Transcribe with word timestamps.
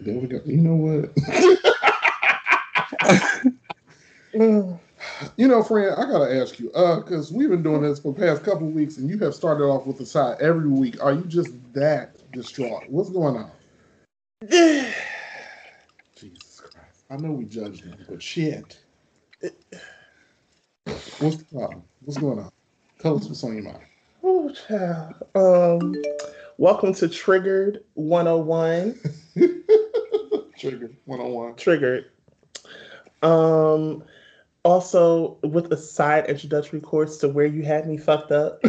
there 0.00 0.18
we 0.18 0.26
go. 0.26 0.40
You 0.44 0.56
know 0.58 0.76
what? 0.76 1.10
you 5.36 5.48
know, 5.48 5.62
friend, 5.62 5.94
I 5.96 6.10
gotta 6.10 6.34
ask 6.40 6.58
you, 6.58 6.72
uh, 6.72 7.00
because 7.00 7.30
we've 7.32 7.50
been 7.50 7.62
doing 7.62 7.82
this 7.82 8.00
for 8.00 8.12
the 8.12 8.20
past 8.20 8.42
couple 8.44 8.66
weeks, 8.68 8.96
and 8.96 9.08
you 9.08 9.18
have 9.18 9.34
started 9.34 9.64
off 9.64 9.86
with 9.86 9.98
the 9.98 10.06
side 10.06 10.40
every 10.40 10.68
week. 10.68 11.02
Are 11.02 11.12
you 11.12 11.24
just 11.24 11.52
that 11.74 12.16
distraught? 12.32 12.84
What's 12.88 13.10
going 13.10 13.36
on? 13.36 13.50
Jesus 16.16 16.60
Christ! 16.60 17.04
I 17.10 17.16
know 17.16 17.32
we 17.32 17.44
judged 17.44 17.84
you, 17.84 17.94
but 18.08 18.22
shit. 18.22 18.78
What's 21.18 21.36
the 21.36 21.44
problem? 21.44 21.82
What's 22.02 22.18
going 22.18 22.38
on? 22.38 22.50
Tell 22.98 23.16
us 23.16 23.26
what's 23.26 23.44
on 23.44 23.54
your 23.54 23.64
mind. 23.64 23.84
Oh, 24.26 24.48
child. 24.48 25.12
Um, 25.34 25.94
welcome 26.56 26.94
to 26.94 27.08
Triggered 27.08 27.84
101. 27.92 28.98
Triggered 30.58 30.96
101. 31.04 31.56
Triggered. 31.56 32.06
Um, 33.22 34.02
also 34.62 35.36
with 35.42 35.70
a 35.72 35.76
side 35.76 36.30
introductory 36.30 36.80
course 36.80 37.18
to 37.18 37.28
where 37.28 37.44
you 37.44 37.64
had 37.64 37.86
me 37.86 37.98
fucked 37.98 38.32
up. 38.32 38.62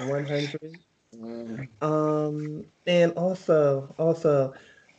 100. 0.00 0.78
Um, 1.82 2.64
and 2.88 3.12
also, 3.12 3.94
also, 3.96 4.54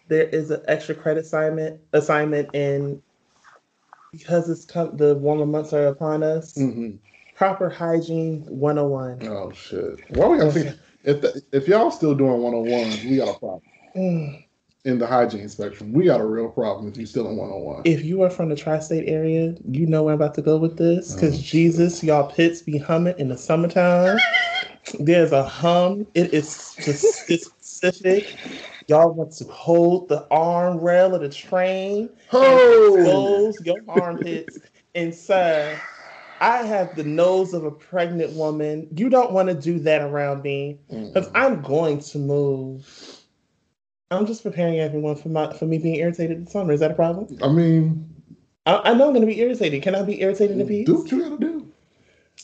there 0.08 0.30
is 0.30 0.52
an 0.52 0.62
extra 0.70 0.96
credit 0.96 1.26
assignment 1.26 1.82
assignment 1.92 2.54
in 2.54 3.02
because 4.14 4.48
it's 4.48 4.64
come, 4.64 4.96
the 4.96 5.16
warmer 5.16 5.46
months 5.46 5.74
are 5.74 5.88
upon 5.88 6.24
us. 6.24 6.54
Mm-hmm. 6.54 6.98
Proper 7.36 7.70
hygiene 7.70 8.46
101. 8.48 9.28
Oh 9.28 9.52
shit! 9.52 10.00
Why 10.10 10.28
we 10.28 10.38
gotta 10.38 10.52
think 10.52 10.78
if 11.04 11.22
the, 11.22 11.42
if 11.52 11.68
y'all 11.68 11.92
still 11.92 12.14
doing 12.16 12.42
101, 12.42 13.10
we 13.10 13.18
got 13.18 13.36
a 13.36 13.40
problem. 13.40 13.62
Mm. 13.96 14.46
In 14.86 15.00
the 15.00 15.08
hygiene 15.08 15.50
spectrum, 15.50 15.94
we 15.94 16.06
got 16.06 16.22
a 16.22 16.26
real 16.26 16.50
problem 16.50 16.88
if 16.90 16.98
you 16.98 17.06
still 17.06 17.28
in 17.30 17.38
101. 17.38 17.82
If 17.86 18.06
you 18.06 18.22
are 18.22 18.30
from 18.30 18.50
the 18.50 18.56
tri-state 18.56 19.08
area, 19.08 19.56
you 19.70 19.88
know 19.88 20.04
where 20.04 20.14
I'm 20.14 20.22
about 20.22 20.36
to 20.36 20.42
go 20.42 20.58
with 20.58 20.78
this. 20.78 21.16
Because 21.16 21.40
Oh. 21.40 21.42
Jesus, 21.42 22.04
y'all 22.04 22.30
pits 22.30 22.62
be 22.62 22.78
humming 22.78 23.18
in 23.18 23.30
the 23.30 23.38
summertime. 23.38 24.20
There's 25.00 25.32
a 25.32 25.44
hum. 25.44 26.06
It 26.14 26.34
is 26.34 26.76
it's 26.86 27.50
specific. 27.62 28.36
Y'all 28.88 29.14
want 29.14 29.32
to 29.34 29.46
hold 29.46 30.10
the 30.10 30.28
arm 30.30 30.80
rail 30.80 31.16
of 31.16 31.22
the 31.22 31.30
train 31.30 32.10
Oh, 32.34 32.96
expose 32.96 33.66
your 33.66 33.82
armpits. 33.88 34.60
And 34.96 35.14
sir, 35.14 35.80
I 36.42 36.64
have 36.64 36.96
the 36.96 37.04
nose 37.04 37.54
of 37.54 37.64
a 37.64 37.72
pregnant 37.72 38.34
woman. 38.34 38.88
You 38.96 39.10
don't 39.10 39.32
want 39.32 39.50
to 39.50 39.56
do 39.56 39.80
that 39.80 40.02
around 40.02 40.44
me 40.44 40.80
because 40.90 41.30
I'm 41.36 41.62
going 41.62 42.00
to 42.00 42.18
move. 42.18 43.20
I'm 44.12 44.26
just 44.26 44.44
preparing 44.44 44.80
everyone 44.80 45.16
for 45.16 45.30
my 45.30 45.54
for 45.54 45.66
me 45.66 45.78
being 45.78 45.96
irritated 45.96 46.46
this 46.46 46.54
summer. 46.54 46.74
Is 46.74 46.80
that 46.82 46.92
a 46.92 46.96
problem? 46.96 47.38
I 47.42 47.50
mean, 47.50 48.14
I, 48.66 48.76
I 48.78 48.94
know 48.94 49.08
I'm 49.08 49.14
going 49.14 49.22
to 49.22 49.28
be 49.28 49.40
irritated. 49.40 49.82
Can 49.82 49.96
I 49.96 50.04
be 50.04 50.22
irritated 50.22 50.60
in 50.60 50.68
peace? 50.68 50.86
do 50.86 51.00
what 51.00 51.12
you 51.12 51.22
gotta 51.22 51.38
do. 51.38 51.72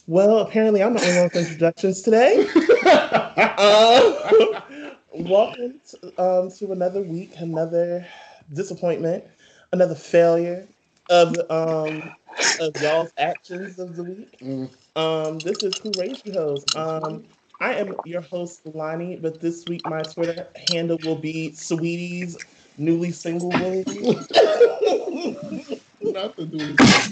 Well, 0.08 0.40
apparently 0.40 0.82
I'm 0.82 0.94
the 0.94 1.02
only 1.02 1.14
one 1.14 1.26
with 1.26 1.36
introductions 1.36 2.02
today. 2.02 2.48
Uh, 2.86 4.62
welcome 5.14 5.80
to, 5.90 6.22
um, 6.22 6.52
to 6.52 6.72
another 6.72 7.02
week, 7.02 7.34
another 7.38 8.06
disappointment, 8.54 9.24
another 9.72 9.96
failure 9.96 10.68
of 11.10 11.40
um 11.50 12.16
of 12.60 12.76
y'all's 12.78 13.12
actions 13.18 13.80
of 13.80 13.96
the 13.96 14.04
week. 14.04 14.40
Mm. 14.42 14.70
Um, 14.96 15.42
this 15.42 15.64
is 15.64 15.78
Who 15.80 15.94
Raised 15.94 16.26
You 16.26 16.34
Hoes. 16.34 16.68
Um, 16.76 17.24
I 17.60 17.76
am 17.76 17.96
your 18.04 18.22
host, 18.22 18.62
Lonnie, 18.66 19.18
but 19.18 19.40
this 19.42 19.66
week 19.68 19.86
my 19.86 20.04
Twitter 20.04 20.48
handle 20.56 20.98
will 21.02 21.18
be 21.18 21.54
Sweeties 21.54 22.38
Newly 22.78 23.12
Single 23.12 23.52
Lady. 23.52 24.02
Not 26.02 26.38
to 26.38 26.46
do 26.46 26.78
this. 26.78 27.10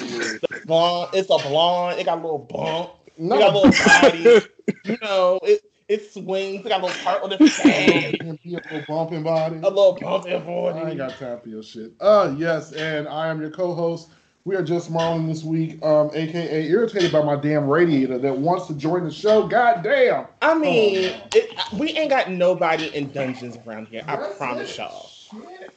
blonde. 0.65 1.09
It's 1.13 1.29
a 1.29 1.37
blonde. 1.37 1.99
It 1.99 2.05
got 2.05 2.19
a 2.19 2.21
little 2.21 2.39
bump. 2.39 2.91
It 3.17 3.29
got 3.29 3.53
a 3.53 3.57
little 3.57 3.77
body. 3.85 4.41
you 4.83 4.97
know, 5.01 5.39
it 5.43 5.61
it 5.87 6.11
swings. 6.11 6.65
It 6.65 6.69
got 6.69 6.81
a 6.81 6.85
little 6.85 7.03
part 7.03 7.23
on 7.23 7.29
the 7.29 7.37
face. 7.49 8.15
a 8.21 8.37
little 8.45 8.83
bumping 8.87 9.23
body. 9.23 9.57
A 9.57 9.69
little 9.69 9.97
bump 9.99 10.25
in 10.25 10.41
I 10.41 10.89
ain't 10.89 10.97
got 10.97 11.17
time 11.17 11.39
for 11.39 11.49
your 11.49 11.63
shit. 11.63 11.93
Uh 11.99 12.35
yes, 12.37 12.73
and 12.73 13.07
I 13.07 13.27
am 13.27 13.39
your 13.39 13.51
co-host. 13.51 14.09
We 14.43 14.55
are 14.55 14.63
just 14.63 14.89
Marlon 14.89 15.27
this 15.27 15.43
week, 15.43 15.83
um, 15.83 16.09
aka 16.13 16.69
irritated 16.69 17.11
by 17.11 17.21
my 17.21 17.35
damn 17.35 17.67
radiator 17.67 18.17
that 18.17 18.37
wants 18.37 18.67
to 18.67 18.73
join 18.75 19.03
the 19.03 19.11
show. 19.11 19.45
God 19.45 19.83
damn. 19.83 20.25
I 20.41 20.57
mean, 20.57 21.19
it, 21.35 21.51
we 21.73 21.89
ain't 21.89 22.09
got 22.09 22.31
nobody 22.31 22.87
in 22.95 23.11
dungeons 23.11 23.57
around 23.67 23.89
here. 23.89 24.05
I 24.07 24.15
promise 24.37 24.71
it. 24.71 24.77
y'all. 24.77 25.09
Shit. 25.09 25.73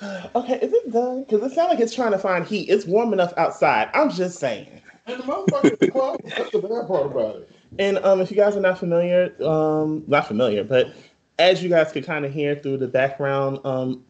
Okay, 0.34 0.54
is 0.54 0.72
it 0.72 0.92
done? 0.92 1.22
Because 1.24 1.50
it 1.50 1.54
sounds 1.54 1.70
like 1.70 1.80
it's 1.80 1.94
trying 1.94 2.10
to 2.12 2.18
find 2.18 2.44
heat. 2.44 2.68
It's 2.68 2.84
warm 2.84 3.12
enough 3.12 3.32
outside. 3.36 3.90
I'm 3.94 4.10
just 4.10 4.38
saying. 4.38 4.82
And 5.06 5.20
the 5.20 5.22
motherfucker 5.22 5.92
club, 5.92 6.20
that's 6.24 6.50
the 6.50 6.58
bad 6.58 6.88
part 6.88 7.06
about 7.06 7.36
it. 7.36 7.50
And 7.78 7.98
um, 7.98 8.20
if 8.20 8.30
you 8.30 8.36
guys 8.36 8.56
are 8.56 8.60
not 8.60 8.78
familiar, 8.78 9.34
um, 9.44 10.04
not 10.06 10.26
familiar, 10.26 10.64
but 10.64 10.94
as 11.38 11.62
you 11.62 11.68
guys 11.68 11.92
could 11.92 12.04
kind 12.04 12.24
of 12.24 12.32
hear 12.32 12.54
through 12.56 12.78
the 12.78 12.88
background 12.88 13.58
um, 13.64 14.04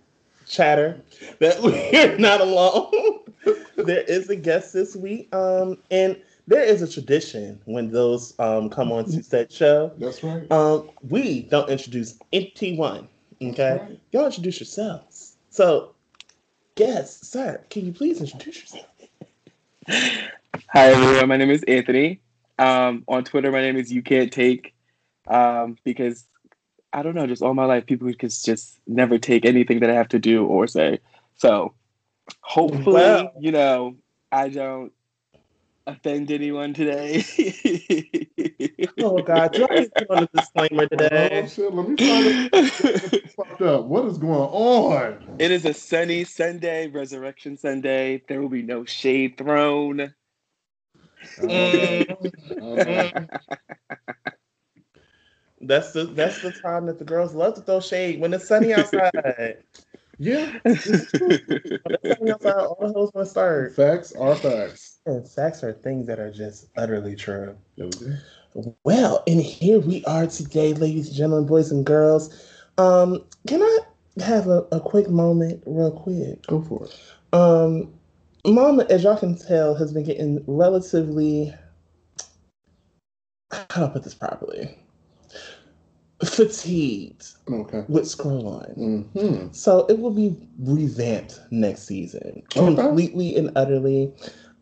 chatter, 0.46 1.00
that 1.38 1.62
we're 1.62 2.18
not 2.18 2.40
alone. 2.40 3.20
there 3.76 4.02
is 4.02 4.28
a 4.30 4.36
guest 4.36 4.72
this 4.72 4.96
week, 4.96 5.34
um, 5.34 5.78
and 5.90 6.20
there 6.46 6.62
is 6.62 6.82
a 6.82 6.88
tradition 6.88 7.60
when 7.64 7.90
those 7.90 8.38
um, 8.38 8.70
come 8.70 8.92
on 8.92 9.04
to 9.06 9.22
said 9.22 9.50
show. 9.50 9.92
That's 9.98 10.22
right. 10.22 10.50
Um, 10.50 10.90
we 11.08 11.42
don't 11.42 11.68
introduce 11.68 12.18
anyone. 12.32 13.08
Okay, 13.42 13.78
right. 13.78 14.00
y'all 14.12 14.26
introduce 14.26 14.60
yourselves. 14.60 15.36
So, 15.50 15.94
guest, 16.74 17.26
sir, 17.26 17.62
can 17.70 17.84
you 17.84 17.92
please 17.92 18.20
introduce 18.20 18.60
yourself? 18.60 18.86
Hi 19.88 20.92
everyone, 20.92 21.28
my 21.28 21.36
name 21.36 21.50
is 21.50 21.62
Anthony. 21.64 22.20
Um, 22.58 23.04
on 23.08 23.24
Twitter, 23.24 23.50
my 23.50 23.60
name 23.60 23.76
is 23.76 23.92
You 23.92 24.02
Can't 24.02 24.32
Take 24.32 24.74
um, 25.28 25.76
because 25.84 26.26
I 26.92 27.02
don't 27.02 27.14
know, 27.16 27.26
just 27.26 27.42
all 27.42 27.54
my 27.54 27.64
life, 27.64 27.86
people 27.86 28.06
could 28.14 28.30
just 28.30 28.78
never 28.86 29.18
take 29.18 29.44
anything 29.44 29.80
that 29.80 29.90
I 29.90 29.94
have 29.94 30.08
to 30.10 30.18
do 30.18 30.44
or 30.46 30.66
say. 30.68 31.00
So 31.34 31.74
hopefully, 32.40 32.92
Well- 32.92 33.32
you 33.40 33.50
know, 33.52 33.96
I 34.30 34.48
don't 34.48 34.92
offend 35.86 36.30
anyone 36.30 36.74
today. 36.74 37.24
Oh 39.00 39.20
God, 39.22 39.52
do 39.52 39.66
I 39.68 39.80
need 39.80 39.90
to 39.96 40.06
put 40.06 40.10
on 40.16 40.22
a 40.22 40.28
disclaimer 40.32 40.84
Oh 40.84 40.96
today? 40.96 41.46
shit, 41.48 41.72
let 41.74 41.88
me 41.88 41.96
find 41.96 42.50
it. 42.52 43.60
Up. 43.60 43.84
What 43.84 44.04
is 44.06 44.18
going 44.18 44.32
on? 44.32 45.18
it 45.38 45.50
is 45.50 45.64
a 45.64 45.74
sunny 45.74 46.24
Sunday, 46.24 46.86
Resurrection 46.88 47.56
Sunday. 47.56 48.22
There 48.28 48.40
will 48.40 48.48
be 48.48 48.62
no 48.62 48.84
shade 48.84 49.36
thrown. 49.36 50.14
Mm. 51.38 53.18
That's 55.60 55.92
the 55.92 56.04
that's 56.04 56.42
the 56.42 56.52
time 56.52 56.86
that 56.86 56.98
the 56.98 57.04
girls 57.04 57.34
love 57.34 57.54
to 57.54 57.62
throw 57.62 57.80
shade 57.80 58.20
when 58.20 58.34
it's 58.34 58.46
sunny 58.48 58.72
outside. 58.72 59.10
Yeah. 60.18 60.52
It's 60.64 62.08
sunny 62.08 62.30
outside, 62.30 62.54
all 62.56 62.78
the 62.80 62.92
hoes 62.92 63.10
want 63.14 63.26
to 63.26 63.30
start. 63.30 63.74
Facts 63.74 64.12
are 64.12 64.36
facts. 64.36 65.00
And 65.06 65.28
facts 65.28 65.64
are 65.64 65.72
things 65.72 66.06
that 66.06 66.20
are 66.20 66.30
just 66.30 66.68
utterly 66.76 67.16
true. 67.16 67.56
There. 67.76 68.20
Well, 68.84 69.22
and 69.26 69.40
here 69.40 69.80
we 69.80 70.04
are 70.04 70.26
today, 70.26 70.72
ladies 70.72 71.08
and 71.08 71.16
gentlemen, 71.16 71.46
boys 71.46 71.72
and 71.72 71.84
girls. 71.84 72.32
Um, 72.78 73.24
can 73.48 73.62
I 73.62 73.78
have 74.24 74.46
a, 74.46 74.66
a 74.70 74.80
quick 74.80 75.10
moment, 75.10 75.62
real 75.66 75.90
quick? 75.90 76.46
Go 76.46 76.62
for 76.62 76.86
it. 76.86 77.00
Um, 77.32 77.92
Mama, 78.46 78.86
as 78.90 79.04
y'all 79.04 79.16
can 79.16 79.36
tell, 79.36 79.74
has 79.74 79.92
been 79.92 80.04
getting 80.04 80.44
relatively. 80.46 81.54
How 83.52 83.64
do 83.80 83.84
I 83.84 83.88
put 83.88 84.04
this 84.04 84.14
properly? 84.14 84.78
Fatigued 86.24 87.26
Okay. 87.50 87.84
with 87.88 88.04
scrolling. 88.04 89.06
hmm 89.12 89.48
So 89.52 89.86
it 89.86 89.98
will 89.98 90.10
be 90.10 90.36
revamped 90.58 91.40
next 91.50 91.82
season, 91.84 92.42
Okay. 92.56 92.74
completely 92.74 93.36
and 93.36 93.50
utterly. 93.56 94.12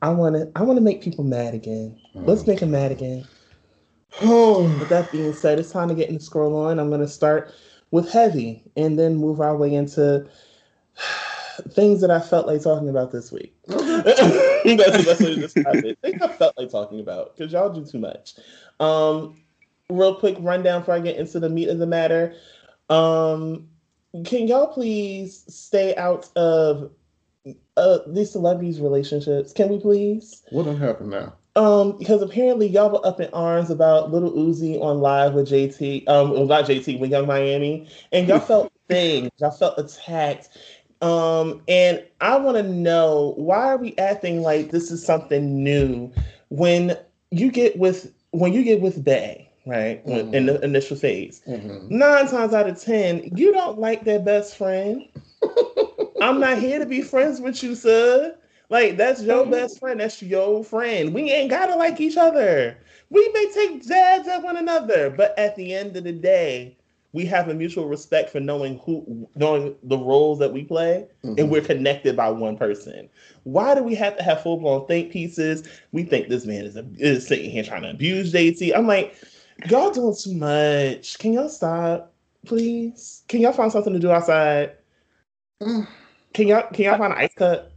I 0.03 0.11
want 0.11 0.37
to. 0.37 0.51
I 0.57 0.63
want 0.63 0.77
to 0.79 0.83
make 0.83 1.03
people 1.03 1.25
mad 1.25 1.55
again. 1.55 1.99
Let's 2.15 2.47
make 2.47 2.61
them 2.61 2.73
mad 2.73 2.93
again. 2.93 3.25
Oh, 4.23 4.65
With 4.79 4.89
that 4.91 5.13
being 5.13 5.33
said, 5.33 5.59
it's 5.59 5.71
time 5.73 5.89
to 5.89 5.95
get 5.95 6.09
into 6.11 6.25
scroll 6.25 6.57
on. 6.57 6.79
I'm 6.79 6.89
going 6.89 7.01
to 7.01 7.09
start 7.09 7.53
with 7.91 8.11
heavy 8.11 8.65
and 8.77 8.99
then 8.99 9.17
move 9.17 9.41
our 9.41 9.57
way 9.57 9.75
into 9.75 10.27
things 11.71 12.01
that 12.01 12.11
I 12.11 12.21
felt 12.21 12.47
like 12.47 12.63
talking 12.63 12.89
about 12.89 13.13
this 13.13 13.33
week. 13.33 13.55
that's 13.67 13.81
the 13.81 15.05
best 15.07 15.21
way 15.21 15.35
to 15.35 15.41
describe 15.41 15.77
it. 15.77 15.99
Things 16.03 16.21
I 16.23 16.29
felt 16.29 16.57
like 16.59 16.71
talking 16.71 17.01
about 17.01 17.37
because 17.37 17.53
y'all 17.53 17.73
do 17.73 17.85
too 17.85 17.99
much. 17.99 18.35
Um, 18.81 19.37
real 19.91 20.15
quick 20.15 20.37
rundown 20.41 20.81
before 20.81 20.95
I 20.95 21.01
get 21.01 21.17
into 21.17 21.41
the 21.41 21.49
meat 21.49 21.69
of 21.69 21.79
the 21.79 21.87
matter. 21.87 22.35
Um, 22.89 23.69
can 24.25 24.47
y'all 24.47 24.67
please 24.67 25.45
stay 25.49 25.95
out 25.97 26.29
of 26.37 26.91
uh, 27.77 27.99
these 28.07 28.31
celebrities' 28.31 28.81
relationships? 28.81 29.53
Can 29.53 29.69
we 29.69 29.79
please? 29.79 30.43
what 30.51 30.65
done 30.65 30.79
happened 30.79 31.11
now? 31.11 31.35
Um, 31.55 31.99
because 31.99 32.23
apparently 32.23 32.67
y'all 32.67 32.91
were 32.91 33.07
up 33.07 33.21
in 33.21 33.29
arms 33.35 33.69
about 33.69 34.11
Little 34.11 34.33
Uzi 34.33 34.81
on 34.81 35.01
live 35.01 35.35
with 35.35 35.51
JT, 35.51 36.09
um, 36.09 36.31
well, 36.31 36.47
not 36.47 36.65
JT, 36.65 36.99
with 36.99 37.11
Yung 37.11 37.27
Miami, 37.27 37.89
and 38.11 38.27
y'all 38.27 38.41
felt 38.41 38.73
things, 38.89 39.31
y'all 39.37 39.51
felt 39.51 39.79
attacked. 39.79 40.49
Um, 41.03 41.63
and 41.69 42.03
I 42.21 42.37
want 42.39 42.57
to 42.59 42.63
know 42.65 43.35
why 43.37 43.67
are 43.69 43.79
we 43.79 43.97
acting 43.99 44.43
like 44.43 44.71
this 44.71 44.91
is 44.91 45.05
something 45.05 45.63
new 45.65 46.13
when 46.49 46.97
you 47.31 47.51
get 47.51 47.79
with 47.79 48.15
when 48.31 48.53
you 48.53 48.65
get 48.65 48.81
with 48.81 49.05
Bay, 49.05 49.51
right? 49.67 50.03
Mhm. 50.07 50.33
In 50.33 50.47
the 50.47 50.61
initial 50.65 50.97
phase, 50.97 51.43
Mhm. 51.47 51.91
nine 51.91 52.29
times 52.29 52.55
out 52.55 52.69
of 52.69 52.81
ten, 52.81 53.31
you 53.37 53.53
don't 53.53 53.79
like 53.79 54.05
their 54.05 54.21
best 54.21 54.57
friend. 54.57 55.05
I'm 56.21 56.41
not 56.41 56.59
here 56.59 56.79
to 56.79 56.87
be 56.87 57.03
friends 57.03 57.41
with 57.41 57.63
you, 57.63 57.75
sir. 57.75 58.37
Like 58.71 58.97
that's 58.97 59.23
your 59.23 59.47
best 59.47 59.79
friend. 59.81 60.01
That's 60.01 60.23
your 60.23 60.65
friend. 60.65 61.15
We 61.15 61.31
ain't 61.31 61.51
gotta 61.51 61.77
like 61.77 62.01
each 62.01 62.17
other. 62.17 62.77
We 63.11 63.29
may 63.35 63.51
take 63.53 63.87
jabs 63.87 64.29
at 64.29 64.43
one 64.43 64.57
another, 64.57 65.11
but 65.11 65.39
at 65.39 65.57
the 65.57 65.75
end 65.75 65.97
of 65.97 66.05
the 66.05 66.13
day, 66.13 66.77
we 67.13 67.27
have 67.27 67.49
a 67.49 67.55
mutual 67.55 67.87
respect 67.87 68.31
for 68.31 68.41
knowing 68.41 68.79
who, 68.79 69.29
knowing 69.35 69.75
the 69.83 69.99
roles 69.99 70.39
that 70.39 70.53
we 70.53 70.65
play, 70.65 71.07
Mhm. 71.25 71.39
and 71.39 71.51
we're 71.51 71.61
connected 71.61 72.17
by 72.17 72.31
one 72.31 72.57
person. 72.57 73.09
Why 73.45 73.75
do 73.75 73.83
we 73.83 73.95
have 73.97 74.17
to 74.17 74.23
have 74.23 74.43
full 74.43 74.57
blown 74.59 74.87
think 74.87 75.11
pieces? 75.11 75.69
We 75.93 76.05
think 76.05 76.29
this 76.29 76.47
man 76.47 76.65
is, 76.65 76.77
a, 76.77 76.87
is 76.99 77.27
sitting 77.27 77.51
here 77.51 77.63
trying 77.65 77.83
to 77.83 77.91
abuse 77.91 78.33
JT. 78.33 78.75
I'm 78.75 78.87
like, 78.87 79.15
y'all 79.69 79.91
doing 79.91 80.17
too 80.19 80.35
much. 80.35 81.19
Can 81.19 81.35
y'all 81.35 81.49
stop, 81.49 82.13
please? 82.47 83.23
Can 83.29 83.41
y'all 83.41 83.53
find 83.53 83.71
something 83.71 83.93
to 83.93 83.99
do 83.99 84.11
outside? 84.11 84.73
Mm. 85.63 85.87
Can 86.33 86.49
y'all 86.49 86.67
can 86.73 86.85
y'all 86.87 86.99
find 86.99 87.13
an 87.13 87.19
ice 87.19 87.35
cut? 87.35 87.73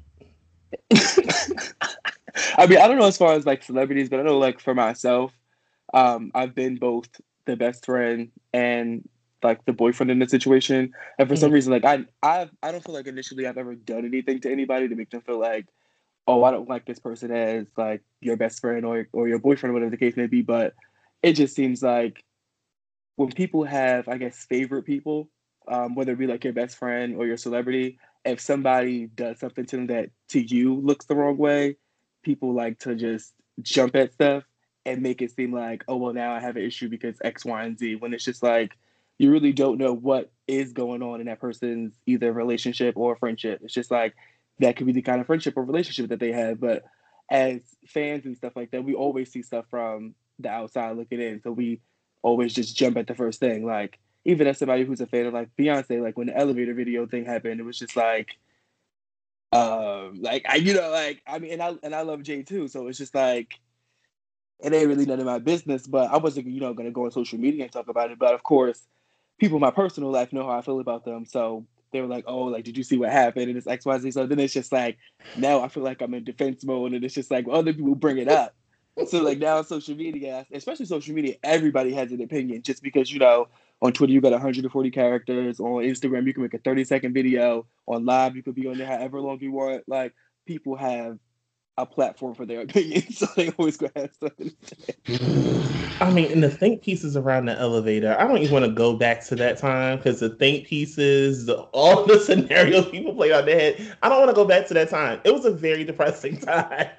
I 2.58 2.68
mean, 2.68 2.80
I 2.80 2.88
don't 2.88 2.98
know 2.98 3.06
as 3.08 3.18
far 3.18 3.34
as 3.34 3.46
like 3.46 3.64
celebrities, 3.64 4.10
but 4.10 4.20
I 4.20 4.24
know 4.24 4.38
like 4.38 4.60
for 4.60 4.74
myself, 4.74 5.38
um, 5.94 6.32
I've 6.34 6.56
been 6.56 6.76
both 6.78 7.10
the 7.46 7.56
best 7.56 7.86
friend 7.86 8.32
and 8.54 9.08
like 9.46 9.66
the 9.66 9.74
boyfriend 9.74 10.12
in 10.12 10.20
the 10.20 10.28
situation. 10.30 10.94
And 11.20 11.30
for 11.30 11.36
some 11.38 11.52
Mhm. 11.52 11.56
reason, 11.56 11.72
like 11.74 11.86
I, 11.86 12.06
I, 12.24 12.50
I 12.64 12.72
don't 12.72 12.84
feel 12.84 12.96
like 12.96 13.08
initially 13.08 13.48
I've 13.48 13.58
ever 13.58 13.76
done 13.76 14.06
anything 14.06 14.42
to 14.42 14.52
anybody 14.52 14.88
to 14.90 14.96
make 14.96 15.10
them 15.12 15.22
feel 15.22 15.40
like, 15.40 15.68
oh, 16.28 16.44
I 16.44 16.52
don't 16.52 16.70
like 16.70 16.86
this 16.86 17.00
person 17.00 17.32
as 17.32 17.68
like 17.78 18.02
your 18.22 18.38
best 18.38 18.62
friend 18.62 18.86
or 18.86 19.08
or 19.14 19.28
your 19.28 19.40
boyfriend, 19.40 19.72
or 19.72 19.74
whatever 19.74 19.92
the 19.92 19.98
case 19.98 20.18
may 20.18 20.28
be. 20.28 20.42
But 20.42 20.74
it 21.24 21.34
just 21.34 21.56
seems 21.56 21.84
like 21.84 22.24
when 23.16 23.32
people 23.32 23.64
have, 23.64 24.08
I 24.08 24.18
guess, 24.18 24.46
favorite 24.46 24.84
people, 24.84 25.30
um, 25.68 25.96
whether 25.96 26.14
it 26.14 26.20
be 26.20 26.28
like 26.28 26.44
your 26.44 26.54
best 26.54 26.78
friend 26.78 27.16
or 27.16 27.26
your 27.26 27.38
celebrity, 27.38 28.00
if 28.26 28.40
somebody 28.42 29.08
does 29.08 29.40
something 29.40 29.66
to 29.68 29.76
them 29.78 29.88
that 29.88 30.10
to 30.30 30.42
you 30.42 30.76
looks 30.76 31.06
the 31.06 31.16
wrong 31.16 31.38
way, 31.38 31.78
people 32.24 32.54
like 32.54 32.80
to 32.80 32.96
just 32.96 33.34
jump 33.62 33.96
at 33.96 34.14
stuff 34.14 34.44
and 34.86 35.02
make 35.02 35.22
it 35.22 35.32
seem 35.36 35.54
like, 35.54 35.84
oh 35.88 35.98
well, 35.98 36.14
now 36.14 36.34
I 36.34 36.40
have 36.40 36.58
an 36.58 36.64
issue 36.64 36.90
because 36.90 37.18
X, 37.24 37.46
Y, 37.46 37.64
and 37.64 37.78
Z. 37.80 37.96
When 37.96 38.14
it's 38.14 38.26
just 38.26 38.44
like 38.44 38.78
you 39.18 39.32
really 39.32 39.54
don't 39.54 39.78
know 39.78 39.94
what 39.94 40.32
is 40.48 40.74
going 40.74 41.02
on 41.02 41.22
in 41.22 41.28
that 41.28 41.40
person's 41.40 41.94
either 42.06 42.32
relationship 42.32 42.96
or 42.98 43.16
friendship. 43.16 43.62
It's 43.64 43.74
just 43.74 43.92
like 43.92 44.14
that 44.60 44.76
could 44.76 44.88
be 44.88 44.94
the 44.94 45.02
kind 45.02 45.22
of 45.22 45.28
friendship 45.28 45.56
or 45.58 45.64
relationship 45.64 46.10
that 46.10 46.20
they 46.20 46.32
have. 46.32 46.60
But 46.60 46.84
as 47.30 47.62
fans 47.88 48.26
and 48.26 48.38
stuff 48.38 48.54
like 48.56 48.72
that, 48.72 48.84
we 48.84 48.94
always 48.94 49.32
see 49.32 49.42
stuff 49.42 49.66
from 49.70 50.16
the 50.40 50.50
outside 50.50 50.98
looking 50.98 51.22
in. 51.22 51.42
So 51.42 51.52
we 51.52 51.82
always 52.22 52.54
just 52.54 52.76
jump 52.76 52.98
at 52.98 53.08
the 53.08 53.16
first 53.16 53.40
thing. 53.40 53.66
Like 53.66 54.00
even 54.26 54.48
as 54.48 54.58
somebody 54.58 54.84
who's 54.84 55.02
a 55.02 55.08
fan 55.08 55.28
of 55.28 55.34
like 55.34 55.56
Beyonce, 55.58 56.02
like 56.02 56.18
when 56.18 56.28
the 56.28 56.38
elevator 56.38 56.74
video 56.74 57.06
thing 57.06 57.26
happened, 57.26 57.60
it 57.60 57.64
was 57.64 57.80
just 57.80 57.96
like 57.96 58.38
um 59.52 60.22
like 60.22 60.46
I 60.50 60.56
you 60.56 60.74
know 60.74 60.90
like 60.90 61.22
I 61.26 61.40
mean 61.40 61.54
and 61.54 61.62
I 61.62 61.74
and 61.84 61.96
I 61.96 62.02
love 62.02 62.24
Jay 62.24 62.44
too, 62.44 62.68
so 62.68 62.88
it's 62.88 62.98
just 62.98 63.16
like 63.16 63.60
it 64.60 64.74
ain't 64.74 64.88
really 64.88 65.06
none 65.06 65.20
of 65.20 65.26
my 65.26 65.40
business, 65.40 65.86
but 65.86 66.12
I 66.12 66.18
wasn't 66.18 66.48
you 66.48 66.60
know 66.60 66.74
gonna 66.74 66.92
go 66.92 67.06
on 67.06 67.12
social 67.12 67.40
media 67.40 67.64
and 67.64 67.72
talk 67.72 67.88
about 67.88 68.12
it. 68.12 68.20
But 68.20 68.34
of 68.34 68.44
course, 68.44 68.82
people 69.40 69.58
in 69.58 69.62
my 69.62 69.72
personal 69.72 70.12
life 70.12 70.34
know 70.34 70.44
how 70.44 70.58
I 70.58 70.62
feel 70.62 70.80
about 70.80 71.06
them, 71.06 71.26
so 71.26 71.66
they 71.92 72.02
were 72.02 72.08
like, 72.08 72.26
"Oh, 72.28 72.46
like 72.46 72.64
did 72.64 72.78
you 72.78 72.84
see 72.84 72.98
what 72.98 73.12
happened?" 73.12 73.50
And 73.50 73.58
it's 73.58 73.68
X 73.68 73.86
Y 73.86 73.98
Z. 74.00 74.12
So 74.12 74.26
then 74.26 74.40
it's 74.40 74.54
just 74.54 74.72
like 74.72 74.98
now 75.38 75.62
I 75.62 75.68
feel 75.68 75.84
like 75.84 76.02
I'm 76.02 76.14
in 76.14 76.24
defense 76.24 76.64
mode, 76.66 76.94
and 76.94 77.04
it's 77.04 77.16
just 77.16 77.32
like 77.32 77.48
well, 77.48 77.58
other 77.58 77.74
people 77.74 77.96
bring 77.96 78.18
it 78.18 78.28
up. 78.28 78.54
So 79.08 79.22
like 79.22 79.40
now 79.40 79.58
on 79.58 79.66
social 79.66 79.96
media, 79.96 80.46
especially 80.54 80.86
social 80.86 81.14
media, 81.14 81.36
everybody 81.44 81.94
has 81.94 82.12
an 82.12 82.22
opinion. 82.22 82.62
Just 82.62 82.82
because 82.82 83.12
you 83.12 83.20
know 83.20 83.48
on 83.82 83.92
Twitter 83.92 84.14
you 84.14 84.22
got 84.22 84.32
140 84.32 84.92
characters, 84.92 85.60
on 85.60 85.84
Instagram 85.84 86.26
you 86.26 86.34
can 86.34 86.44
make 86.44 86.54
a 86.54 86.60
30 86.60 86.86
second 86.86 87.14
video, 87.14 87.66
on 87.88 88.06
live 88.06 88.36
you 88.36 88.44
could 88.44 88.56
be 88.56 88.68
on 88.68 88.78
there 88.78 88.88
however 88.88 89.20
long 89.20 89.40
you 89.42 89.52
want. 89.52 89.84
Like 89.88 90.14
people 90.46 90.76
have 90.76 91.20
a 91.78 91.86
platform 91.86 92.34
for 92.34 92.46
their 92.46 92.62
opinion, 92.64 93.12
so 93.12 93.28
they 93.36 93.50
always 93.58 93.78
gonna 93.78 93.92
have 93.96 94.14
something. 94.20 94.52
to. 94.66 95.16
I 96.02 96.12
mean, 96.12 96.32
and 96.32 96.44
the 96.44 96.50
think 96.50 96.82
pieces 96.82 97.16
around 97.16 97.46
the 97.46 97.58
elevator. 97.58 98.16
I 98.20 98.28
don't 98.28 98.38
even 98.40 98.52
want 98.52 98.66
to 98.66 98.72
go 98.72 98.96
back 98.96 99.24
to 99.26 99.36
that 99.38 99.58
time 99.58 99.98
because 99.98 100.20
the 100.20 100.30
think 100.30 100.68
pieces, 100.68 101.46
the, 101.46 101.56
all 101.74 102.06
the 102.06 102.20
scenarios 102.26 102.90
people 102.90 103.14
played 103.14 103.32
on 103.32 103.46
their 103.46 103.60
head. 103.60 103.98
I 104.04 104.10
don't 104.10 104.20
want 104.20 104.30
to 104.30 104.36
go 104.36 104.46
back 104.46 104.68
to 104.68 104.74
that 104.76 104.90
time. 104.90 105.22
It 105.24 105.34
was 105.34 105.46
a 105.46 105.52
very 105.52 105.84
depressing 105.84 106.38
time. 106.42 106.90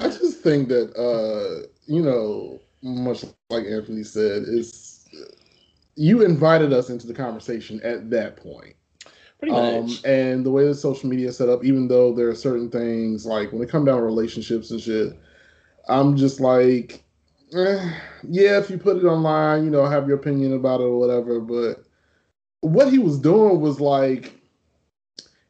I 0.00 0.08
just 0.08 0.40
think 0.42 0.68
that 0.68 0.94
uh, 0.96 1.66
you 1.86 2.02
know, 2.02 2.60
much 2.82 3.24
like 3.50 3.64
Anthony 3.64 4.02
said, 4.04 4.42
is 4.46 5.08
you 5.96 6.22
invited 6.22 6.72
us 6.72 6.90
into 6.90 7.06
the 7.06 7.14
conversation 7.14 7.80
at 7.82 8.10
that 8.10 8.36
point. 8.36 8.76
Pretty 9.38 9.54
Um, 9.54 9.90
and 10.04 10.46
the 10.46 10.50
way 10.50 10.66
that 10.66 10.76
social 10.76 11.08
media 11.08 11.28
is 11.28 11.36
set 11.36 11.48
up, 11.48 11.64
even 11.64 11.88
though 11.88 12.12
there 12.12 12.28
are 12.28 12.34
certain 12.34 12.70
things 12.70 13.26
like 13.26 13.52
when 13.52 13.62
it 13.62 13.68
come 13.68 13.84
down 13.84 13.98
to 13.98 14.02
relationships 14.02 14.70
and 14.70 14.80
shit, 14.80 15.12
I'm 15.88 16.16
just 16.16 16.40
like, 16.40 17.04
eh, 17.54 17.92
yeah, 18.28 18.58
if 18.58 18.70
you 18.70 18.78
put 18.78 18.96
it 18.96 19.04
online, 19.04 19.64
you 19.64 19.70
know, 19.70 19.84
have 19.84 20.08
your 20.08 20.16
opinion 20.16 20.54
about 20.54 20.80
it 20.80 20.84
or 20.84 20.98
whatever. 20.98 21.40
But 21.40 21.84
what 22.60 22.90
he 22.90 22.98
was 22.98 23.18
doing 23.18 23.60
was 23.60 23.78
like, 23.78 24.32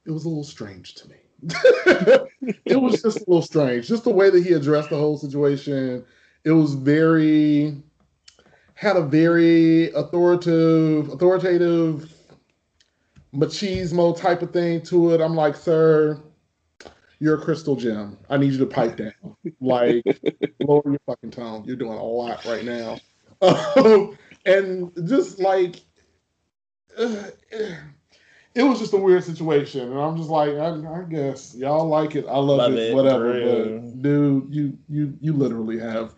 it 0.05 0.11
was 0.11 0.25
a 0.25 0.29
little 0.29 0.45
strange 0.45 0.95
to 0.97 1.09
me. 1.09 1.17
it 2.65 2.81
was 2.81 3.03
just 3.03 3.19
a 3.19 3.25
little 3.29 3.43
strange, 3.43 3.87
just 3.87 4.05
the 4.05 4.11
way 4.11 4.31
that 4.31 4.45
he 4.45 4.53
addressed 4.53 4.91
the 4.91 4.97
whole 4.97 5.19
situation. 5.19 6.05
It 6.45 6.53
was 6.53 6.75
very 6.75 7.83
had 8.75 8.97
a 8.97 9.03
very 9.03 9.91
authoritative, 9.93 11.09
authoritative 11.09 12.13
machismo 13.37 14.17
type 14.17 14.43
of 14.43 14.53
thing 14.53 14.83
to 14.83 15.13
it. 15.13 15.21
I'm 15.21 15.35
like, 15.35 15.57
sir, 15.57 16.21
you're 17.19 17.41
a 17.41 17.45
crystal 17.45 17.77
gem. 17.77 18.19
I 18.29 18.37
need 18.37 18.53
you 18.53 18.59
to 18.59 18.67
pipe 18.67 18.97
down. 18.97 19.13
Like, 19.61 20.05
lower 20.61 20.83
your 20.85 21.01
fucking 21.07 21.31
tone. 21.31 21.65
You're 21.65 21.77
doing 21.77 21.99
a 21.99 22.05
lot 22.05 22.45
right 22.45 22.65
now. 22.65 22.99
Um, 23.43 24.19
and 24.45 24.93
just 25.07 25.39
like, 25.39 25.81
uh, 26.99 27.25
it 28.55 28.63
was 28.63 28.79
just 28.79 28.95
a 28.95 28.97
weird 28.97 29.25
situation. 29.25 29.83
And 29.83 29.99
I'm 29.99 30.17
just 30.17 30.31
like, 30.31 30.51
I, 30.55 30.69
I 30.69 31.05
guess 31.09 31.55
y'all 31.55 31.87
like 31.87 32.17
it. 32.17 32.27
I 32.27 32.39
love, 32.39 32.59
Love 32.59 32.73
it, 32.73 32.79
it, 32.79 32.95
whatever. 32.95 33.33
But 33.33 34.03
dude, 34.03 34.55
you 34.55 34.79
you 34.89 35.17
you 35.21 35.33
literally 35.35 35.79
have 35.79 36.15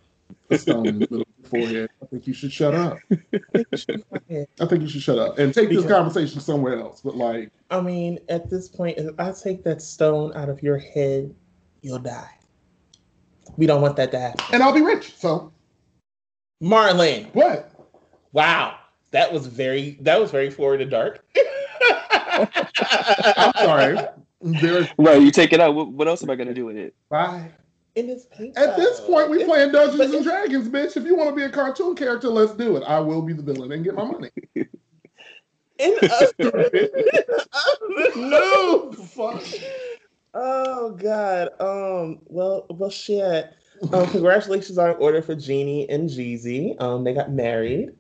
a 0.51 0.59
stone 0.59 0.87
in 0.87 0.99
the 1.01 1.09
middle 1.11 1.28
forehead. 1.49 1.91
I 2.03 2.07
think 2.07 2.27
you 2.27 2.35
should 2.35 2.53
shut 2.53 2.75
up. 2.75 2.99
I 3.11 4.67
think 4.67 4.83
you 4.83 4.89
should 4.89 5.03
shut 5.03 5.19
up 5.19 5.39
and 5.39 5.53
take 5.53 5.69
this 5.69 5.87
conversation 5.87 6.41
somewhere 6.41 6.79
else. 6.79 7.01
But 7.01 7.17
like, 7.17 7.51
I 7.71 7.81
mean, 7.81 8.19
at 8.29 8.49
this 8.51 8.69
point, 8.69 8.99
if 8.99 9.19
I 9.19 9.33
take 9.33 9.65
that 9.65 9.83
stone 9.83 10.33
out 10.35 10.49
of 10.49 10.63
your 10.63 10.79
head, 10.79 11.35
you'll 11.83 11.99
die. 11.99 12.31
We 13.57 13.67
don't 13.67 13.83
want 13.83 13.97
that 13.97 14.11
to 14.13 14.19
happen. 14.19 14.45
and 14.53 14.63
I'll 14.63 14.73
be 14.75 14.83
rich. 14.83 15.15
So 15.17 15.53
Marlon, 16.63 17.33
what? 17.35 17.71
wow, 18.33 18.77
that 19.11 19.33
was 19.33 19.47
very 19.47 19.99
that 20.03 20.21
was 20.21 20.31
very 20.31 20.51
forward 20.51 20.81
and 20.81 20.91
dark. 20.91 21.25
I'm 22.31 23.53
sorry. 23.57 23.99
There's 24.41 24.87
Right, 24.99 25.21
you 25.21 25.33
take 25.33 25.53
it 25.53 25.61
out. 25.61 25.75
What, 25.75 25.91
what 25.91 26.07
else 26.07 26.23
am 26.23 26.31
I 26.31 26.37
gonna 26.37 26.55
do 26.55 26.67
with 26.67 26.77
it? 26.77 26.95
bye. 27.11 27.51
In 27.99 28.07
this 28.07 28.27
paint 28.27 28.57
At 28.57 28.77
this 28.77 29.01
point, 29.01 29.29
we 29.29 29.39
It's- 29.39 29.49
playing 29.51 29.73
Dungeons 29.73 30.15
and 30.15 30.25
Dragons, 30.25 30.69
bitch. 30.69 30.97
If 30.97 31.05
you 31.05 31.17
want 31.17 31.31
to 31.31 31.35
be 31.37 31.43
a 31.43 31.51
cartoon 31.51 31.97
character, 31.97 32.29
let's 32.29 32.53
do 32.53 32.77
it. 32.77 32.83
I 32.85 33.01
will 33.01 33.23
be 33.23 33.33
the 33.33 33.43
villain 33.43 33.73
and 33.73 33.83
get 33.83 33.95
my 33.95 34.05
money. 34.05 34.31
in 34.55 35.95
other, 36.39 36.89
no, 38.17 38.93
fuck. 38.93 39.43
Oh 40.35 40.91
God. 40.93 41.49
Um. 41.61 42.21
Well. 42.27 42.67
Well. 42.71 42.91
Shit. 42.91 43.53
Um. 43.93 44.07
Congratulations 44.11 44.79
are 44.79 44.91
in 44.93 44.97
order 44.99 45.21
for 45.23 45.35
Jeannie 45.35 45.89
and 45.91 46.09
Jeezy. 46.09 46.81
Um. 46.81 47.03
They 47.05 47.15
got 47.15 47.33
married. 47.33 47.91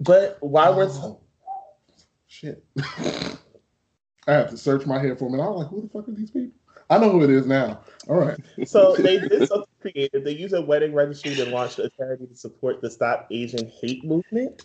But 0.00 0.38
while 0.40 0.74
we're 0.76 0.88
Oh, 0.88 1.20
shit. 2.28 2.64
I 2.78 4.32
have 4.32 4.50
to 4.50 4.56
search 4.56 4.86
my 4.86 4.98
head 4.98 5.18
for 5.18 5.26
a 5.26 5.30
minute. 5.30 5.42
I'm 5.42 5.54
like, 5.54 5.68
who 5.68 5.82
the 5.82 5.88
fuck 5.88 6.08
are 6.08 6.12
these 6.12 6.30
people? 6.30 6.52
I 6.90 6.98
know 6.98 7.10
who 7.10 7.24
it 7.24 7.30
is 7.30 7.46
now. 7.46 7.80
All 8.08 8.16
right. 8.16 8.38
so 8.66 8.94
they 8.96 9.18
did 9.18 9.48
something 9.48 9.68
creative. 9.80 10.24
They 10.24 10.32
used 10.32 10.54
a 10.54 10.62
wedding 10.62 10.94
registry 10.94 11.34
to 11.34 11.46
launch 11.46 11.78
a 11.78 11.90
charity 11.90 12.26
to 12.26 12.36
support 12.36 12.80
the 12.80 12.90
Stop 12.90 13.26
Asian 13.30 13.70
Hate 13.80 14.04
movement. 14.04 14.64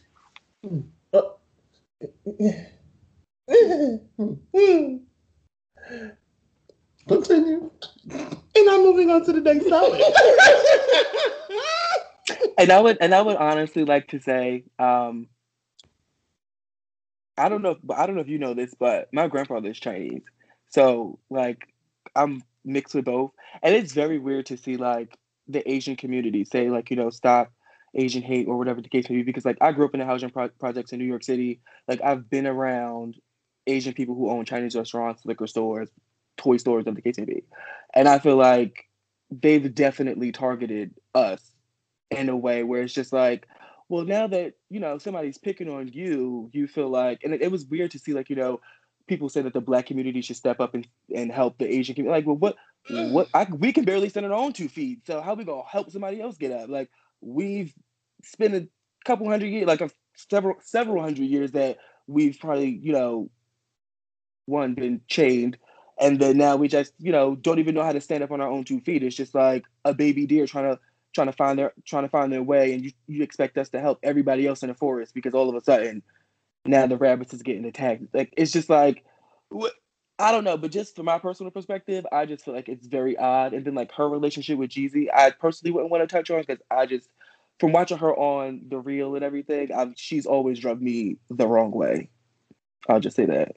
Continue. 7.07 7.69
And 8.09 8.69
I'm 8.69 8.83
moving 8.83 9.09
on 9.09 9.25
to 9.25 9.33
the 9.33 9.41
next 9.41 9.67
topic. 9.67 10.01
and 12.57 12.71
I 12.71 12.79
would 12.79 12.97
and 13.01 13.13
I 13.13 13.21
would 13.21 13.35
honestly 13.35 13.83
like 13.83 14.07
to 14.09 14.21
say, 14.21 14.63
um, 14.79 15.27
I 17.37 17.49
don't 17.49 17.61
know, 17.61 17.75
I 17.93 18.05
don't 18.05 18.15
know 18.15 18.21
if 18.21 18.29
you 18.29 18.39
know 18.39 18.53
this, 18.53 18.73
but 18.79 19.09
my 19.11 19.27
grandfather 19.27 19.69
is 19.69 19.79
Chinese, 19.79 20.21
so 20.69 21.19
like 21.29 21.72
I'm 22.15 22.43
mixed 22.65 22.95
with 22.95 23.05
both, 23.05 23.31
and 23.61 23.75
it's 23.75 23.93
very 23.93 24.19
weird 24.19 24.47
to 24.47 24.57
see 24.57 24.77
like 24.77 25.17
the 25.47 25.69
Asian 25.69 25.95
community 25.95 26.45
say 26.45 26.69
like 26.69 26.89
you 26.89 26.95
know 26.95 27.09
stop 27.09 27.51
Asian 27.95 28.21
hate 28.21 28.47
or 28.47 28.57
whatever 28.57 28.81
the 28.81 28.89
case 28.89 29.09
may 29.09 29.17
be 29.17 29.23
because 29.23 29.45
like 29.45 29.57
I 29.61 29.71
grew 29.71 29.85
up 29.85 29.93
in 29.93 29.99
the 29.99 30.05
housing 30.05 30.29
pro- 30.29 30.49
projects 30.49 30.93
in 30.93 30.99
New 30.99 31.05
York 31.05 31.23
City, 31.23 31.61
like 31.87 32.01
I've 32.03 32.29
been 32.29 32.47
around 32.47 33.17
Asian 33.67 33.93
people 33.93 34.15
who 34.15 34.29
own 34.29 34.45
Chinese 34.45 34.75
restaurants, 34.75 35.25
liquor 35.25 35.47
stores, 35.47 35.89
toy 36.37 36.57
stores, 36.57 36.87
of 36.87 36.95
the 36.95 37.01
case 37.01 37.17
may 37.17 37.25
be, 37.25 37.43
and 37.93 38.07
I 38.07 38.19
feel 38.19 38.35
like 38.35 38.87
they've 39.31 39.73
definitely 39.73 40.31
targeted 40.31 40.93
us 41.15 41.41
in 42.11 42.29
a 42.29 42.37
way 42.37 42.63
where 42.63 42.83
it's 42.83 42.93
just 42.93 43.11
like 43.11 43.47
well 43.89 44.05
now 44.05 44.27
that 44.27 44.53
you 44.69 44.79
know 44.79 44.97
somebody's 44.97 45.37
picking 45.37 45.69
on 45.69 45.87
you 45.87 46.49
you 46.53 46.67
feel 46.67 46.89
like 46.89 47.21
and 47.23 47.33
it, 47.33 47.41
it, 47.41 47.51
was 47.51 47.65
weird 47.65 47.91
to 47.91 47.99
see 47.99 48.13
like 48.13 48.29
you 48.29 48.35
know 48.35 48.59
people 49.07 49.29
say 49.29 49.41
that 49.41 49.53
the 49.53 49.61
black 49.61 49.85
community 49.85 50.21
should 50.21 50.35
step 50.35 50.59
up 50.59 50.73
and, 50.73 50.87
and 51.13 51.31
help 51.31 51.57
the 51.57 51.67
asian 51.67 51.95
community 51.95 52.19
like 52.19 52.25
well 52.25 52.37
what 52.37 52.55
what 52.89 53.29
I, 53.33 53.45
we 53.45 53.71
can 53.71 53.85
barely 53.85 54.09
stand 54.09 54.25
on 54.25 54.31
our 54.31 54.37
own 54.37 54.53
two 54.53 54.67
feet 54.67 55.05
so 55.07 55.21
how 55.21 55.35
we 55.35 55.45
gonna 55.45 55.63
help 55.67 55.91
somebody 55.91 56.21
else 56.21 56.37
get 56.37 56.51
up? 56.51 56.69
Like 56.69 56.89
we've 57.21 57.73
spent 58.23 58.55
a 58.55 58.67
couple 59.05 59.29
hundred 59.29 59.47
years 59.47 59.67
like 59.67 59.81
a 59.81 59.89
several 60.15 60.55
several 60.61 61.01
hundred 61.01 61.25
years 61.25 61.51
that 61.53 61.77
we've 62.07 62.37
probably 62.39 62.69
you 62.69 62.91
know 62.91 63.29
one 64.45 64.73
been 64.73 64.99
chained 65.07 65.57
and 65.99 66.19
then 66.19 66.37
now 66.37 66.55
we 66.55 66.67
just 66.67 66.93
you 66.99 67.11
know 67.11 67.35
don't 67.35 67.59
even 67.59 67.75
know 67.75 67.83
how 67.83 67.93
to 67.93 68.01
stand 68.01 68.23
up 68.23 68.31
on 68.31 68.41
our 68.41 68.49
own 68.49 68.63
two 68.63 68.81
feet. 68.81 69.03
It's 69.03 69.15
just 69.15 69.33
like 69.33 69.63
a 69.85 69.93
baby 69.93 70.25
deer 70.25 70.45
trying 70.45 70.73
to 70.73 70.79
trying 71.13 71.27
to 71.27 71.33
find 71.33 71.57
their 71.57 71.73
trying 71.85 72.03
to 72.03 72.09
find 72.09 72.33
their 72.33 72.43
way, 72.43 72.73
and 72.73 72.83
you, 72.83 72.91
you 73.07 73.23
expect 73.23 73.57
us 73.57 73.69
to 73.69 73.79
help 73.79 73.99
everybody 74.03 74.45
else 74.45 74.63
in 74.63 74.69
the 74.69 74.75
forest 74.75 75.13
because 75.13 75.33
all 75.33 75.49
of 75.49 75.55
a 75.55 75.63
sudden 75.63 76.03
now 76.65 76.87
the 76.87 76.97
rabbits 76.97 77.33
is 77.33 77.43
getting 77.43 77.65
attacked. 77.65 78.03
Like 78.13 78.33
it's 78.37 78.51
just 78.51 78.69
like 78.69 79.03
I 80.19 80.31
don't 80.31 80.43
know, 80.43 80.57
but 80.57 80.71
just 80.71 80.95
from 80.95 81.05
my 81.05 81.19
personal 81.19 81.51
perspective, 81.51 82.05
I 82.11 82.25
just 82.25 82.45
feel 82.45 82.53
like 82.53 82.69
it's 82.69 82.87
very 82.87 83.17
odd. 83.17 83.53
And 83.53 83.65
then 83.65 83.75
like 83.75 83.91
her 83.93 84.07
relationship 84.07 84.57
with 84.57 84.69
Jeezy, 84.69 85.07
I 85.13 85.31
personally 85.31 85.71
wouldn't 85.71 85.91
want 85.91 86.07
to 86.07 86.15
touch 86.15 86.29
on 86.29 86.41
because 86.41 86.61
I 86.69 86.85
just 86.85 87.09
from 87.59 87.71
watching 87.71 87.97
her 87.97 88.15
on 88.15 88.61
the 88.69 88.79
real 88.79 89.15
and 89.15 89.23
everything, 89.23 89.71
I've, 89.71 89.93
she's 89.95 90.25
always 90.25 90.59
drugged 90.59 90.81
me 90.81 91.17
the 91.29 91.47
wrong 91.47 91.71
way. 91.71 92.09
I'll 92.89 92.99
just 92.99 93.15
say 93.15 93.25
that. 93.25 93.55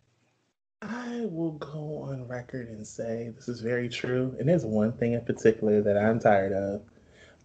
I 0.82 1.26
will 1.30 1.52
go 1.52 2.02
on 2.02 2.28
record 2.28 2.68
and 2.68 2.86
say 2.86 3.32
this 3.34 3.48
is 3.48 3.60
very 3.60 3.88
true. 3.88 4.36
And 4.38 4.48
there's 4.48 4.64
one 4.64 4.92
thing 4.92 5.14
in 5.14 5.24
particular 5.24 5.82
that 5.82 5.96
I'm 5.96 6.20
tired 6.20 6.52
of. 6.52 6.82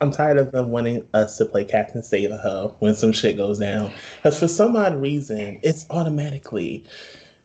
I'm 0.01 0.11
tired 0.11 0.37
of 0.37 0.51
them 0.51 0.71
wanting 0.71 1.07
us 1.13 1.37
to 1.37 1.45
play 1.45 1.63
Captain 1.63 2.01
Save 2.01 2.31
a 2.31 2.37
Ho 2.37 2.75
when 2.79 2.95
some 2.95 3.11
shit 3.11 3.37
goes 3.37 3.59
down. 3.59 3.93
Because 4.17 4.39
for 4.39 4.47
some 4.47 4.75
odd 4.75 4.95
reason, 4.99 5.59
it's 5.63 5.85
automatically 5.91 6.85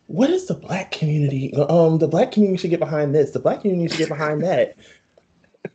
what 0.07 0.31
is 0.31 0.47
the 0.47 0.55
black 0.55 0.93
community? 0.93 1.55
Um, 1.55 1.99
the 1.99 2.09
black 2.09 2.33
community 2.33 2.61
should 2.61 2.71
get 2.71 2.81
behind 2.81 3.15
this. 3.15 3.33
The 3.33 3.41
black 3.41 3.63
community 3.63 3.89
should 3.89 3.99
get 3.99 4.09
behind 4.09 4.43
that. 4.43 4.77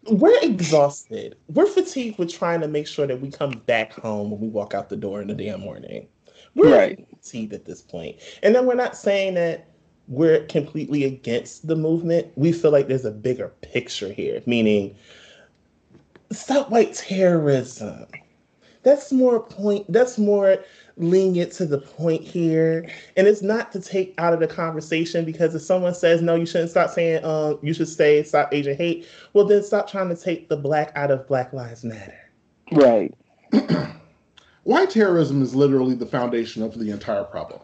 We're 0.10 0.40
exhausted. 0.42 1.36
We're 1.50 1.68
fatigued 1.68 2.18
with 2.18 2.34
trying 2.34 2.62
to 2.62 2.68
make 2.68 2.88
sure 2.88 3.06
that 3.06 3.20
we 3.20 3.30
come 3.30 3.62
back 3.66 3.94
home 3.94 4.32
when 4.32 4.40
we 4.40 4.48
walk 4.48 4.74
out 4.74 4.90
the 4.90 4.96
door 4.96 5.22
in 5.22 5.28
the 5.28 5.34
damn 5.34 5.60
morning. 5.60 6.08
We're 6.56 6.76
right. 6.76 7.08
fatigued 7.10 7.54
at 7.54 7.66
this 7.66 7.82
point. 7.82 8.18
And 8.42 8.56
then 8.56 8.66
we're 8.66 8.76
not 8.76 8.96
saying 8.96 9.34
that 9.34 9.68
we're 10.08 10.46
completely 10.46 11.04
against 11.04 11.68
the 11.68 11.76
movement. 11.76 12.32
We 12.36 12.54
feel 12.54 12.72
like 12.72 12.88
there's 12.88 13.06
a 13.06 13.12
bigger 13.12 13.52
picture 13.62 14.12
here, 14.12 14.42
meaning 14.46 14.96
stop 16.32 16.70
white 16.70 16.94
terrorism. 16.94 18.06
That's 18.84 19.12
more 19.12 19.40
point. 19.40 19.92
That's 19.92 20.18
more 20.18 20.58
lenient 20.98 21.52
to 21.54 21.66
the 21.66 21.78
point 21.78 22.24
here, 22.24 22.90
and 23.16 23.28
it's 23.28 23.42
not 23.42 23.72
to 23.74 23.80
take 23.80 24.16
out 24.18 24.34
of 24.34 24.40
the 24.40 24.48
conversation 24.48 25.24
because 25.24 25.54
if 25.54 25.62
someone 25.62 25.94
says 25.94 26.22
no, 26.22 26.36
you 26.36 26.48
shouldn't 26.48 26.72
stop 26.72 26.90
saying 26.90 27.24
um, 27.24 27.60
you 27.62 27.74
should 27.74 27.88
say 27.88 28.24
stop 28.24 28.52
Asian 28.52 28.76
hate. 28.76 29.08
Well, 29.34 29.46
then 29.46 29.64
stop 29.64 29.90
trying 29.90 30.10
to 30.10 30.16
take 30.16 30.50
the 30.50 30.58
black 30.58 30.92
out 30.96 31.12
of 31.12 31.28
Black 31.28 31.54
Lives 31.54 31.84
Matter. 31.84 32.18
Right. 32.72 33.14
white 34.64 34.90
terrorism 34.90 35.42
is 35.44 35.54
literally 35.54 35.94
the 35.94 36.06
foundation 36.06 36.64
of 36.64 36.78
the 36.80 36.90
entire 36.90 37.24
problem. 37.24 37.62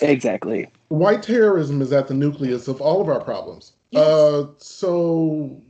Exactly. 0.00 0.68
White 0.88 1.22
terrorism 1.22 1.82
is 1.82 1.92
at 1.92 2.08
the 2.08 2.14
nucleus 2.14 2.68
of 2.68 2.80
all 2.80 3.02
of 3.02 3.08
our 3.08 3.20
problems. 3.20 3.72
Yes. 3.90 4.06
Uh, 4.06 4.46
so 4.56 5.60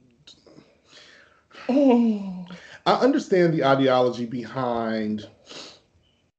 I 2.87 2.95
understand 2.95 3.55
the 3.55 3.65
ideology 3.65 4.27
behind 4.27 5.29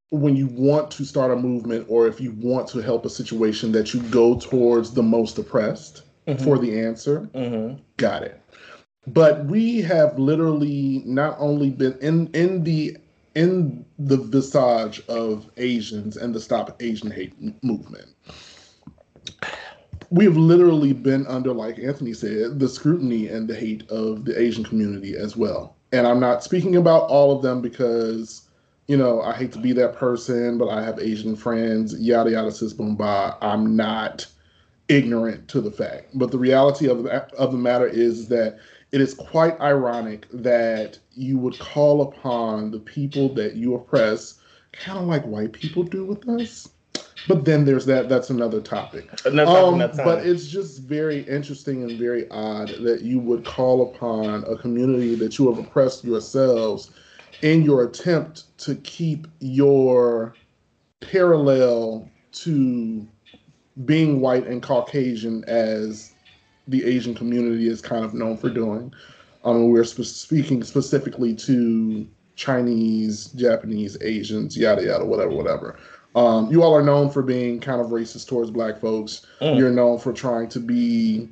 when 0.09 0.35
you 0.35 0.47
want 0.47 0.91
to 0.91 1.05
start 1.05 1.31
a 1.31 1.35
movement 1.35 1.85
or 1.87 2.07
if 2.07 2.19
you 2.19 2.31
want 2.33 2.67
to 2.69 2.79
help 2.79 3.05
a 3.05 3.09
situation 3.09 3.71
that 3.71 3.93
you 3.93 4.01
go 4.03 4.37
towards 4.37 4.93
the 4.93 5.03
most 5.03 5.37
oppressed 5.37 6.03
mm-hmm. 6.27 6.43
for 6.43 6.57
the 6.57 6.79
answer. 6.79 7.29
Mm-hmm. 7.33 7.81
Got 7.97 8.23
it. 8.23 8.41
But 9.07 9.45
we 9.45 9.81
have 9.81 10.19
literally 10.19 11.01
not 11.05 11.35
only 11.39 11.69
been 11.69 11.97
in 12.01 12.27
in 12.33 12.63
the 12.63 12.97
in 13.33 13.85
the 13.97 14.17
visage 14.17 15.01
of 15.07 15.49
Asians 15.57 16.17
and 16.17 16.35
the 16.35 16.39
Stop 16.39 16.81
Asian 16.81 17.09
Hate 17.09 17.33
movement 17.63 18.09
we've 20.11 20.35
literally 20.35 20.91
been 20.91 21.25
under, 21.27 21.53
like 21.53 21.79
Anthony 21.79 22.13
said, 22.13 22.59
the 22.59 22.67
scrutiny 22.67 23.27
and 23.27 23.47
the 23.47 23.55
hate 23.55 23.89
of 23.89 24.25
the 24.25 24.39
Asian 24.39 24.63
community 24.63 25.15
as 25.15 25.37
well. 25.37 25.75
And 25.93 26.05
I'm 26.05 26.19
not 26.19 26.43
speaking 26.43 26.75
about 26.75 27.03
all 27.03 27.35
of 27.35 27.41
them 27.41 27.61
because, 27.61 28.47
you 28.87 28.97
know, 28.97 29.21
I 29.21 29.33
hate 29.33 29.53
to 29.53 29.59
be 29.59 29.71
that 29.73 29.95
person, 29.95 30.57
but 30.57 30.67
I 30.67 30.83
have 30.83 30.99
Asian 30.99 31.35
friends, 31.35 31.97
yada 31.99 32.31
yada 32.31 32.51
sis 32.51 32.73
boom 32.73 32.95
ba. 32.95 33.37
I'm 33.41 33.75
not 33.75 34.27
ignorant 34.89 35.47
to 35.47 35.61
the 35.61 35.71
fact. 35.71 36.09
But 36.13 36.31
the 36.31 36.37
reality 36.37 36.89
of 36.89 37.03
the, 37.03 37.11
of 37.35 37.53
the 37.53 37.57
matter 37.57 37.87
is 37.87 38.27
that 38.27 38.59
it 38.91 38.99
is 38.99 39.13
quite 39.13 39.59
ironic 39.61 40.27
that 40.33 40.99
you 41.13 41.37
would 41.37 41.57
call 41.57 42.01
upon 42.01 42.71
the 42.71 42.79
people 42.79 43.33
that 43.35 43.55
you 43.55 43.75
oppress, 43.75 44.39
kind 44.73 44.99
of 44.99 45.05
like 45.05 45.23
white 45.23 45.53
people 45.53 45.83
do 45.83 46.03
with 46.03 46.27
us 46.27 46.67
but 47.27 47.45
then 47.45 47.65
there's 47.65 47.85
that. 47.85 48.09
That's 48.09 48.29
another 48.29 48.61
topic. 48.61 49.07
Another 49.25 49.51
um, 49.51 49.77
but 49.97 50.25
it's 50.25 50.47
just 50.47 50.81
very 50.81 51.21
interesting 51.21 51.83
and 51.83 51.99
very 51.99 52.29
odd 52.29 52.69
that 52.81 53.01
you 53.01 53.19
would 53.19 53.45
call 53.45 53.89
upon 53.89 54.43
a 54.45 54.57
community 54.57 55.15
that 55.15 55.37
you 55.37 55.49
have 55.53 55.63
oppressed 55.63 56.03
yourselves 56.03 56.91
in 57.41 57.63
your 57.63 57.83
attempt 57.83 58.57
to 58.59 58.75
keep 58.75 59.27
your 59.39 60.35
parallel 60.99 62.09
to 62.31 63.07
being 63.85 64.19
white 64.21 64.47
and 64.47 64.61
Caucasian 64.61 65.43
as 65.45 66.13
the 66.67 66.85
Asian 66.85 67.13
community 67.13 67.67
is 67.67 67.81
kind 67.81 68.05
of 68.05 68.13
known 68.13 68.37
for 68.37 68.49
doing. 68.49 68.93
Um, 69.43 69.69
we're 69.69 69.83
sp- 69.83 70.05
speaking 70.05 70.63
specifically 70.63 71.33
to 71.35 72.07
Chinese, 72.35 73.27
Japanese, 73.27 73.97
Asians, 74.01 74.55
yada 74.55 74.83
yada, 74.83 75.05
whatever, 75.05 75.31
whatever. 75.31 75.79
Um, 76.15 76.51
you 76.51 76.61
all 76.61 76.75
are 76.75 76.83
known 76.83 77.09
for 77.09 77.21
being 77.21 77.59
kind 77.59 77.79
of 77.79 77.87
racist 77.87 78.27
towards 78.27 78.51
black 78.51 78.79
folks. 78.79 79.25
Mm. 79.41 79.57
You're 79.57 79.71
known 79.71 79.99
for 79.99 80.11
trying 80.11 80.49
to 80.49 80.59
be 80.59 81.29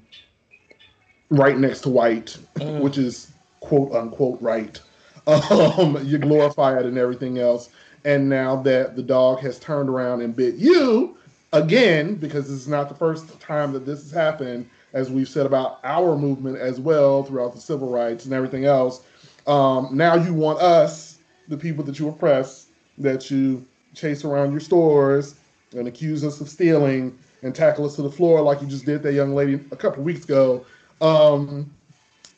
right 1.29 1.57
next 1.57 1.81
to 1.81 1.89
white, 1.89 2.37
mm. 2.55 2.79
which 2.79 2.97
is 2.97 3.31
quote 3.59 3.93
unquote 3.93 4.41
right. 4.41 4.79
Um, 5.27 6.03
you 6.07 6.17
glorify 6.17 6.79
it 6.79 6.87
and 6.87 6.97
everything 6.97 7.37
else. 7.37 7.69
And 8.03 8.29
now 8.29 8.55
that 8.63 8.95
the 8.95 9.03
dog 9.03 9.41
has 9.41 9.59
turned 9.59 9.87
around 9.87 10.21
and 10.21 10.35
bit 10.35 10.55
you 10.55 11.17
again, 11.53 12.15
because 12.15 12.47
this 12.47 12.57
is 12.57 12.67
not 12.67 12.89
the 12.89 12.95
first 12.95 13.39
time 13.39 13.71
that 13.73 13.85
this 13.85 14.01
has 14.01 14.11
happened, 14.11 14.67
as 14.93 15.11
we've 15.11 15.29
said 15.29 15.45
about 15.45 15.81
our 15.83 16.17
movement 16.17 16.57
as 16.57 16.79
well 16.79 17.21
throughout 17.23 17.53
the 17.53 17.61
civil 17.61 17.91
rights 17.91 18.25
and 18.25 18.33
everything 18.33 18.65
else. 18.65 19.01
Um, 19.45 19.89
now 19.91 20.15
you 20.15 20.33
want 20.33 20.59
us, 20.59 21.19
the 21.47 21.57
people 21.57 21.83
that 21.83 21.99
you 21.99 22.09
oppress, 22.09 22.67
that 22.97 23.29
you 23.29 23.65
chase 23.93 24.23
around 24.23 24.51
your 24.51 24.59
stores 24.59 25.35
and 25.75 25.87
accuse 25.87 26.23
us 26.23 26.41
of 26.41 26.49
stealing 26.49 27.17
and 27.41 27.55
tackle 27.55 27.85
us 27.85 27.95
to 27.95 28.01
the 28.01 28.11
floor 28.11 28.41
like 28.41 28.61
you 28.61 28.67
just 28.67 28.85
did 28.85 29.03
that 29.03 29.13
young 29.13 29.33
lady 29.33 29.55
a 29.71 29.75
couple 29.75 30.03
weeks 30.03 30.25
ago, 30.25 30.65
um, 31.01 31.71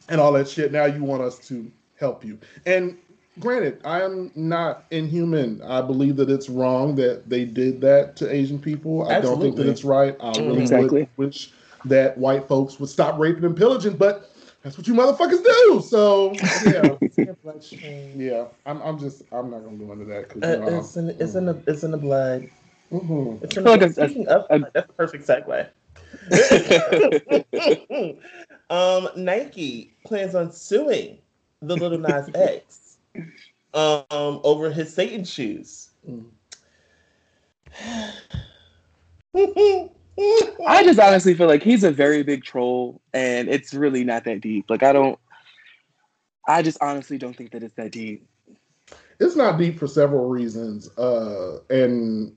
and 0.10 0.22
all 0.22 0.32
that 0.34 0.48
shit. 0.48 0.72
Now 0.72 0.86
you 0.86 1.04
want 1.04 1.22
us 1.22 1.40
to 1.48 1.72
help 2.00 2.24
you. 2.24 2.38
And 2.66 2.98
granted, 3.40 3.80
I 3.86 4.02
am 4.02 4.32
not 4.36 4.86
inhuman. 4.92 5.62
I 5.64 5.82
believe 5.82 6.18
that 6.18 6.30
it's 6.30 6.50
wrong 6.50 6.96
that 6.96 7.30
they 7.30 7.46
did 7.46 7.82
that 7.82 8.16
to 8.18 8.34
Asian 8.34 8.60
people. 8.60 9.10
Absolutely. 9.10 9.16
I 9.16 9.22
don't 9.22 9.42
think 9.42 9.56
that 9.56 9.68
it's 9.68 9.84
right. 9.84 10.16
I 10.20 10.32
really 10.40 10.62
exactly. 10.62 11.10
wish 11.18 11.52
that 11.86 12.18
white 12.18 12.48
folks 12.48 12.80
would 12.80 12.90
stop 12.90 13.18
raping 13.18 13.46
and 13.46 13.58
pillaging, 13.58 13.96
but 13.96 14.31
that's 14.62 14.78
what 14.78 14.88
you 14.88 14.94
motherfuckers 14.94 15.44
do. 15.44 15.82
So 15.86 16.34
yeah, 16.66 16.96
yeah. 18.16 18.46
I'm, 18.66 18.82
I'm 18.82 19.00
just, 19.00 19.24
I'm 19.32 19.50
not 19.50 19.64
gonna 19.64 19.78
go 19.78 19.92
into 19.92 20.06
that 20.06 20.30
because 20.30 20.44
uh, 20.44 20.64
uh, 20.64 20.80
it's 20.80 20.96
in, 20.98 21.10
it's 21.10 21.36
in 21.36 21.46
the, 21.46 21.62
it's 21.68 21.84
in 21.84 21.92
the 21.92 21.98
blood. 21.98 22.50
Mm-hmm. 22.92 23.44
It's 23.44 23.58
in 23.58 23.64
the, 23.64 23.78
like 23.78 23.92
speaking 23.92 24.28
of, 24.28 24.46
that's 24.50 24.90
a 24.90 24.94
perfect 24.94 25.28
segue. 25.28 25.68
Um, 28.72 29.10
Nike 29.18 29.94
plans 30.06 30.34
on 30.34 30.50
suing 30.54 31.18
the 31.62 31.76
Lil 31.76 31.98
Nas 31.98 32.30
X 32.34 33.00
um, 33.74 34.40
over 34.46 34.72
his 34.72 34.94
Satan 34.94 35.26
shoes. 35.26 35.90
Mm. 36.10 36.24
I 40.68 40.84
just 40.84 41.00
honestly 41.00 41.34
feel 41.34 41.48
like 41.48 41.64
he's 41.64 41.84
a 41.84 41.92
very 41.92 42.24
big 42.24 42.44
troll, 42.44 43.02
and 43.14 43.50
it's 43.50 43.74
really 43.74 44.04
not 44.04 44.24
that 44.26 44.42
deep. 44.42 44.70
Like 44.70 44.84
I 44.84 44.94
don't, 44.94 45.20
I 46.48 46.62
just 46.62 46.78
honestly 46.82 47.18
don't 47.18 47.36
think 47.36 47.52
that 47.52 47.64
it's 47.64 47.76
that 47.76 47.92
deep. 47.92 48.28
It's 49.20 49.36
not 49.36 49.58
deep 49.58 49.78
for 49.78 49.88
several 49.88 50.28
reasons, 50.30 50.96
uh, 50.98 51.60
and 51.70 52.36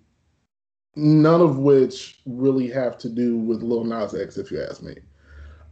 none 0.97 1.41
of 1.41 1.59
which 1.59 2.21
really 2.27 2.69
have 2.71 2.99
to 2.99 3.09
do 3.09 3.37
with 3.37 3.63
Lil 3.63 3.85
Nas 3.85 4.15
X, 4.15 4.37
if 4.37 4.51
you 4.51 4.63
ask 4.63 4.83
me. 4.83 4.97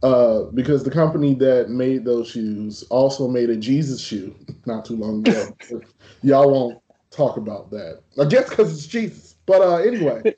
Uh, 0.01 0.43
because 0.53 0.83
the 0.83 0.91
company 0.91 1.33
that 1.33 1.69
made 1.69 2.03
those 2.03 2.29
shoes 2.29 2.83
also 2.89 3.27
made 3.27 3.49
a 3.49 3.55
Jesus 3.55 4.01
shoe 4.01 4.35
not 4.65 4.83
too 4.83 4.97
long 4.97 5.25
ago. 5.25 5.57
Y'all 6.23 6.51
won't 6.51 6.79
talk 7.09 7.37
about 7.37 7.71
that. 7.71 8.01
I 8.19 8.25
guess 8.25 8.49
because 8.49 8.73
it's 8.73 8.87
Jesus. 8.87 9.35
But 9.45 9.61
uh, 9.61 9.77
anyway. 9.77 10.35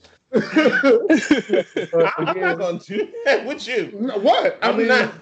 I'm 2.17 2.39
not 2.41 2.57
going 2.57 2.79
to 2.79 2.97
do 2.97 3.07
that 3.25 3.45
with 3.45 3.67
you. 3.67 3.85
what? 4.19 4.57
I'm 4.61 4.75
I 4.75 4.77
mean, 4.77 4.87
not. 4.87 5.13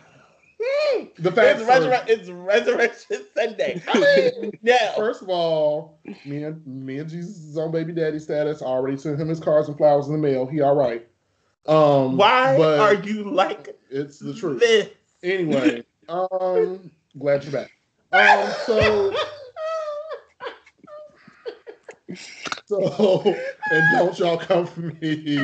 The 1.18 1.32
fact 1.32 1.60
it's, 1.60 1.70
resur- 1.70 2.08
it's 2.08 2.30
Resurrection 2.30 3.26
Sunday. 3.36 3.82
I 3.88 4.00
mean, 4.00 4.52
yeah. 4.64 4.94
First 4.96 5.22
of 5.22 5.30
all, 5.30 6.00
me 6.26 6.44
and 6.44 6.66
me 6.66 7.00
and 7.00 7.10
Jesus 7.10 7.38
is 7.38 7.58
on 7.58 7.72
baby 7.72 7.94
daddy 7.94 8.20
status. 8.20 8.62
I 8.62 8.66
already 8.66 8.98
sent 8.98 9.20
him 9.20 9.28
his 9.28 9.40
cards 9.40 9.68
and 9.68 9.78
flowers 9.78 10.08
in 10.08 10.14
the 10.14 10.20
mail. 10.20 10.46
He 10.46 10.62
all 10.62 10.76
right. 10.76 11.06
Um, 11.66 12.18
Why 12.18 12.58
are 12.80 12.94
you 12.94 13.30
like 13.30 13.78
it's 13.90 14.20
the 14.20 14.34
truth? 14.34 14.60
This? 14.60 14.90
Anyway, 15.22 15.84
um, 16.10 16.92
glad 17.18 17.44
you're 17.44 17.54
back. 17.54 17.72
Um, 18.12 18.54
so 18.66 19.16
so 22.66 23.22
and 23.72 23.86
don't 23.98 24.18
y'all 24.20 24.38
come 24.38 24.66
for 24.66 24.82
me. 24.82 25.40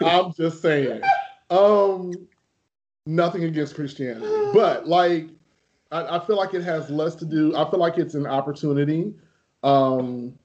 I'm 0.00 0.32
just 0.34 0.60
saying. 0.62 1.02
Um, 1.50 2.12
nothing 3.06 3.44
against 3.44 3.74
Christianity, 3.74 4.26
but 4.52 4.88
like, 4.88 5.28
I, 5.90 6.16
I, 6.16 6.26
feel 6.26 6.36
like 6.36 6.54
it 6.54 6.62
has 6.62 6.88
less 6.88 7.14
to 7.16 7.26
do. 7.26 7.54
I 7.54 7.70
feel 7.70 7.78
like 7.78 7.98
it's 7.98 8.14
an 8.14 8.26
opportunity. 8.26 9.12
Um, 9.62 10.38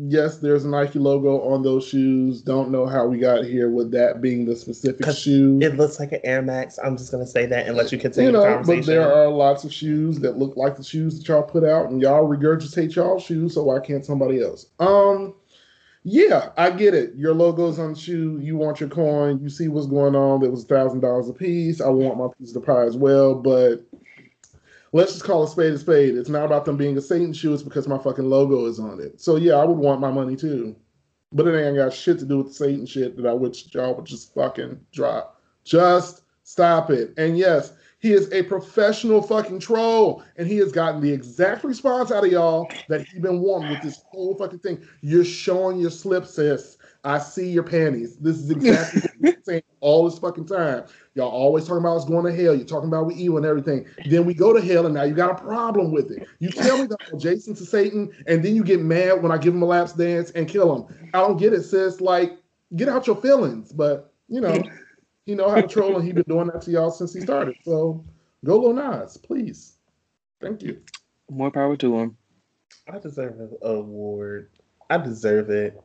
yes, 0.00 0.38
there's 0.38 0.64
a 0.64 0.68
Nike 0.68 0.98
logo 0.98 1.40
on 1.42 1.62
those 1.62 1.86
shoes. 1.86 2.42
Don't 2.42 2.70
know 2.70 2.86
how 2.86 3.06
we 3.06 3.18
got 3.18 3.44
here 3.44 3.70
with 3.70 3.90
that 3.92 4.20
being 4.20 4.44
the 4.44 4.56
specific 4.56 5.14
shoe. 5.16 5.58
It 5.62 5.76
looks 5.76 6.00
like 6.00 6.12
an 6.12 6.20
Air 6.24 6.42
Max. 6.42 6.78
I'm 6.82 6.96
just 6.96 7.10
gonna 7.12 7.26
say 7.26 7.46
that 7.46 7.66
and 7.66 7.76
let 7.76 7.92
you 7.92 7.98
continue 7.98 8.30
you 8.30 8.32
know, 8.32 8.42
the 8.42 8.48
conversation. 8.48 8.80
But 8.80 8.86
there 8.86 9.14
are 9.14 9.28
lots 9.28 9.64
of 9.64 9.72
shoes 9.72 10.20
that 10.20 10.36
look 10.36 10.56
like 10.56 10.76
the 10.76 10.84
shoes 10.84 11.18
that 11.18 11.28
y'all 11.28 11.42
put 11.42 11.64
out, 11.64 11.90
and 11.90 12.00
y'all 12.00 12.28
regurgitate 12.28 12.94
y'all 12.94 13.20
shoes. 13.20 13.54
So 13.54 13.64
why 13.64 13.80
can't 13.80 14.04
somebody 14.04 14.42
else? 14.42 14.66
Um, 14.80 15.34
yeah, 16.02 16.50
I 16.58 16.70
get 16.70 16.94
it. 16.94 17.14
Your 17.14 17.34
logo's 17.34 17.78
on 17.78 17.94
the 17.94 17.98
shoe. 17.98 18.38
You 18.42 18.56
want 18.56 18.80
your 18.80 18.90
coin. 18.90 19.40
You 19.40 19.48
see 19.48 19.68
what's 19.68 19.86
going 19.86 20.14
on. 20.14 20.40
That 20.40 20.50
was 20.50 20.64
a 20.64 20.66
thousand 20.66 21.00
dollars 21.00 21.28
a 21.28 21.32
piece. 21.32 21.80
I 21.80 21.88
want 21.88 22.18
my 22.18 22.28
piece 22.38 22.54
of 22.54 22.60
the 22.62 22.66
pie 22.66 22.84
as 22.84 22.96
well. 22.96 23.34
But 23.34 23.86
let's 24.94 25.12
just 25.12 25.24
call 25.24 25.42
a 25.42 25.48
spade 25.48 25.72
a 25.72 25.78
spade. 25.78 26.16
It's 26.16 26.28
not 26.28 26.46
about 26.46 26.64
them 26.64 26.76
being 26.76 26.96
a 26.96 27.00
Satan 27.00 27.32
shoe. 27.32 27.52
It's 27.52 27.64
because 27.64 27.88
my 27.88 27.98
fucking 27.98 28.24
logo 28.30 28.64
is 28.66 28.78
on 28.78 29.00
it. 29.00 29.20
So 29.20 29.36
yeah, 29.36 29.54
I 29.54 29.64
would 29.64 29.76
want 29.76 30.00
my 30.00 30.10
money 30.10 30.36
too. 30.36 30.76
But 31.32 31.48
it 31.48 31.60
ain't 31.60 31.76
got 31.76 31.92
shit 31.92 32.20
to 32.20 32.24
do 32.24 32.38
with 32.38 32.54
Satan 32.54 32.86
shit 32.86 33.16
that 33.16 33.26
I 33.26 33.32
wish 33.32 33.74
y'all 33.74 33.96
would 33.96 34.04
just 34.04 34.32
fucking 34.34 34.78
drop. 34.92 35.42
Just 35.64 36.22
stop 36.44 36.90
it. 36.90 37.12
And 37.18 37.36
yes, 37.36 37.72
he 37.98 38.12
is 38.12 38.30
a 38.32 38.44
professional 38.44 39.20
fucking 39.20 39.58
troll, 39.58 40.22
and 40.36 40.46
he 40.46 40.58
has 40.58 40.70
gotten 40.70 41.00
the 41.00 41.10
exact 41.10 41.64
response 41.64 42.12
out 42.12 42.24
of 42.24 42.30
y'all 42.30 42.70
that 42.88 43.04
he 43.08 43.18
been 43.18 43.40
wanting 43.40 43.70
with 43.70 43.82
this 43.82 44.04
whole 44.12 44.36
fucking 44.36 44.60
thing. 44.60 44.86
You're 45.00 45.24
showing 45.24 45.78
your 45.78 45.90
slip, 45.90 46.26
sis. 46.26 46.76
I 47.04 47.18
see 47.18 47.50
your 47.50 47.62
panties. 47.62 48.16
This 48.16 48.38
is 48.38 48.50
exactly 48.50 49.02
what 49.02 49.12
you're 49.20 49.34
saying 49.42 49.62
all 49.80 50.08
this 50.08 50.18
fucking 50.18 50.46
time. 50.46 50.84
Y'all 51.14 51.28
always 51.28 51.66
talking 51.66 51.84
about 51.84 51.98
us 51.98 52.06
going 52.06 52.24
to 52.24 52.42
hell. 52.42 52.54
You're 52.54 52.64
talking 52.64 52.88
about 52.88 53.06
we 53.06 53.14
evil 53.14 53.36
and 53.36 53.44
everything. 53.44 53.86
Then 54.06 54.24
we 54.24 54.32
go 54.32 54.54
to 54.54 54.60
hell, 54.60 54.86
and 54.86 54.94
now 54.94 55.02
you 55.02 55.14
got 55.14 55.30
a 55.30 55.42
problem 55.42 55.92
with 55.92 56.10
it. 56.10 56.26
You 56.38 56.50
tell 56.50 56.78
me 56.78 56.86
that 56.86 56.98
I'm 57.12 57.18
Jason 57.18 57.54
to 57.56 57.64
Satan, 57.66 58.10
and 58.26 58.42
then 58.42 58.56
you 58.56 58.64
get 58.64 58.80
mad 58.80 59.22
when 59.22 59.30
I 59.30 59.36
give 59.36 59.54
him 59.54 59.62
a 59.62 59.66
lap 59.66 59.90
dance 59.96 60.30
and 60.30 60.48
kill 60.48 60.74
him. 60.74 61.10
I 61.12 61.20
don't 61.20 61.36
get 61.36 61.52
it, 61.52 61.64
sis. 61.64 62.00
Like, 62.00 62.38
get 62.74 62.88
out 62.88 63.06
your 63.06 63.16
feelings. 63.16 63.70
But 63.70 64.12
you 64.28 64.40
know, 64.40 64.62
he 65.26 65.34
know 65.34 65.50
how 65.50 65.60
to 65.60 65.68
troll, 65.68 65.96
and 65.96 66.04
he 66.04 66.12
been 66.12 66.24
doing 66.26 66.46
that 66.48 66.62
to 66.62 66.70
y'all 66.70 66.90
since 66.90 67.12
he 67.12 67.20
started. 67.20 67.56
So 67.64 68.02
go 68.46 68.58
Lil 68.58 68.72
Nas, 68.72 69.18
please. 69.18 69.76
Thank 70.40 70.62
you. 70.62 70.80
More 71.30 71.50
power 71.50 71.76
to 71.76 71.98
him. 71.98 72.16
I 72.90 72.98
deserve 72.98 73.40
an 73.40 73.56
award. 73.62 74.50
I 74.88 74.96
deserve 74.96 75.50
it. 75.50 75.78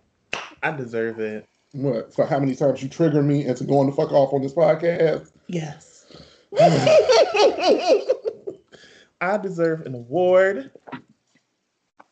I 0.64 0.72
deserve 0.72 1.20
it. 1.20 1.48
What? 1.74 2.14
For 2.14 2.26
how 2.26 2.40
many 2.40 2.56
times 2.56 2.82
you 2.82 2.90
trigger 2.90 3.22
me 3.22 3.46
into 3.46 3.64
going 3.64 3.90
the 3.90 3.96
fuck 3.96 4.12
off 4.12 4.34
on 4.34 4.42
this 4.42 4.54
podcast? 4.54 5.32
Yes. 5.48 6.06
I 9.22 9.38
deserve 9.38 9.82
an 9.82 9.94
award. 9.94 10.72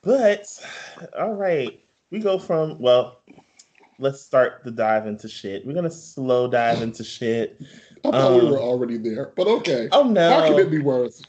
But 0.04 0.48
all 1.18 1.34
right, 1.34 1.84
we 2.12 2.20
go 2.20 2.38
from 2.40 2.80
well, 2.80 3.22
let's 4.00 4.22
start 4.22 4.62
the 4.64 4.72
dive 4.72 5.08
into 5.08 5.28
shit. 5.28 5.66
We're 5.66 5.74
gonna 5.74 5.92
slow 5.92 6.48
dive 6.48 6.82
into 6.82 7.04
shit. 7.04 7.60
I 8.06 8.12
thought 8.12 8.32
um, 8.32 8.46
we 8.46 8.52
were 8.52 8.60
already 8.60 8.98
there, 8.98 9.34
but 9.36 9.48
okay. 9.48 9.90
Oh 9.92 10.04
no! 10.04 10.30
How 10.30 10.48
can 10.48 10.60
it 10.60 10.72
be 10.72 10.80
worse? 10.80 11.22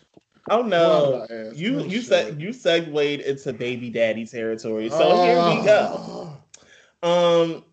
Oh 0.50 0.62
no! 0.62 1.26
You 1.54 1.80
oh, 1.80 1.84
you 1.84 2.02
said 2.02 2.40
you 2.40 2.52
segued 2.52 3.22
into 3.22 3.52
baby 3.52 3.90
daddy 3.90 4.26
territory, 4.26 4.90
so 4.90 5.10
uh, 5.10 5.24
here 5.24 5.58
we 5.58 5.66
go. 5.66 6.36
Um, 7.02 7.64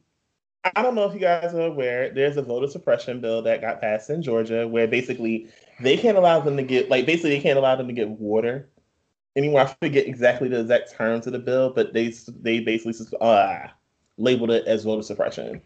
I 0.76 0.82
don't 0.82 0.96
know 0.96 1.06
if 1.06 1.14
you 1.14 1.20
guys 1.20 1.54
are 1.54 1.68
aware. 1.68 2.10
There's 2.10 2.38
a 2.38 2.42
voter 2.42 2.68
suppression 2.68 3.22
bill 3.22 3.42
that 3.44 3.62
got 3.62 3.82
passed 3.82 4.10
in 4.10 4.22
Georgia, 4.22 4.68
where 4.68 4.88
basically 4.88 5.48
they 5.82 5.98
can't 5.98 6.18
allow 6.18 6.40
them 6.40 6.58
to 6.58 6.64
get 6.64 6.90
like 6.90 7.06
basically 7.06 7.32
they 7.32 7.42
can't 7.42 7.58
allow 7.58 7.76
them 7.76 7.88
to 7.88 7.94
get 7.94 8.10
water 8.10 8.70
anymore. 9.36 9.62
I 9.62 9.76
forget 9.86 10.08
exactly 10.08 10.48
the 10.48 10.62
exact 10.62 10.96
terms 10.96 11.28
of 11.28 11.34
the 11.34 11.40
bill, 11.40 11.72
but 11.72 11.94
they 11.94 12.14
they 12.42 12.60
basically 12.62 12.96
uh, 13.22 13.68
labeled 14.18 14.52
it 14.52 14.66
as 14.66 14.84
voter 14.84 15.04
suppression. 15.04 15.62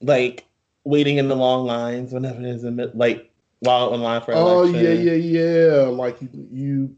Like 0.00 0.46
waiting 0.84 1.18
in 1.18 1.28
the 1.28 1.36
long 1.36 1.66
lines 1.66 2.12
whenever 2.12 2.40
there's 2.40 2.64
a 2.64 2.70
like 2.70 3.30
while 3.60 3.94
in 3.94 4.02
line 4.02 4.20
for 4.20 4.32
oh 4.34 4.64
yeah 4.64 4.92
yeah 4.92 5.12
yeah 5.12 5.82
like 5.82 6.20
you, 6.20 6.28
you 6.52 6.96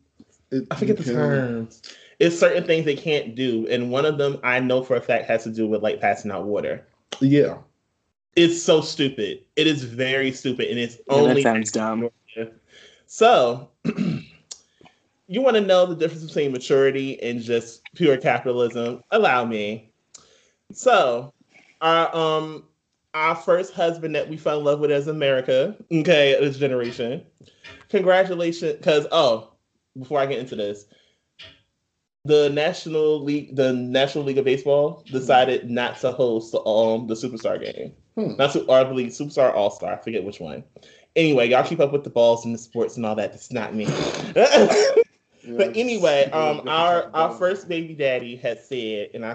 it, 0.50 0.66
I 0.70 0.76
forget 0.76 0.96
the 0.96 1.04
terms. 1.04 1.82
It's 2.18 2.38
certain 2.38 2.64
things 2.64 2.84
they 2.84 2.96
can't 2.96 3.34
do, 3.34 3.66
and 3.68 3.90
one 3.90 4.04
of 4.04 4.18
them 4.18 4.38
I 4.42 4.60
know 4.60 4.82
for 4.82 4.96
a 4.96 5.00
fact 5.00 5.26
has 5.26 5.44
to 5.44 5.50
do 5.50 5.66
with 5.68 5.82
like 5.82 6.00
passing 6.00 6.30
out 6.30 6.44
water. 6.44 6.86
Yeah, 7.20 7.58
it's 8.34 8.62
so 8.62 8.80
stupid. 8.80 9.40
It 9.56 9.66
is 9.66 9.84
very 9.84 10.32
stupid, 10.32 10.68
and 10.68 10.78
it's 10.78 10.96
yeah, 10.96 11.14
only 11.14 11.42
that 11.42 11.54
sounds 11.54 11.72
dumb. 11.72 12.08
So. 13.06 13.70
you 15.28 15.42
want 15.42 15.54
to 15.56 15.60
know 15.60 15.86
the 15.86 15.94
difference 15.94 16.24
between 16.24 16.50
maturity 16.50 17.22
and 17.22 17.42
just 17.42 17.82
pure 17.94 18.16
capitalism? 18.16 19.04
Allow 19.10 19.44
me. 19.44 19.92
So, 20.72 21.32
our 21.80 22.14
um 22.16 22.64
our 23.14 23.34
first 23.34 23.72
husband 23.72 24.14
that 24.14 24.28
we 24.28 24.36
fell 24.36 24.58
in 24.58 24.64
love 24.64 24.80
with 24.80 24.90
as 24.90 25.06
America, 25.06 25.76
okay, 25.92 26.36
this 26.40 26.58
generation. 26.58 27.22
Congratulations, 27.88 28.76
because 28.76 29.06
oh, 29.12 29.52
before 29.98 30.20
I 30.20 30.26
get 30.26 30.38
into 30.38 30.56
this, 30.56 30.86
the 32.24 32.50
National 32.50 33.22
League, 33.22 33.56
the 33.56 33.72
National 33.72 34.24
League 34.24 34.38
of 34.38 34.44
Baseball 34.44 35.02
decided 35.10 35.70
not 35.70 35.98
to 36.00 36.12
host 36.12 36.54
um 36.54 37.06
the 37.06 37.14
Superstar 37.14 37.60
game. 37.60 37.92
Hmm. 38.14 38.36
Not 38.36 38.52
to, 38.52 38.64
or 38.64 38.78
I 38.78 38.84
believe 38.84 39.08
Superstar 39.08 39.54
All 39.54 39.70
Star. 39.70 39.94
I 39.94 39.96
forget 39.96 40.24
which 40.24 40.40
one. 40.40 40.64
Anyway, 41.16 41.48
y'all 41.48 41.64
keep 41.64 41.80
up 41.80 41.92
with 41.92 42.04
the 42.04 42.10
balls 42.10 42.44
and 42.44 42.54
the 42.54 42.58
sports 42.58 42.96
and 42.96 43.06
all 43.06 43.14
that. 43.14 43.34
It's 43.34 43.52
not 43.52 43.74
me. 43.74 43.86
but 44.34 45.76
anyway, 45.76 46.30
um, 46.32 46.68
our 46.68 47.10
our 47.14 47.32
first 47.32 47.68
baby 47.68 47.94
daddy 47.94 48.36
had 48.36 48.60
said, 48.60 49.10
and 49.14 49.24
I 49.24 49.34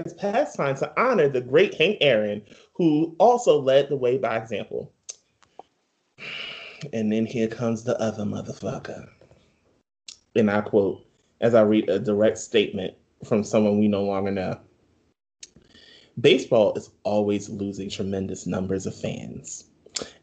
It's 0.00 0.14
past 0.14 0.56
time 0.56 0.76
to 0.76 0.90
honor 0.98 1.28
the 1.28 1.42
great 1.42 1.74
Hank 1.74 1.98
Aaron, 2.00 2.42
who 2.74 3.14
also 3.18 3.60
led 3.60 3.90
the 3.90 3.96
way 3.96 4.16
by 4.16 4.38
example. 4.38 4.94
And 6.92 7.12
then 7.12 7.26
here 7.26 7.48
comes 7.48 7.84
the 7.84 8.00
other 8.00 8.24
motherfucker. 8.24 9.08
And 10.34 10.50
I 10.50 10.60
quote, 10.60 11.04
as 11.40 11.54
I 11.54 11.62
read 11.62 11.88
a 11.88 11.98
direct 11.98 12.38
statement 12.38 12.94
from 13.24 13.44
someone 13.44 13.78
we 13.78 13.88
no 13.88 14.04
longer 14.04 14.30
know. 14.30 14.58
Baseball 16.20 16.74
is 16.74 16.90
always 17.02 17.48
losing 17.48 17.88
tremendous 17.88 18.46
numbers 18.46 18.86
of 18.86 18.94
fans. 18.94 19.64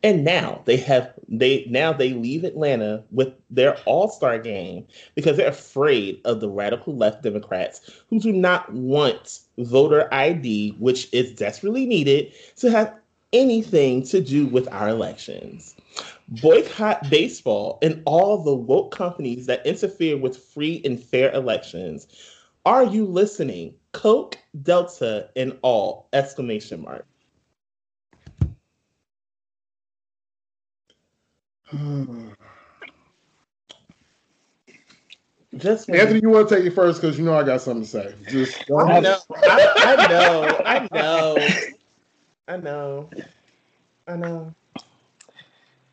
And 0.01 0.23
now 0.23 0.61
they 0.65 0.77
have 0.77 1.13
they 1.27 1.65
now 1.69 1.93
they 1.93 2.13
leave 2.13 2.43
Atlanta 2.43 3.03
with 3.11 3.33
their 3.49 3.77
all-star 3.85 4.39
game 4.39 4.87
because 5.13 5.37
they're 5.37 5.49
afraid 5.49 6.21
of 6.25 6.39
the 6.39 6.49
radical 6.49 6.95
left 6.95 7.21
Democrats 7.21 7.81
who 8.09 8.19
do 8.19 8.31
not 8.31 8.71
want 8.73 9.41
voter 9.59 10.11
ID, 10.11 10.75
which 10.79 11.13
is 11.13 11.33
desperately 11.33 11.85
needed 11.85 12.33
to 12.55 12.71
have 12.71 12.95
anything 13.33 14.03
to 14.03 14.21
do 14.21 14.47
with 14.47 14.67
our 14.71 14.89
elections. 14.89 15.75
Boycott 16.27 17.09
baseball 17.09 17.79
and 17.81 18.01
all 18.05 18.43
the 18.43 18.53
woke 18.53 18.93
companies 18.93 19.45
that 19.45 19.65
interfere 19.65 20.17
with 20.17 20.37
free 20.37 20.81
and 20.83 21.01
fair 21.01 21.31
elections. 21.33 22.07
Are 22.65 22.83
you 22.83 23.05
listening? 23.05 23.75
Coke, 23.93 24.37
Delta, 24.61 25.29
and 25.35 25.57
all! 25.61 26.09
Exclamation 26.11 26.81
mark. 26.81 27.05
Just 35.55 35.89
Anthony, 35.89 36.19
you 36.21 36.29
want 36.29 36.49
to 36.49 36.55
take 36.55 36.65
it 36.65 36.75
first 36.75 37.01
because 37.01 37.17
you 37.17 37.23
know 37.25 37.33
I 37.33 37.43
got 37.43 37.61
something 37.61 37.83
to 37.83 37.89
say. 37.89 38.13
Just 38.29 38.69
I 38.69 38.99
know, 38.99 39.17
I, 39.35 39.95
I 39.97 40.07
know, 40.07 40.61
I 40.65 40.87
know, 40.91 41.37
I 42.47 42.57
know, 42.57 43.09
I 44.07 44.15
know. 44.17 44.53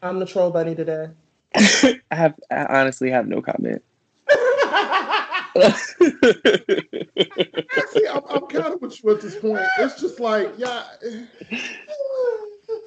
I'm 0.05 0.19
the 0.19 0.27
troll 0.27 0.51
bunny 0.51 0.75
today. 0.75 1.09
I 1.55 2.01
have, 2.11 2.35
I 2.51 2.81
honestly 2.81 3.11
have 3.11 3.27
no 3.27 3.41
comment. 3.41 3.83
See, 7.93 8.07
I'm, 8.09 8.23
I'm 8.29 8.47
kind 8.49 8.75
of 8.75 8.83
with 8.83 9.03
you 9.03 9.11
at 9.13 9.21
this 9.21 9.37
point. 9.37 9.65
It's 9.79 10.01
just 10.01 10.21
like, 10.21 10.53
yeah, 10.59 10.85
it, 11.01 11.29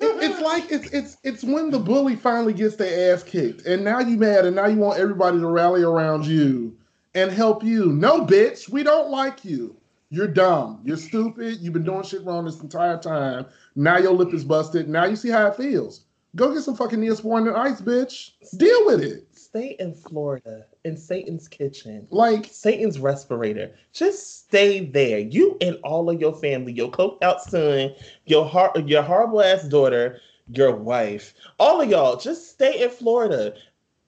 it's 0.02 0.42
like 0.42 0.70
it's 0.70 0.92
it's 0.92 1.18
it's 1.24 1.44
when 1.44 1.72
the 1.72 1.80
bully 1.80 2.16
finally 2.16 2.54
gets 2.54 2.76
their 2.76 3.14
ass 3.14 3.24
kicked, 3.24 3.66
and 3.66 3.84
now 3.84 4.00
you 4.00 4.18
mad, 4.18 4.46
and 4.46 4.56
now 4.56 4.68
you 4.68 4.78
want 4.78 5.00
everybody 5.00 5.40
to 5.40 5.48
rally 5.48 5.82
around 5.82 6.26
you 6.26 6.78
and 7.16 7.32
help 7.32 7.64
you. 7.64 7.94
No, 7.94 8.26
bitch, 8.26 8.70
we 8.70 8.84
don't 8.84 9.10
like 9.10 9.46
you. 9.46 9.76
You're 10.10 10.28
dumb. 10.28 10.82
You're 10.84 10.98
stupid. 10.98 11.60
You've 11.62 11.74
been 11.74 11.84
doing 11.84 12.04
shit 12.04 12.24
wrong 12.24 12.46
this 12.46 12.60
entire 12.62 12.98
time. 12.98 13.46
Now 13.76 13.98
your 13.98 14.14
lip 14.14 14.34
is 14.34 14.44
busted. 14.44 14.88
Now 14.88 15.06
you 15.06 15.16
see 15.16 15.30
how 15.30 15.48
it 15.48 15.56
feels. 15.56 16.02
Go 16.38 16.54
get 16.54 16.62
some 16.62 16.76
fucking 16.76 17.00
Neosporin 17.00 17.48
and 17.48 17.58
ice, 17.58 17.82
bitch. 17.82 18.34
Deal 18.58 18.86
with 18.86 19.02
it. 19.02 19.26
Stay 19.36 19.76
in 19.80 19.96
Florida 19.96 20.68
in 20.84 20.96
Satan's 20.96 21.48
kitchen, 21.48 22.08
like 22.12 22.46
Satan's 22.46 23.00
respirator. 23.00 23.74
Just 23.92 24.46
stay 24.46 24.86
there. 24.86 25.18
You 25.18 25.58
and 25.62 25.80
all 25.84 26.12
of 26.12 26.22
your 26.22 26.36
family, 26.36 26.74
your 26.74 26.92
coked 26.92 27.24
out 27.24 27.42
son, 27.42 27.96
your 28.26 28.46
har- 28.46 28.72
your 28.86 29.02
horrible 29.02 29.42
ass 29.42 29.64
daughter, 29.64 30.20
your 30.54 30.76
wife, 30.76 31.34
all 31.60 31.82
of 31.82 31.90
y'all, 31.90 32.18
just 32.18 32.52
stay 32.52 32.84
in 32.84 32.92
Florida. 32.92 33.56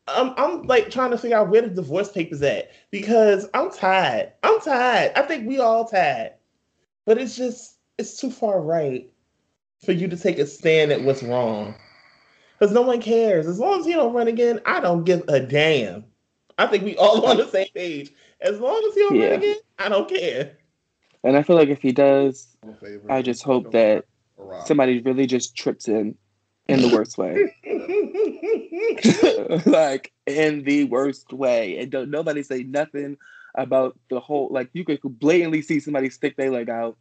I'm, 0.07 0.35
I'm 0.37 0.67
like 0.67 0.91
trying 0.91 1.09
to 1.09 1.17
figure 1.17 1.37
out 1.37 1.49
where 1.49 1.63
the 1.63 1.69
divorce 1.69 2.11
papers 2.11 2.43
at 2.43 2.69
because 2.91 3.49
I'm 3.55 3.71
tired. 3.71 4.33
I'm 4.43 4.61
tired. 4.61 5.13
I 5.15 5.23
think 5.23 5.47
we 5.47 5.57
all 5.57 5.85
tired, 5.85 6.33
but 7.05 7.17
it's 7.17 7.35
just 7.35 7.77
it's 7.97 8.21
too 8.21 8.29
far 8.29 8.61
right 8.61 9.11
for 9.83 9.93
you 9.93 10.07
to 10.07 10.17
take 10.17 10.37
a 10.37 10.45
stand 10.45 10.91
at 10.91 11.01
what's 11.01 11.23
wrong 11.23 11.73
because 12.59 12.73
no 12.73 12.81
one 12.81 13.01
cares. 13.01 13.47
As 13.47 13.59
long 13.59 13.79
as 13.79 13.85
he 13.85 13.93
don't 13.93 14.13
run 14.13 14.27
again, 14.27 14.59
I 14.65 14.79
don't 14.79 15.03
give 15.03 15.23
a 15.27 15.39
damn. 15.39 16.05
I 16.57 16.67
think 16.67 16.83
we 16.83 16.97
all 16.97 17.25
on 17.25 17.37
the 17.37 17.47
same 17.51 17.69
page. 17.73 18.11
As 18.41 18.59
long 18.59 18.83
as 18.87 18.95
he 18.95 19.01
don't 19.01 19.15
yeah. 19.15 19.27
run 19.27 19.39
again, 19.39 19.57
I 19.77 19.89
don't 19.89 20.09
care. 20.09 20.57
And 21.23 21.37
I 21.37 21.43
feel 21.43 21.55
like 21.55 21.69
if 21.69 21.81
he 21.81 21.91
does, 21.91 22.47
I 23.09 23.21
just 23.21 23.43
hope 23.43 23.71
that 23.71 24.05
somebody 24.65 25.01
really 25.01 25.25
just 25.25 25.55
trips 25.55 25.85
him 25.85 26.15
in 26.67 26.81
the 26.81 26.89
worst 26.89 27.17
way. 27.17 27.53
like 29.65 30.11
in 30.25 30.63
the 30.63 30.85
worst 30.85 31.33
way. 31.33 31.77
And 31.79 31.91
don't 31.91 32.09
nobody 32.09 32.43
say 32.43 32.63
nothing 32.63 33.17
about 33.55 33.97
the 34.09 34.19
whole 34.19 34.47
like 34.51 34.69
you 34.73 34.85
could 34.85 35.01
blatantly 35.03 35.61
see 35.61 35.79
somebody 35.79 36.09
stick 36.09 36.37
their 36.37 36.51
leg 36.51 36.69
out 36.69 36.97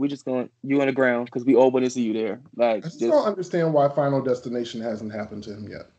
we're 0.00 0.08
just 0.08 0.24
going 0.24 0.48
you 0.62 0.80
on 0.80 0.86
the 0.86 0.92
ground 0.92 1.26
because 1.26 1.44
we 1.44 1.54
all 1.54 1.70
want 1.70 1.84
to 1.84 1.90
see 1.90 2.02
you 2.02 2.14
there. 2.14 2.40
Like, 2.56 2.78
I 2.78 2.80
just, 2.80 2.98
just 2.98 3.12
don't 3.12 3.26
understand 3.26 3.74
why 3.74 3.88
Final 3.90 4.22
Destination 4.22 4.80
hasn't 4.80 5.12
happened 5.12 5.44
to 5.44 5.52
him 5.52 5.68
yet. 5.68 5.90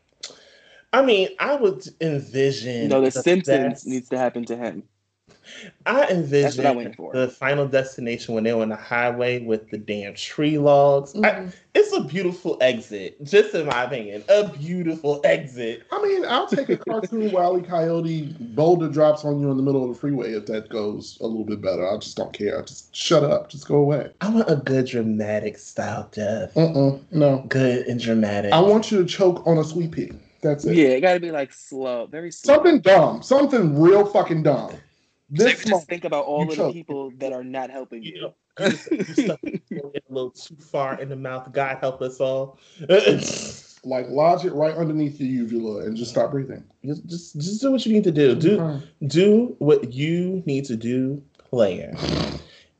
I 0.92 1.02
mean, 1.02 1.28
I 1.38 1.54
would 1.54 1.86
envision. 2.00 2.88
No, 2.88 3.00
the, 3.00 3.06
the 3.06 3.22
sentence 3.22 3.46
best. 3.46 3.86
needs 3.86 4.08
to 4.08 4.18
happen 4.18 4.44
to 4.46 4.56
him. 4.56 4.82
I 5.86 6.06
envision 6.08 6.64
the 7.12 7.34
final 7.38 7.66
destination 7.66 8.34
when 8.34 8.44
they're 8.44 8.56
on 8.56 8.68
the 8.68 8.76
highway 8.76 9.44
with 9.44 9.70
the 9.70 9.78
damn 9.78 10.14
tree 10.14 10.58
logs. 10.58 11.12
Mm-hmm. 11.12 11.48
I, 11.48 11.52
it's 11.74 11.92
a 11.92 12.02
beautiful 12.02 12.58
exit, 12.60 13.22
just 13.24 13.54
in 13.54 13.66
my 13.66 13.84
opinion, 13.84 14.22
a 14.28 14.48
beautiful 14.48 15.20
exit. 15.24 15.84
I 15.90 16.02
mean, 16.02 16.24
I'll 16.26 16.46
take 16.46 16.68
a 16.68 16.76
cartoon 16.76 17.32
Wally 17.32 17.62
Coyote 17.62 18.36
boulder 18.40 18.88
drops 18.88 19.24
on 19.24 19.40
you 19.40 19.50
in 19.50 19.56
the 19.56 19.62
middle 19.62 19.82
of 19.82 19.94
the 19.94 19.98
freeway 19.98 20.32
if 20.32 20.46
that 20.46 20.68
goes 20.68 21.18
a 21.20 21.26
little 21.26 21.44
bit 21.44 21.62
better. 21.62 21.88
I 21.88 21.96
just 21.96 22.16
don't 22.16 22.32
care. 22.32 22.62
Just 22.62 22.94
shut 22.94 23.24
up. 23.24 23.48
Just 23.48 23.66
go 23.66 23.76
away. 23.76 24.10
I 24.20 24.28
want 24.28 24.50
a 24.50 24.56
good 24.56 24.86
dramatic 24.86 25.58
style 25.58 26.08
death. 26.12 26.56
Uh-uh, 26.56 26.98
no. 27.10 27.44
Good 27.48 27.86
and 27.86 27.98
dramatic. 28.00 28.52
I 28.52 28.60
want 28.60 28.92
you 28.92 28.98
to 28.98 29.06
choke 29.06 29.46
on 29.46 29.58
a 29.58 29.64
sweet 29.64 29.92
pea. 29.92 30.12
That's 30.42 30.64
it. 30.64 30.76
Yeah, 30.76 30.88
it 30.88 31.00
got 31.00 31.14
to 31.14 31.20
be 31.20 31.30
like 31.30 31.52
slow, 31.52 32.06
very 32.06 32.32
slow. 32.32 32.54
Something 32.54 32.80
dumb. 32.80 33.22
Something 33.22 33.80
real 33.80 34.04
fucking 34.04 34.42
dumb. 34.42 34.74
This 35.34 35.62
so 35.62 35.70
just 35.70 35.88
think 35.88 36.04
about 36.04 36.26
all 36.26 36.50
of 36.50 36.54
the 36.54 36.72
people 36.72 37.10
that 37.16 37.32
are 37.32 37.42
not 37.42 37.70
helping 37.70 38.02
you. 38.02 38.34
you, 38.60 38.68
you 39.70 39.80
a 39.80 40.12
little 40.12 40.30
too 40.30 40.56
far 40.56 41.00
in 41.00 41.08
the 41.08 41.16
mouth. 41.16 41.50
God 41.52 41.78
help 41.78 42.02
us 42.02 42.20
all. 42.20 42.58
like 43.84 44.08
lodge 44.10 44.44
it 44.44 44.52
right 44.52 44.76
underneath 44.76 45.18
your 45.18 45.28
uvula 45.28 45.86
and 45.86 45.96
just 45.96 46.10
stop 46.10 46.30
breathing. 46.30 46.62
Just, 46.84 47.06
just, 47.06 47.34
just 47.40 47.62
do 47.62 47.72
what 47.72 47.86
you 47.86 47.94
need 47.94 48.04
to 48.04 48.12
do. 48.12 48.34
Do, 48.34 48.58
mm-hmm. 48.58 49.06
do 49.06 49.56
what 49.58 49.92
you 49.92 50.42
need 50.44 50.66
to 50.66 50.76
do, 50.76 51.22
player. 51.38 51.94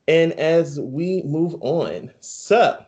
And 0.07 0.33
as 0.33 0.79
we 0.79 1.23
move 1.23 1.55
on, 1.61 2.11
so 2.19 2.85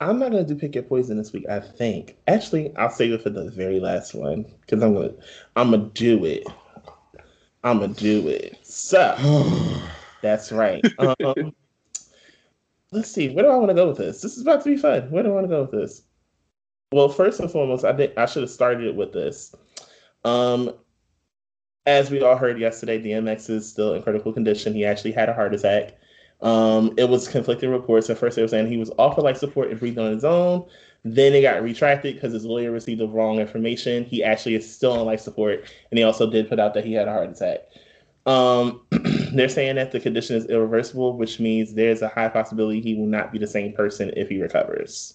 I'm 0.00 0.18
not 0.18 0.32
gonna 0.32 0.44
do 0.44 0.54
pick 0.54 0.74
your 0.74 0.84
poison 0.84 1.16
this 1.16 1.32
week. 1.32 1.46
I 1.48 1.60
think 1.60 2.16
actually 2.26 2.76
I'll 2.76 2.90
save 2.90 3.12
it 3.12 3.22
for 3.22 3.30
the 3.30 3.50
very 3.50 3.80
last 3.80 4.14
one 4.14 4.44
because 4.60 4.82
I'm 4.82 4.92
gonna 4.92 5.14
I'm 5.56 5.70
gonna 5.70 5.90
do 5.94 6.24
it 6.26 6.46
I'm 7.64 7.80
gonna 7.80 7.94
do 7.94 8.28
it. 8.28 8.58
So 8.62 9.14
that's 10.22 10.52
right. 10.52 10.84
Um, 10.98 11.52
let's 12.92 13.10
see. 13.10 13.30
Where 13.30 13.44
do 13.44 13.50
I 13.50 13.56
want 13.56 13.68
to 13.68 13.74
go 13.74 13.88
with 13.88 13.98
this? 13.98 14.20
This 14.20 14.36
is 14.36 14.42
about 14.42 14.62
to 14.64 14.70
be 14.70 14.76
fun. 14.76 15.10
Where 15.10 15.22
do 15.22 15.30
I 15.30 15.34
want 15.34 15.44
to 15.44 15.50
go 15.50 15.62
with 15.62 15.72
this? 15.72 16.02
Well, 16.92 17.08
first 17.08 17.40
and 17.40 17.50
foremost, 17.50 17.84
I 17.84 17.94
think 17.94 18.16
I 18.16 18.26
should 18.26 18.42
have 18.42 18.50
started 18.50 18.86
it 18.86 18.94
with 18.94 19.12
this. 19.12 19.54
Um, 20.24 20.72
as 21.86 22.10
we 22.10 22.22
all 22.22 22.36
heard 22.36 22.58
yesterday, 22.58 23.02
DMX 23.02 23.50
is 23.50 23.68
still 23.68 23.94
in 23.94 24.02
critical 24.02 24.32
condition. 24.32 24.74
He 24.74 24.84
actually 24.84 25.12
had 25.12 25.28
a 25.28 25.34
heart 25.34 25.54
attack. 25.54 25.98
Um, 26.40 26.94
it 26.96 27.08
was 27.08 27.28
conflicting 27.28 27.70
reports. 27.70 28.08
At 28.10 28.18
first, 28.18 28.36
they 28.36 28.42
were 28.42 28.48
saying 28.48 28.68
he 28.68 28.76
was 28.76 28.92
offered 28.98 29.22
life 29.22 29.38
support 29.38 29.70
and 29.70 29.78
breathed 29.78 29.98
on 29.98 30.12
his 30.12 30.24
own. 30.24 30.66
Then 31.04 31.34
it 31.34 31.42
got 31.42 31.62
retracted 31.62 32.14
because 32.14 32.32
his 32.32 32.44
lawyer 32.44 32.70
received 32.70 33.00
the 33.00 33.08
wrong 33.08 33.38
information. 33.38 34.04
He 34.04 34.22
actually 34.22 34.56
is 34.56 34.70
still 34.70 34.92
on 34.92 35.06
life 35.06 35.20
support, 35.20 35.70
and 35.90 35.98
he 35.98 36.04
also 36.04 36.28
did 36.30 36.48
put 36.48 36.58
out 36.58 36.74
that 36.74 36.84
he 36.84 36.92
had 36.92 37.08
a 37.08 37.12
heart 37.12 37.30
attack. 37.30 37.60
Um, 38.26 38.82
they're 39.32 39.48
saying 39.48 39.76
that 39.76 39.92
the 39.92 40.00
condition 40.00 40.36
is 40.36 40.46
irreversible, 40.46 41.16
which 41.16 41.40
means 41.40 41.74
there's 41.74 42.02
a 42.02 42.08
high 42.08 42.28
possibility 42.28 42.80
he 42.80 42.94
will 42.94 43.06
not 43.06 43.32
be 43.32 43.38
the 43.38 43.46
same 43.46 43.72
person 43.72 44.12
if 44.16 44.28
he 44.28 44.42
recovers. 44.42 45.14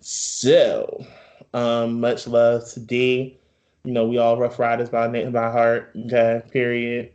So, 0.00 1.04
um, 1.52 2.00
much 2.00 2.26
love 2.26 2.68
to 2.70 2.80
D. 2.80 3.38
You 3.84 3.92
know, 3.92 4.06
we 4.06 4.18
all 4.18 4.38
Ruff 4.38 4.58
Ryders 4.58 4.88
by 4.88 5.08
name 5.08 5.32
by 5.32 5.50
heart. 5.50 5.92
Okay, 6.06 6.42
period. 6.50 7.12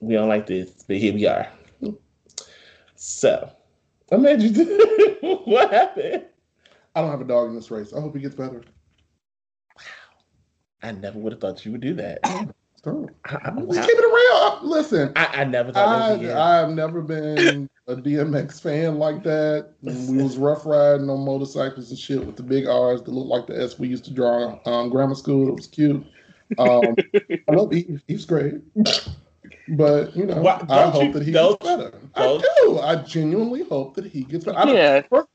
We 0.00 0.14
don't 0.14 0.28
like 0.28 0.46
this, 0.46 0.70
but 0.86 0.96
here 0.96 1.14
we 1.14 1.26
are. 1.26 1.48
So, 2.96 3.52
Imagine 4.12 4.54
what 5.20 5.72
happened. 5.72 6.24
I 6.94 7.00
don't 7.00 7.10
have 7.10 7.22
a 7.22 7.24
dog 7.24 7.48
in 7.48 7.54
this 7.54 7.70
race. 7.70 7.92
I 7.94 8.00
hope 8.00 8.14
he 8.14 8.20
gets 8.20 8.34
better. 8.34 8.62
Wow. 9.76 9.84
I 10.82 10.92
never 10.92 11.18
would 11.18 11.32
have 11.32 11.40
thought 11.40 11.64
you 11.64 11.72
would 11.72 11.80
do 11.80 11.94
that. 11.94 12.20
Don't. 12.82 13.10
I, 13.26 13.36
I, 13.36 13.50
Just 13.72 13.88
keep 13.88 13.96
it 13.96 14.12
real. 14.12 14.58
Listen, 14.68 15.12
I, 15.14 15.26
I 15.26 15.44
never 15.44 15.70
thought 15.72 16.20
I, 16.20 16.62
I've 16.62 16.70
never 16.70 17.00
been 17.00 17.70
a 17.86 17.94
DMX 17.94 18.60
fan 18.60 18.98
like 18.98 19.22
that. 19.22 19.74
we 19.82 20.20
was 20.20 20.36
rough 20.36 20.66
riding 20.66 21.08
on 21.08 21.24
motorcycles 21.24 21.90
and 21.90 21.98
shit 21.98 22.26
with 22.26 22.34
the 22.34 22.42
big 22.42 22.66
R's 22.66 23.00
that 23.02 23.12
looked 23.12 23.28
like 23.28 23.46
the 23.46 23.62
S 23.62 23.78
we 23.78 23.86
used 23.86 24.04
to 24.06 24.10
draw 24.12 24.58
um, 24.66 24.90
grammar 24.90 25.14
school. 25.14 25.48
It 25.48 25.54
was 25.54 25.68
cute. 25.68 26.04
Um, 26.58 26.96
I 27.48 27.52
love 27.52 27.72
Eve. 27.72 28.02
Eve's 28.08 28.24
great. 28.24 28.54
But 29.68 30.16
you 30.16 30.26
know, 30.26 30.40
well, 30.42 30.66
I 30.68 30.90
hope 30.90 31.04
you, 31.04 31.12
that 31.12 31.22
he 31.22 31.32
gets 31.32 31.56
better. 31.56 31.92
I 32.14 32.42
do. 32.62 32.78
I 32.80 32.96
genuinely 32.96 33.62
hope 33.64 33.94
that 33.94 34.06
he 34.06 34.24
gets 34.24 34.44
better. 34.44 34.72
yeah. 34.72 35.02
First, 35.08 35.28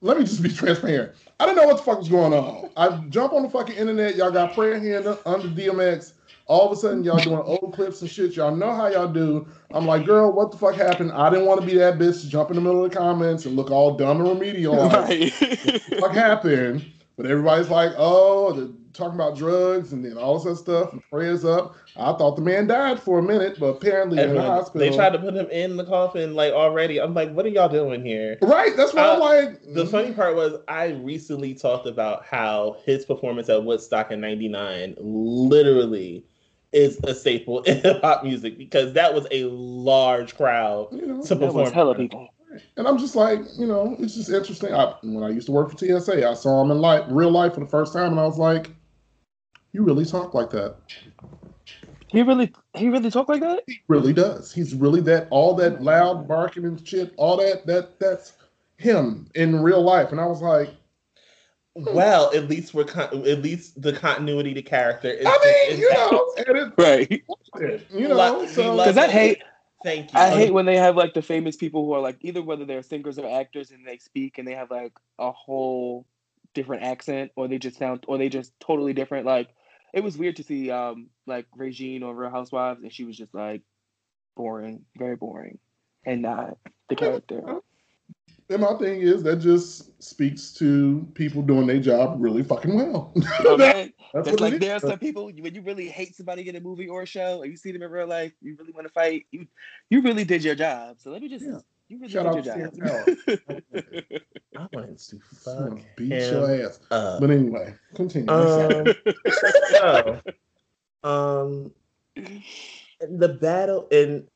let 0.00 0.18
me 0.18 0.24
just 0.24 0.42
be 0.42 0.48
transparent. 0.52 1.12
I 1.38 1.46
don't 1.46 1.56
know 1.56 1.64
what 1.64 1.76
the 1.76 1.82
fuck 1.82 1.98
was 1.98 2.08
going 2.08 2.32
on. 2.32 2.70
I 2.76 2.88
jump 3.10 3.32
on 3.32 3.42
the 3.42 3.50
fucking 3.50 3.76
internet. 3.76 4.16
Y'all 4.16 4.30
got 4.30 4.54
prayer 4.54 4.78
hand 4.78 5.06
under 5.26 5.48
DMX 5.48 6.14
All 6.46 6.66
of 6.66 6.72
a 6.72 6.80
sudden, 6.80 7.04
y'all 7.04 7.22
doing 7.22 7.38
old 7.38 7.72
clips 7.74 8.00
and 8.00 8.10
shit. 8.10 8.34
Y'all 8.36 8.54
know 8.54 8.72
how 8.74 8.88
y'all 8.88 9.06
do. 9.08 9.46
I'm 9.72 9.86
like, 9.86 10.04
girl, 10.06 10.32
what 10.32 10.50
the 10.50 10.58
fuck 10.58 10.74
happened? 10.74 11.12
I 11.12 11.28
didn't 11.30 11.46
want 11.46 11.60
to 11.60 11.66
be 11.66 11.74
that 11.76 11.98
bitch 11.98 12.22
to 12.22 12.28
jump 12.28 12.50
in 12.50 12.56
the 12.56 12.62
middle 12.62 12.84
of 12.84 12.90
the 12.90 12.96
comments 12.96 13.44
and 13.46 13.56
look 13.56 13.70
all 13.70 13.96
dumb 13.96 14.20
and 14.20 14.28
remedial. 14.28 14.74
Like, 14.76 14.92
Right. 14.92 15.32
what 15.32 15.62
the 15.62 15.96
fuck 16.00 16.12
happened? 16.12 16.84
But 17.20 17.30
everybody's 17.30 17.68
like, 17.68 17.92
oh, 17.98 18.54
they're 18.54 18.68
talking 18.94 19.14
about 19.14 19.36
drugs 19.36 19.92
and 19.92 20.02
then 20.02 20.16
all 20.16 20.38
this 20.38 20.46
other 20.46 20.54
stuff 20.56 20.92
and 20.94 21.02
prayers 21.10 21.44
up. 21.44 21.74
I 21.94 22.14
thought 22.14 22.34
the 22.36 22.40
man 22.40 22.66
died 22.66 22.98
for 22.98 23.18
a 23.18 23.22
minute, 23.22 23.58
but 23.60 23.66
apparently 23.66 24.18
in 24.22 24.32
the 24.32 24.40
hospital. 24.40 24.80
they 24.88 24.96
tried 24.96 25.10
to 25.12 25.18
put 25.18 25.34
him 25.34 25.46
in 25.50 25.76
the 25.76 25.84
coffin 25.84 26.34
like 26.34 26.54
already. 26.54 26.98
I'm 26.98 27.12
like, 27.12 27.30
what 27.34 27.44
are 27.44 27.50
y'all 27.50 27.68
doing 27.68 28.02
here? 28.02 28.38
Right, 28.40 28.74
that's 28.74 28.94
why 28.94 29.02
I'm 29.02 29.16
Uh, 29.16 29.20
like. 29.20 29.60
The 29.74 29.84
funny 29.84 30.12
part 30.14 30.34
was 30.34 30.54
I 30.66 30.92
recently 30.92 31.52
talked 31.52 31.86
about 31.86 32.24
how 32.24 32.78
his 32.86 33.04
performance 33.04 33.50
at 33.50 33.62
Woodstock 33.64 34.10
in 34.10 34.22
'99 34.22 34.96
literally 34.98 36.24
is 36.72 36.98
a 37.04 37.14
staple 37.14 37.60
in 37.64 37.82
hip 37.82 38.00
hop 38.00 38.24
music 38.24 38.56
because 38.56 38.94
that 38.94 39.12
was 39.12 39.26
a 39.30 39.44
large 39.44 40.38
crowd 40.38 40.88
you 40.90 41.06
know, 41.06 41.22
to 41.22 41.34
That 41.34 41.52
was 41.52 41.70
hella 41.70 41.94
people. 41.94 42.30
And 42.76 42.86
I'm 42.88 42.98
just 42.98 43.14
like, 43.14 43.40
you 43.56 43.66
know, 43.66 43.96
it's 43.98 44.14
just 44.14 44.30
interesting. 44.30 44.74
I, 44.74 44.94
when 45.02 45.22
I 45.22 45.28
used 45.28 45.46
to 45.46 45.52
work 45.52 45.70
for 45.70 45.78
TSA, 45.78 46.28
I 46.28 46.34
saw 46.34 46.62
him 46.62 46.70
in 46.70 46.78
life, 46.78 47.04
real 47.08 47.30
life 47.30 47.54
for 47.54 47.60
the 47.60 47.66
first 47.66 47.92
time, 47.92 48.10
and 48.12 48.20
I 48.20 48.24
was 48.24 48.38
like, 48.38 48.70
"You 49.72 49.84
really 49.84 50.04
talk 50.04 50.34
like 50.34 50.50
that? 50.50 50.76
He 52.08 52.22
really, 52.22 52.52
he 52.74 52.88
really 52.88 53.10
talk 53.10 53.28
like 53.28 53.40
that. 53.42 53.62
He 53.68 53.80
really 53.86 54.12
does. 54.12 54.52
He's 54.52 54.74
really 54.74 55.00
that. 55.02 55.28
All 55.30 55.54
that 55.56 55.80
loud 55.82 56.26
barking 56.26 56.64
and 56.64 56.86
shit, 56.86 57.14
all 57.16 57.36
that. 57.36 57.66
That 57.66 58.00
that's 58.00 58.32
him 58.78 59.28
in 59.36 59.62
real 59.62 59.82
life." 59.82 60.10
And 60.10 60.20
I 60.20 60.26
was 60.26 60.42
like, 60.42 60.70
Well, 61.76 62.34
at 62.34 62.48
least 62.48 62.74
we're 62.74 62.82
con- 62.84 63.26
at 63.28 63.42
least 63.42 63.80
the 63.80 63.92
continuity 63.92 64.54
to 64.54 64.62
character. 64.62 65.08
Is 65.10 65.24
"I 65.24 65.30
mean, 65.44 65.72
is- 65.74 65.78
you 65.78 65.92
know, 65.92 66.34
and 66.48 66.56
it, 66.58 66.72
Right. 66.76 67.10
you 67.92 68.08
know, 68.08 68.16
Lo- 68.16 68.46
so 68.46 68.74
love 68.74 68.88
Because 68.88 68.98
I 68.98 69.08
hate, 69.08 69.38
Thank 69.82 70.12
you. 70.12 70.18
I 70.18 70.30
hate 70.30 70.52
when 70.52 70.66
they 70.66 70.76
have 70.76 70.96
like 70.96 71.14
the 71.14 71.22
famous 71.22 71.56
people 71.56 71.84
who 71.84 71.92
are 71.92 72.00
like 72.00 72.18
either 72.20 72.42
whether 72.42 72.64
they're 72.64 72.82
singers 72.82 73.18
or 73.18 73.26
actors 73.26 73.70
and 73.70 73.86
they 73.86 73.98
speak 73.98 74.38
and 74.38 74.46
they 74.46 74.54
have 74.54 74.70
like 74.70 74.92
a 75.18 75.32
whole 75.32 76.06
different 76.54 76.82
accent 76.82 77.30
or 77.36 77.48
they 77.48 77.58
just 77.58 77.78
sound 77.78 78.04
or 78.06 78.18
they 78.18 78.28
just 78.28 78.52
totally 78.60 78.92
different. 78.92 79.24
Like 79.24 79.48
it 79.94 80.04
was 80.04 80.18
weird 80.18 80.36
to 80.36 80.42
see 80.42 80.70
um 80.70 81.08
like 81.26 81.46
Regine 81.56 82.02
on 82.02 82.14
Real 82.14 82.30
Housewives 82.30 82.82
and 82.82 82.92
she 82.92 83.04
was 83.04 83.16
just 83.16 83.34
like 83.34 83.62
boring, 84.36 84.84
very 84.96 85.16
boring, 85.16 85.58
and 86.04 86.22
not 86.22 86.58
the 86.88 86.96
character. 86.96 87.60
And 88.50 88.62
my 88.62 88.74
thing 88.74 89.00
is 89.00 89.22
that 89.22 89.36
just 89.36 90.02
speaks 90.02 90.52
to 90.54 91.06
people 91.14 91.40
doing 91.40 91.68
their 91.68 91.78
job 91.78 92.16
really 92.18 92.42
fucking 92.42 92.74
well. 92.74 93.14
Oh, 93.46 93.56
man, 93.56 93.92
That's 94.12 94.28
It's 94.28 94.40
like 94.40 94.54
it 94.54 94.60
there 94.60 94.74
are 94.76 94.80
some 94.80 94.98
people 94.98 95.26
when 95.26 95.54
you 95.54 95.62
really 95.62 95.88
hate 95.88 96.16
somebody 96.16 96.48
in 96.48 96.56
a 96.56 96.60
movie 96.60 96.88
or 96.88 97.02
a 97.02 97.06
show, 97.06 97.38
or 97.38 97.46
you 97.46 97.56
see 97.56 97.70
them 97.70 97.82
in 97.82 97.90
real 97.90 98.08
life, 98.08 98.32
you 98.42 98.56
really 98.58 98.72
want 98.72 98.88
to 98.88 98.92
fight. 98.92 99.26
You 99.30 99.46
you 99.88 100.02
really 100.02 100.24
did 100.24 100.42
your 100.42 100.56
job. 100.56 100.96
So 100.98 101.10
let 101.10 101.22
me 101.22 101.28
just 101.28 101.44
Yeah. 101.44 101.58
you 101.88 101.98
really 101.98 102.12
Shout 102.12 102.32
did 102.32 102.48
out 102.48 102.56
your 102.56 102.70
to 102.70 102.80
job. 102.80 103.62
I 104.58 104.66
wanted 104.72 104.98
to 104.98 105.16
I'm 105.16 105.20
fuck 105.20 105.68
gonna 105.70 105.80
beat 105.96 106.12
him 106.12 106.32
your 106.32 106.64
ass. 106.66 106.80
up. 106.90 107.20
But 107.20 107.30
anyway, 107.30 107.74
continue. 107.94 108.30
Um, 108.30 108.92
so, 109.70 110.20
um, 111.04 111.72
the 113.00 113.28
battle, 113.40 113.86
and 113.92 114.26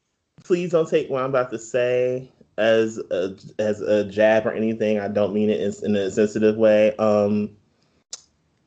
please 0.45 0.71
don't 0.71 0.89
take 0.89 1.11
what 1.11 1.23
I'm 1.23 1.31
about 1.31 1.51
to 1.51 1.59
say 1.59 2.31
as 2.59 2.99
a, 3.11 3.37
as 3.59 3.81
a 3.81 4.05
jab 4.05 4.47
or 4.47 4.53
anything. 4.53 4.99
I 4.99 5.09
don't 5.09 5.35
mean 5.35 5.51
it 5.51 5.61
in, 5.61 5.73
in 5.85 5.97
a 5.97 6.11
sensitive 6.11 6.57
way. 6.57 6.97
Um, 6.97 7.51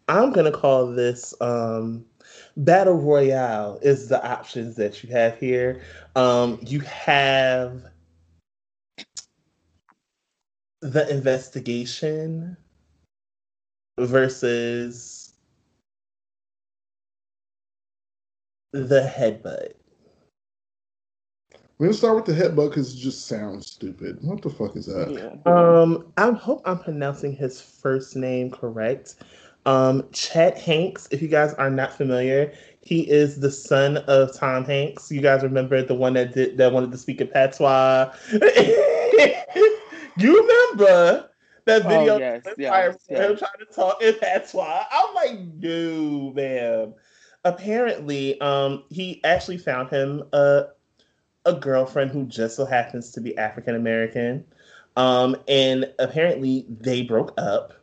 I'm 0.08 0.32
gonna 0.32 0.52
call 0.52 0.88
this 0.88 1.34
um, 1.42 2.06
battle 2.58 2.96
royale. 2.96 3.80
Is 3.82 4.08
the 4.08 4.26
options 4.26 4.76
that 4.76 5.04
you 5.04 5.12
have 5.12 5.38
here? 5.38 5.82
Um, 6.16 6.60
you 6.62 6.80
have 6.82 7.84
the 10.82 11.10
investigation 11.10 12.56
versus 14.00 15.34
the 18.72 19.02
headbutt. 19.02 19.74
We're 21.78 21.88
gonna 21.88 21.98
start 21.98 22.16
with 22.16 22.26
the 22.26 22.34
headbutt 22.34 22.70
because 22.70 22.96
it 22.96 22.98
just 22.98 23.28
sounds 23.28 23.68
stupid. 23.68 24.18
What 24.22 24.42
the 24.42 24.50
fuck 24.50 24.76
is 24.76 24.88
that? 24.88 25.12
yeah. 25.12 25.52
Um, 25.52 26.12
I 26.18 26.32
hope 26.32 26.62
I'm 26.66 26.80
pronouncing 26.80 27.34
his 27.36 27.62
first 27.62 28.16
name 28.16 28.50
correct. 28.50 29.16
Um, 29.68 30.08
Chet 30.12 30.58
Hanks, 30.58 31.08
if 31.12 31.22
you 31.22 31.28
guys 31.28 31.54
are 31.56 31.70
not 31.70 31.94
familiar, 31.94 32.54
he 32.82 33.02
is 33.10 33.40
the 33.40 33.52
son 33.52 33.98
of 33.98 34.34
Tom 34.36 34.64
Hanks. 34.66 35.12
You 35.12 35.22
guys 35.22 35.44
remember 35.44 35.84
the 35.84 35.94
one 35.94 36.14
that 36.14 36.34
did 36.34 36.58
that 36.58 36.72
wanted 36.72 36.92
to 36.94 36.98
speak 36.98 37.22
in 37.22 37.28
patois. 37.28 38.12
you 38.32 38.42
remember 40.18 41.30
that 41.66 41.86
Oh, 41.86 41.90
video? 41.90 42.18
yes, 42.18 42.46
of 42.46 42.54
yes, 42.58 43.06
him 43.08 43.38
trying 43.38 43.60
to 43.60 43.66
talk 43.72 44.02
in 44.02 44.16
patois. 44.16 44.84
I'm 44.92 45.14
like, 45.14 45.60
dude, 45.60 46.36
man. 46.36 46.94
Apparently, 47.44 48.40
um, 48.42 48.84
he 48.90 49.24
actually 49.24 49.58
found 49.58 49.90
him 49.90 50.24
a 50.34 50.68
a 51.48 51.54
girlfriend 51.54 52.12
who 52.12 52.26
just 52.26 52.56
so 52.56 52.66
happens 52.66 53.12
to 53.12 53.22
be 53.22 53.36
African 53.38 53.76
American. 53.76 54.46
Um, 54.96 55.38
and 55.48 55.92
apparently 55.98 56.66
they 56.70 57.02
broke 57.02 57.34
up. 57.38 57.74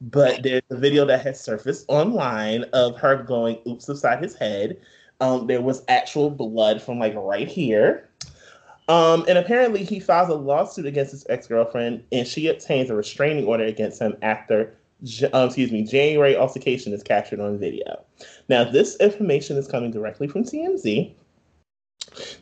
But 0.00 0.42
there's 0.42 0.62
a 0.70 0.76
video 0.76 1.04
that 1.04 1.22
has 1.24 1.38
surfaced 1.38 1.84
online 1.88 2.64
of 2.72 2.96
her 2.96 3.22
going 3.22 3.58
oops 3.66 3.88
upside 3.88 4.22
his 4.22 4.34
head. 4.34 4.78
Um, 5.20 5.46
there 5.46 5.60
was 5.60 5.82
actual 5.88 6.30
blood 6.30 6.80
from 6.80 6.98
like 6.98 7.14
right 7.14 7.46
here. 7.46 8.08
Um, 8.88 9.24
and 9.28 9.36
apparently 9.36 9.84
he 9.84 10.00
files 10.00 10.30
a 10.30 10.34
lawsuit 10.34 10.86
against 10.86 11.12
his 11.12 11.26
ex-girlfriend 11.28 12.02
and 12.10 12.26
she 12.26 12.48
obtains 12.48 12.90
a 12.90 12.94
restraining 12.94 13.44
order 13.44 13.64
against 13.64 14.00
him 14.00 14.16
after 14.22 14.74
um, 15.32 15.46
excuse 15.46 15.72
me, 15.72 15.82
January 15.84 16.36
altercation 16.36 16.92
is 16.92 17.02
captured 17.02 17.40
on 17.40 17.58
video. 17.58 18.04
Now, 18.48 18.64
this 18.64 18.96
information 18.96 19.56
is 19.56 19.66
coming 19.66 19.90
directly 19.90 20.28
from 20.28 20.44
TMZ. 20.44 21.14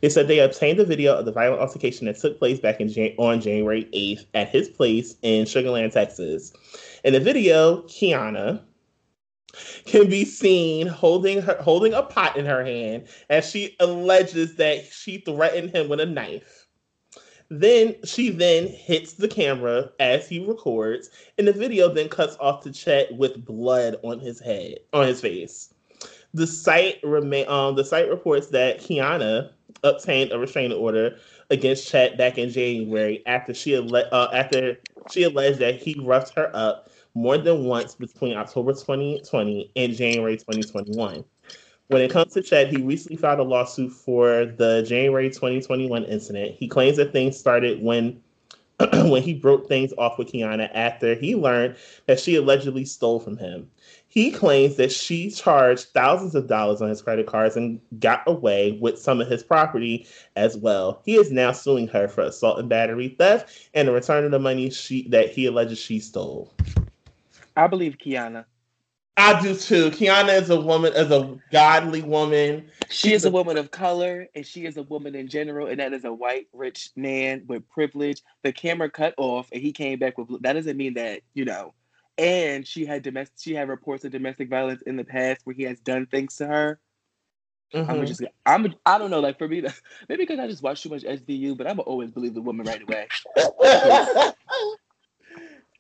They 0.00 0.08
said 0.08 0.28
they 0.28 0.38
obtained 0.38 0.80
a 0.80 0.84
video 0.84 1.14
of 1.16 1.24
the 1.24 1.32
violent 1.32 1.60
altercation 1.60 2.06
that 2.06 2.18
took 2.18 2.38
place 2.38 2.60
back 2.60 2.80
in 2.80 2.88
Jan- 2.88 3.14
on 3.18 3.40
January 3.40 3.84
8th 3.92 4.26
at 4.34 4.48
his 4.48 4.68
place 4.68 5.16
in 5.22 5.44
Sugarland, 5.44 5.92
Texas. 5.92 6.52
In 7.04 7.12
the 7.12 7.20
video, 7.20 7.82
Kiana 7.82 8.62
can 9.86 10.08
be 10.08 10.24
seen 10.24 10.86
holding 10.86 11.42
her 11.42 11.56
holding 11.60 11.94
a 11.94 12.02
pot 12.02 12.36
in 12.36 12.46
her 12.46 12.64
hand 12.64 13.08
as 13.30 13.48
she 13.48 13.76
alleges 13.80 14.56
that 14.56 14.84
she 14.84 15.18
threatened 15.18 15.70
him 15.70 15.88
with 15.88 16.00
a 16.00 16.06
knife. 16.06 16.66
Then 17.50 17.96
she 18.04 18.28
then 18.28 18.66
hits 18.66 19.14
the 19.14 19.28
camera 19.28 19.90
as 19.98 20.28
he 20.28 20.44
records, 20.44 21.08
and 21.38 21.48
the 21.48 21.52
video 21.52 21.88
then 21.88 22.10
cuts 22.10 22.36
off 22.40 22.62
to 22.64 22.72
Chet 22.72 23.16
with 23.16 23.44
blood 23.44 23.96
on 24.02 24.20
his 24.20 24.38
head, 24.38 24.80
on 24.92 25.06
his 25.06 25.22
face. 25.22 25.72
The 26.34 26.46
site 26.46 27.00
remain 27.02 27.48
um 27.48 27.74
the 27.74 27.84
site 27.84 28.10
reports 28.10 28.48
that 28.48 28.80
Kiana 28.80 29.50
obtained 29.82 30.32
a 30.32 30.38
restraining 30.38 30.76
order 30.76 31.16
against 31.50 31.88
Chet 31.88 32.18
back 32.18 32.38
in 32.38 32.50
January 32.50 33.22
after 33.26 33.54
she 33.54 33.76
uh, 33.76 34.28
after 34.32 34.78
she 35.10 35.22
alleged 35.22 35.58
that 35.58 35.76
he 35.76 35.98
roughed 36.00 36.34
her 36.36 36.50
up 36.54 36.90
more 37.14 37.38
than 37.38 37.64
once 37.64 37.94
between 37.94 38.36
October 38.36 38.72
2020 38.72 39.72
and 39.76 39.94
January 39.94 40.36
2021. 40.36 41.24
When 41.88 42.02
it 42.02 42.10
comes 42.10 42.34
to 42.34 42.42
Chet, 42.42 42.68
he 42.68 42.82
recently 42.82 43.16
filed 43.16 43.40
a 43.40 43.42
lawsuit 43.42 43.92
for 43.92 44.44
the 44.44 44.84
January 44.86 45.30
2021 45.30 46.04
incident. 46.04 46.56
He 46.58 46.68
claims 46.68 46.98
that 46.98 47.12
things 47.12 47.38
started 47.38 47.82
when 47.82 48.20
when 48.92 49.22
he 49.22 49.34
broke 49.34 49.66
things 49.66 49.92
off 49.98 50.18
with 50.18 50.30
Kiana 50.30 50.70
after 50.72 51.14
he 51.14 51.34
learned 51.34 51.76
that 52.06 52.20
she 52.20 52.36
allegedly 52.36 52.84
stole 52.84 53.18
from 53.18 53.36
him. 53.36 53.68
He 54.10 54.30
claims 54.30 54.76
that 54.76 54.90
she 54.90 55.30
charged 55.30 55.88
thousands 55.88 56.34
of 56.34 56.48
dollars 56.48 56.80
on 56.80 56.88
his 56.88 57.02
credit 57.02 57.26
cards 57.26 57.56
and 57.56 57.78
got 58.00 58.22
away 58.26 58.72
with 58.80 58.98
some 58.98 59.20
of 59.20 59.28
his 59.28 59.42
property 59.42 60.06
as 60.34 60.56
well. 60.56 61.02
He 61.04 61.16
is 61.16 61.30
now 61.30 61.52
suing 61.52 61.88
her 61.88 62.08
for 62.08 62.22
assault 62.22 62.58
and 62.58 62.68
battery 62.70 63.10
theft 63.18 63.68
and 63.74 63.86
the 63.86 63.92
return 63.92 64.24
of 64.24 64.30
the 64.30 64.38
money 64.38 64.70
she 64.70 65.06
that 65.08 65.30
he 65.30 65.44
alleges 65.44 65.78
she 65.78 66.00
stole. 66.00 66.50
I 67.54 67.66
believe 67.66 67.98
Kiana. 67.98 68.46
I 69.18 69.40
do 69.42 69.54
too. 69.56 69.90
Kiana 69.90 70.40
is 70.40 70.48
a 70.48 70.60
woman, 70.60 70.92
is 70.94 71.10
a 71.10 71.36
godly 71.50 72.02
woman. 72.02 72.70
She 72.88 73.12
is 73.12 73.24
a 73.24 73.30
woman 73.30 73.58
of 73.58 73.72
color, 73.72 74.28
and 74.34 74.46
she 74.46 74.64
is 74.64 74.76
a 74.76 74.84
woman 74.84 75.16
in 75.16 75.26
general, 75.26 75.66
and 75.66 75.80
that 75.80 75.92
is 75.92 76.04
a 76.04 76.12
white, 76.12 76.46
rich 76.52 76.90
man 76.94 77.42
with 77.48 77.68
privilege. 77.68 78.22
The 78.42 78.52
camera 78.52 78.88
cut 78.88 79.14
off, 79.18 79.48
and 79.52 79.60
he 79.60 79.72
came 79.72 79.98
back 79.98 80.16
with. 80.16 80.40
That 80.42 80.52
doesn't 80.52 80.76
mean 80.76 80.94
that 80.94 81.22
you 81.34 81.44
know. 81.44 81.74
And 82.18 82.66
she 82.66 82.86
had 82.86 83.02
domestic. 83.04 83.36
She 83.40 83.54
had 83.54 83.68
reports 83.68 84.04
of 84.04 84.12
domestic 84.12 84.50
violence 84.50 84.82
in 84.82 84.96
the 84.96 85.04
past 85.04 85.42
where 85.44 85.54
he 85.56 85.64
has 85.64 85.80
done 85.80 86.06
things 86.06 86.36
to 86.38 86.46
her. 86.48 86.80
I'm 87.88 88.00
Mhm. 88.00 88.06
just. 88.06 88.22
I'm. 88.46 88.74
I 88.86 88.98
don't 88.98 89.10
know. 89.10 89.20
Like 89.20 89.38
for 89.38 89.48
me, 89.48 89.62
maybe 90.08 90.24
because 90.24 90.40
I 90.40 90.48
just 90.48 90.62
watch 90.62 90.82
too 90.82 90.90
much 90.90 91.04
SVU, 91.04 91.56
but 91.58 91.68
I'm 91.68 91.80
always 91.80 92.10
believe 92.12 92.34
the 92.34 92.42
woman 92.42 92.66
right 92.66 92.82
away. 92.82 93.08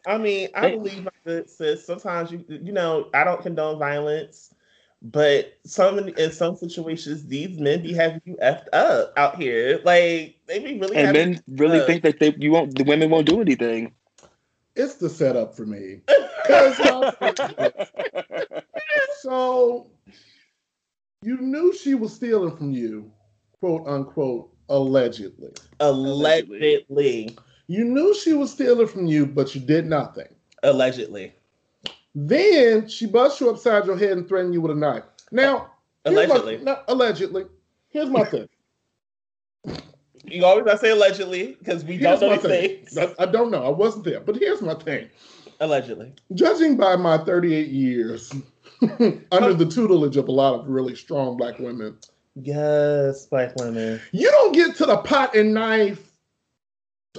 I 0.06 0.18
mean, 0.18 0.48
I 0.54 0.68
believe 0.68 1.04
my 1.04 1.10
good 1.26 1.50
sis. 1.50 1.86
Sometimes 1.86 2.32
you 2.32 2.44
you 2.48 2.72
know, 2.72 3.10
I 3.14 3.24
don't 3.24 3.42
condone 3.42 3.78
violence, 3.78 4.54
But 5.02 5.54
some 5.64 5.98
in 6.00 6.32
some 6.32 6.56
situations, 6.56 7.26
these 7.26 7.58
men 7.58 7.82
be 7.82 7.94
having 7.94 8.22
you 8.24 8.36
effed 8.42 8.68
up 8.72 9.14
out 9.16 9.36
here. 9.36 9.80
Like 9.84 10.36
they 10.46 10.58
be 10.60 10.78
really 10.80 10.96
and 10.96 11.12
men 11.12 11.42
really 11.48 11.80
up. 11.80 11.82
think 11.82 12.04
that 12.04 12.20
they 12.20 12.34
you 12.38 12.52
won't 12.52 12.76
the 12.76 12.84
women 12.84 13.10
won't 13.10 13.26
do 13.28 13.40
anything. 13.40 13.94
It's 14.78 14.94
the 14.94 15.10
setup 15.10 15.56
for 15.56 15.66
me. 15.66 16.02
so 19.20 19.88
you 21.22 21.38
knew 21.38 21.74
she 21.74 21.94
was 21.94 22.14
stealing 22.14 22.56
from 22.56 22.70
you, 22.70 23.10
quote 23.58 23.88
unquote, 23.88 24.54
allegedly. 24.68 25.50
Allegedly. 25.80 27.36
You 27.66 27.84
knew 27.84 28.14
she 28.14 28.34
was 28.34 28.52
stealing 28.52 28.86
from 28.86 29.06
you, 29.06 29.26
but 29.26 29.52
you 29.52 29.60
did 29.60 29.86
nothing. 29.86 30.28
Allegedly. 30.62 31.34
Then 32.14 32.88
she 32.88 33.06
busts 33.06 33.40
you 33.40 33.50
upside 33.50 33.84
your 33.84 33.96
head 33.96 34.12
and 34.12 34.28
threatened 34.28 34.54
you 34.54 34.60
with 34.60 34.70
a 34.70 34.76
knife. 34.76 35.02
Now, 35.32 35.72
allegedly. 36.04 36.58
My, 36.58 36.78
allegedly. 36.86 37.46
Here's 37.88 38.10
my 38.10 38.24
thing. 38.24 38.48
You 40.30 40.44
always 40.44 40.64
gotta 40.64 40.78
say 40.78 40.90
allegedly 40.90 41.56
because 41.58 41.84
we 41.84 41.96
here's 41.96 42.20
don't 42.20 42.30
know 42.30 42.48
things. 42.48 42.96
I, 42.96 43.14
I 43.18 43.26
don't 43.26 43.50
know. 43.50 43.64
I 43.64 43.70
wasn't 43.70 44.04
there. 44.04 44.20
But 44.20 44.36
here's 44.36 44.62
my 44.62 44.74
thing. 44.74 45.08
Allegedly. 45.60 46.12
Judging 46.34 46.76
by 46.76 46.96
my 46.96 47.18
38 47.18 47.68
years 47.68 48.32
under 49.32 49.54
the 49.54 49.66
tutelage 49.66 50.16
of 50.16 50.28
a 50.28 50.32
lot 50.32 50.54
of 50.54 50.68
really 50.68 50.94
strong 50.94 51.36
black 51.36 51.58
women. 51.58 51.96
Yes, 52.36 53.26
black 53.26 53.56
women. 53.56 54.00
You 54.12 54.30
don't 54.30 54.52
get 54.52 54.76
to 54.76 54.86
the 54.86 54.98
pot 54.98 55.34
and 55.34 55.52
knife 55.52 56.12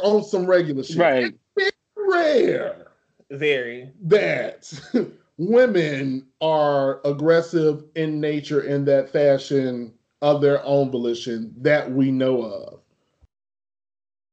on 0.01 0.23
some 0.23 0.45
regular 0.45 0.83
shit. 0.83 0.97
Right. 0.97 1.33
It's 1.57 1.77
rare. 1.97 2.87
Very. 3.29 3.91
That 4.03 4.71
women 5.37 6.25
are 6.41 7.01
aggressive 7.05 7.83
in 7.95 8.21
nature 8.21 8.61
in 8.61 8.85
that 8.85 9.09
fashion 9.09 9.93
of 10.21 10.41
their 10.41 10.63
own 10.65 10.91
volition 10.91 11.53
that 11.57 11.91
we 11.91 12.11
know 12.11 12.41
of. 12.41 12.79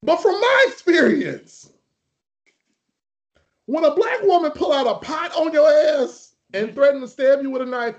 But 0.02 0.22
from 0.22 0.40
my 0.40 0.66
experience, 0.68 1.70
when 3.66 3.84
a 3.84 3.94
black 3.94 4.22
woman 4.22 4.52
pull 4.52 4.72
out 4.72 4.86
a 4.86 4.94
pot 4.94 5.34
on 5.36 5.52
your 5.52 5.68
ass 5.68 6.34
and 6.54 6.74
threaten 6.74 7.00
to 7.00 7.08
stab 7.08 7.42
you 7.42 7.50
with 7.50 7.62
a 7.62 7.66
knife, 7.66 7.96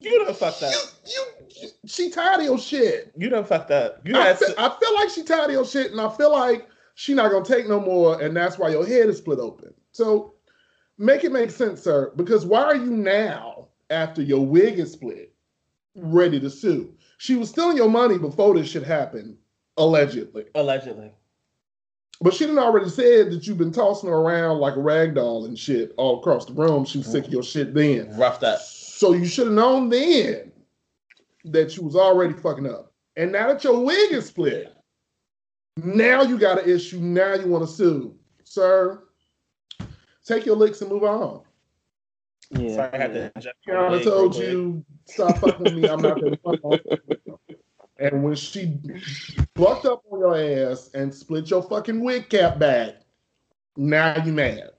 you 0.00 0.24
done 0.24 0.34
fucked 0.34 0.62
up. 0.62 0.72
You, 1.06 1.22
you, 1.60 1.68
she 1.86 2.10
tired 2.10 2.40
of 2.40 2.46
your 2.46 2.58
shit. 2.58 3.12
You 3.16 3.28
done 3.28 3.44
fucked 3.44 3.70
up. 3.70 4.06
You 4.06 4.16
I, 4.16 4.34
feel, 4.34 4.54
I 4.56 4.68
feel 4.68 4.94
like 4.94 5.10
she 5.10 5.22
tired 5.24 5.46
of 5.46 5.52
your 5.52 5.66
shit, 5.66 5.90
and 5.90 6.00
I 6.00 6.08
feel 6.10 6.30
like 6.30 6.68
she 6.94 7.14
not 7.14 7.30
gonna 7.30 7.44
take 7.44 7.68
no 7.68 7.80
more, 7.80 8.20
and 8.20 8.36
that's 8.36 8.58
why 8.58 8.70
your 8.70 8.86
head 8.86 9.08
is 9.08 9.18
split 9.18 9.38
open. 9.38 9.74
So 9.92 10.34
make 10.98 11.24
it 11.24 11.32
make 11.32 11.50
sense, 11.50 11.82
sir. 11.82 12.12
Because 12.16 12.46
why 12.46 12.62
are 12.62 12.76
you 12.76 12.90
now, 12.90 13.68
after 13.90 14.22
your 14.22 14.44
wig 14.44 14.78
is 14.78 14.92
split, 14.92 15.32
ready 15.96 16.38
to 16.40 16.50
sue? 16.50 16.94
She 17.18 17.34
was 17.34 17.50
stealing 17.50 17.76
your 17.76 17.90
money 17.90 18.18
before 18.18 18.54
this 18.54 18.68
shit 18.68 18.84
happened, 18.84 19.36
allegedly. 19.78 20.44
Allegedly. 20.54 21.12
But 22.20 22.34
she 22.34 22.46
didn't 22.46 22.58
already 22.58 22.90
said 22.90 23.30
that 23.30 23.46
you've 23.46 23.58
been 23.58 23.72
tossing 23.72 24.08
her 24.08 24.16
around 24.16 24.58
like 24.58 24.74
a 24.74 24.80
rag 24.80 25.14
doll 25.14 25.44
and 25.44 25.56
shit 25.56 25.92
all 25.96 26.18
across 26.18 26.46
the 26.46 26.52
room. 26.52 26.84
She 26.84 26.98
was 26.98 27.06
sick 27.06 27.26
of 27.26 27.32
your 27.32 27.44
shit 27.44 27.74
then. 27.74 28.16
Roughed 28.18 28.42
up. 28.42 28.60
So 28.60 29.12
you 29.12 29.24
should 29.24 29.46
have 29.46 29.54
known 29.54 29.88
then 29.88 30.50
that 31.44 31.76
you 31.76 31.84
was 31.84 31.94
already 31.94 32.34
fucking 32.34 32.66
up. 32.66 32.92
And 33.16 33.30
now 33.30 33.46
that 33.48 33.62
your 33.62 33.80
wig 33.84 34.12
is 34.12 34.26
split, 34.26 34.74
now 35.76 36.22
you 36.22 36.38
got 36.38 36.62
an 36.62 36.68
issue. 36.68 36.98
Now 36.98 37.34
you 37.34 37.46
want 37.46 37.66
to 37.66 37.72
sue. 37.72 38.16
Sir, 38.42 39.04
take 40.24 40.44
your 40.44 40.56
licks 40.56 40.80
and 40.80 40.90
move 40.90 41.04
on. 41.04 41.42
Yeah. 42.50 42.74
Sorry, 42.74 42.92
I 42.92 42.96
had 42.96 43.12
to. 43.14 43.32
I 43.68 44.02
told 44.02 44.34
you, 44.34 44.84
stop 45.04 45.38
fucking 45.38 45.62
with 45.62 45.74
me. 45.74 45.88
I'm 45.88 46.00
not 46.00 46.20
going 46.20 46.38
to 46.44 47.28
And 47.98 48.22
when 48.22 48.34
she 48.34 48.78
fucked 49.56 49.86
up 49.86 50.02
on 50.10 50.20
your 50.20 50.70
ass 50.70 50.90
and 50.94 51.12
split 51.12 51.50
your 51.50 51.62
fucking 51.62 52.02
wig 52.02 52.28
cap 52.28 52.58
back, 52.58 52.94
now 53.76 54.22
you 54.24 54.32
mad. 54.32 54.70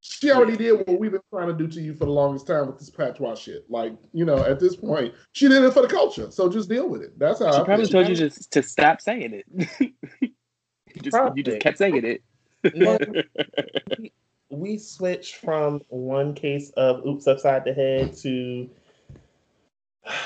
She 0.00 0.30
already 0.30 0.56
did 0.56 0.72
what 0.72 0.98
we've 0.98 1.12
been 1.12 1.20
trying 1.30 1.48
to 1.48 1.54
do 1.54 1.66
to 1.66 1.80
you 1.80 1.94
for 1.94 2.04
the 2.04 2.10
longest 2.10 2.46
time 2.46 2.66
with 2.66 2.78
this 2.78 2.90
patois 2.90 3.36
shit. 3.36 3.64
Like, 3.70 3.94
you 4.12 4.26
know, 4.26 4.36
at 4.44 4.60
this 4.60 4.76
point, 4.76 5.14
she 5.32 5.48
did 5.48 5.64
it 5.64 5.72
for 5.72 5.80
the 5.80 5.88
culture. 5.88 6.30
So 6.30 6.50
just 6.50 6.68
deal 6.68 6.88
with 6.88 7.00
it. 7.00 7.18
That's 7.18 7.38
how 7.38 7.52
she 7.52 7.58
I 7.58 7.64
probably 7.64 7.86
told 7.86 8.08
you 8.08 8.14
just 8.14 8.50
to 8.50 8.62
stop 8.62 9.00
saying 9.00 9.32
it. 9.32 9.46
you, 9.80 11.00
just, 11.00 11.16
you 11.36 11.42
just 11.42 11.60
kept 11.60 11.78
saying 11.78 12.04
it. 12.04 12.22
we, 13.98 14.12
we 14.50 14.78
switched 14.78 15.36
from 15.36 15.80
one 15.88 16.34
case 16.34 16.70
of 16.76 17.04
oops 17.06 17.26
upside 17.26 17.64
the 17.64 17.72
head 17.72 18.14
to 18.18 18.68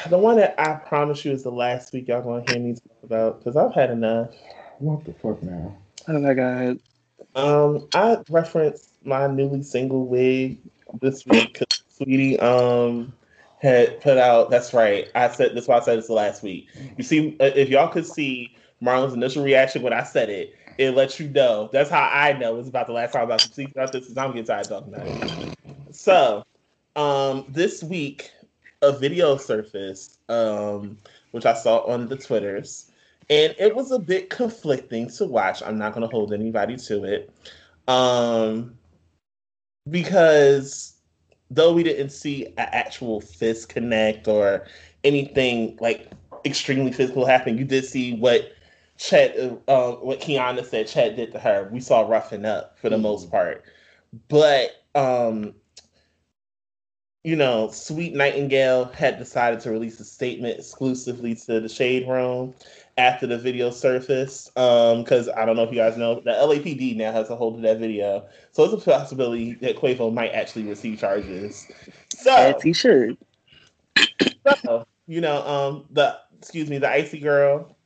the 0.09 0.19
one 0.19 0.37
that 0.37 0.55
I 0.59 0.75
promise 0.75 1.25
you 1.25 1.33
is 1.33 1.43
the 1.43 1.53
last 1.53 1.93
week 1.93 2.09
y'all 2.09 2.23
gonna 2.23 2.45
hear 2.47 2.59
me 2.59 2.75
talk 2.75 3.03
about 3.03 3.39
because 3.39 3.57
I've 3.57 3.75
had 3.75 3.91
enough. 3.91 4.31
What 4.79 5.05
the 5.05 5.13
fuck 5.13 5.43
now? 5.43 5.77
Oh 6.09 6.19
my 6.19 6.35
god. 6.35 6.81
Um, 7.35 7.89
I 7.95 8.19
referenced 8.31 8.91
my 9.05 9.27
newly 9.27 9.63
single 9.63 10.07
wig 10.07 10.59
this 11.01 11.27
week 11.27 11.53
because 11.53 11.67
Saweetie 11.99 12.43
um 12.43 13.13
had 13.61 14.01
put 14.01 14.19
out. 14.19 14.51
That's 14.51 14.73
right. 14.73 15.09
I 15.15 15.29
said 15.29 15.55
that's 15.55 15.69
why 15.69 15.77
I 15.77 15.81
said 15.81 15.99
it's 15.99 16.09
the 16.09 16.15
last 16.15 16.43
week. 16.43 16.69
You 16.97 17.05
see, 17.05 17.37
uh, 17.41 17.51
if 17.55 17.69
y'all 17.69 17.89
could 17.89 18.07
see 18.07 18.57
Marlon's 18.81 19.15
initial 19.15 19.45
reaction 19.45 19.83
when 19.83 19.93
I 19.93 20.05
said 20.05 20.31
it, 20.31 20.55
it 20.79 20.93
lets 20.93 21.19
you 21.19 21.29
know. 21.29 21.69
That's 21.73 21.91
how 21.91 22.09
I 22.13 22.33
know 22.33 22.59
it's 22.59 22.69
about 22.69 22.87
the 22.87 22.93
last 22.93 23.13
time 23.13 23.23
I'm 23.23 23.29
about 23.29 23.43
to 23.43 23.49
speak 23.53 23.73
about 23.73 23.93
this 23.93 24.03
because 24.03 24.17
I'm 24.17 24.31
getting 24.31 24.45
tired 24.45 24.67
of 24.67 24.69
talking 24.69 24.95
about 24.95 25.07
it. 25.07 25.95
So, 25.95 26.45
um, 26.97 27.47
this 27.49 27.83
week 27.83 28.31
a 28.83 28.93
video 28.93 29.37
surfaced, 29.37 30.19
um, 30.29 30.99
which 31.33 31.47
I 31.47 31.55
saw 31.55 31.79
on 31.87 32.09
the 32.09 32.17
Twitters, 32.17 32.91
and 33.31 33.55
it 33.59 33.75
was 33.75 33.91
a 33.91 33.99
bit 33.99 34.31
conflicting 34.31 35.11
to 35.11 35.25
watch. 35.25 35.63
I'm 35.63 35.79
not 35.79 35.93
going 35.93 36.07
to 36.07 36.15
hold 36.15 36.33
anybody 36.33 36.77
to 36.77 37.05
it, 37.05 37.31
um, 37.89 38.77
because 39.91 40.95
though 41.51 41.73
we 41.73 41.83
didn't 41.83 42.11
see 42.11 42.47
an 42.47 42.69
actual 42.73 43.21
fist 43.21 43.69
connect 43.69 44.29
or 44.29 44.67
anything 45.05 45.77
like 45.81 46.11
extremely 46.45 46.93
physical 46.93 47.25
happen, 47.25 47.59
you 47.59 47.65
did 47.65 47.85
see 47.85 48.15
what 48.15 48.53
Chet, 48.99 49.37
uh, 49.69 49.93
what 49.93 50.21
Kiana 50.21 50.65
said 50.65 50.89
Chet 50.89 51.17
did 51.17 51.33
to 51.33 51.39
her. 51.39 51.69
We 51.73 51.81
saw 51.81 52.01
roughing 52.01 52.45
up 52.45 52.79
for 52.79 52.89
the 52.89 52.97
mm-hmm. 52.97 53.03
most 53.05 53.31
part, 53.31 53.65
but 54.29 54.85
um, 54.95 55.55
you 57.29 57.37
know, 57.37 57.71
Sweet 57.71 58.15
Nightingale 58.15 58.87
had 58.87 59.19
decided 59.19 59.61
to 59.61 59.71
release 59.71 60.01
a 60.01 60.05
statement 60.05 60.59
exclusively 60.59 61.35
to 61.35 61.61
the 61.61 61.69
Shade 61.69 62.09
Room 62.09 62.55
after 62.97 63.27
the 63.27 63.37
video 63.37 63.69
surfaced. 63.69 64.55
Because 64.55 65.29
um, 65.29 65.35
I 65.37 65.45
don't 65.45 65.55
know 65.55 65.65
if 65.65 65.71
you 65.71 65.77
guys 65.77 65.99
know, 65.99 66.21
the 66.21 66.31
LAPD 66.31 66.97
now 66.97 67.13
has 67.13 67.29
a 67.29 67.37
hold 67.37 67.57
of 67.57 67.61
that 67.61 67.81
video, 67.81 68.27
so 68.53 68.65
it's 68.65 68.73
a 68.73 68.79
possibility 68.79 69.53
that 69.57 69.77
Quavo 69.77 70.11
might 70.11 70.31
actually 70.31 70.63
receive 70.63 71.01
charges. 71.01 71.71
So, 72.17 72.59
he 72.63 72.73
should. 72.73 73.19
So, 74.63 74.87
you 75.07 75.21
know, 75.21 75.47
um, 75.47 75.85
the 75.91 76.19
excuse 76.39 76.71
me, 76.71 76.79
the 76.79 76.89
Icy 76.89 77.21
Girl 77.21 77.77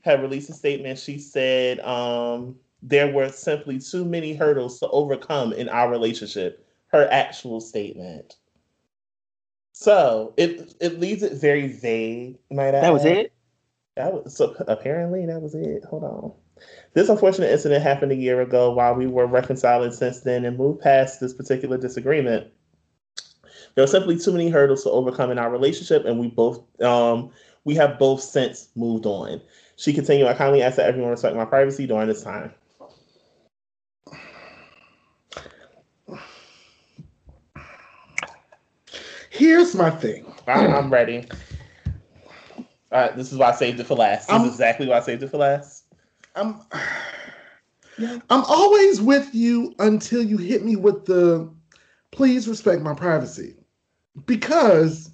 had 0.00 0.22
released 0.22 0.48
a 0.48 0.54
statement. 0.54 0.98
She 0.98 1.18
said 1.18 1.80
um, 1.80 2.56
there 2.82 3.12
were 3.12 3.28
simply 3.28 3.80
too 3.80 4.06
many 4.06 4.32
hurdles 4.32 4.80
to 4.80 4.88
overcome 4.88 5.52
in 5.52 5.68
our 5.68 5.90
relationship. 5.90 6.64
Her 6.86 7.06
actual 7.10 7.60
statement. 7.60 8.37
So 9.80 10.34
it 10.36 10.74
it 10.80 10.98
leaves 10.98 11.22
it 11.22 11.34
very 11.34 11.68
vague. 11.68 12.36
Might 12.50 12.72
that 12.72 12.92
was 12.92 13.04
it. 13.04 13.32
That 13.94 14.12
was 14.12 14.36
so 14.36 14.56
apparently 14.66 15.24
that 15.24 15.40
was 15.40 15.54
it. 15.54 15.84
Hold 15.84 16.02
on. 16.02 16.32
This 16.94 17.08
unfortunate 17.08 17.52
incident 17.52 17.84
happened 17.84 18.10
a 18.10 18.16
year 18.16 18.40
ago 18.40 18.72
while 18.72 18.96
we 18.96 19.06
were 19.06 19.28
reconciling 19.28 19.92
since 19.92 20.22
then 20.22 20.44
and 20.44 20.58
moved 20.58 20.80
past 20.80 21.20
this 21.20 21.32
particular 21.32 21.78
disagreement. 21.78 22.48
There 23.76 23.84
were 23.84 23.86
simply 23.86 24.18
too 24.18 24.32
many 24.32 24.48
hurdles 24.48 24.82
to 24.82 24.90
overcome 24.90 25.30
in 25.30 25.38
our 25.38 25.48
relationship, 25.48 26.06
and 26.06 26.18
we 26.18 26.26
both 26.26 26.60
um 26.82 27.30
we 27.62 27.76
have 27.76 28.00
both 28.00 28.20
since 28.20 28.70
moved 28.74 29.06
on. 29.06 29.40
She 29.76 29.92
continued, 29.92 30.26
I 30.26 30.34
kindly 30.34 30.60
ask 30.60 30.74
that 30.78 30.86
everyone 30.88 31.12
respect 31.12 31.36
my 31.36 31.44
privacy 31.44 31.86
during 31.86 32.08
this 32.08 32.24
time. 32.24 32.52
Here's 39.38 39.72
my 39.76 39.88
thing. 39.88 40.26
I'm 40.48 40.92
ready. 40.92 41.24
All 42.90 43.02
right, 43.02 43.16
this 43.16 43.32
is 43.32 43.38
why 43.38 43.50
I 43.50 43.52
saved 43.52 43.78
it 43.78 43.86
for 43.86 43.94
last. 43.94 44.26
This 44.26 44.34
I'm, 44.34 44.42
is 44.42 44.48
exactly 44.48 44.88
why 44.88 44.96
I 44.96 45.00
saved 45.00 45.22
it 45.22 45.28
for 45.28 45.36
last. 45.36 45.84
I'm 46.34 46.60
yeah. 47.98 48.18
I'm 48.30 48.42
always 48.44 49.00
with 49.00 49.32
you 49.32 49.76
until 49.78 50.24
you 50.24 50.38
hit 50.38 50.64
me 50.64 50.74
with 50.74 51.04
the 51.04 51.48
please 52.10 52.48
respect 52.48 52.82
my 52.82 52.94
privacy. 52.94 53.54
Because 54.26 55.12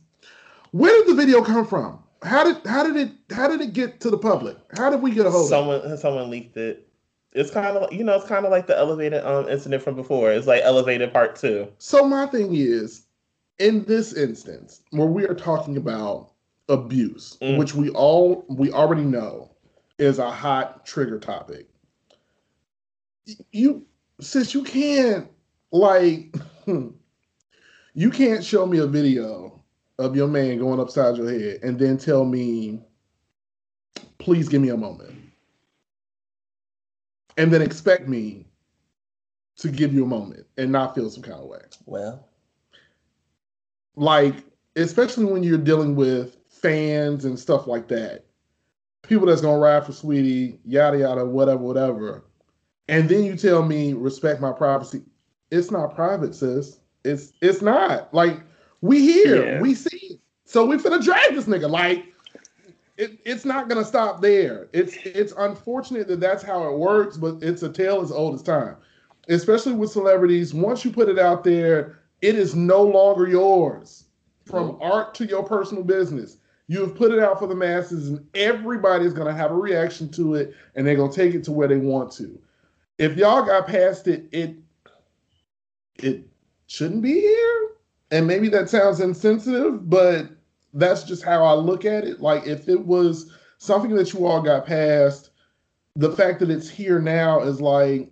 where 0.70 0.90
did 1.00 1.08
the 1.08 1.14
video 1.14 1.42
come 1.42 1.66
from? 1.66 2.02
How 2.22 2.44
did 2.44 2.66
how 2.66 2.82
did 2.82 2.96
it 2.96 3.12
how 3.30 3.46
did 3.46 3.60
it 3.60 3.74
get 3.74 4.00
to 4.00 4.10
the 4.10 4.16
public? 4.16 4.56
How 4.74 4.88
did 4.88 5.02
we 5.02 5.10
get 5.10 5.26
a 5.26 5.30
hold 5.30 5.50
someone, 5.50 5.76
of 5.76 5.92
it? 5.92 5.98
Someone 5.98 5.98
someone 5.98 6.30
leaked 6.30 6.56
it. 6.56 6.88
It's 7.32 7.50
kind 7.50 7.76
of 7.76 7.92
you 7.92 8.04
know 8.04 8.16
it's 8.16 8.26
kind 8.26 8.46
of 8.46 8.50
like 8.50 8.68
the 8.68 8.78
elevated 8.78 9.22
um 9.22 9.50
incident 9.50 9.82
from 9.82 9.96
before. 9.96 10.32
It's 10.32 10.46
like 10.46 10.62
elevated 10.62 11.12
part 11.12 11.36
two. 11.36 11.68
So 11.76 12.06
my 12.08 12.24
thing 12.24 12.54
is, 12.54 13.03
in 13.58 13.84
this 13.84 14.12
instance, 14.14 14.82
where 14.90 15.06
we 15.06 15.26
are 15.26 15.34
talking 15.34 15.76
about 15.76 16.32
abuse, 16.68 17.36
Mm. 17.40 17.58
which 17.58 17.74
we 17.74 17.90
all 17.90 18.44
we 18.48 18.72
already 18.72 19.04
know 19.04 19.50
is 19.98 20.18
a 20.18 20.30
hot 20.30 20.84
trigger 20.86 21.18
topic. 21.18 21.68
You 23.52 23.86
since 24.20 24.54
you 24.54 24.62
can't 24.64 25.28
like 25.72 26.34
you 26.66 28.10
can't 28.10 28.44
show 28.44 28.66
me 28.66 28.78
a 28.78 28.86
video 28.86 29.62
of 29.98 30.16
your 30.16 30.28
man 30.28 30.58
going 30.58 30.80
upside 30.80 31.16
your 31.16 31.30
head 31.30 31.60
and 31.62 31.78
then 31.78 31.96
tell 31.96 32.24
me, 32.24 32.80
please 34.18 34.48
give 34.48 34.60
me 34.60 34.70
a 34.70 34.76
moment. 34.76 35.14
And 37.36 37.52
then 37.52 37.62
expect 37.62 38.08
me 38.08 38.46
to 39.56 39.68
give 39.68 39.92
you 39.92 40.04
a 40.04 40.08
moment 40.08 40.46
and 40.56 40.72
not 40.72 40.94
feel 40.94 41.10
some 41.10 41.22
kind 41.22 41.40
of 41.40 41.46
way 41.46 41.60
Well, 41.86 42.28
like 43.96 44.36
especially 44.76 45.24
when 45.26 45.42
you're 45.42 45.58
dealing 45.58 45.94
with 45.94 46.36
fans 46.48 47.24
and 47.24 47.38
stuff 47.38 47.66
like 47.66 47.88
that. 47.88 48.24
People 49.02 49.26
that's 49.26 49.42
gonna 49.42 49.58
ride 49.58 49.84
for 49.84 49.92
Saweetie 49.92 50.58
yada 50.64 50.98
yada 50.98 51.24
whatever 51.24 51.58
whatever. 51.62 52.24
And 52.88 53.08
then 53.08 53.24
you 53.24 53.36
tell 53.36 53.62
me 53.62 53.92
respect 53.92 54.40
my 54.40 54.52
privacy. 54.52 55.02
It's 55.50 55.70
not 55.70 55.94
private 55.94 56.34
sis. 56.34 56.80
It's 57.04 57.32
it's 57.40 57.60
not. 57.62 58.12
Like 58.14 58.40
we 58.80 59.00
hear 59.00 59.46
Yeah. 59.46 59.60
we 59.60 59.74
see. 59.74 60.20
So 60.44 60.64
we 60.64 60.76
finna 60.76 61.02
drag 61.02 61.34
this 61.34 61.44
nigga. 61.44 61.68
Like 61.70 62.06
it, 62.96 63.18
it's 63.24 63.44
not 63.44 63.68
gonna 63.68 63.84
stop 63.84 64.22
there. 64.22 64.68
It's 64.72 64.96
it's 65.04 65.32
unfortunate 65.36 66.08
that 66.08 66.20
that's 66.20 66.42
how 66.42 66.66
it 66.68 66.78
works 66.78 67.16
but 67.16 67.42
it's 67.42 67.62
a 67.62 67.68
tale 67.68 68.00
as 68.00 68.10
old 68.10 68.34
as 68.34 68.42
time. 68.42 68.76
Especially 69.28 69.72
with 69.72 69.90
celebrities 69.90 70.54
once 70.54 70.84
you 70.84 70.90
put 70.90 71.08
it 71.08 71.18
out 71.18 71.44
there 71.44 72.00
it 72.24 72.36
is 72.36 72.54
no 72.54 72.82
longer 72.82 73.28
yours 73.28 74.04
from 74.46 74.72
mm. 74.72 74.78
art 74.80 75.14
to 75.16 75.26
your 75.26 75.42
personal 75.42 75.84
business. 75.84 76.38
You 76.68 76.80
have 76.80 76.94
put 76.94 77.12
it 77.12 77.18
out 77.18 77.38
for 77.38 77.46
the 77.46 77.54
masses, 77.54 78.08
and 78.08 78.26
everybody's 78.34 79.12
going 79.12 79.26
to 79.26 79.34
have 79.34 79.50
a 79.50 79.54
reaction 79.54 80.10
to 80.12 80.34
it, 80.36 80.54
and 80.74 80.86
they're 80.86 80.96
going 80.96 81.10
to 81.10 81.16
take 81.16 81.34
it 81.34 81.44
to 81.44 81.52
where 81.52 81.68
they 81.68 81.76
want 81.76 82.10
to. 82.12 82.40
If 82.96 83.18
y'all 83.18 83.44
got 83.44 83.66
past 83.66 84.08
it, 84.08 84.24
it 84.32 84.56
it 85.96 86.26
shouldn't 86.66 87.02
be 87.02 87.20
here. 87.20 87.70
And 88.10 88.26
maybe 88.26 88.48
that 88.48 88.70
sounds 88.70 89.00
insensitive, 89.00 89.90
but 89.90 90.28
that's 90.72 91.04
just 91.04 91.24
how 91.24 91.44
I 91.44 91.52
look 91.52 91.84
at 91.84 92.04
it. 92.04 92.20
Like 92.20 92.46
if 92.46 92.68
it 92.68 92.86
was 92.86 93.32
something 93.58 93.94
that 93.96 94.14
you 94.14 94.26
all 94.26 94.40
got 94.40 94.66
past, 94.66 95.30
the 95.96 96.12
fact 96.12 96.40
that 96.40 96.50
it's 96.50 96.70
here 96.70 97.00
now 97.00 97.42
is 97.42 97.60
like, 97.60 98.08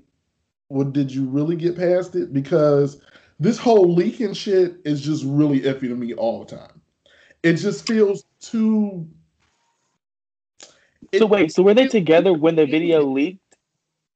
well, 0.69 0.89
did 0.89 1.11
you 1.11 1.25
really 1.25 1.57
get 1.57 1.77
past 1.77 2.15
it? 2.15 2.33
Because 2.33 3.01
this 3.41 3.59
whole 3.59 3.93
leaking 3.95 4.35
shit 4.35 4.77
is 4.85 5.01
just 5.01 5.25
really 5.27 5.61
iffy 5.61 5.81
to 5.89 5.95
me 5.97 6.15
all 6.15 6.45
the 6.45 6.57
time. 6.57 6.81
It 7.43 7.55
just 7.55 7.87
feels 7.87 8.25
too. 8.41 9.09
So 11.15 11.25
it- 11.25 11.29
wait, 11.31 11.53
so 11.53 11.63
were 11.63 11.75
they 11.75 11.89
together 11.89 12.33
when 12.33 12.57
the 12.57 12.67
video 12.67 13.03
leaked? 13.03 13.41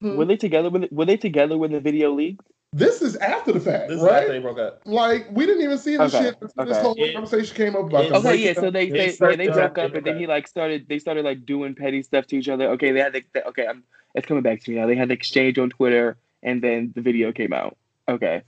Hmm. 0.00 0.16
Were 0.16 0.24
they 0.26 0.36
together 0.36 0.70
when 0.70 0.88
were 0.90 1.04
they 1.06 1.16
together 1.16 1.56
when 1.58 1.72
the 1.72 1.80
video 1.80 2.12
leaked? 2.12 2.42
This 2.72 3.00
is 3.00 3.16
after 3.16 3.52
the 3.52 3.60
fact, 3.60 3.88
this 3.88 3.98
is 3.98 4.02
right? 4.04 4.18
after 4.22 4.32
they 4.32 4.38
broke 4.38 4.58
up. 4.58 4.82
Like 4.84 5.28
we 5.30 5.46
didn't 5.46 5.62
even 5.62 5.78
see 5.78 5.96
the 5.96 6.04
Okay, 6.04 6.18
shit 6.24 6.36
until 6.42 6.64
this 6.66 6.76
whole 6.78 6.94
Yeah. 6.98 7.12
conversation 7.14 7.56
came 7.56 7.74
up 7.76 7.86
about 7.86 8.10
Yeah. 8.10 8.16
Okay, 8.18 8.36
yeah. 8.36 8.52
So 8.52 8.70
they 8.70 8.90
They 8.90 9.10
they, 9.12 9.16
yeah, 9.30 9.36
they 9.36 9.48
broke 9.48 9.78
up, 9.78 9.94
and 9.94 10.04
then 10.04 10.18
he 10.18 10.26
like 10.26 10.46
started 10.46 10.86
they 10.88 10.98
started 10.98 11.24
like 11.24 11.46
doing 11.46 11.74
petty 11.74 12.02
stuff 12.02 12.26
to 12.28 12.36
each 12.36 12.48
other. 12.48 12.66
Okay, 12.72 12.92
they 12.92 13.00
had 13.00 13.14
the, 13.14 13.22
the- 13.32 13.46
okay, 13.48 13.66
I'm 13.66 13.82
it's 14.14 14.26
coming 14.26 14.42
back 14.42 14.60
to 14.62 14.70
me 14.70 14.76
now. 14.76 14.86
They 14.86 14.94
had 14.96 15.08
the 15.08 15.14
exchange 15.14 15.58
on 15.58 15.70
Twitter, 15.70 16.18
and 16.42 16.60
then 16.62 16.92
the 16.94 17.00
video 17.00 17.32
came 17.32 17.52
out. 17.52 17.76
Okay, 18.08 18.42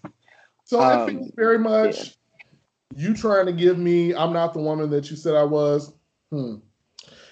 So 0.69 0.81
Um, 0.83 1.09
it 1.09 1.13
feels 1.13 1.31
very 1.35 1.59
much 1.59 2.19
you 2.95 3.15
trying 3.15 3.47
to 3.47 3.53
give 3.53 3.79
me 3.79 4.15
I'm 4.15 4.35
not 4.35 4.53
the 4.53 4.61
woman 4.61 4.91
that 4.91 5.11
you 5.11 5.17
said 5.17 5.35
I 5.35 5.45
was. 5.45 5.95
Hmm. 6.31 6.57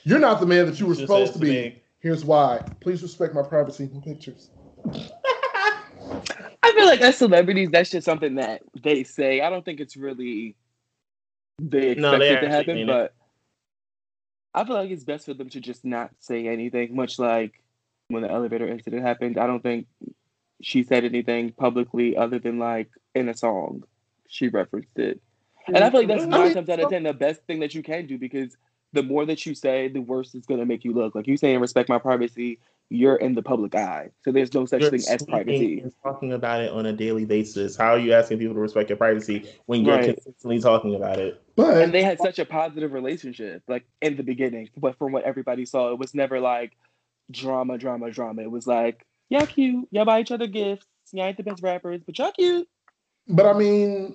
You're 0.05 0.21
not 0.21 0.41
the 0.41 0.47
man 0.47 0.65
that 0.67 0.81
you 0.81 0.87
were 0.87 0.95
Just 0.95 1.03
supposed 1.07 1.35
to 1.35 1.39
to 1.41 1.45
be. 1.45 1.51
me. 1.51 1.83
Here's 2.01 2.25
why. 2.25 2.65
Please 2.81 3.03
respect 3.03 3.35
my 3.35 3.43
privacy. 3.43 3.91
No 3.93 4.01
pictures. 4.01 4.51
I 6.63 6.73
feel 6.73 6.87
like 6.87 7.01
as 7.03 7.19
celebrities, 7.19 7.69
that's 7.71 7.91
just 7.91 8.07
something 8.07 8.37
that 8.37 8.63
they 8.83 9.05
say. 9.05 9.43
I 9.43 9.51
don't 9.51 9.65
think 9.65 9.81
it's 9.81 9.97
really 9.99 10.57
they 11.61 11.91
expect 11.91 11.99
No, 12.01 12.19
they 12.19 12.37
it 12.37 12.41
to 12.41 12.49
happen, 12.49 12.75
mean 12.77 12.89
it. 12.89 12.93
but 12.93 13.15
I 14.55 14.65
feel 14.65 14.77
like 14.77 14.91
it's 14.91 15.05
best 15.05 15.27
for 15.27 15.35
them 15.35 15.51
to 15.51 15.61
just 15.61 15.85
not 15.85 16.11
say 16.21 16.49
anything. 16.49 16.97
Much 16.97 17.19
like 17.19 17.63
when 18.09 18.23
the 18.23 18.31
elevator 18.31 18.67
incident 18.67 19.03
happened, 19.03 19.37
I 19.39 19.47
don't 19.47 19.63
think 19.63 19.89
she 20.63 20.83
said 20.83 21.05
anything 21.05 21.53
publicly 21.53 22.17
other 22.17 22.39
than 22.39 22.59
like 22.59 22.91
in 23.15 23.29
a 23.29 23.37
song 23.37 23.85
she 24.29 24.49
referenced 24.49 24.99
it. 24.99 25.21
And 25.67 25.79
I 25.79 25.91
feel 25.91 26.01
like 26.01 26.09
that's 26.09 26.23
mm-hmm. 26.23 26.31
nine 26.31 26.55
times 26.55 26.69
out 26.69 26.81
of 26.81 26.91
ten 26.91 27.03
the 27.03 27.13
best 27.13 27.43
thing 27.43 27.61
that 27.61 27.75
you 27.75 27.83
can 27.83 28.07
do 28.07 28.19
because 28.19 28.57
the 28.93 29.03
more 29.03 29.27
that 29.27 29.45
you 29.45 29.55
say, 29.55 29.89
the 29.89 30.01
worse 30.01 30.35
it's 30.35 30.47
gonna 30.47 30.67
make 30.67 30.85
you 30.85 30.93
look. 30.93 31.15
Like 31.15 31.27
you 31.27 31.37
saying 31.37 31.61
respect 31.61 31.89
my 31.89 31.99
privacy, 31.99 32.61
you're 32.89 33.17
in 33.17 33.35
the 33.35 33.43
public 33.43 33.75
eye. 33.75 34.11
So 34.23 34.31
there's 34.31 34.55
no 34.55 34.65
such 34.65 34.83
You're 34.83 34.91
thing 34.91 35.01
as 35.01 35.21
speaking 35.21 35.27
privacy. 35.27 35.81
and 35.81 35.93
talking 36.05 36.33
about 36.33 36.61
it 36.61 36.71
on 36.71 36.87
a 36.87 36.93
daily 36.93 37.25
basis. 37.25 37.77
How 37.77 37.95
are 37.95 37.99
you 37.99 38.13
asking 38.13 38.39
people 38.39 38.55
to 38.55 38.61
respect 38.61 38.91
your 38.91 38.97
privacy 38.97 39.49
when 39.67 39.85
you're 39.85 39.97
Right. 39.97 40.15
consistently 40.15 40.61
talking 40.61 40.95
about 40.95 41.19
it? 41.19 41.43
But 41.57 41.83
and 41.83 41.93
they 41.93 42.03
had 42.03 42.21
such 42.21 42.39
a 42.39 42.45
positive 42.45 42.93
relationship 42.93 43.63
like 43.67 43.87
in 44.01 44.17
the 44.17 44.23
beginning 44.23 44.69
but 44.77 44.97
from 44.99 45.13
what 45.13 45.25
everybody 45.25 45.65
saw 45.65 45.91
it 45.91 45.99
was 45.99 46.15
never 46.15 46.39
like 46.39 46.77
drama 47.31 47.79
drama 47.79 48.11
drama 48.11 48.43
it 48.43 48.51
was 48.51 48.67
like 48.67 49.05
y'all 49.29 49.47
cute. 49.47 49.89
Y'all 49.91 50.05
buy 50.05 50.21
each 50.21 50.31
other 50.31 50.47
gifts. 50.47 50.87
Y'all 51.13 51.27
ain't 51.27 51.37
the 51.37 51.43
best 51.43 51.63
rappers 51.63 52.03
but 52.05 52.19
y'all 52.19 52.33
cute. 52.33 52.69
But 53.29 53.47
I 53.47 53.53
mean, 53.53 54.15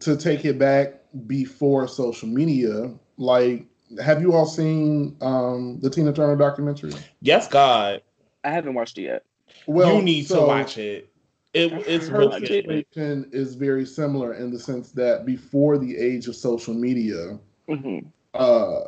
to 0.00 0.16
take 0.16 0.44
it 0.44 0.58
back 0.58 0.94
before 1.26 1.86
social 1.88 2.28
media, 2.28 2.90
like, 3.16 3.66
have 4.02 4.20
you 4.20 4.34
all 4.34 4.46
seen 4.46 5.16
um, 5.20 5.78
the 5.80 5.90
Tina 5.90 6.12
Turner 6.12 6.36
documentary? 6.36 6.92
Yes, 7.20 7.48
God, 7.48 8.02
i 8.44 8.50
haven't 8.50 8.74
watched 8.74 8.98
it 8.98 9.02
yet. 9.02 9.24
Well, 9.66 9.96
you 9.96 10.02
need 10.02 10.26
so 10.26 10.42
to 10.42 10.46
watch 10.46 10.78
it. 10.78 11.10
It 11.54 11.72
it's 11.86 12.08
Her 12.08 12.18
really 12.18 12.40
good. 12.40 12.48
situation 12.48 13.30
is 13.32 13.54
very 13.54 13.86
similar 13.86 14.34
in 14.34 14.50
the 14.50 14.58
sense 14.58 14.92
that 14.92 15.24
before 15.24 15.78
the 15.78 15.96
age 15.96 16.28
of 16.28 16.36
social 16.36 16.74
media, 16.74 17.38
hmm 17.68 17.98
uh, 18.34 18.80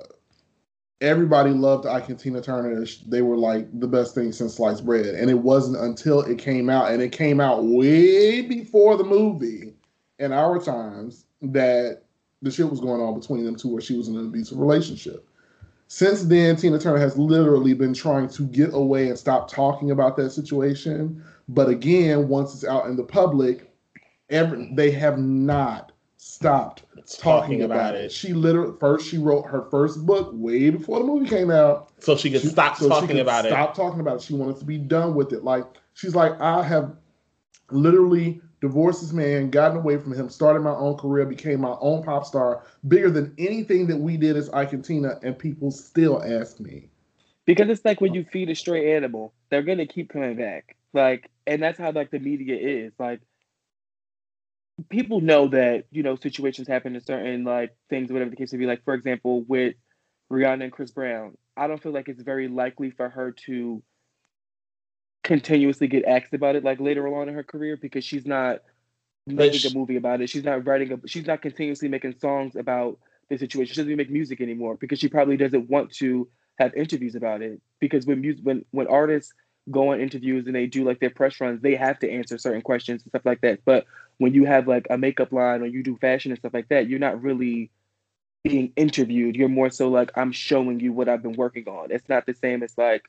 everybody 1.01 1.51
loved 1.51 1.87
Ike 1.87 2.09
and 2.11 2.19
Tina 2.19 2.41
Turner. 2.41 2.85
They 3.07 3.23
were 3.23 3.37
like 3.37 3.67
the 3.81 3.89
best 3.89 4.15
thing 4.15 4.33
since 4.33 4.55
sliced 4.55 4.85
bread. 4.85 5.15
And 5.15 5.31
it 5.31 5.39
wasn't 5.39 5.83
until 5.83 6.21
it 6.21 6.39
came 6.39 6.69
out, 6.69 6.91
and 6.91 7.03
it 7.03 7.13
came 7.13 7.41
out 7.41 7.65
way 7.65 8.43
before 8.43 8.97
the 8.97 9.05
movie 9.05 9.75
in 10.19 10.33
our 10.33 10.63
times, 10.63 11.25
that 11.41 12.03
the 12.43 12.51
shit 12.51 12.71
was 12.71 12.81
going 12.81 13.01
on 13.01 13.19
between 13.19 13.45
them 13.45 13.57
two 13.57 13.69
where 13.69 13.81
she 13.81 13.97
was 13.97 14.09
in 14.09 14.17
an 14.17 14.27
abusive 14.27 14.59
relationship. 14.59 15.27
Since 15.89 16.25
then, 16.25 16.57
Tina 16.57 16.79
Turner 16.79 16.99
has 16.99 17.19
literally 17.19 17.75
been 17.75 17.95
trying 17.95 18.29
to 18.29 18.43
get 18.47 18.73
away 18.73 19.09
and 19.09 19.19
stop 19.19 19.51
talking 19.51 19.91
about 19.91 20.17
that 20.17 20.31
situation. 20.31 21.25
But 21.49 21.69
again, 21.69 22.29
once 22.29 22.55
it's 22.55 22.65
out 22.65 22.87
in 22.87 22.97
the 22.97 23.03
public, 23.03 23.73
every, 24.29 24.71
they 24.75 24.91
have 24.93 25.19
not 25.19 25.89
stopped 26.23 26.85
talking 27.18 27.62
about 27.62 27.95
it. 27.95 28.12
She 28.12 28.35
literally 28.35 28.75
first 28.79 29.09
she 29.09 29.16
wrote 29.16 29.47
her 29.47 29.62
first 29.71 30.05
book 30.05 30.31
way 30.35 30.68
before 30.68 30.99
the 30.99 31.05
movie 31.07 31.27
came 31.27 31.51
out. 31.51 31.89
so 31.99 32.14
she 32.16 32.31
could 32.31 32.43
She- 32.43 32.49
stop 32.49 32.77
so 32.77 32.89
talking 32.89 33.09
could 33.09 33.18
about 33.21 33.47
it. 33.47 33.49
Stop 33.49 33.75
talking 33.75 34.01
about 34.01 34.16
it. 34.16 34.23
She 34.23 34.35
wanted 34.35 34.59
to 34.59 34.64
be 34.66 34.77
done 34.77 35.14
with 35.14 35.33
it. 35.33 35.45
Like 35.45 35.64
she's 35.95 36.14
like, 36.14 36.39
I 36.41 36.62
have 36.62 36.95
literally 37.71 38.41
divorced 38.61 39.01
this 39.01 39.12
man, 39.14 39.49
gotten 39.51 39.79
away 39.79 39.97
from 39.97 40.12
him, 40.12 40.29
started 40.29 40.61
my 40.61 40.75
own 40.75 40.97
career, 40.99 41.25
became 41.25 41.61
my 41.62 41.75
own 41.81 42.03
pop 42.03 42.27
star, 42.27 42.62
bigger 42.87 43.11
than 43.11 43.35
anything 43.39 43.87
that 43.87 43.97
we 43.97 44.18
did 44.18 44.37
as 44.37 44.51
Ike 44.51 44.75
and 44.75 44.85
Tina, 44.85 45.18
and 45.23 45.39
people 45.39 45.71
still 45.71 46.23
ask 46.23 46.61
me. 46.61 46.91
because 47.47 47.71
it's 47.71 47.85
like 47.85 48.03
when 48.03 48.12
you 48.12 48.25
feed 48.31 48.51
a 48.51 48.55
stray 48.55 48.95
animal 48.95 49.33
they're 49.49 49.62
gonna 49.62 49.87
keep 49.87 50.11
coming 50.11 50.37
back 50.37 50.77
like 50.93 51.31
and 51.47 51.61
that's 51.62 51.79
how 51.79 51.91
like 51.91 52.11
the 52.11 52.18
media 52.18 52.55
is 52.57 52.93
like 52.99 53.21
people 54.89 55.20
know 55.20 55.49
that 55.49 55.85
you 55.91 56.03
know 56.03 56.16
situations 56.16 56.68
happen 56.68 56.95
in 56.95 57.05
certain 57.05 57.45
like 57.45 57.74
things 57.89 58.12
whatever 58.12 58.31
the 58.31 58.37
case 58.37 58.53
may 58.53 58.59
be. 58.59 58.66
Like 58.66 58.85
for 58.85 58.95
example 58.95 59.43
with 59.43 59.74
rihanna 60.31 60.62
and 60.62 60.72
chris 60.72 60.93
brown 60.93 61.37
i 61.57 61.66
don't 61.66 61.83
feel 61.83 61.91
like 61.91 62.09
it's 62.09 62.22
very 62.22 62.47
likely 62.47 62.93
for 62.93 63.09
her 63.09 63.33
to 63.33 63.83
continuously 65.24 65.89
get 65.89 66.05
asked 66.05 66.33
about 66.35 66.55
it 66.55 66.64
like 66.64 66.81
later 66.81 67.07
on 67.09 67.28
in 67.28 67.35
her 67.35 67.43
career 67.43 67.76
because 67.76 68.05
she's 68.05 68.24
not 68.24 68.61
making 69.26 69.70
a 69.70 69.74
movie 69.74 69.97
about 69.97 70.20
it. 70.20 70.31
She's 70.31 70.45
not 70.45 70.66
writing 70.66 70.93
a 70.93 71.09
she's 71.09 71.26
not 71.26 71.43
continuously 71.43 71.89
making 71.89 72.18
songs 72.18 72.57
about 72.57 72.99
the 73.28 73.39
situation. 73.39 73.72
She 73.72 73.81
doesn't 73.81 73.91
even 73.91 73.99
make 73.99 74.11
music 74.11 74.41
anymore 74.41 74.76
because 74.81 74.99
she 74.99 75.09
probably 75.09 75.37
doesn't 75.37 75.68
want 75.68 75.93
to 75.97 76.28
have 76.59 76.74
interviews 76.74 77.14
about 77.14 77.43
it. 77.43 77.61
Because 77.81 78.07
when 78.07 78.20
music 78.20 78.45
when 78.45 78.64
when 78.70 78.87
artists 78.87 79.33
go 79.70 79.93
on 79.93 80.01
interviews 80.01 80.47
and 80.47 80.55
they 80.55 80.66
do 80.66 80.85
like 80.85 81.01
their 81.01 81.11
press 81.11 81.39
runs 81.39 81.61
they 81.61 81.76
have 81.76 81.99
to 81.99 82.11
answer 82.11 82.39
certain 82.39 82.62
questions 82.62 83.03
and 83.03 83.11
stuff 83.11 83.24
like 83.24 83.41
that. 83.43 83.61
But 83.64 83.85
when 84.21 84.35
you 84.35 84.45
have 84.45 84.68
like 84.68 84.87
a 84.91 84.99
makeup 84.99 85.33
line 85.33 85.62
or 85.62 85.66
you 85.66 85.83
do 85.83 85.97
fashion 85.97 86.31
and 86.31 86.39
stuff 86.39 86.55
like 86.55 86.68
that 86.68 86.89
you're 86.89 86.99
not 86.99 87.23
really 87.23 87.71
being 88.45 88.73
interviewed. 88.77 89.37
You're 89.37 89.49
more 89.49 89.71
so 89.71 89.89
like 89.89 90.12
i'm 90.16 90.33
showing 90.33 90.81
you 90.81 90.93
what 90.93 91.09
i've 91.09 91.23
been 91.23 91.37
working 91.37 91.68
on. 91.68 91.91
It's 91.91 92.09
not 92.09 92.27
the 92.27 92.35
same 92.35 92.62
as 92.62 92.77
like 92.79 93.05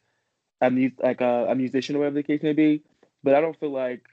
a 0.62 0.72
mu- 0.72 0.98
like 1.04 1.22
a, 1.22 1.48
a 1.50 1.56
musician 1.56 1.96
or 1.96 2.00
whatever 2.00 2.16
the 2.16 2.24
case 2.24 2.44
may 2.44 2.54
be 2.54 2.84
but 3.24 3.36
i 3.36 3.42
don't 3.42 3.60
feel 3.60 3.72
like 3.72 4.04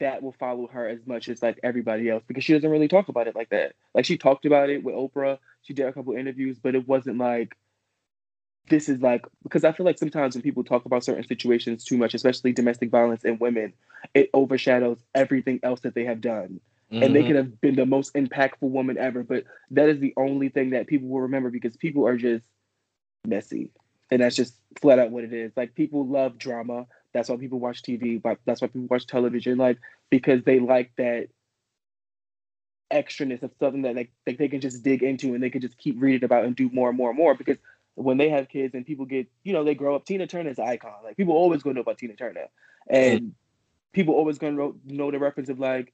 that 0.00 0.22
will 0.22 0.34
follow 0.38 0.66
her 0.66 0.88
as 0.88 1.06
much 1.06 1.28
as 1.28 1.42
like 1.42 1.58
everybody 1.62 2.10
else 2.10 2.22
because 2.26 2.44
she 2.44 2.52
doesn't 2.52 2.70
really 2.70 2.88
talk 2.88 3.08
about 3.08 3.28
it 3.28 3.36
like 3.36 3.50
that. 3.50 3.74
Like 3.94 4.04
she 4.04 4.18
talked 4.18 4.44
about 4.44 4.70
it 4.70 4.82
with 4.82 4.94
Oprah, 4.94 5.38
she 5.62 5.72
did 5.74 5.86
a 5.86 5.92
couple 5.92 6.14
interviews, 6.14 6.58
but 6.62 6.74
it 6.74 6.86
wasn't 6.88 7.18
like 7.18 7.56
this 8.68 8.88
is 8.88 9.00
like 9.02 9.26
because 9.42 9.64
I 9.64 9.72
feel 9.72 9.84
like 9.84 9.98
sometimes 9.98 10.34
when 10.34 10.42
people 10.42 10.64
talk 10.64 10.84
about 10.84 11.04
certain 11.04 11.26
situations 11.26 11.84
too 11.84 11.98
much, 11.98 12.14
especially 12.14 12.52
domestic 12.52 12.90
violence 12.90 13.24
and 13.24 13.38
women, 13.38 13.74
it 14.14 14.30
overshadows 14.32 14.98
everything 15.14 15.60
else 15.62 15.80
that 15.80 15.94
they 15.94 16.04
have 16.04 16.20
done. 16.20 16.60
Mm-hmm. 16.92 17.02
And 17.02 17.14
they 17.14 17.20
mm-hmm. 17.20 17.28
could 17.28 17.36
have 17.36 17.60
been 17.60 17.76
the 17.76 17.86
most 17.86 18.14
impactful 18.14 18.62
woman 18.62 18.98
ever, 18.98 19.22
but 19.22 19.44
that 19.70 19.88
is 19.88 20.00
the 20.00 20.14
only 20.16 20.48
thing 20.48 20.70
that 20.70 20.86
people 20.86 21.08
will 21.08 21.22
remember 21.22 21.50
because 21.50 21.76
people 21.76 22.06
are 22.06 22.16
just 22.16 22.44
messy. 23.26 23.70
And 24.10 24.22
that's 24.22 24.36
just 24.36 24.54
flat 24.80 24.98
out 24.98 25.10
what 25.10 25.24
it 25.24 25.32
is. 25.32 25.52
Like 25.56 25.74
people 25.74 26.06
love 26.06 26.38
drama. 26.38 26.86
That's 27.12 27.28
why 27.28 27.36
people 27.36 27.58
watch 27.58 27.82
TV, 27.82 28.20
but 28.20 28.38
that's 28.44 28.60
why 28.60 28.68
people 28.68 28.88
watch 28.90 29.06
television, 29.06 29.58
like 29.58 29.78
because 30.10 30.42
they 30.44 30.60
like 30.60 30.92
that 30.96 31.28
extraness 32.92 33.42
of 33.42 33.50
something 33.58 33.82
that 33.82 33.96
like, 33.96 34.10
like 34.26 34.38
they 34.38 34.48
can 34.48 34.60
just 34.60 34.82
dig 34.82 35.02
into 35.02 35.34
and 35.34 35.42
they 35.42 35.50
can 35.50 35.60
just 35.60 35.78
keep 35.78 36.00
reading 36.00 36.24
about 36.24 36.44
and 36.44 36.54
do 36.54 36.68
more 36.72 36.88
and 36.88 36.96
more 36.96 37.10
and 37.10 37.18
more 37.18 37.34
because 37.34 37.56
when 37.94 38.16
they 38.16 38.28
have 38.28 38.48
kids 38.48 38.74
and 38.74 38.84
people 38.84 39.06
get, 39.06 39.26
you 39.44 39.52
know, 39.52 39.64
they 39.64 39.74
grow 39.74 39.94
up, 39.94 40.04
Tina 40.04 40.26
Turner's 40.26 40.58
an 40.58 40.66
icon. 40.66 40.92
Like 41.04 41.16
people 41.16 41.34
always 41.34 41.62
gonna 41.62 41.74
know 41.74 41.82
about 41.82 41.98
Tina 41.98 42.14
Turner, 42.14 42.48
and 42.88 43.20
mm-hmm. 43.20 43.28
people 43.92 44.14
always 44.14 44.38
gonna 44.38 44.72
know 44.84 45.10
the 45.10 45.18
reference 45.18 45.48
of 45.48 45.58
like 45.58 45.92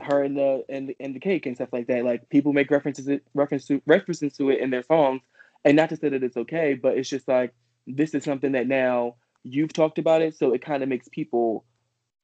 her 0.00 0.22
and 0.22 0.36
the 0.36 0.64
and 0.68 0.88
the, 0.88 0.96
and 1.00 1.14
the 1.14 1.20
cake 1.20 1.46
and 1.46 1.56
stuff 1.56 1.68
like 1.72 1.86
that. 1.88 2.04
Like 2.04 2.28
people 2.28 2.52
make 2.52 2.70
references 2.70 3.20
reference 3.34 3.66
to 3.66 3.82
references 3.86 4.36
to 4.36 4.50
it 4.50 4.60
in 4.60 4.70
their 4.70 4.82
songs, 4.82 5.22
and 5.64 5.76
not 5.76 5.90
to 5.90 5.96
say 5.96 6.08
that 6.08 6.22
it's 6.22 6.36
okay, 6.36 6.74
but 6.74 6.96
it's 6.96 7.08
just 7.08 7.28
like 7.28 7.54
this 7.86 8.14
is 8.14 8.24
something 8.24 8.52
that 8.52 8.66
now 8.66 9.16
you've 9.44 9.72
talked 9.72 9.98
about 9.98 10.22
it, 10.22 10.36
so 10.36 10.52
it 10.52 10.60
kind 10.60 10.82
of 10.82 10.88
makes 10.88 11.08
people, 11.08 11.64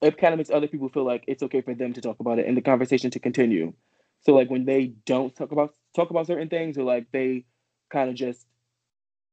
it 0.00 0.18
kind 0.18 0.34
of 0.34 0.38
makes 0.38 0.50
other 0.50 0.66
people 0.66 0.88
feel 0.88 1.04
like 1.04 1.22
it's 1.28 1.42
okay 1.42 1.60
for 1.60 1.74
them 1.74 1.92
to 1.92 2.00
talk 2.00 2.18
about 2.18 2.38
it 2.38 2.46
and 2.46 2.56
the 2.56 2.62
conversation 2.62 3.10
to 3.10 3.20
continue. 3.20 3.72
So 4.22 4.34
like 4.34 4.50
when 4.50 4.64
they 4.64 4.94
don't 5.06 5.34
talk 5.34 5.52
about 5.52 5.74
talk 5.94 6.10
about 6.10 6.26
certain 6.26 6.48
things, 6.48 6.78
or 6.78 6.84
like 6.84 7.06
they 7.12 7.44
kind 7.90 8.08
of 8.08 8.16
just 8.16 8.46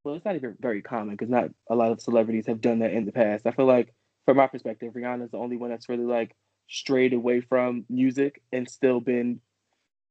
well, 0.04 0.16
it's 0.16 0.26
not 0.26 0.36
even 0.36 0.56
very 0.60 0.82
common 0.82 1.16
because 1.16 1.30
not 1.30 1.50
a 1.70 1.76
lot 1.76 1.92
of 1.92 2.02
celebrities 2.02 2.48
have 2.48 2.62
done 2.62 2.80
that 2.80 2.94
in 2.94 3.06
the 3.06 3.12
past. 3.12 3.46
I 3.46 3.52
feel 3.52 3.66
like, 3.66 3.94
from 4.26 4.38
my 4.38 4.48
perspective, 4.48 4.94
Rihanna's 4.94 5.32
the 5.32 5.38
only 5.38 5.58
one 5.58 5.70
that's 5.70 5.90
really 5.90 6.06
like 6.06 6.36
strayed 6.68 7.14
away 7.14 7.42
from 7.42 7.86
music 7.90 8.42
and 8.52 8.70
still 8.70 9.00
been 9.00 9.42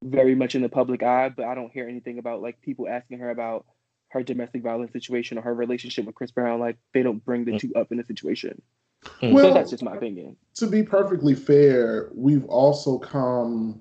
very 0.02 0.34
much 0.34 0.54
in 0.54 0.62
the 0.62 0.68
public 0.68 1.02
eye. 1.02 1.30
But 1.30 1.46
I 1.46 1.54
don't 1.54 1.72
hear 1.72 1.88
anything 1.88 2.18
about 2.18 2.42
like 2.42 2.60
people 2.60 2.88
asking 2.88 3.20
her 3.20 3.30
about 3.30 3.66
her 4.10 4.22
domestic 4.22 4.62
violence 4.62 4.92
situation 4.92 5.38
or 5.38 5.42
her 5.42 5.54
relationship 5.54 6.06
with 6.06 6.14
Chris 6.14 6.30
Brown. 6.30 6.60
Like 6.60 6.76
they 6.92 7.02
don't 7.02 7.24
bring 7.24 7.44
the 7.44 7.52
mm. 7.52 7.60
two 7.60 7.74
up 7.74 7.90
in 7.90 7.98
the 7.98 8.04
situation. 8.04 8.60
Mm. 9.22 9.32
Well, 9.32 9.48
so 9.48 9.54
that's 9.54 9.70
just 9.70 9.82
my 9.82 9.94
opinion. 9.94 10.36
To 10.56 10.66
be 10.66 10.82
perfectly 10.82 11.34
fair, 11.34 12.10
we've 12.14 12.44
also 12.46 12.98
come 12.98 13.80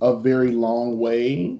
a 0.00 0.16
very 0.16 0.50
long 0.50 0.98
way 0.98 1.58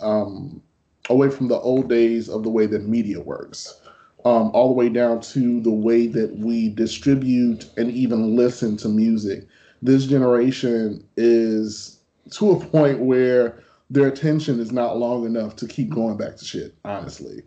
um, 0.00 0.62
away 1.10 1.30
from 1.30 1.48
the 1.48 1.58
old 1.58 1.88
days 1.88 2.28
of 2.28 2.42
the 2.42 2.50
way 2.50 2.66
that 2.66 2.86
media 2.86 3.20
works, 3.20 3.80
um, 4.24 4.50
all 4.52 4.68
the 4.68 4.74
way 4.74 4.88
down 4.88 5.20
to 5.20 5.60
the 5.60 5.70
way 5.70 6.06
that 6.06 6.36
we 6.36 6.70
distribute 6.70 7.68
and 7.76 7.90
even 7.90 8.36
listen 8.36 8.76
to 8.78 8.88
music. 8.88 9.46
This 9.82 10.06
generation 10.06 11.04
is 11.16 11.98
to 12.30 12.52
a 12.52 12.60
point 12.60 13.00
where 13.00 13.62
their 13.90 14.06
attention 14.06 14.60
is 14.60 14.72
not 14.72 14.96
long 14.96 15.26
enough 15.26 15.56
to 15.56 15.66
keep 15.66 15.90
going 15.90 16.16
back 16.16 16.36
to 16.36 16.44
shit, 16.44 16.74
honestly. 16.84 17.42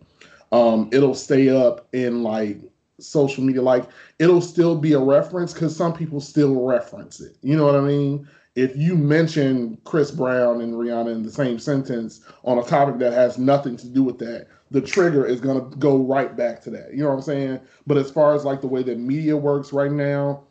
Um, 0.52 0.88
it'll 0.92 1.14
stay 1.14 1.48
up 1.48 1.88
in 1.92 2.22
like 2.22 2.58
social 3.00 3.44
media, 3.44 3.62
like 3.62 3.84
it'll 4.18 4.40
still 4.40 4.76
be 4.76 4.92
a 4.92 5.00
reference 5.00 5.52
because 5.52 5.76
some 5.76 5.92
people 5.92 6.20
still 6.20 6.64
reference 6.64 7.20
it. 7.20 7.36
You 7.42 7.56
know 7.56 7.66
what 7.66 7.76
I 7.76 7.80
mean? 7.80 8.28
If 8.58 8.76
you 8.76 8.96
mention 8.96 9.78
Chris 9.84 10.10
Brown 10.10 10.60
and 10.60 10.74
Rihanna 10.74 11.12
in 11.12 11.22
the 11.22 11.30
same 11.30 11.60
sentence 11.60 12.22
on 12.42 12.58
a 12.58 12.64
topic 12.64 12.98
that 12.98 13.12
has 13.12 13.38
nothing 13.38 13.76
to 13.76 13.86
do 13.86 14.02
with 14.02 14.18
that, 14.18 14.48
the 14.72 14.80
trigger 14.80 15.24
is 15.24 15.40
going 15.40 15.58
to 15.58 15.76
go 15.76 15.98
right 15.98 16.36
back 16.36 16.60
to 16.62 16.70
that. 16.70 16.92
You 16.92 17.04
know 17.04 17.10
what 17.10 17.14
I'm 17.14 17.22
saying? 17.22 17.60
But 17.86 17.98
as 17.98 18.10
far 18.10 18.34
as 18.34 18.44
like 18.44 18.60
the 18.60 18.66
way 18.66 18.82
that 18.82 18.98
media 18.98 19.36
works 19.36 19.72
right 19.72 19.92
now, 19.92 20.42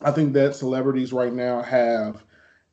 I 0.00 0.12
think 0.12 0.32
that 0.34 0.54
celebrities 0.54 1.12
right 1.12 1.32
now 1.32 1.60
have 1.62 2.22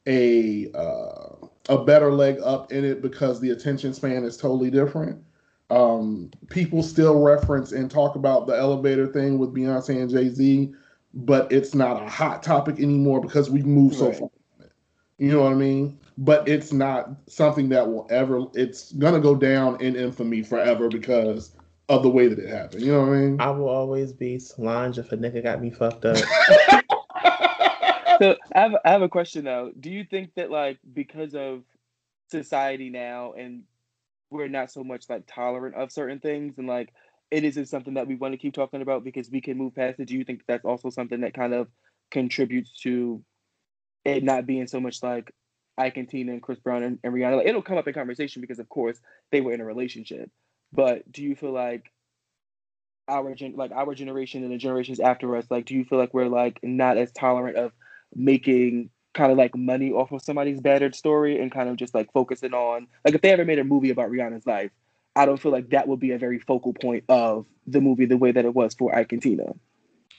a 0.05 0.71
uh, 0.75 1.47
a 1.69 1.83
better 1.83 2.11
leg 2.11 2.37
up 2.43 2.71
in 2.71 2.85
it 2.85 3.01
because 3.01 3.39
the 3.39 3.49
attention 3.49 3.95
span 3.95 4.23
is 4.23 4.37
totally 4.37 4.69
different. 4.69 5.23
Um, 5.71 6.29
people 6.49 6.83
still 6.83 7.19
reference 7.19 7.71
and 7.71 7.89
talk 7.89 8.15
about 8.15 8.45
the 8.45 8.55
elevator 8.55 9.07
thing 9.07 9.39
with 9.39 9.55
Beyonce 9.55 10.01
and 10.01 10.09
Jay 10.09 10.29
Z, 10.29 10.71
but 11.15 11.51
it's 11.51 11.73
not 11.73 12.03
a 12.03 12.07
hot 12.07 12.43
topic 12.43 12.79
anymore 12.79 13.21
because 13.21 13.49
we've 13.49 13.65
moved 13.65 13.99
right. 13.99 14.13
so 14.13 14.19
far 14.19 14.29
you 15.21 15.31
know 15.31 15.43
what 15.43 15.51
I 15.51 15.55
mean? 15.55 15.99
But 16.17 16.49
it's 16.49 16.73
not 16.73 17.11
something 17.27 17.69
that 17.69 17.87
will 17.87 18.07
ever. 18.09 18.47
It's 18.55 18.91
gonna 18.93 19.19
go 19.19 19.35
down 19.35 19.79
in 19.79 19.95
infamy 19.95 20.41
forever 20.41 20.89
because 20.89 21.55
of 21.89 22.01
the 22.01 22.09
way 22.09 22.27
that 22.27 22.39
it 22.39 22.49
happened. 22.49 22.81
You 22.81 22.93
know 22.93 23.01
what 23.01 23.09
I 23.09 23.17
mean? 23.17 23.39
I 23.39 23.51
will 23.51 23.69
always 23.69 24.13
be 24.13 24.39
Solange 24.39 24.97
if 24.97 25.11
a 25.11 25.17
nigga 25.17 25.43
got 25.43 25.61
me 25.61 25.69
fucked 25.69 26.05
up. 26.05 26.17
so 28.19 28.35
I 28.55 28.59
have, 28.59 28.71
I 28.83 28.89
have 28.89 29.03
a 29.03 29.09
question 29.09 29.45
though. 29.45 29.71
Do 29.79 29.91
you 29.91 30.05
think 30.05 30.33
that 30.37 30.49
like 30.49 30.79
because 30.91 31.35
of 31.35 31.61
society 32.31 32.89
now 32.89 33.33
and 33.33 33.61
we're 34.31 34.47
not 34.47 34.71
so 34.71 34.83
much 34.83 35.07
like 35.07 35.25
tolerant 35.27 35.75
of 35.75 35.91
certain 35.91 36.19
things 36.19 36.57
and 36.57 36.65
like 36.65 36.91
it 37.29 37.43
isn't 37.43 37.67
something 37.67 37.93
that 37.93 38.07
we 38.07 38.15
want 38.15 38.33
to 38.33 38.39
keep 38.39 38.55
talking 38.55 38.81
about 38.81 39.03
because 39.03 39.29
we 39.29 39.39
can 39.39 39.55
move 39.55 39.75
past 39.75 39.99
it. 39.99 40.07
Do 40.07 40.17
you 40.17 40.23
think 40.23 40.41
that's 40.47 40.65
also 40.65 40.89
something 40.89 41.21
that 41.21 41.35
kind 41.35 41.53
of 41.53 41.67
contributes 42.09 42.71
to 42.81 43.23
it 44.05 44.23
not 44.23 44.45
being 44.45 44.67
so 44.67 44.79
much 44.79 45.03
like 45.03 45.33
Ike 45.77 45.97
and 45.97 46.09
Tina 46.09 46.33
and 46.33 46.41
Chris 46.41 46.59
Brown 46.59 46.83
and, 46.83 46.99
and 47.03 47.13
Rihanna. 47.13 47.37
Like, 47.37 47.47
it'll 47.47 47.61
come 47.61 47.77
up 47.77 47.87
in 47.87 47.93
conversation 47.93 48.41
because, 48.41 48.59
of 48.59 48.69
course, 48.69 48.99
they 49.31 49.41
were 49.41 49.53
in 49.53 49.61
a 49.61 49.65
relationship. 49.65 50.29
But 50.73 51.11
do 51.11 51.23
you 51.23 51.35
feel 51.35 51.51
like 51.51 51.91
our 53.07 53.33
gen- 53.35 53.55
like 53.55 53.71
our 53.71 53.93
generation 53.93 54.43
and 54.43 54.51
the 54.51 54.57
generations 54.57 54.99
after 54.99 55.35
us, 55.35 55.45
like, 55.49 55.65
do 55.65 55.75
you 55.75 55.83
feel 55.83 55.97
like 55.97 56.13
we're 56.13 56.27
like 56.27 56.59
not 56.63 56.97
as 56.97 57.11
tolerant 57.11 57.57
of 57.57 57.71
making 58.15 58.89
kind 59.13 59.31
of 59.31 59.37
like 59.37 59.55
money 59.55 59.91
off 59.91 60.11
of 60.11 60.21
somebody's 60.21 60.61
battered 60.61 60.95
story 60.95 61.41
and 61.41 61.51
kind 61.51 61.67
of 61.67 61.75
just 61.75 61.93
like 61.93 62.11
focusing 62.13 62.53
on 62.53 62.87
like 63.03 63.13
if 63.13 63.21
they 63.21 63.31
ever 63.31 63.43
made 63.43 63.59
a 63.59 63.63
movie 63.63 63.89
about 63.89 64.09
Rihanna's 64.09 64.45
life, 64.45 64.71
I 65.15 65.25
don't 65.25 65.41
feel 65.41 65.51
like 65.51 65.71
that 65.71 65.87
would 65.87 65.99
be 65.99 66.11
a 66.11 66.17
very 66.17 66.39
focal 66.39 66.73
point 66.73 67.03
of 67.09 67.45
the 67.67 67.81
movie 67.81 68.05
the 68.05 68.17
way 68.17 68.31
that 68.31 68.45
it 68.45 68.55
was 68.55 68.73
for 68.73 68.95
Ike 68.95 69.11
and 69.11 69.21
Tina. 69.21 69.53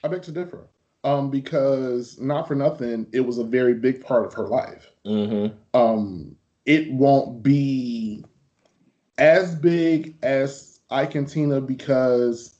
I 0.04 0.08
beg 0.08 0.22
to 0.22 0.32
differ 0.32 0.66
um, 1.04 1.30
because 1.30 2.18
not 2.20 2.46
for 2.46 2.54
nothing, 2.54 3.06
it 3.12 3.20
was 3.20 3.38
a 3.38 3.44
very 3.44 3.74
big 3.74 4.04
part 4.04 4.26
of 4.26 4.32
her 4.34 4.46
life. 4.46 4.90
Mm-hmm. 5.04 5.56
Um, 5.74 6.36
it 6.64 6.92
won't 6.92 7.42
be 7.42 8.24
as 9.18 9.54
big 9.56 10.16
as 10.22 10.80
Ike 10.90 11.14
and 11.16 11.28
Tina 11.28 11.60
because 11.60 12.58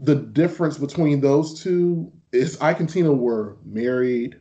the 0.00 0.14
difference 0.14 0.78
between 0.78 1.20
those 1.20 1.60
two 1.62 2.10
is 2.32 2.60
Ike 2.60 2.80
and 2.80 2.88
Tina 2.88 3.12
were 3.12 3.56
married. 3.64 4.40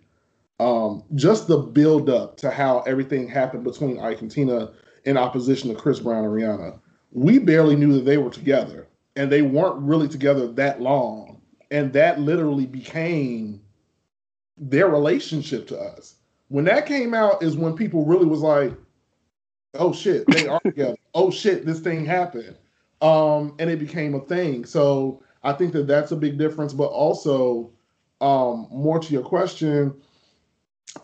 Um, 0.59 1.03
just 1.15 1.47
the 1.47 1.57
build 1.57 2.09
up 2.09 2.37
to 2.37 2.49
how 2.49 2.79
everything 2.81 3.27
happened 3.27 3.63
between 3.63 3.99
Ike 3.99 4.21
and 4.21 4.31
Tina 4.31 4.71
in 5.03 5.17
opposition 5.17 5.69
to 5.69 5.79
Chris 5.79 5.99
Brown 5.99 6.25
and 6.25 6.33
Rihanna. 6.33 6.79
We 7.11 7.39
barely 7.39 7.75
knew 7.75 7.93
that 7.93 8.05
they 8.05 8.17
were 8.17 8.29
together, 8.29 8.87
and 9.15 9.31
they 9.31 9.41
weren't 9.41 9.81
really 9.81 10.07
together 10.07 10.47
that 10.53 10.81
long 10.81 11.36
and 11.71 11.93
that 11.93 12.19
literally 12.19 12.65
became 12.65 13.61
their 14.57 14.87
relationship 14.87 15.67
to 15.67 15.79
us. 15.79 16.15
When 16.49 16.65
that 16.65 16.85
came 16.85 17.13
out 17.13 17.43
is 17.43 17.57
when 17.57 17.75
people 17.75 18.05
really 18.05 18.25
was 18.25 18.41
like, 18.41 18.73
"Oh 19.75 19.93
shit, 19.93 20.25
they 20.27 20.47
are 20.47 20.59
together. 20.63 20.95
oh 21.13 21.29
shit, 21.29 21.65
this 21.65 21.79
thing 21.79 22.05
happened," 22.05 22.55
um, 23.01 23.55
and 23.59 23.69
it 23.69 23.79
became 23.79 24.15
a 24.15 24.21
thing. 24.21 24.65
So 24.65 25.21
I 25.43 25.53
think 25.53 25.73
that 25.73 25.87
that's 25.87 26.11
a 26.11 26.15
big 26.15 26.37
difference. 26.37 26.73
But 26.73 26.87
also, 26.87 27.71
um, 28.21 28.67
more 28.71 28.99
to 28.99 29.13
your 29.13 29.23
question, 29.23 29.93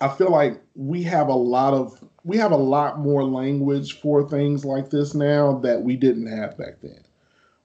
I 0.02 0.08
feel 0.10 0.32
like 0.32 0.62
we 0.76 1.04
have 1.04 1.28
a 1.28 1.36
lot 1.36 1.74
of 1.74 2.00
we 2.24 2.38
have 2.38 2.52
a 2.52 2.58
lot 2.58 3.00
more 3.00 3.24
language 3.24 4.00
for 4.00 4.28
things 4.28 4.64
like 4.64 4.90
this 4.90 5.14
now 5.14 5.60
that 5.60 5.82
we 5.82 5.98
didn't 5.98 6.28
have 6.28 6.58
back 6.58 6.80
then. 6.82 7.02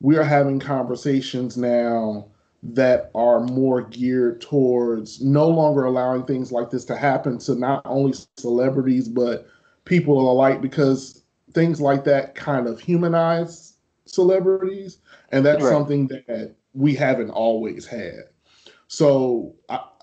We 0.00 0.16
are 0.16 0.24
having 0.24 0.58
conversations 0.58 1.56
now 1.56 2.28
that 2.62 3.10
are 3.14 3.40
more 3.40 3.82
geared 3.82 4.40
towards 4.40 5.20
no 5.22 5.48
longer 5.48 5.84
allowing 5.84 6.24
things 6.24 6.50
like 6.50 6.70
this 6.70 6.84
to 6.84 6.96
happen 6.96 7.38
to 7.38 7.54
not 7.54 7.82
only 7.84 8.12
celebrities 8.36 9.08
but 9.08 9.46
people 9.84 10.30
alike 10.30 10.60
because 10.60 11.22
things 11.52 11.80
like 11.80 12.04
that 12.04 12.34
kind 12.34 12.66
of 12.66 12.80
humanize 12.80 13.76
celebrities 14.06 14.98
and 15.30 15.46
that's 15.46 15.62
right. 15.62 15.70
something 15.70 16.08
that 16.08 16.54
we 16.74 16.94
haven't 16.94 17.30
always 17.30 17.86
had 17.86 18.24
so 18.88 19.54
I, 19.68 19.76
I, 19.76 19.97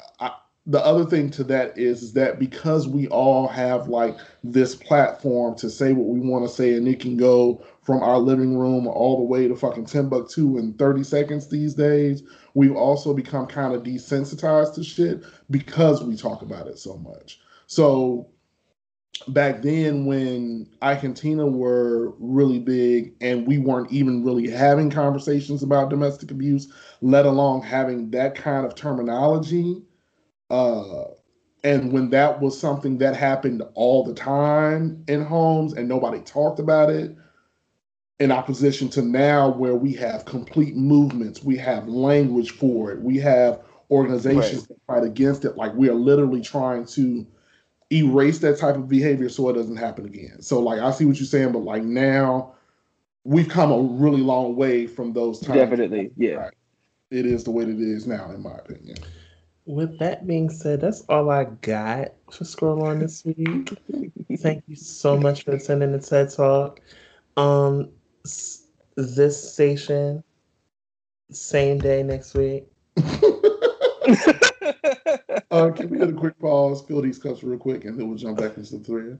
the 0.67 0.83
other 0.83 1.05
thing 1.05 1.29
to 1.29 1.43
that 1.43 1.77
is, 1.77 2.01
is 2.01 2.13
that 2.13 2.39
because 2.39 2.87
we 2.87 3.07
all 3.09 3.47
have 3.47 3.87
like 3.87 4.17
this 4.43 4.73
platform 4.75 5.55
to 5.55 5.69
say 5.69 5.93
what 5.93 6.07
we 6.07 6.19
want 6.19 6.43
to 6.47 6.53
say 6.53 6.73
and 6.73 6.87
it 6.87 6.99
can 6.99 7.17
go 7.17 7.63
from 7.83 8.01
our 8.01 8.17
living 8.17 8.57
room 8.57 8.87
all 8.87 9.17
the 9.17 9.23
way 9.23 9.47
to 9.47 9.55
fucking 9.55 9.85
Timbuktu 9.85 10.57
in 10.57 10.73
30 10.73 11.03
seconds 11.03 11.47
these 11.47 11.75
days. 11.75 12.23
We've 12.55 12.75
also 12.75 13.13
become 13.13 13.45
kind 13.45 13.75
of 13.75 13.83
desensitized 13.83 14.73
to 14.75 14.83
shit 14.83 15.23
because 15.51 16.03
we 16.03 16.15
talk 16.15 16.41
about 16.41 16.65
it 16.65 16.79
so 16.79 16.97
much. 16.97 17.39
So 17.67 18.27
back 19.27 19.61
then 19.61 20.07
when 20.07 20.67
Ike 20.81 21.03
and 21.03 21.15
Tina 21.15 21.45
were 21.45 22.15
really 22.17 22.59
big 22.59 23.13
and 23.21 23.45
we 23.45 23.59
weren't 23.59 23.91
even 23.91 24.23
really 24.23 24.49
having 24.49 24.89
conversations 24.89 25.61
about 25.61 25.91
domestic 25.91 26.31
abuse, 26.31 26.73
let 27.01 27.27
alone 27.27 27.61
having 27.61 28.09
that 28.11 28.33
kind 28.33 28.65
of 28.65 28.73
terminology, 28.73 29.83
uh, 30.49 31.05
and 31.63 31.91
when 31.91 32.11
that 32.11 32.41
was 32.41 32.59
something 32.59 32.99
that 32.99 33.15
happened 33.15 33.63
all 33.73 34.03
the 34.03 34.13
time 34.13 35.03
in 35.07 35.25
homes 35.25 35.73
and 35.73 35.89
nobody 35.89 36.19
talked 36.19 36.59
about 36.59 36.89
it, 36.89 37.15
in 38.19 38.31
opposition 38.31 38.87
to 38.89 39.01
now 39.01 39.49
where 39.49 39.75
we 39.75 39.93
have 39.93 40.25
complete 40.25 40.75
movements, 40.75 41.43
we 41.43 41.57
have 41.57 41.87
language 41.87 42.51
for 42.51 42.91
it, 42.91 43.01
we 43.01 43.17
have 43.17 43.61
organizations 43.91 44.61
right. 44.61 44.67
that 44.69 44.85
fight 44.87 45.03
against 45.03 45.43
it. 45.43 45.57
Like 45.57 45.73
we 45.73 45.89
are 45.89 45.95
literally 45.95 46.41
trying 46.41 46.85
to 46.87 47.25
erase 47.91 48.39
that 48.39 48.57
type 48.57 48.75
of 48.75 48.87
behavior 48.87 49.29
so 49.29 49.49
it 49.49 49.53
doesn't 49.53 49.75
happen 49.75 50.05
again. 50.05 50.41
So 50.41 50.59
like 50.59 50.79
I 50.79 50.91
see 50.91 51.05
what 51.05 51.17
you're 51.17 51.25
saying, 51.25 51.51
but 51.51 51.59
like 51.59 51.83
now 51.83 52.53
we've 53.23 53.49
come 53.49 53.71
a 53.71 53.81
really 53.81 54.21
long 54.21 54.55
way 54.55 54.87
from 54.87 55.13
those 55.13 55.39
times. 55.39 55.59
Definitely, 55.59 56.11
yeah. 56.15 56.49
It 57.11 57.25
is 57.25 57.43
the 57.43 57.51
way 57.51 57.65
that 57.65 57.75
it 57.75 57.79
is 57.79 58.07
now, 58.07 58.31
in 58.31 58.41
my 58.41 58.55
opinion. 58.57 58.97
With 59.65 59.97
that 59.99 60.27
being 60.27 60.49
said, 60.49 60.81
that's 60.81 61.01
all 61.09 61.31
I 61.31 61.45
got 61.61 62.13
for 62.31 62.43
Scroll 62.45 62.85
On 62.85 62.99
this 62.99 63.25
week. 63.25 63.71
Thank 64.37 64.63
you 64.67 64.75
so 64.75 65.17
much 65.17 65.43
for 65.43 65.51
attending 65.53 65.91
the 65.91 65.99
TED 65.99 66.31
Talk. 66.31 66.81
Um, 67.35 67.89
this 68.95 69.53
station, 69.53 70.23
same 71.31 71.79
day 71.79 72.03
next 72.03 72.35
week. 72.35 72.67
uh, 75.51 75.71
can 75.71 75.89
we 75.89 75.97
get 75.97 76.09
a 76.09 76.13
quick 76.13 76.37
pause, 76.39 76.83
fill 76.87 77.01
these 77.01 77.17
cups 77.17 77.43
real 77.43 77.57
quick, 77.57 77.85
and 77.85 77.99
then 77.99 78.07
we'll 78.07 78.17
jump 78.17 78.37
back 78.37 78.57
into 78.57 78.77
the 78.77 78.83
thread? 78.83 79.17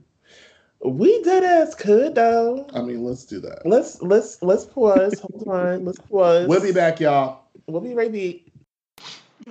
We 0.84 1.22
dead 1.22 1.42
ass 1.42 1.74
could 1.74 2.14
though. 2.14 2.68
I 2.72 2.82
mean, 2.82 3.02
let's 3.02 3.24
do 3.24 3.40
that. 3.40 3.66
Let's 3.66 4.00
let's 4.02 4.40
let's 4.42 4.64
pause. 4.64 5.18
Hold 5.20 5.48
on. 5.48 5.84
Let's 5.84 5.98
pause. 5.98 6.46
We'll 6.46 6.62
be 6.62 6.72
back, 6.72 7.00
y'all. 7.00 7.46
We'll 7.66 7.80
be 7.80 7.94
right 7.94 8.12
back. 8.12 8.45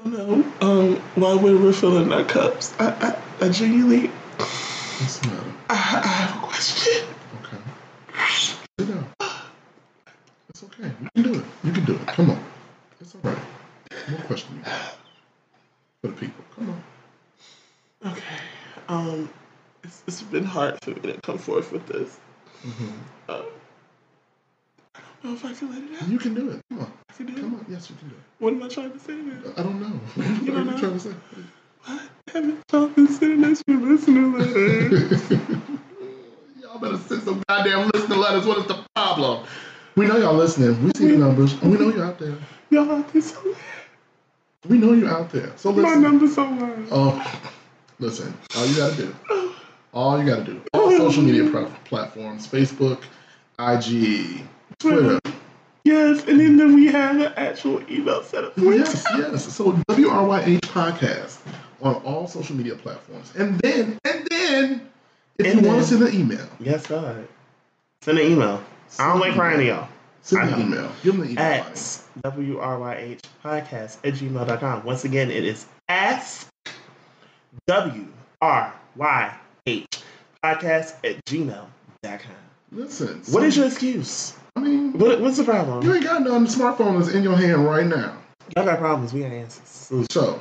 You 0.04 0.12
know, 0.12 0.54
um, 0.60 0.96
while 1.16 1.40
we're 1.40 1.56
refilling 1.56 2.12
our 2.12 2.26
cups, 2.26 2.74
I, 2.80 3.18
I, 3.42 3.46
I 3.46 3.50
genuinely, 3.50 4.08
What's 4.38 5.20
the 5.20 5.28
matter? 5.30 5.54
I, 5.70 5.74
I 5.74 6.08
have 6.08 6.44
a 6.44 6.48
question. 6.48 7.08
Okay. 7.42 7.58
Sit 8.30 8.88
down. 8.90 9.08
It's 10.50 10.64
okay. 10.64 10.92
You 11.16 11.24
can 11.24 11.24
do 11.24 11.40
it. 11.40 11.46
You 11.64 11.72
can 11.72 11.86
do 11.86 11.96
it. 11.96 12.08
Come 12.08 12.32
on. 12.32 12.44
It's 13.00 13.16
all 13.16 13.22
right. 13.32 13.38
More 14.10 14.20
question. 14.22 14.64
For 16.02 16.08
the 16.08 16.14
people. 16.14 16.44
Come 16.56 16.70
on. 18.04 18.12
Okay. 18.12 18.38
Um, 18.90 19.30
it's, 19.84 20.04
it's 20.08 20.22
been 20.24 20.44
hard 20.44 20.78
for 20.82 20.92
me 20.92 21.14
to 21.14 21.22
come 21.22 21.38
forth 21.38 21.72
with 21.72 21.88
this. 21.88 22.20
Mm-hmm. 22.66 23.32
Um, 23.32 23.46
know 25.26 25.34
if 25.34 25.46
I 25.46 25.54
can 25.54 25.70
let 25.70 25.84
it 25.84 26.02
out. 26.02 26.08
You 26.08 26.20
can 26.20 26.34
do 26.34 26.50
it. 26.52 26.62
Come 26.70 26.82
on. 26.82 26.94
I 27.10 27.14
can 27.14 27.26
do 27.26 27.34
Come 27.36 27.54
it. 27.54 27.58
on. 27.58 27.66
Yes, 27.70 27.90
you 27.90 27.96
can 27.96 28.10
do 28.10 28.16
it. 28.16 28.22
What 28.40 28.54
am 28.54 28.64
I 28.64 28.68
trying 28.68 28.92
to 28.92 29.00
say 29.00 29.16
then? 29.16 29.44
I 29.58 29.64
don't 29.64 29.82
know. 29.82 30.00
You 30.44 30.54
what 30.54 30.68
are 30.68 30.72
you 30.72 30.80
trying 30.80 30.94
to 30.94 31.00
say? 31.00 31.14
What? 31.86 32.02
Haven't 32.34 32.64
y'all 32.72 32.88
been 32.88 33.08
sending 33.08 33.52
us 33.52 33.64
your 33.68 33.80
listener 33.80 34.38
letters? 34.38 35.32
y'all 36.62 36.80
better 36.80 36.98
send 36.98 37.24
some 37.24 37.44
goddamn 37.48 37.90
listener 37.94 38.18
letters. 38.18 38.46
What 38.46 38.60
is 38.60 38.66
the 38.68 38.84
problem? 38.96 39.46
We 39.96 40.08
know 40.08 40.18
y'all 40.18 40.36
listening. 40.36 40.84
We 40.84 40.92
see 40.96 41.12
the 41.12 41.18
numbers. 41.18 41.54
And 41.62 41.72
we 41.72 41.78
know 41.78 41.90
you're 41.90 42.06
out 42.06 42.20
there. 42.20 42.36
Y'all 42.70 42.92
out 42.92 43.12
there 43.14 43.22
somewhere. 43.22 43.56
We 44.68 44.78
know 44.78 44.94
you're 44.94 45.10
out 45.10 45.32
there. 45.32 45.54
So 45.56 45.70
listen. 45.70 46.02
My 46.02 46.08
number's 46.08 46.38
low. 46.38 46.88
Oh, 46.92 47.42
listen. 48.00 48.34
All 48.58 48.66
you 48.66 48.76
gotta 48.76 48.96
do. 48.96 49.16
All 49.94 50.20
you 50.20 50.26
gotta 50.26 50.44
do. 50.44 50.62
All 50.74 50.92
social 50.92 51.24
media 51.24 51.50
platforms: 51.86 52.48
Facebook, 52.48 53.04
IG, 53.60 54.44
Twitter. 54.92 55.20
Yes, 55.84 56.26
and 56.28 56.40
then, 56.40 56.58
then 56.58 56.74
we 56.74 56.88
have 56.88 57.20
an 57.20 57.32
actual 57.38 57.82
email 57.92 58.24
set 58.24 58.44
up. 58.44 58.54
Yes, 58.58 59.06
yes. 59.18 59.54
So 59.54 59.74
WRYH 59.90 60.62
podcast 60.62 61.38
on 61.82 61.96
all 61.98 62.28
social 62.28 62.56
media 62.56 62.76
platforms. 62.76 63.32
And 63.36 63.60
then, 63.60 64.00
and 64.04 64.28
then, 64.32 64.90
if 65.38 65.46
and 65.46 65.62
you 65.62 65.68
want 65.68 65.82
to 65.82 65.88
send 65.88 66.04
an 66.04 66.14
email. 66.14 66.48
Yes, 66.60 66.88
God. 66.88 67.28
Send 68.02 68.18
an 68.18 68.32
email. 68.32 68.64
Send 68.88 69.10
I 69.10 69.12
don't 69.12 69.22
like 69.22 69.36
writing 69.36 69.60
to 69.60 69.66
y'all. 69.66 69.88
Send 70.24 70.50
an 70.50 70.62
email. 70.62 70.92
Give 71.04 71.16
them 71.16 71.26
the 71.26 71.32
email. 71.34 71.44
At 71.44 71.74
WRYH 72.24 73.22
podcast 73.44 73.98
at 74.04 74.14
gmail.com. 74.16 74.84
Once 74.86 75.06
again, 75.06 75.30
it 75.30 75.44
is 75.44 75.68
ask 75.88 76.48
W 77.68 78.08
R 78.42 78.74
Y 78.96 79.38
H 79.68 79.86
podcast 80.44 80.96
at 81.04 81.24
gmail.com. 81.26 82.20
Listen. 82.72 83.22
What 83.30 83.44
is 83.44 83.56
your 83.56 83.68
excuse? 83.68 84.34
I 84.56 84.62
mean, 84.62 84.94
what, 84.98 85.20
what's 85.22 85.38
the 85.38 85.44
problem? 85.44 85.84
You 85.84 85.94
ain't 85.94 86.04
got 86.04 86.22
none. 86.22 86.46
The 86.46 86.50
smartphone 86.50 87.00
is 87.02 87.14
in 87.14 87.24
your 87.24 87.36
hand 87.36 87.66
right 87.66 87.86
now. 87.86 88.18
Y'all 88.56 88.66
got 88.66 88.80
problems. 88.80 89.14
We 89.14 89.22
got 89.22 89.32
answers. 89.32 90.08
So, 90.12 90.40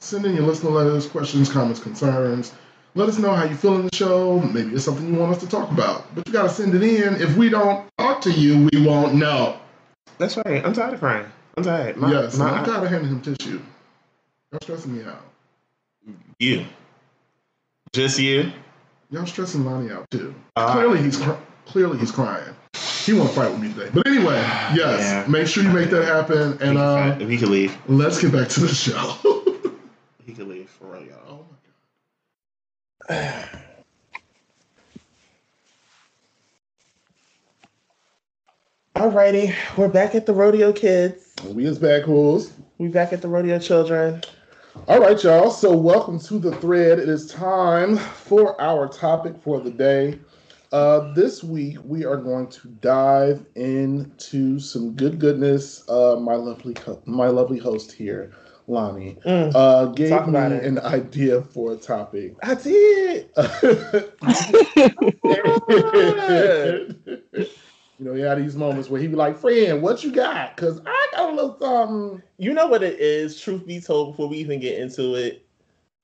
send 0.00 0.26
in 0.26 0.34
your 0.34 0.44
listener 0.44 0.70
letters, 0.70 1.06
questions, 1.06 1.50
comments, 1.50 1.80
concerns. 1.80 2.52
Let 2.94 3.08
us 3.08 3.18
know 3.18 3.34
how 3.34 3.44
you 3.44 3.56
feel 3.56 3.76
in 3.76 3.86
the 3.86 3.96
show. 3.96 4.38
Maybe 4.40 4.74
it's 4.74 4.84
something 4.84 5.12
you 5.12 5.18
want 5.18 5.32
us 5.32 5.40
to 5.40 5.48
talk 5.48 5.70
about. 5.70 6.14
But 6.14 6.26
you 6.26 6.32
got 6.32 6.44
to 6.44 6.48
send 6.48 6.74
it 6.74 6.82
in. 6.82 7.14
If 7.20 7.36
we 7.36 7.48
don't 7.48 7.88
talk 7.98 8.20
to 8.22 8.30
you, 8.30 8.68
we 8.72 8.86
won't 8.86 9.14
know. 9.14 9.58
That's 10.18 10.36
right. 10.36 10.64
I'm 10.64 10.72
tired 10.72 10.94
of 10.94 11.00
crying. 11.00 11.26
I'm 11.56 11.64
tired. 11.64 11.96
My, 11.96 12.10
yes, 12.10 12.36
my, 12.36 12.50
I'm 12.50 12.64
tired 12.64 12.84
of 12.84 12.90
handing 12.90 13.10
him 13.10 13.20
tissue. 13.20 13.60
Y'all 14.52 14.60
stressing 14.62 14.96
me 14.96 15.04
out. 15.04 15.22
You. 16.38 16.66
Just 17.92 18.18
you? 18.18 18.52
Y'all 19.10 19.26
stressing 19.26 19.64
Lonnie 19.64 19.90
out 19.90 20.10
too. 20.10 20.34
Uh, 20.54 20.72
clearly 20.72 21.02
he's 21.02 21.20
clearly 21.66 21.98
he's 21.98 22.12
crying. 22.12 22.54
He 23.04 23.12
won't 23.12 23.30
fight 23.32 23.50
with 23.50 23.60
me 23.60 23.70
today. 23.70 23.90
But 23.92 24.06
anyway, 24.06 24.36
yes, 24.74 25.00
yeah. 25.00 25.26
make 25.28 25.46
sure 25.46 25.62
you 25.62 25.68
make 25.68 25.90
that 25.90 26.06
happen. 26.06 26.56
And 26.62 26.78
uh, 26.78 27.16
he 27.16 27.36
can 27.36 27.50
leave. 27.50 27.76
Let's 27.86 28.18
get 28.18 28.32
back 28.32 28.48
to 28.48 28.60
the 28.60 28.68
show. 28.68 29.18
he 30.24 30.32
can 30.32 30.48
leave 30.48 30.70
for 30.70 30.86
real, 30.86 31.04
y'all. 31.04 31.18
Oh 31.28 31.46
my 33.10 33.16
god. 33.16 33.48
Alrighty, 39.12 39.54
we're 39.76 39.88
back 39.88 40.14
at 40.14 40.24
the 40.24 40.32
rodeo 40.32 40.72
kids. 40.72 41.34
We 41.44 41.66
is 41.66 41.78
back, 41.78 42.04
who's? 42.04 42.52
We 42.78 42.88
back 42.88 43.12
at 43.12 43.20
the 43.20 43.28
rodeo 43.28 43.58
children. 43.58 44.22
All 44.88 45.00
right, 45.00 45.22
y'all. 45.22 45.50
So 45.50 45.76
welcome 45.76 46.18
to 46.20 46.38
the 46.38 46.56
thread. 46.56 46.98
It 46.98 47.10
is 47.10 47.30
time 47.30 47.98
for 47.98 48.58
our 48.58 48.88
topic 48.88 49.34
for 49.42 49.60
the 49.60 49.70
day. 49.70 50.18
Uh, 50.74 51.14
this 51.14 51.44
week 51.44 51.78
we 51.84 52.04
are 52.04 52.16
going 52.16 52.48
to 52.48 52.66
dive 52.66 53.46
into 53.54 54.58
some 54.58 54.90
good 54.96 55.20
goodness. 55.20 55.88
Uh, 55.88 56.16
my 56.16 56.34
lovely, 56.34 56.74
my 57.04 57.28
lovely 57.28 57.60
host 57.60 57.92
here, 57.92 58.32
Lonnie, 58.66 59.16
mm, 59.24 59.52
uh, 59.54 59.84
gave 59.92 60.26
me 60.26 60.36
it. 60.36 60.64
an 60.64 60.80
idea 60.80 61.42
for 61.42 61.74
a 61.74 61.76
topic. 61.76 62.34
I 62.42 62.56
did. 62.56 63.30
you 68.00 68.00
know, 68.00 68.14
he 68.14 68.22
had 68.22 68.38
these 68.38 68.56
moments 68.56 68.90
where 68.90 69.00
he'd 69.00 69.12
be 69.12 69.16
like, 69.16 69.38
"Friend, 69.38 69.80
what 69.80 70.02
you 70.02 70.10
got?" 70.10 70.56
Because 70.56 70.80
I 70.84 71.08
got 71.12 71.30
a 71.30 71.34
little 71.36 71.56
something. 71.60 72.20
You 72.38 72.52
know 72.52 72.66
what 72.66 72.82
it 72.82 72.98
is. 72.98 73.40
Truth 73.40 73.64
be 73.64 73.80
told, 73.80 74.14
before 74.14 74.28
we 74.28 74.38
even 74.38 74.58
get 74.58 74.80
into 74.80 75.14
it, 75.14 75.43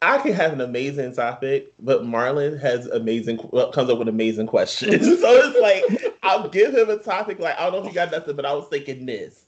I 0.03 0.18
can 0.18 0.32
have 0.32 0.55
an 0.55 0.62
amazing 0.62 1.14
topic, 1.14 1.72
but 1.78 2.03
Marlon 2.03 2.59
has 2.61 2.86
amazing 2.86 3.38
comes 3.38 3.90
up 3.90 3.98
with 3.98 4.09
amazing 4.09 4.46
questions. 4.46 5.05
so 5.20 5.36
it's 5.36 5.61
like 5.61 6.14
I'll 6.22 6.48
give 6.48 6.74
him 6.74 6.88
a 6.88 6.96
topic 6.96 7.38
like 7.38 7.59
I 7.59 7.64
don't 7.64 7.72
know 7.74 7.78
if 7.80 7.86
you 7.86 7.94
got 7.94 8.11
nothing, 8.11 8.36
but 8.36 8.46
I 8.46 8.55
was 8.55 8.66
thinking 8.68 9.05
this, 9.05 9.44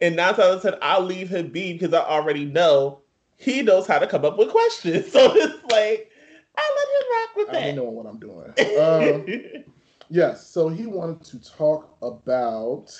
and 0.00 0.14
nine 0.14 0.34
times 0.34 0.40
out 0.40 0.52
of 0.54 0.62
ten 0.62 0.74
I'll 0.80 1.02
leave 1.02 1.28
him 1.28 1.48
be 1.48 1.72
because 1.72 1.92
I 1.92 2.02
already 2.02 2.44
know 2.44 3.00
he 3.36 3.62
knows 3.62 3.86
how 3.86 3.98
to 3.98 4.06
come 4.06 4.24
up 4.24 4.38
with 4.38 4.50
questions. 4.50 5.12
So 5.12 5.32
it's 5.34 5.72
like 5.72 6.10
I 6.56 6.74
let 6.76 6.88
him 6.94 7.12
rock 7.12 7.36
with 7.36 7.46
that. 7.52 7.64
I 7.64 7.70
know 7.72 7.84
what 7.84 8.06
I'm 8.06 8.18
doing. 8.18 8.54
Um, 8.78 9.64
yes, 10.08 10.46
so 10.46 10.68
he 10.68 10.86
wanted 10.86 11.24
to 11.24 11.50
talk 11.50 11.96
about 12.00 12.92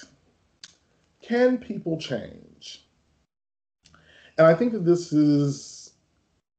can 1.22 1.56
people 1.56 1.98
change, 1.98 2.84
and 4.38 4.46
I 4.46 4.54
think 4.54 4.72
that 4.72 4.84
this 4.84 5.12
is 5.12 5.75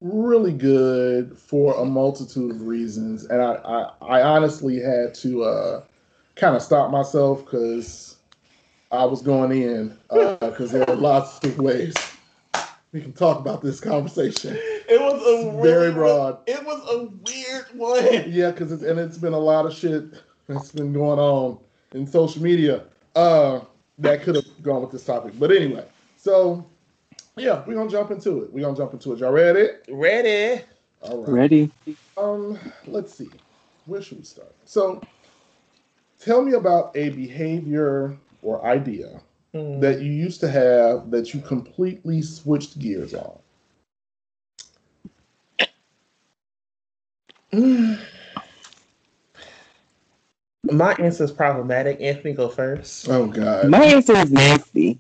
really 0.02 0.54
good 0.54 1.38
for 1.38 1.76
a 1.76 1.86
multitude 1.86 2.52
of 2.52 2.62
reasons, 2.62 3.26
and 3.26 3.42
I 3.42 3.54
I, 3.54 4.20
I 4.20 4.22
honestly 4.22 4.80
had 4.80 5.14
to 5.16 5.44
uh, 5.44 5.84
kind 6.36 6.56
of 6.56 6.62
stop 6.62 6.92
myself 6.92 7.46
because 7.46 8.18
I 8.92 9.06
was 9.06 9.22
going 9.22 9.52
in 9.52 9.98
because 10.12 10.74
uh, 10.74 10.78
there 10.80 10.90
are 10.90 10.96
lots 10.96 11.44
of 11.44 11.58
ways 11.58 11.94
we 12.94 13.02
can 13.02 13.14
talk 13.14 13.40
about 13.40 13.62
this 13.62 13.80
conversation. 13.80 14.58
It 14.90 15.02
was 15.02 15.22
a 15.22 15.52
really, 15.52 15.70
very 15.70 15.92
broad. 15.92 16.40
It 16.48 16.64
was 16.66 16.82
a 16.90 17.06
weird 17.06 17.66
one. 17.74 18.32
Yeah, 18.32 18.52
because 18.52 18.72
it's 18.72 18.84
and 18.84 19.00
it's 19.00 19.18
been 19.18 19.34
a 19.34 19.40
lot 19.40 19.66
of 19.66 19.74
shit 19.74 20.06
that's 20.48 20.72
been 20.72 20.94
going 20.94 21.20
on 21.20 21.60
in 21.94 22.08
social 22.08 22.42
media 22.42 22.84
uh, 23.16 23.60
that 23.98 24.22
could 24.22 24.36
have 24.36 24.46
gone 24.62 24.82
with 24.82 24.92
this 24.92 25.04
topic. 25.04 25.34
But 25.38 25.52
anyway, 25.52 25.86
so 26.16 26.66
yeah, 27.38 27.64
we're 27.66 27.76
gonna 27.76 27.90
jump 27.90 28.12
into 28.12 28.44
it. 28.44 28.54
We're 28.54 28.66
gonna 28.66 28.78
jump 28.78 28.94
into 28.94 29.14
it. 29.14 29.20
Y'all 29.20 29.32
ready? 29.32 29.70
Ready. 29.90 30.64
All 31.02 31.24
right. 31.24 31.32
Ready? 31.32 31.72
Um, 32.18 32.60
let's 32.88 33.14
see. 33.14 33.30
Where 33.86 34.02
should 34.02 34.18
we 34.18 34.24
start? 34.24 34.54
So, 34.66 35.02
tell 36.20 36.42
me 36.42 36.54
about 36.54 36.96
a 36.96 37.10
behavior 37.10 38.18
or 38.42 38.66
idea 38.66 39.22
Hmm. 39.54 39.80
that 39.80 40.02
you 40.02 40.12
used 40.12 40.42
to 40.42 40.50
have 40.50 41.10
that 41.12 41.34
you 41.34 41.40
completely 41.42 42.22
switched 42.22 42.80
gears 42.80 43.14
on. 43.14 43.38
My 50.72 50.94
answer 50.96 51.24
is 51.24 51.32
problematic. 51.32 52.02
Anthony, 52.02 52.34
go 52.34 52.50
first. 52.50 53.08
Oh 53.10 53.28
God. 53.28 53.70
My 53.70 53.84
answer 53.86 54.14
is 54.18 54.32
nasty. 54.32 55.00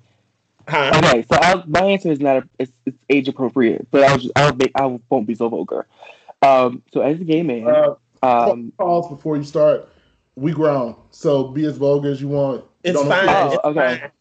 Huh? 0.68 0.92
Okay, 0.98 1.26
so 1.32 1.38
I'll, 1.42 1.64
my 1.68 1.82
answer 1.82 2.12
is 2.12 2.20
not 2.20 2.38
a, 2.38 2.50
it's, 2.60 2.72
it's 2.86 2.98
age 3.10 3.28
appropriate, 3.28 3.88
but 3.90 4.04
I'll 4.04 4.18
just 4.18 4.32
I'll 4.36 4.56
make 4.56 4.72
I 4.76 4.86
won't 5.10 5.26
be 5.26 5.36
so 5.36 5.48
vulgar. 5.48 5.88
Um, 6.42 6.84
so 6.94 7.02
as 7.02 7.20
a 7.20 7.24
gay 7.24 7.42
man, 7.42 7.68
Uh, 7.68 7.96
um, 8.22 8.74
pause 8.78 9.10
before 9.10 9.38
you 9.38 9.44
start. 9.44 9.88
We 10.36 10.52
grown, 10.52 10.96
so 11.10 11.48
be 11.48 11.66
as 11.66 11.78
vulgar 11.78 12.12
as 12.12 12.22
you 12.22 12.28
want. 12.28 12.64
It's 12.84 13.00
Don't 13.00 13.08
fine. 13.08 13.28
Oh, 13.28 13.54
it's 13.54 13.66
okay. 13.66 14.00
fine. 14.00 14.12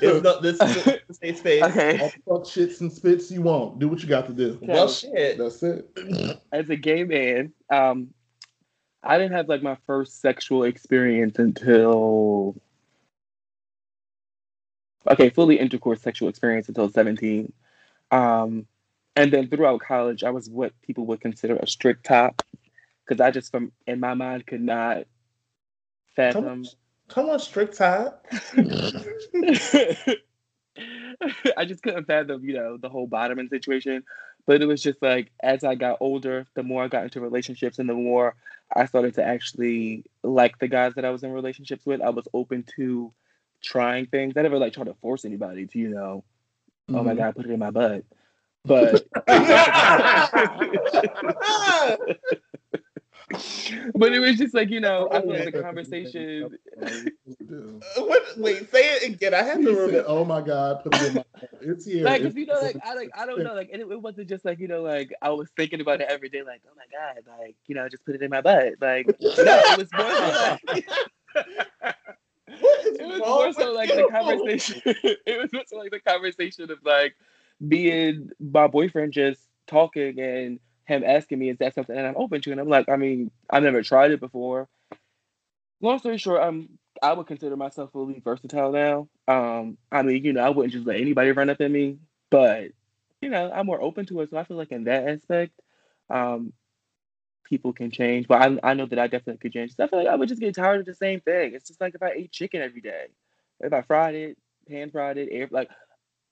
It's 0.00 0.22
not 0.22 0.42
this 0.42 0.60
is 0.60 0.86
a 0.86 1.14
safe 1.14 1.38
space. 1.38 1.62
okay, 1.64 1.98
All 1.98 2.08
the 2.08 2.44
fuck 2.44 2.44
shits 2.44 2.80
and 2.80 2.92
spits 2.92 3.30
you 3.30 3.42
want. 3.42 3.78
Do 3.78 3.88
what 3.88 4.02
you 4.02 4.08
got 4.08 4.26
to 4.26 4.32
do. 4.32 4.58
Well, 4.62 4.88
shit. 4.88 5.38
That's 5.38 5.62
it. 5.62 5.88
as 6.52 6.70
a 6.70 6.76
gay 6.76 7.04
man, 7.04 7.52
um, 7.70 8.08
I 9.02 9.18
didn't 9.18 9.32
have 9.32 9.48
like 9.48 9.62
my 9.62 9.76
first 9.86 10.20
sexual 10.20 10.64
experience 10.64 11.38
until 11.38 12.56
okay, 15.08 15.30
fully 15.30 15.58
intercourse 15.58 16.00
sexual 16.00 16.28
experience 16.28 16.68
until 16.68 16.88
seventeen, 16.88 17.52
um, 18.10 18.66
and 19.16 19.32
then 19.32 19.48
throughout 19.48 19.80
college, 19.80 20.24
I 20.24 20.30
was 20.30 20.48
what 20.48 20.72
people 20.82 21.06
would 21.06 21.20
consider 21.20 21.56
a 21.56 21.66
strict 21.66 22.04
top 22.06 22.42
because 23.04 23.20
I 23.20 23.30
just 23.30 23.50
from 23.50 23.72
in 23.86 24.00
my 24.00 24.14
mind 24.14 24.46
could 24.46 24.62
not 24.62 25.04
fathom. 26.16 26.64
Come 27.08 27.28
on, 27.28 27.38
strict 27.38 27.76
top. 27.76 28.26
I 31.56 31.64
just 31.64 31.82
couldn't 31.82 32.06
fathom, 32.06 32.44
you 32.44 32.54
know, 32.54 32.76
the 32.76 32.88
whole 32.88 33.06
bottoming 33.06 33.48
situation. 33.48 34.04
But 34.46 34.62
it 34.62 34.66
was 34.66 34.82
just 34.82 35.00
like 35.02 35.30
as 35.42 35.64
I 35.64 35.74
got 35.74 35.98
older, 36.00 36.46
the 36.54 36.62
more 36.62 36.84
I 36.84 36.88
got 36.88 37.04
into 37.04 37.20
relationships 37.20 37.78
and 37.78 37.88
the 37.88 37.94
more 37.94 38.34
I 38.74 38.86
started 38.86 39.14
to 39.14 39.24
actually 39.24 40.04
like 40.22 40.58
the 40.58 40.68
guys 40.68 40.94
that 40.94 41.04
I 41.04 41.10
was 41.10 41.22
in 41.22 41.32
relationships 41.32 41.86
with, 41.86 42.00
I 42.00 42.10
was 42.10 42.26
open 42.34 42.64
to 42.76 43.12
trying 43.64 44.06
things. 44.06 44.34
I 44.36 44.42
never 44.42 44.58
like 44.58 44.72
tried 44.72 44.84
to 44.86 44.94
force 44.94 45.24
anybody 45.24 45.66
to, 45.66 45.78
you 45.78 45.88
know, 45.88 46.24
oh 46.90 47.02
my 47.02 47.14
Mhm. 47.14 47.16
god, 47.18 47.34
put 47.36 47.46
it 47.46 47.50
in 47.50 47.58
my 47.58 47.70
butt. 47.70 48.04
But 48.66 49.06
but 53.94 54.12
it 54.12 54.20
was 54.20 54.36
just 54.36 54.54
like, 54.54 54.70
you 54.70 54.80
know, 54.80 55.08
I 55.10 55.20
feel 55.20 55.30
like 55.30 55.44
the 55.52 55.62
conversation 55.62 56.50
What, 57.96 58.22
wait, 58.36 58.70
say 58.70 58.94
it 58.96 59.02
again. 59.14 59.34
I 59.34 59.42
have 59.42 59.58
He 59.58 59.64
to 59.66 59.86
said, 59.86 60.04
"Oh 60.06 60.24
my 60.24 60.40
God, 60.40 60.82
put 60.82 60.94
it 60.94 61.02
in 61.02 61.14
my. 61.14 61.24
Butt. 61.40 61.50
It's 61.60 61.84
here. 61.86 62.04
like, 62.04 62.22
'cause, 62.22 62.30
It's- 62.36 62.36
you 62.40 62.46
know, 62.46 62.60
like 62.60 62.76
I 62.84 62.94
like 62.94 63.10
I 63.16 63.26
don't 63.26 63.42
know, 63.42 63.54
like 63.54 63.70
and 63.72 63.80
it, 63.82 63.88
it 63.90 64.00
wasn't 64.00 64.28
just 64.28 64.44
like 64.44 64.58
you 64.60 64.68
know, 64.68 64.82
like 64.82 65.12
I 65.22 65.30
was 65.30 65.50
thinking 65.56 65.80
about 65.80 66.00
it 66.00 66.06
every 66.08 66.28
day, 66.28 66.42
like 66.42 66.62
oh 66.66 66.74
my 66.76 66.84
god, 66.90 67.22
like 67.38 67.56
you 67.66 67.74
know, 67.74 67.88
just 67.88 68.04
put 68.04 68.14
it 68.14 68.22
in 68.22 68.30
my 68.30 68.40
butt, 68.40 68.74
like 68.80 69.06
no, 69.20 69.34
it 69.36 69.76
was 69.76 69.92
more 69.92 70.04
like, 70.10 70.34
What 71.34 71.46
is 71.86 72.03
it 72.64 73.08
was 73.08 73.20
more 73.20 73.52
so 73.52 73.72
like 73.72 73.88
you? 73.88 73.96
the 73.96 74.08
conversation. 74.08 74.82
it 75.26 75.40
was 75.40 75.52
more 75.52 75.62
so 75.66 75.76
like 75.76 75.90
the 75.90 76.00
conversation 76.00 76.70
of 76.70 76.78
like 76.84 77.16
being 77.66 78.30
my 78.40 78.66
boyfriend 78.66 79.12
just 79.12 79.40
talking 79.66 80.18
and 80.18 80.60
him 80.86 81.02
asking 81.04 81.38
me, 81.38 81.50
is 81.50 81.58
that 81.58 81.74
something 81.74 81.94
that 81.94 82.04
I'm 82.04 82.16
open 82.16 82.40
to? 82.42 82.52
And 82.52 82.60
I'm 82.60 82.68
like, 82.68 82.88
I 82.88 82.96
mean, 82.96 83.30
I've 83.48 83.62
never 83.62 83.82
tried 83.82 84.10
it 84.10 84.20
before. 84.20 84.68
Long 85.80 85.98
story 85.98 86.18
short, 86.18 86.42
I'm 86.42 86.78
I 87.02 87.12
would 87.12 87.26
consider 87.26 87.56
myself 87.56 87.92
fully 87.92 88.20
versatile 88.20 88.72
now. 88.72 89.08
Um, 89.26 89.76
I 89.90 90.02
mean, 90.02 90.24
you 90.24 90.32
know, 90.32 90.42
I 90.42 90.50
wouldn't 90.50 90.72
just 90.72 90.86
let 90.86 91.00
anybody 91.00 91.32
run 91.32 91.50
up 91.50 91.60
in 91.60 91.72
me, 91.72 91.98
but 92.30 92.70
you 93.20 93.30
know, 93.30 93.50
I'm 93.52 93.66
more 93.66 93.80
open 93.80 94.06
to 94.06 94.20
it. 94.20 94.30
So 94.30 94.36
I 94.36 94.44
feel 94.44 94.56
like 94.56 94.72
in 94.72 94.84
that 94.84 95.08
aspect, 95.08 95.52
um, 96.10 96.52
people 97.44 97.72
can 97.72 97.90
change. 97.90 98.28
But 98.28 98.42
I 98.42 98.70
I 98.70 98.74
know 98.74 98.86
that 98.86 98.98
I 98.98 99.06
definitely 99.06 99.38
could 99.40 99.52
change. 99.52 99.76
'Cause 99.76 99.84
I 99.84 99.88
feel 99.88 99.98
like 100.00 100.08
I 100.08 100.16
would 100.16 100.28
just 100.28 100.40
get 100.40 100.54
tired 100.54 100.80
of 100.80 100.86
the 100.86 100.94
same 100.94 101.20
thing. 101.20 101.54
It's 101.54 101.68
just 101.68 101.80
like 101.80 101.94
if 101.94 102.02
I 102.02 102.10
ate 102.12 102.32
chicken 102.32 102.62
every 102.62 102.80
day, 102.80 103.06
if 103.60 103.72
I 103.72 103.82
fried 103.82 104.14
it, 104.14 104.38
pan 104.68 104.90
fried 104.90 105.18
it, 105.18 105.28
air 105.32 105.48
like 105.50 105.70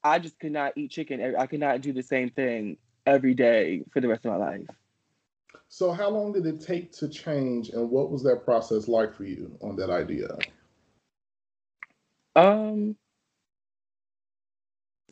I 0.04 0.18
just 0.18 0.38
could 0.40 0.52
not 0.52 0.74
eat 0.76 0.90
chicken. 0.90 1.20
I 1.36 1.46
could 1.46 1.60
not 1.60 1.80
do 1.82 1.92
the 1.92 2.02
same 2.02 2.30
thing 2.30 2.78
every 3.06 3.34
day 3.34 3.84
for 3.92 4.00
the 4.00 4.08
rest 4.08 4.24
of 4.26 4.32
my 4.32 4.38
life. 4.38 4.66
So, 5.68 5.92
how 5.92 6.10
long 6.10 6.32
did 6.32 6.46
it 6.46 6.60
take 6.60 6.92
to 6.92 7.08
change, 7.08 7.70
and 7.70 7.90
what 7.90 8.10
was 8.10 8.22
that 8.24 8.44
process 8.44 8.88
like 8.88 9.14
for 9.14 9.24
you 9.24 9.56
on 9.62 9.76
that 9.76 9.90
idea? 9.90 10.36
Um, 12.36 12.96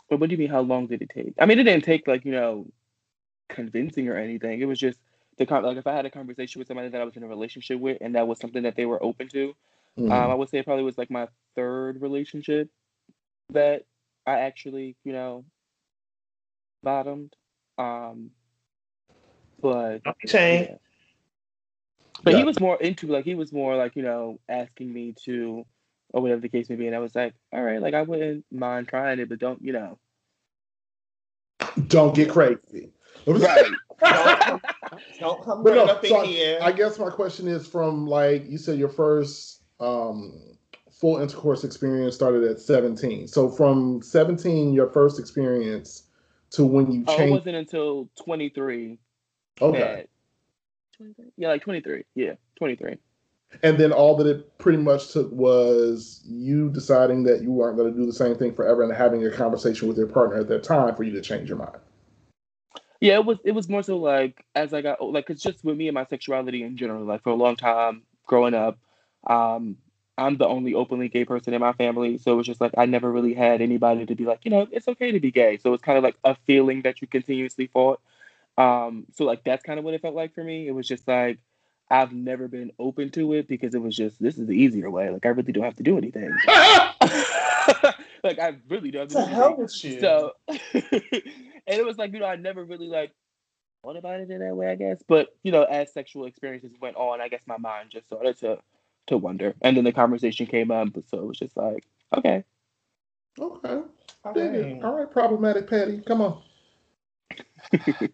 but 0.09 0.21
what 0.21 0.29
do 0.29 0.35
you 0.35 0.39
mean? 0.39 0.51
How 0.51 0.61
long 0.61 0.87
did 0.87 1.03
it 1.03 1.11
take? 1.11 1.35
I 1.39 1.47
mean, 1.47 1.59
it 1.59 1.65
didn't 1.65 1.85
take 1.85 2.07
like 2.07 2.25
you 2.25 2.33
know, 2.33 2.67
convincing 3.49 4.09
or 4.09 4.17
anything. 4.17 4.61
It 4.61 4.67
was 4.67 4.79
just 4.79 5.01
the 5.41 5.47
con- 5.47 5.65
like 5.65 5.79
if 5.79 5.87
I 5.87 5.95
had 5.95 6.05
a 6.05 6.11
conversation 6.11 6.59
with 6.61 6.69
somebody 6.69 6.91
that 6.91 7.01
I 7.01 7.05
was 7.05 7.17
in 7.17 7.23
a 7.23 7.27
relationship 7.27 7.81
with, 7.81 7.97
and 8.03 8.15
that 8.15 8.29
was 8.29 8.39
something 8.39 8.63
that 8.65 8.77
they 8.77 8.85
were 8.85 9.03
open 9.03 9.27
to. 9.29 9.57
Mhm. 9.99 10.13
Um, 10.13 10.31
I 10.31 10.35
would 10.35 10.51
say 10.51 10.59
it 10.59 10.67
probably 10.67 10.85
was 10.85 10.99
like 10.99 11.11
my 11.11 11.29
third 11.57 12.01
relationship 12.03 12.69
that 13.49 13.87
I 14.27 14.41
actually 14.41 14.97
you 15.03 15.15
know 15.15 15.45
bottomed. 16.83 17.35
Um, 17.79 18.33
but 19.63 20.03
Change. 20.27 20.69
yeah. 20.69 20.77
But 22.23 22.35
he 22.35 22.45
was 22.45 22.61
more 22.61 22.77
into 22.77 23.07
like 23.07 23.25
he 23.25 23.35
was 23.35 23.51
more 23.51 23.77
like 23.77 23.97
you 23.97 24.03
know 24.03 24.39
asking 24.47 24.93
me 24.93 25.15
to 25.25 25.65
or 26.13 26.21
whatever 26.21 26.43
the 26.43 26.51
case 26.51 26.69
may 26.69 26.77
be, 26.77 26.87
and 26.87 26.95
I 26.95 26.99
was 26.99 27.15
like, 27.15 27.33
all 27.51 27.63
right, 27.63 27.81
like 27.81 27.95
I 27.95 28.03
wouldn't 28.03 28.45
mind 28.53 28.89
trying 28.89 29.21
it, 29.21 29.31
but 29.31 29.39
don't 29.39 29.63
you 29.63 29.73
know? 29.73 29.99
Don't 31.87 32.15
get 32.15 32.29
crazy. 32.29 32.93
Right. 33.27 33.71
Don't 34.03 34.63
come 35.19 35.63
But 35.63 35.71
running 35.71 35.87
no, 35.87 35.93
up 35.93 36.05
in 36.05 36.11
so 36.11 36.21
I, 36.21 36.27
here. 36.27 36.59
I 36.63 36.73
guess 36.73 36.99
my 36.99 37.11
question 37.11 37.49
is 37.49 37.67
from 37.67 38.07
like 38.07 38.49
you 38.49 38.59
said, 38.59 38.79
your 38.79 38.89
first 38.89 39.63
um, 39.79 40.57
full 40.91 41.21
intercourse 41.21 41.65
experience 41.65 42.15
started 42.15 42.45
at 42.45 42.61
17. 42.61 43.29
So 43.29 43.49
from 43.49 44.03
17, 44.03 44.73
your 44.73 44.89
first 44.89 45.19
experience 45.19 46.05
to 46.51 46.65
when 46.65 46.91
you 46.91 47.05
changed. 47.05 47.21
Oh, 47.21 47.27
it 47.27 47.31
wasn't 47.31 47.57
until 47.57 48.09
23 48.23 48.99
okay. 49.63 50.07
23? 50.97 51.25
Yeah, 51.37 51.49
like 51.49 51.63
23. 51.63 52.05
Yeah, 52.15 52.33
23. 52.59 52.97
And 53.63 53.79
then 53.79 53.93
all 53.93 54.17
that 54.17 54.27
it 54.27 54.59
pretty 54.59 54.79
much 54.79 55.13
took 55.13 55.31
was 55.33 56.23
you 56.25 56.71
deciding 56.71 57.25
that 57.25 57.43
you 57.43 57.51
weren't 57.51 57.77
going 57.77 57.93
to 57.93 57.99
do 57.99 58.07
the 58.07 58.13
same 58.13 58.37
thing 58.37 58.55
forever 58.55 58.83
and 58.83 58.93
having 58.93 59.27
a 59.27 59.31
conversation 59.31 59.89
with 59.89 59.97
your 59.97 60.07
partner 60.07 60.41
at 60.41 60.49
that 60.49 60.63
time 60.63 60.95
for 60.95 61.03
you 61.03 61.13
to 61.13 61.21
change 61.21 61.49
your 61.49 61.59
mind. 61.59 61.79
Yeah, 63.01 63.15
it 63.15 63.25
was 63.25 63.39
it 63.45 63.53
was 63.53 63.69
more 63.69 63.83
so 63.83 63.97
like 63.97 64.45
as 64.55 64.75
I 64.75 64.83
got 64.83 65.03
like 65.03 65.31
it's 65.31 65.43
just 65.43 65.65
with 65.65 65.77
me 65.77 65.89
and 65.89 65.95
my 65.95 66.05
sexuality 66.05 66.63
in 66.63 66.77
general. 66.77 67.05
Like 67.05 67.23
for 67.23 67.31
a 67.31 67.35
long 67.35 67.57
time 67.57 68.03
growing 68.27 68.55
up, 68.55 68.79
um, 69.27 69.77
I'm 70.19 70.37
the 70.37 70.47
only 70.47 70.75
openly 70.75 71.09
gay 71.09 71.25
person 71.25 71.55
in 71.55 71.61
my 71.61 71.73
family, 71.73 72.19
so 72.19 72.33
it 72.33 72.37
was 72.37 72.47
just 72.47 72.61
like 72.61 72.73
I 72.77 72.85
never 72.85 73.11
really 73.11 73.33
had 73.33 73.63
anybody 73.63 74.05
to 74.05 74.15
be 74.15 74.27
like, 74.27 74.45
you 74.45 74.51
know, 74.51 74.67
it's 74.71 74.87
okay 74.87 75.13
to 75.13 75.21
be 75.21 75.31
gay. 75.31 75.57
So 75.57 75.73
it's 75.73 75.83
kind 75.83 75.97
of 75.97 76.05
like 76.05 76.17
a 76.25 76.37
feeling 76.47 76.83
that 76.83 77.01
you 77.01 77.09
continuously 77.09 77.69
fought. 77.69 78.01
Um, 78.59 79.07
so 79.15 79.25
like 79.25 79.45
that's 79.45 79.63
kind 79.63 79.79
of 79.79 79.85
what 79.85 79.95
it 79.95 80.03
felt 80.03 80.15
like 80.15 80.35
for 80.35 80.45
me. 80.45 80.69
It 80.69 80.73
was 80.73 80.87
just 80.87 81.09
like 81.09 81.39
I've 81.91 82.13
never 82.13 82.49
been 82.49 82.71
open 82.79 83.11
to 83.13 83.33
it 83.33 83.49
because 83.49 83.75
it 83.75 83.81
was 83.81 83.97
just 83.97 84.23
this 84.23 84.37
is 84.37 84.47
the 84.47 84.53
easier 84.53 84.91
way. 84.91 85.09
Like 85.09 85.25
I 85.25 85.31
really 85.31 85.53
don't 85.53 85.65
have 85.65 85.77
to 85.77 85.83
do 85.83 85.97
anything. 85.97 86.31
like 88.23 88.39
I 88.39 88.57
really 88.69 88.91
don't 88.91 89.11
have 89.11 89.11
to 89.11 89.15
do 89.15 89.21
the 89.21 89.27
hell 89.27 89.57
with 89.57 89.85
you? 89.85 90.01
So, 90.01 90.33
and 91.71 91.79
it 91.79 91.87
was 91.87 91.99
like, 91.99 92.13
you 92.13 92.19
know, 92.19 92.27
I 92.27 92.35
never 92.35 92.65
really 92.65 92.89
like 92.89 93.13
thought 93.83 93.97
about 93.97 94.21
it 94.21 94.31
in 94.31 94.41
that 94.41 94.57
way, 94.57 94.69
I 94.69 94.75
guess. 94.75 95.03
But, 95.07 95.29
you 95.45 95.53
know, 95.53 95.63
as 95.63 95.93
sexual 95.93 96.27
experiences 96.27 96.73
went 96.81 96.97
on, 96.97 97.21
I 97.21 97.29
guess 97.29 97.43
my 97.47 97.59
mind 97.59 97.91
just 97.91 98.07
started 98.07 98.37
to 98.41 98.59
to 99.07 99.17
wonder. 99.17 99.55
And 99.63 99.77
then 99.77 99.85
the 99.85 99.93
conversation 99.93 100.47
came 100.47 100.71
up, 100.71 100.89
so 101.07 101.19
it 101.19 101.27
was 101.27 101.39
just 101.39 101.57
like, 101.57 101.87
okay. 102.17 102.45
Okay. 103.39 103.81
Okay. 104.27 104.41
Dig 104.41 104.55
it. 104.55 104.85
All 104.85 104.95
right, 104.95 105.11
problematic 105.11 105.71
Patty. 105.71 106.03
Come 106.07 106.21
on. 106.21 106.43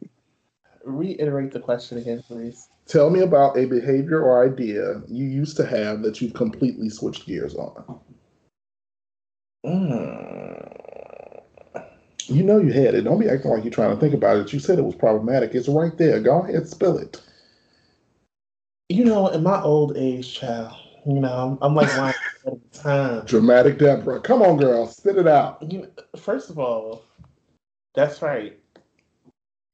Reiterate 0.84 1.50
the 1.50 1.60
question 1.60 1.98
again, 1.98 2.22
please. 2.26 2.68
Tell 2.86 3.10
me 3.10 3.20
about 3.20 3.58
a 3.58 3.64
behavior 3.64 4.22
or 4.22 4.44
idea 4.44 5.02
you 5.08 5.24
used 5.24 5.56
to 5.56 5.66
have 5.66 6.02
that 6.02 6.20
you've 6.20 6.34
completely 6.34 6.88
switched 6.90 7.26
gears 7.26 7.56
on. 7.56 8.00
Mm. 9.64 10.85
You 12.28 12.42
know 12.42 12.58
you 12.58 12.72
had 12.72 12.94
it. 12.94 13.02
Don't 13.02 13.20
be 13.20 13.28
acting 13.28 13.50
like 13.50 13.64
you're 13.64 13.72
trying 13.72 13.94
to 13.94 14.00
think 14.00 14.14
about 14.14 14.38
it. 14.38 14.52
You 14.52 14.58
said 14.58 14.78
it 14.78 14.84
was 14.84 14.94
problematic. 14.94 15.54
It's 15.54 15.68
right 15.68 15.96
there. 15.96 16.20
Go 16.20 16.40
ahead, 16.40 16.68
spill 16.68 16.98
it. 16.98 17.20
You 18.88 19.04
know, 19.04 19.28
in 19.28 19.42
my 19.42 19.60
old 19.62 19.96
age, 19.96 20.34
child, 20.34 20.72
You 21.06 21.20
know, 21.20 21.32
I'm, 21.32 21.58
I'm 21.62 21.74
like 21.74 21.96
lying 21.96 22.14
all 22.44 22.60
the 22.72 22.78
time. 22.78 23.26
Dramatic 23.26 23.78
Deborah. 23.78 24.20
Come 24.20 24.42
on, 24.42 24.56
girl. 24.56 24.86
Spit 24.86 25.16
it 25.16 25.26
out. 25.26 25.58
You 25.70 25.90
first 26.16 26.50
of 26.50 26.58
all, 26.58 27.04
that's 27.94 28.22
right. 28.22 28.58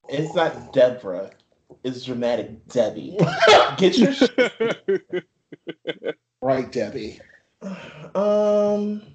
It's 0.08 0.34
not 0.34 0.72
Deborah. 0.72 1.30
It's 1.84 2.04
dramatic 2.04 2.66
Debbie. 2.68 3.18
Get 3.76 3.98
your 3.98 4.12
shit. 4.12 5.04
Right, 6.42 6.70
Debbie. 6.70 7.20
Um, 8.14 9.11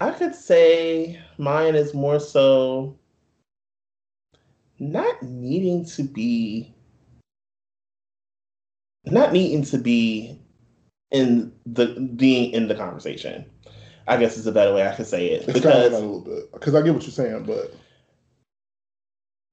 I 0.00 0.10
could 0.10 0.34
say 0.34 1.20
mine 1.38 1.74
is 1.74 1.94
more 1.94 2.20
so 2.20 2.98
not 4.78 5.22
needing 5.22 5.84
to 5.86 6.02
be 6.02 6.74
not 9.06 9.32
needing 9.32 9.62
to 9.64 9.78
be 9.78 10.38
in 11.10 11.52
the 11.64 11.86
being 12.16 12.52
in 12.52 12.68
the 12.68 12.74
conversation. 12.74 13.44
I 14.08 14.16
guess 14.18 14.36
is 14.36 14.46
a 14.46 14.52
better 14.52 14.74
way 14.74 14.86
I 14.86 14.94
could 14.94 15.06
say 15.06 15.28
it 15.28 15.48
It's 15.48 15.60
kind 15.60 15.78
of 15.78 15.92
a 15.92 15.96
little 15.96 16.20
bit 16.20 16.52
because 16.52 16.74
I 16.74 16.82
get 16.82 16.94
what 16.94 17.02
you're 17.02 17.10
saying, 17.12 17.44
but 17.44 17.74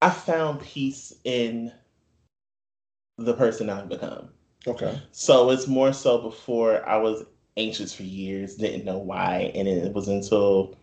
I 0.01 0.09
found 0.09 0.61
peace 0.61 1.13
in 1.23 1.71
the 3.17 3.33
person 3.33 3.69
I've 3.69 3.89
become. 3.89 4.29
okay. 4.67 4.99
So 5.11 5.49
it's 5.51 5.67
more 5.67 5.93
so 5.93 6.17
before 6.19 6.87
I 6.87 6.97
was 6.97 7.23
anxious 7.57 7.93
for 7.93 8.03
years, 8.03 8.55
didn't 8.55 8.85
know 8.85 8.97
why, 8.97 9.51
and 9.55 9.67
it 9.67 9.93
was 9.93 10.07
until 10.07 10.75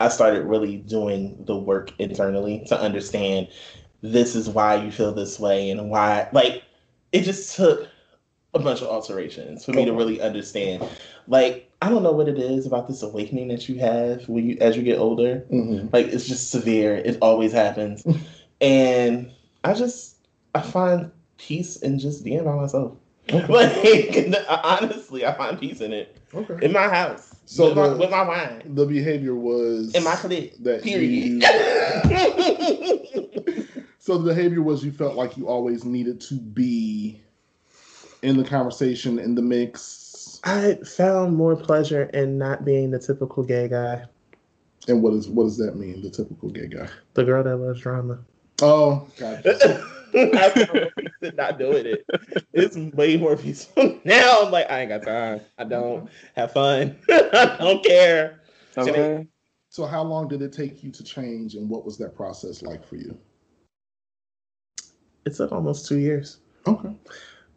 I 0.00 0.08
started 0.08 0.44
really 0.44 0.78
doing 0.78 1.44
the 1.46 1.56
work 1.56 1.92
internally 1.98 2.64
to 2.68 2.80
understand 2.80 3.48
this 4.02 4.34
is 4.34 4.48
why 4.48 4.76
you 4.76 4.90
feel 4.90 5.12
this 5.12 5.38
way 5.38 5.70
and 5.70 5.90
why 5.90 6.28
like 6.32 6.62
it 7.12 7.22
just 7.22 7.54
took 7.54 7.86
a 8.54 8.58
bunch 8.58 8.80
of 8.80 8.88
alterations 8.88 9.64
for 9.64 9.72
me 9.72 9.84
to 9.84 9.92
really 9.92 10.20
understand. 10.20 10.82
Like 11.28 11.70
I 11.82 11.88
don't 11.90 12.02
know 12.02 12.12
what 12.12 12.28
it 12.28 12.38
is 12.38 12.66
about 12.66 12.88
this 12.88 13.02
awakening 13.02 13.48
that 13.48 13.68
you 13.68 13.78
have 13.78 14.28
when 14.28 14.46
you 14.48 14.56
as 14.60 14.76
you 14.76 14.82
get 14.82 14.98
older. 14.98 15.40
hmm 15.50 15.88
Like 15.92 16.06
it's 16.06 16.26
just 16.26 16.50
severe. 16.50 16.96
It 16.96 17.18
always 17.20 17.52
happens. 17.52 18.04
and 18.60 19.30
I 19.64 19.74
just 19.74 20.16
I 20.54 20.62
find 20.62 21.10
peace 21.36 21.76
in 21.76 21.98
just 21.98 22.24
being 22.24 22.44
by 22.44 22.54
myself. 22.54 22.96
Okay. 23.32 24.30
Like 24.48 24.64
honestly, 24.64 25.26
I 25.26 25.32
find 25.34 25.58
peace 25.58 25.80
in 25.80 25.92
it. 25.92 26.16
okay. 26.34 26.64
In 26.64 26.72
my 26.72 26.88
house. 26.88 27.34
So 27.46 27.68
with, 27.68 27.76
my, 27.76 27.88
the- 27.88 27.96
with 27.96 28.10
my 28.10 28.22
wine. 28.26 28.62
The 28.74 28.86
behavior 28.86 29.34
was 29.34 29.94
In 29.94 30.04
my 30.04 30.14
clique. 30.16 30.54
that 30.62 30.82
Period. 30.82 31.10
you- 31.10 31.40
so 33.98 34.18
the 34.18 34.32
behavior 34.34 34.62
was 34.62 34.84
you 34.84 34.92
felt 34.92 35.14
like 35.16 35.36
you 35.36 35.48
always 35.48 35.84
needed 35.84 36.20
to 36.22 36.34
be 36.34 37.20
in 38.22 38.36
the 38.36 38.44
conversation, 38.44 39.18
in 39.18 39.34
the 39.34 39.42
mix. 39.42 40.40
I 40.44 40.74
found 40.96 41.36
more 41.36 41.56
pleasure 41.56 42.04
in 42.04 42.38
not 42.38 42.64
being 42.64 42.90
the 42.90 42.98
typical 42.98 43.42
gay 43.42 43.68
guy. 43.68 44.04
And 44.88 45.02
what 45.02 45.12
is 45.14 45.28
what 45.28 45.44
does 45.44 45.58
that 45.58 45.76
mean? 45.76 46.02
The 46.02 46.10
typical 46.10 46.48
gay 46.50 46.66
guy. 46.68 46.88
The 47.14 47.24
girl 47.24 47.42
that 47.44 47.56
loves 47.56 47.80
drama. 47.80 48.18
Oh, 48.62 49.06
gotcha. 49.18 49.86
I 50.34 50.50
found 50.50 50.68
more 50.74 50.90
peace 50.96 51.10
in 51.22 51.36
not 51.36 51.58
doing 51.58 51.86
it. 51.86 52.06
It's 52.52 52.76
way 52.76 53.16
more 53.16 53.36
peaceful. 53.36 53.98
Now 54.04 54.38
I'm 54.42 54.50
like, 54.50 54.70
I 54.70 54.80
ain't 54.80 54.88
got 54.88 55.02
time. 55.02 55.40
I 55.58 55.64
don't 55.64 56.08
have 56.36 56.52
fun. 56.52 56.96
I 57.10 57.56
don't 57.58 57.84
care. 57.84 58.40
Okay. 58.76 59.26
So 59.68 59.86
how 59.86 60.02
long 60.02 60.26
did 60.28 60.42
it 60.42 60.52
take 60.52 60.82
you 60.82 60.90
to 60.90 61.04
change, 61.04 61.54
and 61.54 61.68
what 61.68 61.84
was 61.84 61.96
that 61.98 62.14
process 62.16 62.62
like 62.62 62.84
for 62.84 62.96
you? 62.96 63.16
It 65.24 65.34
took 65.34 65.52
almost 65.52 65.86
two 65.86 65.98
years. 65.98 66.38
Okay. 66.66 66.94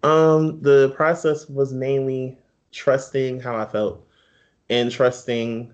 Um, 0.04 0.62
the 0.62 0.94
process 0.96 1.48
was 1.50 1.74
mainly 1.74 2.38
trusting 2.72 3.40
how 3.40 3.56
I 3.56 3.66
felt 3.66 4.06
and 4.70 4.92
trusting 4.92 5.74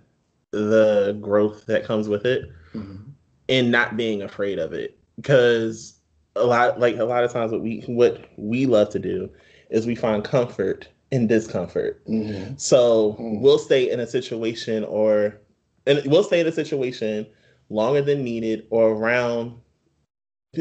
the 0.51 1.17
growth 1.21 1.65
that 1.65 1.83
comes 1.83 2.07
with 2.07 2.25
it 2.25 2.49
Mhm. 2.73 3.11
and 3.49 3.71
not 3.71 3.97
being 3.97 4.21
afraid 4.21 4.59
of 4.59 4.73
it. 4.73 4.97
Because 5.15 5.98
a 6.39 6.45
lot 6.45 6.79
like 6.79 6.97
a 6.97 7.05
lot 7.05 7.23
of 7.23 7.31
times 7.31 7.51
what 7.51 7.61
we 7.61 7.81
what 7.87 8.19
we 8.37 8.65
love 8.65 8.89
to 8.91 8.99
do 8.99 9.29
is 9.69 9.85
we 9.87 9.95
find 9.95 10.23
comfort 10.23 10.89
in 11.11 11.27
discomfort. 11.27 11.99
Mhm. 12.07 12.59
So 12.59 13.15
Mm. 13.19 13.41
we'll 13.41 13.59
stay 13.59 13.89
in 13.89 13.99
a 13.99 14.07
situation 14.07 14.83
or 14.85 15.35
and 15.87 16.01
we'll 16.05 16.23
stay 16.23 16.39
in 16.41 16.47
a 16.47 16.51
situation 16.51 17.27
longer 17.69 18.01
than 18.01 18.23
needed 18.23 18.65
or 18.71 18.91
around 18.91 19.53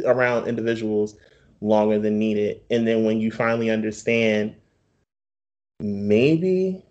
around 0.04 0.46
individuals 0.46 1.16
longer 1.60 1.98
than 1.98 2.18
needed. 2.18 2.60
And 2.70 2.86
then 2.86 3.04
when 3.04 3.20
you 3.20 3.30
finally 3.30 3.70
understand 3.70 4.54
maybe 5.80 6.82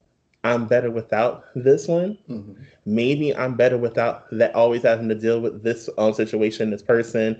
I'm 0.43 0.65
better 0.67 0.89
without 0.91 1.43
this 1.55 1.87
one, 1.87 2.17
Mhm. 2.29 2.55
maybe 2.85 3.35
I'm 3.35 3.55
better 3.55 3.77
without 3.77 4.23
that 4.31 4.55
always 4.55 4.83
having 4.83 5.09
to 5.09 5.15
deal 5.15 5.39
with 5.41 5.63
this 5.63 5.89
um, 5.97 6.13
situation, 6.13 6.69
this 6.71 6.81
person, 6.81 7.37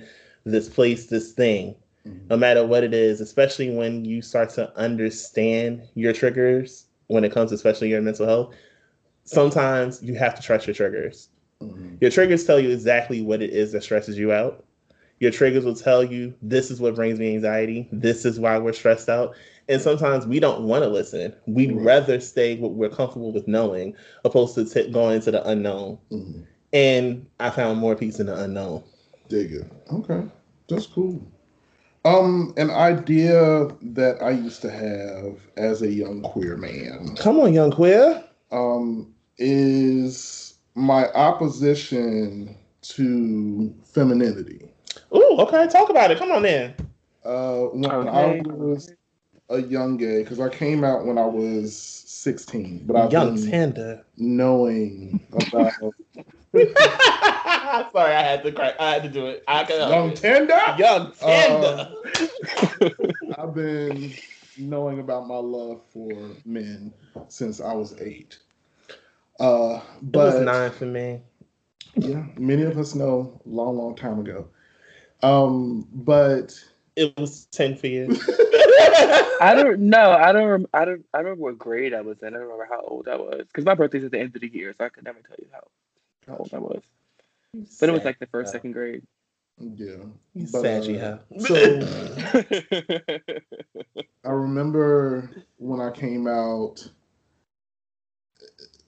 this 0.51 0.69
place, 0.69 1.07
this 1.07 1.31
thing 1.31 1.75
Mhm. 2.05 2.29
no 2.29 2.37
matter 2.37 2.65
what 2.65 2.83
it 2.83 2.93
is, 2.93 3.19
especially 3.21 3.69
when 3.69 4.05
you 4.05 4.21
start 4.21 4.49
to 4.51 4.71
understand 4.77 5.81
your 5.95 6.13
triggers 6.13 6.85
when 7.07 7.23
it 7.23 7.31
comes, 7.33 7.51
especially 7.51 7.89
your 7.89 8.01
mental 8.01 8.25
health. 8.25 8.53
Sometimes 9.25 10.01
you 10.01 10.15
have 10.15 10.35
to 10.35 10.41
trust 10.41 10.67
your 10.67 10.73
triggers. 10.73 11.29
Mhm. 11.61 11.97
Your 12.01 12.11
triggers 12.11 12.45
tell 12.45 12.59
you 12.59 12.69
exactly 12.69 13.21
what 13.21 13.41
it 13.41 13.49
is 13.49 13.71
that 13.73 13.83
stresses 13.83 14.17
you 14.17 14.31
out. 14.31 14.63
Your 15.19 15.31
triggers 15.31 15.65
will 15.65 15.75
tell 15.75 16.03
you 16.03 16.33
this 16.41 16.69
is 16.71 16.79
what 16.79 16.95
brings 16.95 17.19
me 17.19 17.33
anxiety. 17.33 17.89
This 17.91 18.23
is 18.23 18.39
why 18.39 18.57
we're 18.59 18.73
stressed 18.73 19.09
out. 19.09 19.35
And 19.67 19.81
sometimes 19.81 20.25
we 20.25 20.39
don't 20.39 20.63
want 20.65 20.83
to 20.83 20.89
listen. 20.89 21.33
We'd 21.47 21.73
Right. 21.73 21.83
rather 21.85 22.19
stay 22.21 22.55
what 22.57 22.73
we're 22.73 22.89
comfortable 22.89 23.31
with 23.33 23.47
knowing, 23.47 23.95
opposed 24.23 24.55
to 24.55 24.63
t- 24.65 24.89
going 24.91 25.15
into 25.15 25.31
the 25.31 25.45
unknown. 25.45 25.97
Mhm. 26.11 26.43
And 26.71 27.25
I 27.39 27.49
found 27.49 27.79
more 27.79 27.95
peace 27.95 28.19
in 28.19 28.27
the 28.27 28.37
unknown. 28.37 28.83
Dig 29.29 29.53
it. 29.53 29.71
Okay, 29.91 30.23
that's 30.69 30.87
cool. 30.87 31.21
Um, 32.05 32.53
an 32.57 32.69
idea 32.71 33.67
that 33.81 34.21
I 34.21 34.29
used 34.31 34.61
to 34.61 34.71
have 34.71 35.39
as 35.57 35.81
a 35.81 35.91
young 35.91 36.21
queer 36.21 36.55
man 36.55 37.15
Come 37.17 37.39
on, 37.39 37.53
young 37.53 37.71
queer. 37.71 38.23
um, 38.51 39.13
is 39.37 40.55
my 40.75 41.09
opposition 41.11 42.55
to 42.81 43.73
femininity. 43.83 44.69
Ooh, 45.13 45.35
okay, 45.39 45.67
talk 45.67 45.89
about 45.89 46.11
it. 46.11 46.17
Come 46.19 46.31
on 46.31 46.45
in. 46.45 46.73
Uh, 47.25 47.63
when 47.73 47.91
Okay. 47.91 48.07
I 48.07 48.41
was 48.45 48.89
a 49.49 49.61
young 49.61 49.97
gay, 49.97 50.23
because 50.23 50.39
I 50.39 50.49
came 50.49 50.83
out 50.83 51.05
when 51.05 51.17
I 51.17 51.25
was 51.25 51.73
16, 52.27 52.83
but 52.85 52.97
I've 52.97 53.11
young 53.13 53.35
been 53.35 53.49
tender. 53.49 54.05
knowing 54.17 55.25
about 55.31 55.71
Sorry, 57.93 58.13
I 58.13 58.21
had 58.21 58.43
to 58.43 58.51
cry. 58.51 58.73
I 58.77 58.89
had 58.91 59.03
to 59.03 59.09
do 59.09 59.27
it. 59.27 59.45
I 59.47 59.63
can 59.63 59.77
help 59.79 59.91
young 59.91 60.09
it. 60.09 60.15
tender. 60.17 60.59
young 60.77 61.11
tender. 61.13 61.89
I've 63.37 63.55
been 63.55 64.11
knowing 64.57 64.99
about 64.99 65.25
my 65.27 65.37
love 65.37 65.81
for 65.93 66.31
men 66.43 66.91
since 67.29 67.61
I 67.61 67.73
was 67.73 67.97
eight. 68.01 68.39
Uh, 69.39 69.79
it 70.01 70.03
was 70.17 70.33
but 70.35 70.43
nine 70.43 70.71
for 70.71 70.85
me. 70.85 71.21
yeah, 71.95 72.25
many 72.37 72.63
of 72.63 72.77
us 72.77 72.93
know 72.93 73.39
long, 73.45 73.77
long 73.77 73.95
time 73.95 74.19
ago. 74.19 74.47
Um, 75.23 75.87
but 75.93 76.53
It 76.97 77.13
was 77.17 77.45
ten 77.45 77.73
for 77.77 77.87
you. 77.87 78.07
I 79.39 79.53
don't 79.55 79.79
know. 79.89 80.11
I 80.11 80.31
don't. 80.31 80.47
Rem- 80.47 80.67
I 80.73 80.85
don't. 80.85 81.05
I 81.13 81.17
don't 81.17 81.25
remember 81.25 81.43
what 81.43 81.57
grade 81.59 81.93
I 81.93 82.01
was 82.01 82.17
in. 82.21 82.29
I 82.29 82.31
don't 82.31 82.41
remember 82.41 82.67
how 82.69 82.81
old 82.81 83.07
I 83.07 83.15
was 83.15 83.45
because 83.47 83.65
my 83.65 83.75
birthday's 83.75 84.03
at 84.03 84.11
the 84.11 84.19
end 84.19 84.35
of 84.35 84.41
the 84.41 84.47
year, 84.47 84.73
so 84.77 84.85
I 84.85 84.89
could 84.89 85.03
never 85.05 85.19
tell 85.21 85.37
you 85.39 85.47
how 85.53 85.63
how 86.27 86.37
old 86.37 86.53
I 86.53 86.59
was. 86.59 86.81
But 87.79 87.89
it 87.89 87.93
was 87.93 88.03
like 88.05 88.19
the 88.19 88.27
first, 88.27 88.51
second 88.51 88.73
grade. 88.73 89.03
yeah, 89.75 89.95
You 90.33 90.47
but, 90.51 90.61
saggy, 90.61 90.97
uh, 90.97 91.17
huh? 91.17 91.17
so 91.39 91.55
I 94.25 94.29
remember 94.29 95.29
when 95.57 95.81
I 95.81 95.91
came 95.91 96.27
out. 96.27 96.89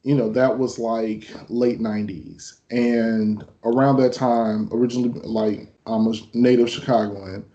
You 0.04 0.16
know 0.16 0.30
that 0.32 0.58
was 0.58 0.80
like 0.80 1.30
late 1.50 1.80
'90s, 1.80 2.62
and 2.72 3.44
around 3.64 3.98
that 3.98 4.14
time, 4.14 4.70
originally, 4.72 5.10
like 5.24 5.74
I'm 5.86 6.08
a 6.08 6.14
native 6.34 6.70
Chicagoan, 6.70 7.46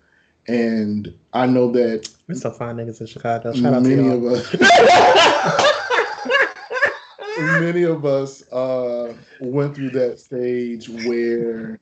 and 0.48 1.14
I 1.32 1.46
know 1.46 1.70
that 1.72 2.08
There's 2.26 2.42
some 2.42 2.54
fine 2.54 2.76
niggas 2.76 3.00
in 3.00 3.06
Chicago. 3.06 3.52
Shout 3.52 3.82
many 3.82 4.08
of 4.08 4.24
us 4.24 4.54
many 7.60 7.82
of 7.82 8.04
us 8.04 8.48
uh 8.52 9.14
went 9.40 9.74
through 9.74 9.90
that 9.90 10.20
stage 10.20 10.88
where 10.88 11.78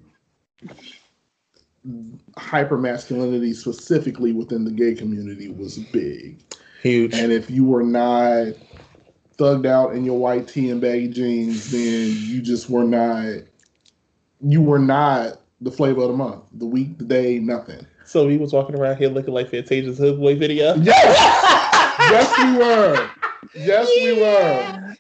hypermasculinity 2.37 3.55
specifically 3.55 4.33
within 4.33 4.65
the 4.65 4.71
gay 4.71 4.95
community 4.95 5.49
was 5.49 5.79
big 5.93 6.41
Huge. 6.83 7.15
and 7.15 7.33
if 7.33 7.51
you 7.51 7.65
were 7.65 7.83
not 7.83 8.55
thugged 9.37 9.67
out 9.67 9.95
in 9.95 10.05
your 10.05 10.19
white 10.19 10.47
tee 10.47 10.71
and 10.71 10.81
baggy 10.81 11.09
jeans 11.09 11.71
then 11.73 12.15
you 12.17 12.41
just 12.41 12.71
were 12.71 12.85
not 12.85 13.27
you 14.41 14.63
were 14.63 14.79
not 14.79 15.41
the 15.61 15.71
flavor 15.71 16.03
of 16.03 16.09
the 16.09 16.17
month 16.17 16.45
the 16.55 16.67
week 16.67 16.97
the 16.99 17.05
day 17.05 17.39
nothing 17.39 17.85
So 18.05 18.29
he 18.29 18.37
was 18.37 18.53
walking 18.53 18.79
around 18.79 18.97
here 18.97 19.09
looking 19.09 19.35
like 19.35 19.49
Fantasia's 19.49 19.99
Hood 19.99 20.19
Boy 20.19 20.37
video. 20.37 20.75
yes 20.77 21.53
yes, 21.99 22.39
we 22.39 22.59
were. 22.59 23.11
Yes, 23.55 23.89
we 24.01 24.13
were. 24.21 24.95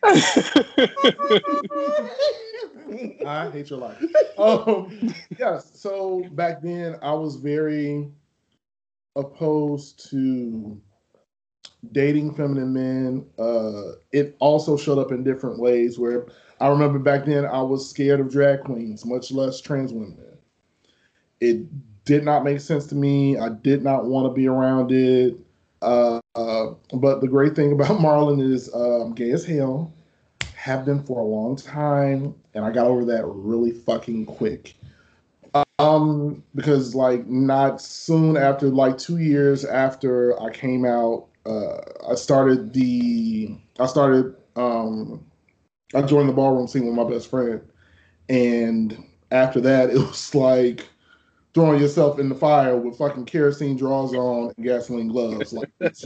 I 3.26 3.50
hate 3.50 3.70
your 3.70 3.78
life. 3.78 4.02
Um, 4.38 5.14
yes. 5.38 5.70
So 5.74 6.24
back 6.32 6.62
then, 6.62 6.96
I 7.02 7.12
was 7.12 7.36
very 7.36 8.08
opposed 9.16 10.10
to 10.10 10.80
dating 11.92 12.34
feminine 12.34 12.72
men. 12.72 13.26
Uh, 13.38 13.92
it 14.12 14.36
also 14.38 14.76
showed 14.76 14.98
up 14.98 15.12
in 15.12 15.24
different 15.24 15.58
ways. 15.58 15.98
Where 15.98 16.26
I 16.60 16.68
remember 16.68 16.98
back 16.98 17.24
then, 17.24 17.44
I 17.46 17.62
was 17.62 17.88
scared 17.88 18.20
of 18.20 18.30
drag 18.30 18.64
queens, 18.64 19.04
much 19.04 19.30
less 19.32 19.60
trans 19.60 19.92
women. 19.92 20.18
It 21.40 21.66
did 22.04 22.24
not 22.24 22.44
make 22.44 22.60
sense 22.60 22.86
to 22.86 22.94
me. 22.94 23.38
I 23.38 23.50
did 23.50 23.82
not 23.82 24.06
want 24.06 24.26
to 24.26 24.32
be 24.32 24.48
around 24.48 24.92
it. 24.92 25.36
Uh, 25.80 26.20
uh, 26.34 26.74
but 26.94 27.20
the 27.20 27.28
great 27.28 27.54
thing 27.54 27.72
about 27.80 27.98
Marlon 27.98 28.40
is 28.40 28.72
uh, 28.74 29.02
I'm 29.02 29.14
gay 29.14 29.30
as 29.30 29.44
hell, 29.44 29.92
have 30.54 30.84
been 30.84 31.02
for 31.02 31.20
a 31.20 31.24
long 31.24 31.56
time, 31.56 32.34
and 32.54 32.64
I 32.64 32.70
got 32.70 32.86
over 32.86 33.04
that 33.06 33.24
really 33.26 33.72
fucking 33.72 34.26
quick. 34.26 34.74
Um, 35.78 36.42
because 36.54 36.94
like 36.94 37.26
not 37.26 37.80
soon 37.80 38.36
after, 38.36 38.68
like 38.68 38.96
two 38.96 39.18
years 39.18 39.64
after 39.64 40.40
I 40.40 40.50
came 40.50 40.86
out, 40.86 41.26
uh, 41.44 41.78
I 42.10 42.14
started 42.14 42.72
the 42.72 43.56
I 43.78 43.86
started 43.86 44.34
um, 44.56 45.24
I 45.94 46.02
joined 46.02 46.28
the 46.28 46.32
ballroom 46.32 46.68
scene 46.68 46.86
with 46.86 46.94
my 46.94 47.04
best 47.04 47.28
friend, 47.28 47.60
and 48.28 49.04
after 49.30 49.60
that, 49.60 49.90
it 49.90 49.98
was 49.98 50.34
like 50.34 50.86
throwing 51.54 51.80
yourself 51.80 52.18
in 52.18 52.28
the 52.28 52.34
fire 52.34 52.76
with 52.76 52.98
fucking 52.98 53.26
kerosene 53.26 53.76
drawers 53.76 54.12
on 54.14 54.52
and 54.56 54.64
gasoline 54.64 55.08
gloves. 55.08 55.52
Like 55.52 55.70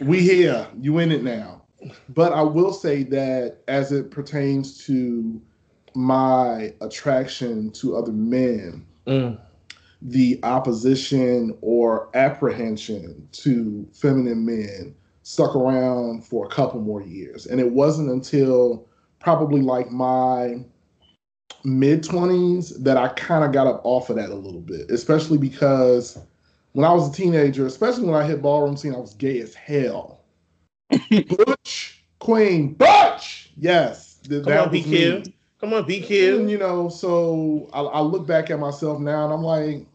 we 0.00 0.20
here, 0.20 0.66
you 0.78 0.98
in 0.98 1.12
it 1.12 1.22
now. 1.22 1.62
But 2.08 2.32
I 2.32 2.42
will 2.42 2.72
say 2.72 3.02
that 3.04 3.58
as 3.68 3.92
it 3.92 4.10
pertains 4.10 4.84
to 4.86 5.40
my 5.94 6.72
attraction 6.80 7.70
to 7.72 7.96
other 7.96 8.12
men, 8.12 8.86
mm. 9.06 9.38
the 10.02 10.40
opposition 10.42 11.56
or 11.60 12.08
apprehension 12.14 13.28
to 13.32 13.86
feminine 13.92 14.44
men 14.44 14.94
stuck 15.22 15.54
around 15.54 16.26
for 16.26 16.46
a 16.46 16.48
couple 16.48 16.80
more 16.80 17.02
years. 17.02 17.46
And 17.46 17.60
it 17.60 17.70
wasn't 17.70 18.10
until 18.10 18.86
probably 19.20 19.62
like 19.62 19.90
my 19.90 20.64
mid 21.64 22.02
20s 22.02 22.82
that 22.82 22.96
I 22.96 23.08
kind 23.08 23.44
of 23.44 23.52
got 23.52 23.66
up 23.66 23.80
off 23.84 24.10
of 24.10 24.16
that 24.16 24.30
a 24.30 24.34
little 24.34 24.60
bit, 24.60 24.90
especially 24.90 25.38
because 25.38 26.18
when 26.72 26.84
I 26.84 26.92
was 26.92 27.08
a 27.08 27.12
teenager, 27.12 27.66
especially 27.66 28.04
when 28.04 28.20
I 28.20 28.24
hit 28.26 28.42
ballroom 28.42 28.76
scene, 28.76 28.94
I 28.94 28.98
was 28.98 29.14
gay 29.14 29.40
as 29.40 29.54
hell. 29.54 30.20
Butch, 31.10 32.04
Queen, 32.18 32.74
Butch! 32.74 33.52
Yes. 33.56 34.18
Come 34.28 34.42
that 34.42 34.68
on, 34.68 34.74
BQ. 34.74 35.26
Me. 35.26 35.34
Come 35.60 35.72
on, 35.72 35.84
BQ. 35.84 36.40
And, 36.40 36.50
you 36.50 36.58
know, 36.58 36.88
so 36.88 37.70
I, 37.72 37.80
I 37.80 38.00
look 38.00 38.26
back 38.26 38.50
at 38.50 38.58
myself 38.58 39.00
now 39.00 39.24
and 39.24 39.32
I'm 39.32 39.42
like, 39.42 39.86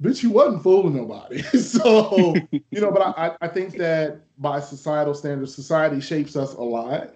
bitch, 0.00 0.22
you 0.22 0.30
wasn't 0.30 0.62
fooling 0.62 0.96
nobody. 0.96 1.42
so, 1.58 2.34
you 2.50 2.80
know, 2.80 2.90
but 2.92 3.02
I, 3.18 3.36
I 3.40 3.48
think 3.48 3.76
that 3.78 4.20
by 4.38 4.60
societal 4.60 5.14
standards, 5.14 5.54
society 5.54 6.00
shapes 6.00 6.36
us 6.36 6.54
a 6.54 6.62
lot. 6.62 7.14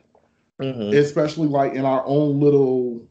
Mm-hmm. 0.61 0.97
Especially 0.97 1.47
like 1.47 1.75
in 1.75 1.85
our 1.85 2.03
own 2.05 2.41
little 2.41 3.07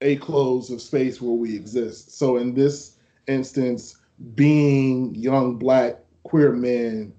a 0.00 0.16
close 0.16 0.70
of 0.70 0.80
space 0.80 1.20
where 1.20 1.32
we 1.32 1.54
exist. 1.54 2.16
So 2.16 2.36
in 2.36 2.54
this 2.54 2.96
instance, 3.26 3.96
being 4.34 5.14
young 5.14 5.56
black 5.56 5.96
queer 6.22 6.52
men 6.52 7.12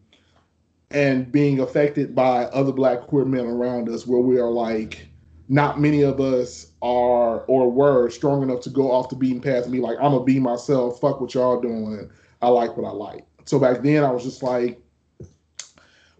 and 0.91 1.32
being 1.32 1.59
affected 1.59 2.15
by 2.15 2.45
other 2.45 2.71
black 2.71 3.01
queer 3.01 3.25
men 3.25 3.45
around 3.45 3.89
us 3.89 4.07
where 4.07 4.21
we 4.21 4.39
are 4.39 4.49
like 4.49 5.07
not 5.49 5.80
many 5.80 6.03
of 6.03 6.19
us 6.19 6.71
are 6.82 7.41
or 7.41 7.71
were 7.71 8.09
strong 8.09 8.43
enough 8.43 8.61
to 8.61 8.69
go 8.69 8.91
off 8.91 9.09
the 9.09 9.15
beaten 9.15 9.41
path 9.41 9.63
and 9.63 9.71
be 9.71 9.80
like, 9.80 9.97
I'm 9.97 10.11
gonna 10.11 10.23
be 10.23 10.39
myself, 10.39 11.01
fuck 11.01 11.19
what 11.19 11.34
y'all 11.34 11.59
doing. 11.59 12.09
I 12.41 12.49
like 12.49 12.77
what 12.77 12.88
I 12.88 12.91
like. 12.91 13.25
So 13.45 13.59
back 13.59 13.82
then 13.82 14.03
I 14.03 14.11
was 14.11 14.23
just 14.23 14.43
like, 14.43 14.80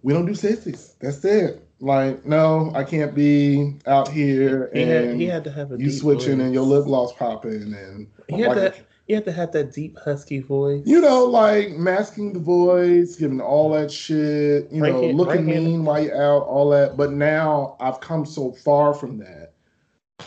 we 0.01 0.14
don't 0.14 0.26
do 0.26 0.34
sissies. 0.34 0.95
That's 0.99 1.24
it. 1.24 1.68
Like, 1.82 2.25
no, 2.25 2.71
I 2.75 2.84
can't 2.84 3.15
be 3.15 3.77
out 3.88 4.09
here 4.09 4.69
he 4.73 4.84
and 4.84 4.91
had, 4.91 5.15
he 5.15 5.25
had 5.25 5.43
to 5.45 5.51
have 5.51 5.71
a 5.71 5.80
you 5.80 5.91
switching 5.91 6.38
voice. 6.38 6.45
and 6.45 6.53
your 6.53 6.63
lip 6.63 6.86
gloss 6.86 7.13
popping 7.13 7.73
and 7.73 8.07
he 8.27 8.41
had 8.41 8.57
like, 8.57 8.75
to 8.75 8.84
he 9.09 9.13
had 9.15 9.25
to 9.25 9.32
have 9.32 9.51
that 9.53 9.73
deep 9.73 9.97
husky 9.97 10.39
voice. 10.39 10.84
You 10.86 11.01
know, 11.01 11.25
like 11.25 11.71
masking 11.71 12.32
the 12.32 12.39
voice, 12.39 13.15
giving 13.15 13.41
all 13.41 13.71
that 13.71 13.91
shit, 13.91 14.71
you 14.71 14.84
right 14.84 14.93
know, 14.93 15.01
hand, 15.01 15.17
looking 15.17 15.47
right 15.47 15.55
mean 15.63 15.84
while 15.84 16.03
you're 16.03 16.21
out, 16.21 16.43
all 16.43 16.69
that. 16.69 16.95
But 16.95 17.11
now 17.11 17.75
I've 17.80 17.99
come 18.01 18.23
so 18.23 18.51
far 18.51 18.93
from 18.93 19.17
that. 19.17 19.53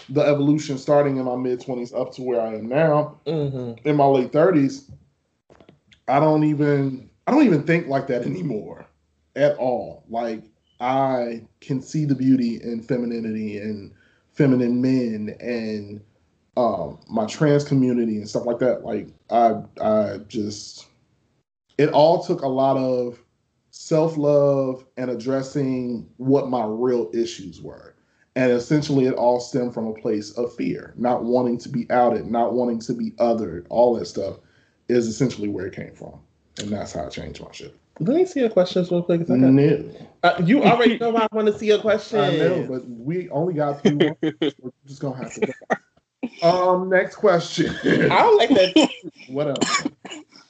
The 0.09 0.23
evolution 0.23 0.79
starting 0.79 1.19
in 1.19 1.27
my 1.27 1.37
mid 1.37 1.61
twenties 1.61 1.93
up 1.93 2.13
to 2.15 2.23
where 2.23 2.41
I 2.41 2.55
am 2.55 2.69
now, 2.69 3.21
mm-hmm. 3.25 3.87
in 3.87 3.95
my 3.95 4.07
late 4.07 4.33
thirties, 4.33 4.91
I 6.09 6.19
don't 6.19 6.43
even 6.43 7.09
I 7.27 7.31
don't 7.31 7.45
even 7.45 7.63
think 7.63 7.87
like 7.87 8.09
that 8.09 8.23
anymore 8.23 8.87
at 9.37 9.55
all. 9.59 10.03
Like 10.09 10.43
I 10.83 11.47
can 11.61 11.81
see 11.81 12.05
the 12.05 12.17
beauty 12.17 12.61
in 12.61 12.83
femininity 12.83 13.59
and 13.59 13.93
feminine 14.33 14.83
men 14.83 15.37
and 15.39 16.01
um, 16.57 16.99
my 17.09 17.25
trans 17.27 17.63
community 17.63 18.17
and 18.17 18.29
stuff 18.29 18.47
like 18.47 18.59
that. 18.59 18.85
Like 18.85 19.09
I, 19.31 19.63
I 19.81 20.19
just, 20.27 20.89
it 21.79 21.91
all 21.91 22.25
took 22.25 22.43
a 22.43 22.49
lot 22.49 22.77
of 22.77 23.21
self 23.71 24.17
love 24.17 24.85
and 24.97 25.09
addressing 25.09 26.09
what 26.17 26.51
my 26.51 26.65
real 26.67 27.11
issues 27.15 27.63
were. 27.63 27.95
And 28.35 28.51
essentially, 28.51 29.07
it 29.07 29.15
all 29.15 29.39
stemmed 29.39 29.75
from 29.75 29.87
a 29.87 29.95
place 29.95 30.33
of 30.33 30.55
fear, 30.57 30.95
not 30.97 31.23
wanting 31.23 31.59
to 31.59 31.69
be 31.69 31.89
outed, 31.91 32.27
not 32.27 32.55
wanting 32.55 32.81
to 32.81 32.95
be 32.95 33.13
othered. 33.13 33.67
All 33.69 33.95
that 33.97 34.07
stuff 34.07 34.39
is 34.89 35.07
essentially 35.07 35.49
where 35.49 35.67
it 35.67 35.77
came 35.77 35.95
from, 35.95 36.19
and 36.59 36.71
that's 36.71 36.93
how 36.95 37.07
I 37.07 37.09
changed 37.09 37.41
my 37.43 37.53
shit. 37.53 37.79
Let 38.01 38.17
me 38.17 38.25
see 38.25 38.41
your 38.41 38.51
questions 38.51 38.91
real 38.91 39.03
quick. 39.03 39.29
No. 39.29 39.91
Uh, 40.23 40.41
you 40.45 40.63
already 40.63 40.99
know 40.99 41.17
I 41.17 41.27
want 41.33 41.47
to 41.49 41.59
see 41.59 41.67
your 41.67 41.81
question. 41.81 42.21
I 42.21 42.37
know, 42.37 42.67
but 42.69 42.89
we 42.89 43.29
only 43.31 43.55
got 43.55 43.83
three 43.83 43.95
more. 43.95 44.17
We're 44.23 44.73
just 44.87 45.01
gonna 45.01 45.17
have 45.17 45.35
to 45.35 45.47
go. 45.47 45.53
Um, 46.43 46.89
next 46.89 47.17
question. 47.17 47.75
I 47.85 48.09
don't 48.09 48.39
like 48.39 48.49
that. 48.51 48.91
Whatever. 49.29 49.61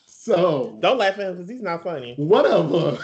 So 0.06 0.78
don't 0.80 0.98
laugh 0.98 1.14
at 1.14 1.20
him 1.20 1.32
because 1.34 1.50
he's 1.50 1.62
not 1.62 1.82
funny. 1.82 2.14
Whatever. 2.16 2.98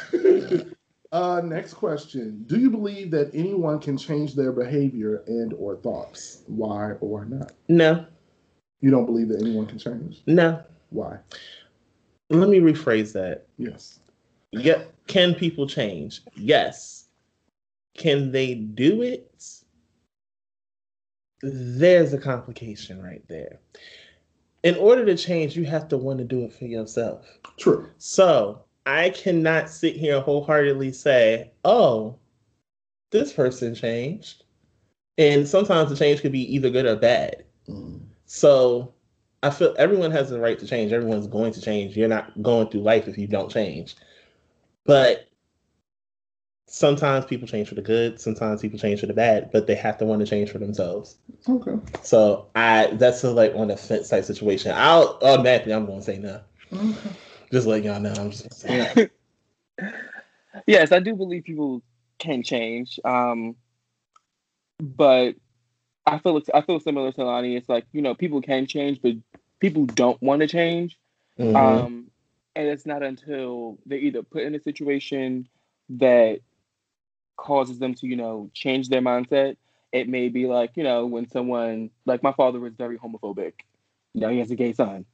uh, 1.11 1.41
next 1.45 1.75
question. 1.75 2.45
Do 2.47 2.61
you 2.61 2.71
believe 2.71 3.11
that 3.11 3.31
anyone 3.35 3.81
can 3.81 3.97
change 3.99 4.35
their 4.35 4.53
behavior 4.53 5.25
and 5.27 5.53
or 5.55 5.77
thoughts? 5.77 6.43
Why 6.47 6.93
or 7.01 7.09
why 7.09 7.25
not? 7.25 7.53
No. 7.69 8.07
You 8.81 8.91
don't 8.91 9.07
believe 9.07 9.29
that 9.31 9.43
anyone 9.43 9.67
can 9.67 9.79
change? 9.79 10.23
No. 10.27 10.63
Why? 10.91 11.19
Let 12.31 12.49
me 12.49 12.61
rephrase 12.61 13.13
that. 13.15 13.47
Yes. 13.57 13.99
Yeah, 14.53 14.85
can 15.07 15.35
people 15.35 15.67
change? 15.67 16.23
Yes. 16.35 17.07
Can 17.95 18.33
they 18.33 18.55
do 18.55 19.03
it? 19.03 19.45
There's 21.43 22.13
a 22.13 22.19
complication 22.19 23.03
right 23.03 23.23
there. 23.29 23.59
In 24.63 24.75
order 24.77 25.05
to 25.05 25.17
change, 25.17 25.57
you 25.57 25.65
have 25.65 25.89
to 25.89 25.97
want 25.97 26.19
to 26.19 26.25
do 26.25 26.43
it 26.45 26.53
for 26.53 26.65
yourself. 26.65 27.27
True. 27.59 27.89
So 27.99 28.65
I 28.87 29.11
cannot 29.11 29.69
sit 29.69 29.97
here 29.97 30.17
and 30.17 30.25
wholeheartedly 30.25 30.93
say, 30.93 31.51
oh, 31.65 32.17
this 33.11 33.33
person 33.33 33.75
changed. 33.75 34.45
And 35.17 35.47
sometimes 35.47 35.91
the 35.91 35.97
change 35.97 36.21
could 36.21 36.33
be 36.33 36.55
either 36.55 36.71
good 36.71 36.87
or 36.87 36.97
bad. 36.97 37.45
Mm. 37.69 38.01
So 38.27 38.95
I 39.43 39.51
feel 39.51 39.75
everyone 39.79 40.11
has 40.11 40.31
the 40.31 40.41
right 40.41 40.59
to 40.59 40.67
change. 40.67 40.93
Everyone's 40.93 41.27
going 41.27 41.53
to 41.53 41.61
change. 41.61 41.97
You're 41.97 42.09
not 42.09 42.43
going 42.43 42.69
through 42.69 42.83
life 42.83 43.09
if 43.09 43.19
you 43.19 43.27
don't 43.27 43.51
change. 43.51 43.97
But 44.89 45.29
sometimes 46.67 47.27
people 47.27 47.47
change 47.47 47.69
for 47.69 47.75
the 47.75 47.83
good, 47.83 48.19
sometimes 48.19 48.63
people 48.63 48.79
change 48.79 49.01
for 49.01 49.07
the 49.07 49.13
bad, 49.13 49.51
but 49.53 49.67
they 49.67 49.75
have 49.75 49.99
to 49.99 50.07
want 50.07 50.21
to 50.21 50.27
change 50.27 50.51
for 50.51 50.57
themselves. 50.57 51.19
Okay. 51.47 51.77
So 52.03 52.47
I 52.57 52.87
that's 52.95 53.23
a, 53.23 53.31
like 53.31 53.55
on 53.55 53.71
a 53.71 53.77
fence 53.77 54.09
type 54.09 54.25
situation. 54.25 54.73
I'll 54.75 55.19
automatically 55.21 55.75
I'm 55.75 55.85
gonna 55.85 56.01
say 56.01 56.17
no. 56.17 56.41
Okay. 56.73 57.11
Just 57.53 57.67
let 57.67 57.85
y'all 57.85 58.01
know. 58.01 58.15
I'm 58.15 58.31
just 58.31 58.55
saying. 58.55 59.11
yes, 60.67 60.91
I 60.91 61.01
do 61.01 61.15
believe 61.15 61.45
people 61.45 61.83
can 62.19 62.43
change. 62.43 62.99
Um 63.05 63.57
but 64.81 65.35
I 66.07 66.17
feel 66.17 66.41
I 66.55 66.63
feel 66.63 66.81
similar 66.81 67.13
to 67.13 67.25
Lonnie. 67.25 67.57
It's 67.57 67.69
like, 67.69 67.85
you 67.93 68.01
know, 68.01 68.15
people 68.15 68.41
can 68.41 68.67
change, 68.67 69.03
but 69.03 69.17
people 69.61 69.85
don't 69.85 70.21
want 70.23 70.41
to 70.41 70.47
change. 70.47 70.99
Mm-hmm. 71.39 71.57
Um 71.57 72.08
and 72.59 72.67
it's 72.67 72.85
not 72.85 73.05
until 73.05 73.79
they're 73.87 74.01
either 74.01 74.25
put 74.25 74.43
in 74.43 74.53
a 74.57 74.61
situation 74.61 75.49
that 75.91 76.41
causes 77.37 77.79
them 77.79 77.95
to, 77.95 78.07
you 78.09 78.17
know, 78.17 78.51
change 78.53 78.89
their 78.89 79.01
mindset. 79.01 79.57
It 79.93 80.09
may 80.09 80.29
be 80.29 80.49
like, 80.49 80.73
you 80.75 80.83
know, 80.83 81.07
when 81.07 81.31
someone, 81.31 81.91
like 82.05 82.25
my 82.25 82.33
father 82.33 82.59
was 82.59 82.75
very 82.75 82.99
homophobic. 82.99 83.53
Know, 84.13 84.29
he 84.29 84.41
has 84.41 84.51
a 84.51 84.57
gay 84.57 84.73
son. 84.73 85.05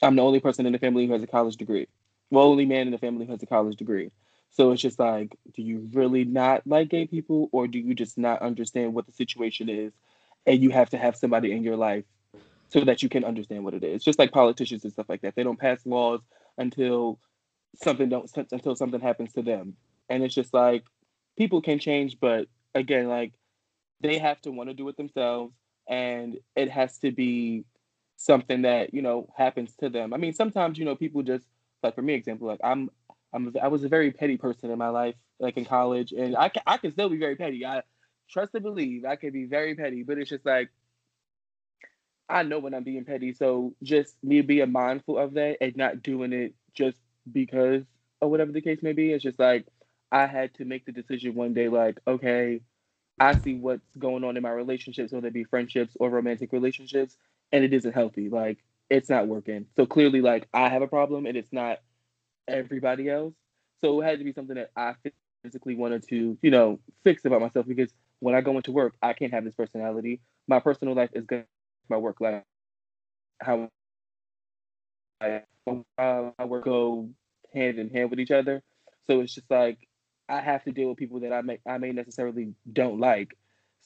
I'm 0.00 0.16
the 0.16 0.22
only 0.22 0.40
person 0.40 0.64
in 0.64 0.72
the 0.72 0.78
family 0.78 1.06
who 1.06 1.12
has 1.12 1.22
a 1.22 1.26
college 1.26 1.56
degree. 1.56 1.86
Well, 2.30 2.46
only 2.46 2.64
man 2.64 2.86
in 2.86 2.92
the 2.92 2.98
family 2.98 3.26
who 3.26 3.32
has 3.32 3.42
a 3.42 3.46
college 3.46 3.76
degree. 3.76 4.10
So 4.52 4.70
it's 4.70 4.80
just 4.80 4.98
like, 4.98 5.36
do 5.54 5.60
you 5.60 5.90
really 5.92 6.24
not 6.24 6.66
like 6.66 6.88
gay 6.88 7.06
people, 7.06 7.50
or 7.52 7.68
do 7.68 7.78
you 7.78 7.92
just 7.92 8.16
not 8.16 8.40
understand 8.40 8.94
what 8.94 9.04
the 9.04 9.12
situation 9.12 9.68
is, 9.68 9.92
and 10.46 10.62
you 10.62 10.70
have 10.70 10.88
to 10.90 10.96
have 10.96 11.14
somebody 11.14 11.52
in 11.52 11.62
your 11.62 11.76
life 11.76 12.04
so 12.70 12.80
that 12.84 13.02
you 13.02 13.10
can 13.10 13.22
understand 13.22 13.64
what 13.64 13.74
it 13.74 13.84
is? 13.84 14.02
Just 14.02 14.18
like 14.18 14.32
politicians 14.32 14.82
and 14.84 14.94
stuff 14.94 15.10
like 15.10 15.20
that, 15.20 15.34
they 15.36 15.42
don't 15.42 15.60
pass 15.60 15.84
laws 15.84 16.22
until 16.58 17.18
something 17.82 18.08
don't 18.08 18.30
until 18.52 18.76
something 18.76 19.00
happens 19.00 19.32
to 19.34 19.42
them, 19.42 19.76
and 20.08 20.22
it's 20.22 20.34
just 20.34 20.54
like 20.54 20.84
people 21.36 21.60
can 21.60 21.78
change, 21.78 22.18
but 22.20 22.46
again, 22.74 23.08
like 23.08 23.32
they 24.00 24.18
have 24.18 24.40
to 24.42 24.50
want 24.50 24.68
to 24.68 24.74
do 24.74 24.88
it 24.88 24.96
themselves, 24.96 25.54
and 25.88 26.38
it 26.56 26.70
has 26.70 26.98
to 26.98 27.10
be 27.10 27.64
something 28.16 28.62
that 28.62 28.94
you 28.94 29.02
know 29.02 29.28
happens 29.36 29.74
to 29.76 29.88
them. 29.88 30.12
I 30.12 30.16
mean, 30.16 30.34
sometimes 30.34 30.78
you 30.78 30.84
know 30.84 30.96
people 30.96 31.22
just 31.22 31.46
like 31.82 31.94
for 31.94 32.02
me, 32.02 32.14
example, 32.14 32.46
like 32.46 32.60
I'm 32.62 32.90
I'm 33.32 33.54
I 33.62 33.68
was 33.68 33.84
a 33.84 33.88
very 33.88 34.10
petty 34.10 34.36
person 34.36 34.70
in 34.70 34.78
my 34.78 34.88
life, 34.88 35.14
like 35.38 35.56
in 35.56 35.64
college, 35.64 36.12
and 36.12 36.36
I 36.36 36.48
can, 36.48 36.62
I 36.66 36.76
can 36.78 36.92
still 36.92 37.08
be 37.08 37.18
very 37.18 37.36
petty. 37.36 37.64
I 37.64 37.82
trust 38.30 38.54
and 38.54 38.62
believe 38.62 39.04
I 39.04 39.16
can 39.16 39.32
be 39.32 39.44
very 39.44 39.74
petty, 39.74 40.02
but 40.02 40.18
it's 40.18 40.30
just 40.30 40.46
like 40.46 40.70
I 42.28 42.42
know 42.42 42.58
when 42.58 42.74
I'm 42.74 42.84
being 42.84 43.04
petty. 43.04 43.32
So 43.34 43.74
just 43.82 44.16
me 44.22 44.40
being 44.40 44.72
mindful 44.72 45.18
of 45.18 45.34
that 45.34 45.58
and 45.60 45.76
not 45.76 46.02
doing 46.02 46.32
it 46.32 46.54
just 46.74 46.98
because 47.30 47.82
or 48.20 48.30
whatever 48.30 48.52
the 48.52 48.60
case 48.60 48.82
may 48.82 48.92
be. 48.92 49.12
It's 49.12 49.22
just 49.22 49.38
like 49.38 49.66
I 50.10 50.26
had 50.26 50.54
to 50.54 50.64
make 50.64 50.86
the 50.86 50.92
decision 50.92 51.34
one 51.34 51.54
day, 51.54 51.68
like, 51.68 52.00
okay, 52.06 52.60
I 53.20 53.36
see 53.38 53.54
what's 53.56 53.96
going 53.98 54.24
on 54.24 54.36
in 54.36 54.42
my 54.42 54.50
relationships, 54.50 55.12
whether 55.12 55.28
it 55.28 55.34
be 55.34 55.44
friendships 55.44 55.96
or 56.00 56.10
romantic 56.10 56.52
relationships, 56.52 57.16
and 57.52 57.64
it 57.64 57.72
isn't 57.72 57.92
healthy. 57.92 58.28
Like 58.28 58.58
it's 58.90 59.10
not 59.10 59.28
working. 59.28 59.66
So 59.76 59.86
clearly, 59.86 60.20
like 60.20 60.48
I 60.52 60.68
have 60.68 60.82
a 60.82 60.88
problem, 60.88 61.26
and 61.26 61.36
it's 61.36 61.52
not 61.52 61.80
everybody 62.48 63.08
else. 63.08 63.34
So 63.82 64.00
it 64.00 64.04
had 64.04 64.18
to 64.18 64.24
be 64.24 64.32
something 64.32 64.56
that 64.56 64.70
I 64.76 64.94
physically 65.42 65.74
wanted 65.74 66.08
to, 66.08 66.38
you 66.42 66.50
know, 66.50 66.80
fix 67.04 67.24
about 67.24 67.40
myself 67.40 67.66
because 67.66 67.92
when 68.20 68.34
I 68.34 68.40
go 68.40 68.56
into 68.56 68.72
work, 68.72 68.94
I 69.02 69.12
can't 69.12 69.32
have 69.32 69.44
this 69.44 69.54
personality. 69.54 70.20
My 70.48 70.60
personal 70.60 70.94
life 70.94 71.10
is 71.12 71.26
good. 71.26 71.44
My 71.88 71.96
work 71.96 72.20
life, 72.20 72.42
how 73.40 73.68
I, 75.20 75.42
my 75.66 76.44
work 76.44 76.64
go 76.64 77.10
hand 77.52 77.78
in 77.78 77.90
hand 77.90 78.10
with 78.10 78.20
each 78.20 78.30
other. 78.30 78.62
So 79.06 79.20
it's 79.20 79.34
just 79.34 79.50
like 79.50 79.78
I 80.28 80.40
have 80.40 80.64
to 80.64 80.72
deal 80.72 80.88
with 80.88 80.98
people 80.98 81.20
that 81.20 81.32
I 81.32 81.42
may 81.42 81.60
I 81.66 81.78
may 81.78 81.92
necessarily 81.92 82.54
don't 82.70 83.00
like. 83.00 83.36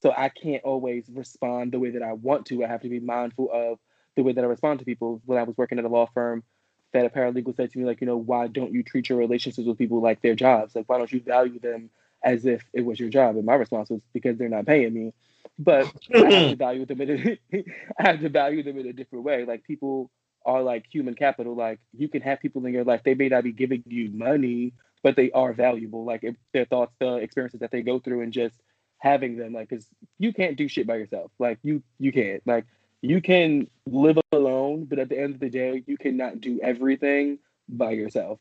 So 0.00 0.12
I 0.16 0.28
can't 0.28 0.62
always 0.62 1.06
respond 1.12 1.72
the 1.72 1.80
way 1.80 1.90
that 1.90 2.02
I 2.02 2.12
want 2.12 2.46
to. 2.46 2.64
I 2.64 2.68
have 2.68 2.82
to 2.82 2.88
be 2.88 3.00
mindful 3.00 3.50
of 3.52 3.78
the 4.14 4.22
way 4.22 4.32
that 4.32 4.44
I 4.44 4.46
respond 4.46 4.78
to 4.78 4.84
people. 4.84 5.20
When 5.26 5.38
I 5.38 5.42
was 5.42 5.56
working 5.56 5.78
at 5.78 5.84
a 5.84 5.88
law 5.88 6.06
firm, 6.14 6.44
that 6.92 7.04
a 7.04 7.10
paralegal 7.10 7.56
said 7.56 7.70
to 7.72 7.78
me, 7.78 7.84
like, 7.84 8.00
you 8.00 8.06
know, 8.06 8.16
why 8.16 8.46
don't 8.46 8.72
you 8.72 8.82
treat 8.82 9.08
your 9.08 9.18
relationships 9.18 9.66
with 9.66 9.76
people 9.76 10.00
like 10.00 10.22
their 10.22 10.34
jobs? 10.34 10.76
Like, 10.76 10.88
why 10.88 10.98
don't 10.98 11.12
you 11.12 11.20
value 11.20 11.58
them 11.58 11.90
as 12.24 12.46
if 12.46 12.64
it 12.72 12.84
was 12.84 12.98
your 12.98 13.08
job? 13.08 13.36
And 13.36 13.44
my 13.44 13.54
response 13.54 13.90
was 13.90 14.00
because 14.12 14.38
they're 14.38 14.48
not 14.48 14.66
paying 14.66 14.92
me. 14.92 15.12
But 15.58 15.92
I 16.14 16.30
have 16.30 16.50
to 16.50 16.56
value 16.56 16.86
them 16.86 17.00
in 17.00 17.38
a, 17.52 17.64
I 17.98 18.08
have 18.08 18.20
to 18.20 18.28
value 18.28 18.62
them 18.62 18.78
in 18.78 18.86
a 18.86 18.92
different 18.92 19.24
way. 19.24 19.44
Like 19.44 19.64
people 19.64 20.10
are 20.44 20.62
like 20.62 20.84
human 20.90 21.14
capital. 21.14 21.54
Like 21.54 21.80
you 21.96 22.08
can 22.08 22.22
have 22.22 22.40
people 22.40 22.64
in 22.66 22.72
your 22.72 22.84
life. 22.84 23.02
They 23.04 23.14
may 23.14 23.28
not 23.28 23.44
be 23.44 23.52
giving 23.52 23.82
you 23.86 24.10
money, 24.10 24.72
but 25.02 25.16
they 25.16 25.30
are 25.32 25.52
valuable. 25.52 26.04
Like 26.04 26.24
if 26.24 26.36
their 26.52 26.64
thoughts, 26.64 26.94
the 27.00 27.16
experiences 27.16 27.60
that 27.60 27.70
they 27.70 27.82
go 27.82 27.98
through, 27.98 28.22
and 28.22 28.32
just 28.32 28.54
having 28.98 29.36
them. 29.36 29.52
Like, 29.52 29.70
cause 29.70 29.86
you 30.18 30.32
can't 30.32 30.56
do 30.56 30.68
shit 30.68 30.86
by 30.86 30.96
yourself. 30.96 31.30
Like 31.38 31.58
you, 31.62 31.82
you 31.98 32.12
can't. 32.12 32.42
Like 32.46 32.66
you 33.00 33.20
can 33.20 33.68
live 33.86 34.18
alone, 34.32 34.84
but 34.84 34.98
at 34.98 35.08
the 35.08 35.18
end 35.18 35.34
of 35.34 35.40
the 35.40 35.50
day, 35.50 35.82
you 35.86 35.96
cannot 35.96 36.40
do 36.40 36.60
everything 36.62 37.38
by 37.68 37.92
yourself. 37.92 38.40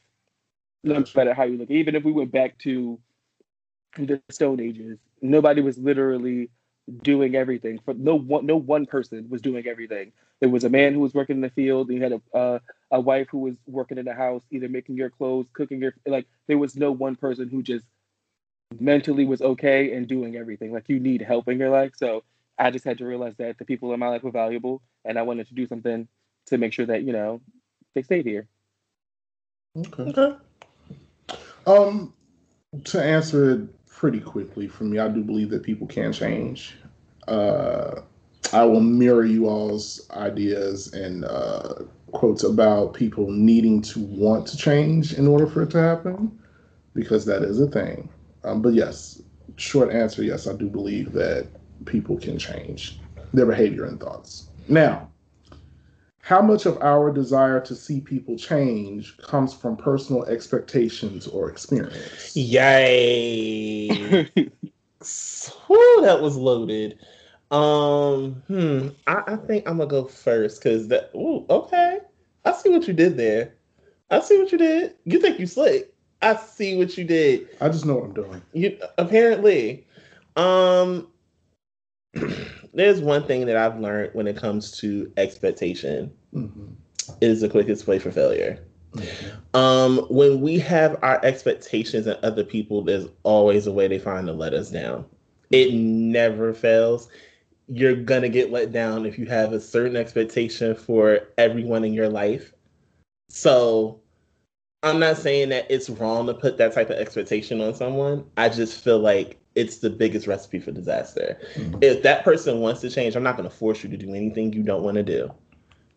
No 0.84 1.03
matter 1.15 1.34
how 1.34 1.43
you 1.43 1.57
look. 1.57 1.69
Even 1.69 1.95
if 1.95 2.03
we 2.03 2.11
went 2.11 2.32
back 2.32 2.57
to 2.59 2.99
the 3.96 4.22
Stone 4.30 4.60
Ages, 4.60 5.00
nobody 5.22 5.62
was 5.62 5.78
literally 5.78 6.50
doing 7.02 7.36
everything. 7.36 7.80
For 7.84 7.94
no 7.94 8.16
one, 8.16 8.46
no 8.46 8.56
one 8.56 8.86
person 8.86 9.28
was 9.30 9.42
doing 9.42 9.68
everything. 9.68 10.12
There 10.40 10.50
was 10.50 10.64
a 10.64 10.70
man 10.70 10.94
who 10.94 11.00
was 11.00 11.14
working 11.14 11.38
in 11.38 11.42
the 11.42 11.50
field. 11.50 11.90
And 11.90 11.98
you 11.98 12.04
had 12.04 12.14
a 12.14 12.38
uh, 12.38 12.60
a 12.92 13.00
wife 13.00 13.28
who 13.30 13.40
was 13.40 13.56
working 13.66 13.98
in 13.98 14.06
the 14.06 14.14
house, 14.14 14.44
either 14.52 14.70
making 14.70 14.96
your 14.96 15.10
clothes, 15.10 15.48
cooking 15.54 15.82
your 15.82 15.94
like. 16.06 16.28
There 16.48 16.58
was 16.58 16.76
no 16.76 16.92
one 16.92 17.16
person 17.16 17.50
who 17.50 17.62
just 17.62 17.86
mentally 18.80 19.26
was 19.26 19.42
okay 19.42 19.94
and 19.94 20.08
doing 20.08 20.36
everything. 20.36 20.72
Like 20.72 20.88
you 20.88 21.00
need 21.00 21.22
help 21.22 21.48
in 21.48 21.60
your 21.60 21.70
life. 21.70 21.94
So 21.96 22.24
I 22.58 22.72
just 22.72 22.86
had 22.86 22.98
to 23.00 23.06
realize 23.06 23.36
that 23.38 23.58
the 23.58 23.66
people 23.66 23.94
in 23.94 24.00
my 24.00 24.08
life 24.08 24.24
were 24.24 24.32
valuable, 24.32 24.82
and 25.06 25.18
I 25.18 25.24
wanted 25.24 25.48
to 25.48 25.54
do 25.54 25.68
something 25.68 26.08
to 26.48 26.58
make 26.58 26.74
sure 26.74 26.86
that 26.86 27.04
you 27.04 27.14
know 27.14 27.42
they 27.94 28.04
stayed 28.04 28.26
here. 28.26 28.48
Okay. 29.78 30.04
Okay. 30.04 30.36
Um, 31.66 32.14
to 32.86 33.04
answer 33.04 33.52
it 33.52 33.76
pretty 33.98 34.20
quickly 34.20 34.68
for 34.68 34.84
me, 34.84 35.00
I 35.00 35.08
do 35.08 35.24
believe 35.24 35.50
that 35.50 35.64
people 35.64 35.88
can 35.88 36.14
change. 36.14 36.76
Uh, 37.28 38.02
I 38.54 38.64
will 38.64 38.80
mirror 38.80 39.26
you 39.26 39.48
all's 39.48 40.08
ideas 40.12 40.93
and 40.93 41.26
uh, 41.26 41.74
quotes 42.12 42.43
about 42.43 42.93
people 42.93 43.32
needing 43.32 43.82
to 43.82 44.00
want 44.00 44.45
to 44.50 44.56
change 44.56 45.14
in 45.14 45.28
order 45.28 45.48
for 45.48 45.64
it 45.64 45.72
to 45.72 45.82
happen, 45.82 46.38
because 46.93 47.26
that 47.26 47.41
is 47.41 47.60
a 47.60 47.66
thing. 47.66 48.08
Um, 48.43 48.62
but 48.62 48.76
yes, 48.76 49.20
short 49.56 49.91
answer, 49.91 50.22
yes, 50.22 50.45
I 50.45 50.54
do 50.54 50.70
believe 50.70 51.12
that 51.14 51.48
people 51.86 52.18
can 52.20 52.38
change 52.38 53.00
their 53.34 53.48
behavior 53.48 53.86
and 53.86 54.00
thoughts. 54.00 54.50
Now, 54.70 55.10
how 56.28 56.41
much 56.41 56.65
of 56.65 56.78
our 56.82 57.09
desire 57.09 57.61
to 57.61 57.73
see 57.73 58.01
people 58.01 58.38
change 58.38 59.15
comes 59.19 59.53
from 59.53 59.78
personal 59.78 60.25
expectations 60.25 61.25
or 61.25 61.49
experience? 61.49 62.36
Yay! 62.36 63.88
Whew, 64.36 66.01
that 66.01 66.21
was 66.21 66.36
loaded. 66.36 66.99
Um, 67.49 68.43
hmm. 68.47 68.89
I, 69.07 69.23
I 69.25 69.36
think 69.38 69.69
I'm 69.69 69.78
gonna 69.78 69.89
go 69.89 70.03
first 70.03 70.61
because 70.61 70.89
that. 70.89 71.11
Ooh, 71.15 71.45
okay. 71.49 71.99
I 72.43 72.51
see 72.51 72.71
what 72.71 72.86
you 72.89 72.93
did 72.93 73.15
there. 73.15 73.53
I 74.11 74.19
see 74.19 74.38
what 74.38 74.51
you 74.51 74.57
did. 74.57 74.95
You 75.05 75.21
think 75.21 75.39
you 75.39 75.47
slick? 75.47 75.93
I 76.21 76.36
see 76.36 76.78
what 76.78 76.97
you 76.97 77.05
did. 77.05 77.47
I 77.61 77.69
just 77.69 77.86
know 77.86 77.95
what 77.95 78.03
I'm 78.03 78.13
doing. 78.13 78.41
You 78.51 78.78
apparently. 78.97 79.88
Um, 80.36 81.07
there's 82.78 83.01
one 83.01 83.23
thing 83.23 83.47
that 83.47 83.57
I've 83.57 83.80
learned 83.80 84.11
when 84.13 84.28
it 84.28 84.38
comes 84.38 84.71
to 84.80 85.11
expectation 85.17 86.13
mm-hmm. 86.34 86.65
is 87.21 87.41
the 87.41 87.49
quickest 87.49 87.88
way 87.88 87.97
for 87.97 88.11
failure. 88.11 88.63
Mm-hmm. 88.93 89.57
Um, 89.57 89.97
when 90.09 90.41
we 90.41 90.59
have 90.59 90.95
our 91.01 91.19
expectations 91.25 92.05
and 92.05 92.23
other 92.23 92.43
people, 92.43 92.84
there's 92.84 93.07
always 93.23 93.65
a 93.65 93.71
way 93.71 93.88
they 93.88 93.97
find 93.97 94.28
to 94.28 94.34
let 94.34 94.53
us 94.53 94.69
down. 94.69 95.05
It 95.49 95.73
never 95.73 96.53
fails. 96.53 97.09
You're 97.67 97.95
gonna 97.95 98.29
get 98.29 98.51
let 98.51 98.71
down 98.71 99.08
if 99.08 99.17
you 99.17 99.25
have 99.25 99.54
a 99.54 99.59
certain 99.59 99.95
expectation 99.95 100.75
for 100.75 101.21
everyone 101.39 101.83
in 101.83 101.93
your 101.93 102.09
life. 102.09 102.54
So 103.29 103.99
I'm 104.83 104.99
not 104.99 105.17
saying 105.17 105.49
that 105.49 105.66
it's 105.70 105.89
wrong 105.89 106.28
to 106.28 106.33
put 106.36 106.58
that 106.59 106.74
type 106.74 106.91
of 106.91 106.97
expectation 106.97 107.59
on 107.59 107.74
someone. 107.74 108.24
I 108.37 108.49
just 108.49 108.83
feel 108.83 108.99
like 108.99 109.39
it's 109.58 109.78
the 109.78 109.89
biggest 109.89 110.28
recipe 110.28 110.59
for 110.59 110.71
disaster. 110.71 111.39
Mm-hmm. 111.55 111.79
If 111.82 112.04
that 112.04 112.24
person 112.24 112.59
wants 112.59 112.79
to 112.82 112.92
change, 112.92 113.16
I'm 113.16 113.24
not 113.24 113.38
going 113.38 113.50
to 113.50 113.55
force 113.55 113.84
you 113.84 113.89
to 113.89 113.97
do 113.97 114.13
anything 114.13 114.54
you 114.54 114.62
don't 114.62 114.84
want 114.84 114.96
to 114.96 115.04
do. 115.04 115.32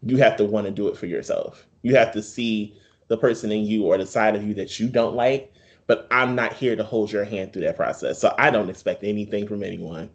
You 0.03 0.17
have 0.17 0.37
to 0.37 0.47
want 0.47 0.67
to 0.67 0.73
do 0.73 0.89
it 0.89 0.97
for 0.97 1.05
yourself. 1.05 1.67
You 1.83 1.95
have 1.97 2.11
to 2.13 2.23
see 2.23 2.75
the 3.09 3.19
person 3.19 3.53
in 3.53 3.67
you 3.67 3.85
or 3.85 3.99
the 3.99 4.07
side 4.07 4.35
of 4.35 4.43
you 4.45 4.55
that 4.55 4.81
you 4.81 4.89
don't 4.89 5.15
like, 5.15 5.53
but 5.87 6.07
I'm 6.11 6.35
not 6.35 6.55
here 6.55 6.75
to 6.75 6.83
hold 6.83 7.13
your 7.13 7.25
hand 7.25 7.53
through 7.53 7.63
that 7.63 7.77
process. 7.77 8.19
So 8.19 8.35
I 8.39 8.51
don't 8.51 8.71
expect 8.71 9.05
anything 9.05 9.47
from 9.47 9.63
anyone. 9.63 10.09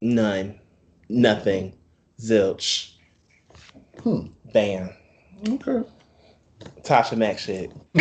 None. 0.00 0.60
Nothing. 1.08 1.72
Zilch. 2.20 2.92
Hmm. 4.04 4.26
Bam. 4.52 4.90
Okay. 5.48 5.82
Tasha 6.82 7.16
Mack 7.16 7.40
shit. 7.40 7.72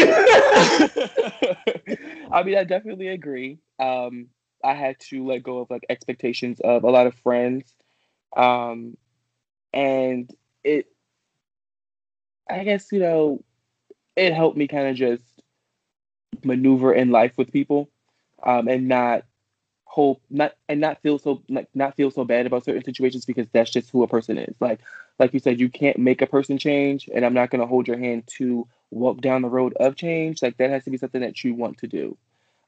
I 2.32 2.44
mean, 2.44 2.58
I 2.58 2.64
definitely 2.64 3.08
agree. 3.08 3.58
Um, 3.80 4.28
I 4.66 4.74
had 4.74 5.00
to 5.12 5.26
let 5.26 5.44
go 5.44 5.60
of 5.60 5.70
like 5.70 5.86
expectations 5.90 6.60
of 6.62 6.84
a 6.84 6.90
lot 6.90 7.08
of 7.08 7.14
friends. 7.16 7.74
Um, 8.36 8.98
and 9.74 10.34
it, 10.64 10.88
I 12.50 12.64
guess, 12.64 12.92
you 12.92 13.00
know, 13.00 13.44
it 14.16 14.34
helped 14.34 14.58
me 14.58 14.68
kind 14.68 14.88
of 14.88 14.96
just 14.96 15.24
maneuver 16.44 16.94
in 16.94 17.12
life 17.12 17.34
with 17.38 17.52
people 17.52 17.90
um, 18.44 18.68
and 18.68 18.88
not 18.88 19.24
hope 19.86 20.22
not 20.30 20.54
and 20.68 20.82
not 20.82 21.02
feel 21.02 21.18
so 21.18 21.42
like 21.48 21.70
not 21.74 21.96
feel 21.96 22.12
so 22.12 22.26
bad 22.26 22.46
about 22.46 22.66
certain 22.66 22.84
situations 22.84 23.24
because 23.24 23.48
that's 23.54 23.72
just 23.72 23.90
who 23.92 24.04
a 24.04 24.08
person 24.08 24.38
is 24.38 24.56
like 24.60 24.82
like 25.20 25.34
you 25.34 25.40
said 25.40 25.58
you 25.58 25.70
can't 25.70 25.98
make 25.98 26.22
a 26.22 26.28
person 26.28 26.58
change 26.58 27.08
and 27.16 27.26
i'm 27.26 27.34
not 27.34 27.50
going 27.50 27.62
to 27.62 27.68
hold 27.68 27.88
your 27.88 27.98
hand 27.98 28.22
to 28.28 28.68
walk 28.92 29.22
down 29.22 29.42
the 29.42 29.48
road 29.48 29.74
of 29.80 29.96
change 29.96 30.42
like 30.42 30.58
that 30.58 30.70
has 30.70 30.84
to 30.84 30.90
be 30.90 30.98
something 30.98 31.22
that 31.22 31.42
you 31.46 31.54
want 31.54 31.78
to 31.78 31.88
do 31.88 32.18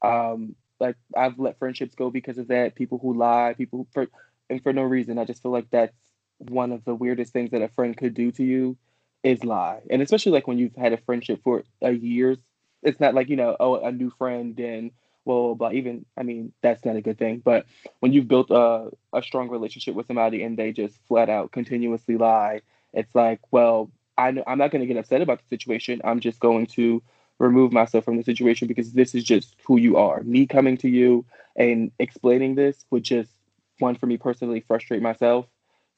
um 0.00 0.54
like 0.80 0.96
I've 1.16 1.38
let 1.38 1.58
friendships 1.58 1.94
go 1.94 2.10
because 2.10 2.38
of 2.38 2.48
that. 2.48 2.74
People 2.74 2.98
who 2.98 3.14
lie, 3.14 3.54
people 3.56 3.80
who, 3.80 3.86
for 3.92 4.06
and 4.50 4.62
for 4.62 4.72
no 4.72 4.82
reason. 4.82 5.18
I 5.18 5.24
just 5.24 5.42
feel 5.42 5.52
like 5.52 5.70
that's 5.70 5.96
one 6.38 6.72
of 6.72 6.84
the 6.84 6.94
weirdest 6.94 7.32
things 7.32 7.50
that 7.50 7.62
a 7.62 7.68
friend 7.68 7.96
could 7.96 8.14
do 8.14 8.30
to 8.32 8.44
you 8.44 8.76
is 9.22 9.44
lie. 9.44 9.80
And 9.90 10.00
especially 10.02 10.32
like 10.32 10.46
when 10.46 10.58
you've 10.58 10.76
had 10.76 10.92
a 10.92 10.98
friendship 10.98 11.40
for 11.42 11.64
a 11.82 11.90
years 11.92 12.38
it's 12.82 13.00
not 13.00 13.14
like 13.14 13.28
you 13.28 13.36
know 13.36 13.56
oh 13.58 13.76
a 13.76 13.92
new 13.92 14.10
friend 14.10 14.58
and 14.60 14.90
well 15.24 15.54
blah 15.54 15.70
even 15.70 16.04
I 16.16 16.22
mean 16.22 16.52
that's 16.62 16.84
not 16.84 16.96
a 16.96 17.00
good 17.00 17.18
thing. 17.18 17.42
But 17.44 17.66
when 18.00 18.12
you've 18.12 18.28
built 18.28 18.50
a 18.50 18.90
a 19.12 19.22
strong 19.22 19.48
relationship 19.48 19.94
with 19.94 20.06
somebody 20.06 20.42
and 20.42 20.56
they 20.58 20.72
just 20.72 20.98
flat 21.06 21.28
out 21.28 21.52
continuously 21.52 22.16
lie, 22.16 22.62
it's 22.92 23.14
like 23.14 23.40
well 23.50 23.90
I 24.16 24.32
know, 24.32 24.42
I'm 24.46 24.58
not 24.58 24.72
going 24.72 24.80
to 24.80 24.86
get 24.86 24.96
upset 24.96 25.22
about 25.22 25.38
the 25.38 25.46
situation. 25.46 26.00
I'm 26.02 26.18
just 26.18 26.40
going 26.40 26.66
to 26.68 27.02
remove 27.38 27.72
myself 27.72 28.04
from 28.04 28.16
the 28.16 28.24
situation 28.24 28.68
because 28.68 28.92
this 28.92 29.14
is 29.14 29.24
just 29.24 29.56
who 29.66 29.78
you 29.78 29.96
are. 29.96 30.22
Me 30.22 30.46
coming 30.46 30.76
to 30.78 30.88
you 30.88 31.24
and 31.56 31.92
explaining 31.98 32.54
this 32.54 32.84
would 32.90 33.04
just 33.04 33.30
one 33.78 33.94
for 33.94 34.06
me 34.06 34.16
personally 34.16 34.60
frustrate 34.60 35.02
myself. 35.02 35.46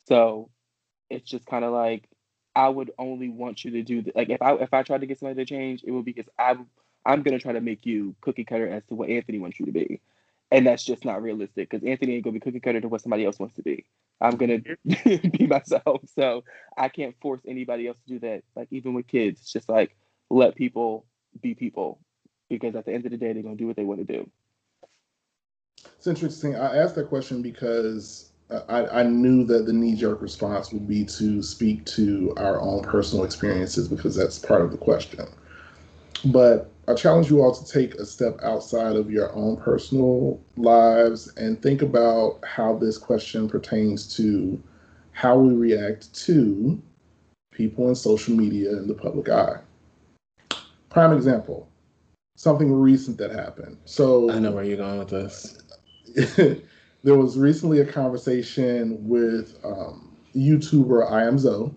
So 0.07 0.51
it's 1.11 1.29
just 1.29 1.47
kind 1.47 1.65
of 1.65 1.73
like 1.73 2.09
I 2.55 2.69
would 2.69 2.91
only 2.99 3.29
want 3.29 3.65
you 3.65 3.73
to 3.73 3.83
do 3.83 4.03
that. 4.03 4.17
Like 4.17 4.31
if 4.31 4.43
I 4.43 4.55
if 4.55 4.73
I 4.75 4.83
tried 4.83 5.01
to 5.03 5.07
get 5.07 5.19
somebody 5.19 5.45
to 5.45 5.49
change, 5.49 5.83
it 5.85 5.91
would 5.91 6.05
be 6.05 6.13
because 6.13 6.31
I'm 6.39 6.67
I'm 7.07 7.23
gonna 7.23 7.39
try 7.39 7.53
to 7.53 7.61
make 7.61 7.87
you 7.87 8.15
cookie 8.21 8.45
cutter 8.45 8.69
as 8.69 8.85
to 8.87 8.95
what 8.95 9.11
Anthony 9.11 9.39
wants 9.39 9.61
you 9.61 9.67
to 9.67 9.73
be, 9.73 10.01
and 10.51 10.67
that's 10.67 10.85
just 10.85 11.05
not 11.05 11.23
realistic 11.23 11.71
because 11.71 11.87
Anthony 11.87 12.15
ain't 12.15 12.25
gonna 12.25 12.35
be 12.35 12.41
cookie 12.41 12.61
cutter 12.61 12.81
to 12.81 12.89
what 12.89 13.03
somebody 13.03 13.25
else 13.25 13.39
wants 13.39 13.55
to 13.57 13.63
be. 13.63 13.85
I'm 14.21 14.37
gonna 14.37 14.59
be 15.05 15.47
myself, 15.47 16.03
so 16.15 16.45
I 16.77 16.89
can't 16.89 17.15
force 17.21 17.41
anybody 17.47 17.87
else 17.87 17.99
to 18.07 18.15
do 18.15 18.19
that. 18.21 18.43
Like 18.57 18.69
even 18.71 18.95
with 18.95 19.07
kids, 19.07 19.41
it's 19.41 19.53
just 19.53 19.69
like 19.69 19.97
let 20.29 20.57
people 20.57 21.07
be 21.41 21.55
people 21.55 21.99
because 22.49 22.75
at 22.75 22.85
the 22.85 22.93
end 22.93 23.05
of 23.05 23.13
the 23.13 23.17
day, 23.17 23.33
they're 23.33 23.43
gonna 23.43 23.57
do 23.57 23.67
what 23.67 23.77
they 23.77 23.85
want 23.85 24.07
to 24.07 24.13
do. 24.13 24.29
It's 25.97 26.07
interesting. 26.07 26.57
I 26.57 26.77
asked 26.77 26.95
that 26.97 27.09
question 27.09 27.43
because 27.43 28.31
I, 28.69 28.87
I 28.87 29.03
knew 29.05 29.45
that 29.45 29.67
the 29.67 29.73
knee 29.73 29.95
jerk 29.95 30.21
response 30.21 30.73
would 30.73 30.89
be 30.89 31.05
to 31.05 31.43
speak 31.43 31.85
to 31.87 32.35
our 32.37 32.61
own 32.61 32.83
personal 32.83 33.25
experiences 33.25 33.89
because 33.89 34.17
that's 34.17 34.39
part 34.39 34.63
of 34.63 34.73
the 34.73 34.79
question. 34.79 35.27
But 36.25 36.71
I 36.89 36.95
challenge 36.95 37.31
you 37.31 37.41
all 37.41 37.55
to 37.55 37.73
take 37.73 37.95
a 37.95 38.05
step 38.05 38.41
outside 38.43 38.97
of 38.97 39.11
your 39.11 39.33
own 39.35 39.57
personal 39.57 40.41
lives 40.57 41.33
and 41.37 41.63
think 41.63 41.83
about 41.83 42.41
how 42.45 42.77
this 42.77 42.99
question 42.99 43.49
pertains 43.49 44.17
to 44.17 44.61
how 45.13 45.39
we 45.39 45.55
react 45.55 46.13
to 46.27 46.83
people 47.53 47.89
in 47.89 47.95
social 47.95 48.35
media 48.35 48.71
and 48.71 48.91
the 48.91 48.95
public 48.95 49.29
eye. 49.29 49.61
Prime 50.91 51.13
example, 51.13 51.69
something 52.35 52.73
recent 52.73 53.17
that 53.19 53.31
happened. 53.31 53.79
So 53.85 54.31
I 54.31 54.39
know 54.39 54.51
where 54.51 54.65
you're 54.65 54.77
going 54.77 54.99
with 54.99 55.09
this. 55.09 55.63
there 57.05 57.17
was 57.17 57.39
recently 57.39 57.81
a 57.81 57.87
conversation 57.87 58.99
with 59.09 59.59
um, 59.65 60.17
YouTuber 60.35 61.11
I 61.11 61.25
Am 61.25 61.39
Zoe 61.39 61.73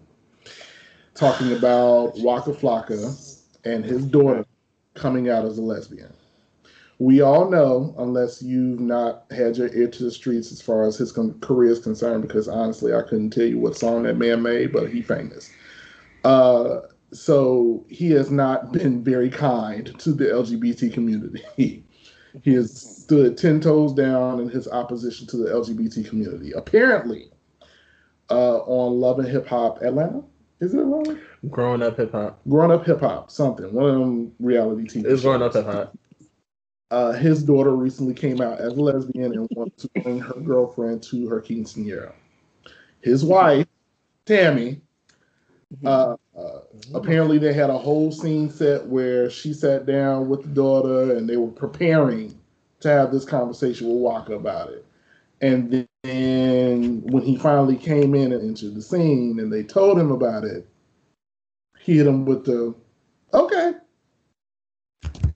talking 1.13 1.53
about 1.53 2.17
Waka 2.17 2.51
Flocka 2.51 3.39
and 3.65 3.85
his 3.85 4.05
daughter 4.05 4.45
coming 4.95 5.29
out 5.29 5.45
as 5.45 5.57
a 5.57 5.61
lesbian. 5.61 6.11
We 6.99 7.21
all 7.21 7.49
know, 7.49 7.93
unless 7.97 8.41
you've 8.41 8.79
not 8.79 9.25
had 9.31 9.57
your 9.57 9.73
ear 9.75 9.87
to 9.89 10.03
the 10.03 10.11
streets 10.11 10.51
as 10.51 10.61
far 10.61 10.83
as 10.85 10.95
his 10.95 11.11
con- 11.11 11.39
career 11.39 11.71
is 11.71 11.79
concerned, 11.79 12.21
because 12.21 12.47
honestly, 12.47 12.93
I 12.93 13.01
couldn't 13.01 13.31
tell 13.31 13.45
you 13.45 13.59
what 13.59 13.75
song 13.75 14.03
that 14.03 14.17
man 14.17 14.41
made, 14.41 14.71
but 14.71 14.89
he 14.89 15.01
famous. 15.01 15.51
Uh, 16.23 16.81
so 17.13 17.85
he 17.89 18.11
has 18.11 18.31
not 18.31 18.71
been 18.73 19.03
very 19.03 19.29
kind 19.29 19.97
to 19.99 20.11
the 20.11 20.25
LGBT 20.25 20.93
community. 20.93 21.83
he 22.41 22.53
has 22.53 23.03
stood 23.03 23.37
ten 23.37 23.59
toes 23.59 23.93
down 23.93 24.39
in 24.39 24.49
his 24.49 24.67
opposition 24.67 25.27
to 25.27 25.37
the 25.37 25.49
LGBT 25.49 26.07
community. 26.07 26.51
Apparently, 26.53 27.29
uh, 28.29 28.57
on 28.59 28.99
Love 28.99 29.19
and 29.19 29.27
Hip 29.27 29.47
Hop 29.47 29.81
Atlanta, 29.81 30.23
is 30.59 30.73
it 30.73 30.79
Atlanta? 30.79 31.19
Growing 31.49 31.83
Up 31.83 31.97
Hip 31.97 32.11
Hop. 32.13 32.39
Growing 32.47 32.71
Up 32.71 32.85
Hip 32.85 33.01
Hop, 33.01 33.29
something. 33.29 33.71
One 33.73 33.89
of 33.89 33.99
them 33.99 34.31
reality 34.39 34.83
TV. 34.83 35.05
It's 35.05 35.21
Growing 35.21 35.41
Up 35.41 35.53
Hip 35.53 35.65
Hop. 35.65 35.97
Uh, 36.89 37.11
his 37.11 37.43
daughter 37.43 37.75
recently 37.75 38.13
came 38.13 38.39
out 38.39 38.59
as 38.59 38.73
a 38.73 38.81
lesbian 38.81 39.33
and 39.33 39.47
wanted 39.51 39.75
to 39.77 39.89
bring 40.01 40.19
her 40.19 40.39
girlfriend 40.41 41.01
to 41.01 41.27
her 41.27 41.41
quinceanera. 41.41 42.13
His 43.01 43.25
wife, 43.25 43.65
Tammy, 44.25 44.79
uh, 45.85 46.15
uh, 46.37 46.59
apparently 46.93 47.37
they 47.37 47.53
had 47.53 47.69
a 47.69 47.77
whole 47.77 48.11
scene 48.11 48.49
set 48.49 48.85
where 48.85 49.29
she 49.29 49.53
sat 49.53 49.85
down 49.85 50.29
with 50.29 50.43
the 50.43 50.49
daughter 50.49 51.15
and 51.15 51.27
they 51.29 51.37
were 51.37 51.51
preparing 51.51 52.37
to 52.79 52.89
have 52.89 53.11
this 53.11 53.25
conversation 53.25 53.87
with 53.87 53.97
Waka 53.97 54.33
about 54.33 54.69
it. 54.69 54.85
And 55.41 55.87
then 56.03 57.01
when 57.03 57.23
he 57.23 57.35
finally 57.35 57.77
came 57.77 58.15
in 58.15 58.31
and 58.31 58.41
entered 58.41 58.75
the 58.75 58.81
scene 58.81 59.39
and 59.39 59.51
they 59.51 59.63
told 59.63 59.99
him 59.99 60.11
about 60.11 60.43
it, 60.43 60.67
he 61.79 61.97
hit 61.97 62.07
him 62.07 62.25
with 62.25 62.45
the, 62.45 62.73
okay. 63.33 63.73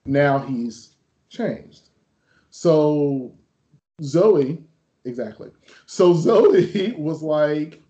Now 0.05 0.39
he's 0.39 0.95
changed. 1.29 1.89
So 2.51 3.33
Zoe, 4.01 4.63
exactly. 5.03 5.51
So 5.85 6.13
Zoe 6.15 6.93
was 6.97 7.21
like, 7.21 7.81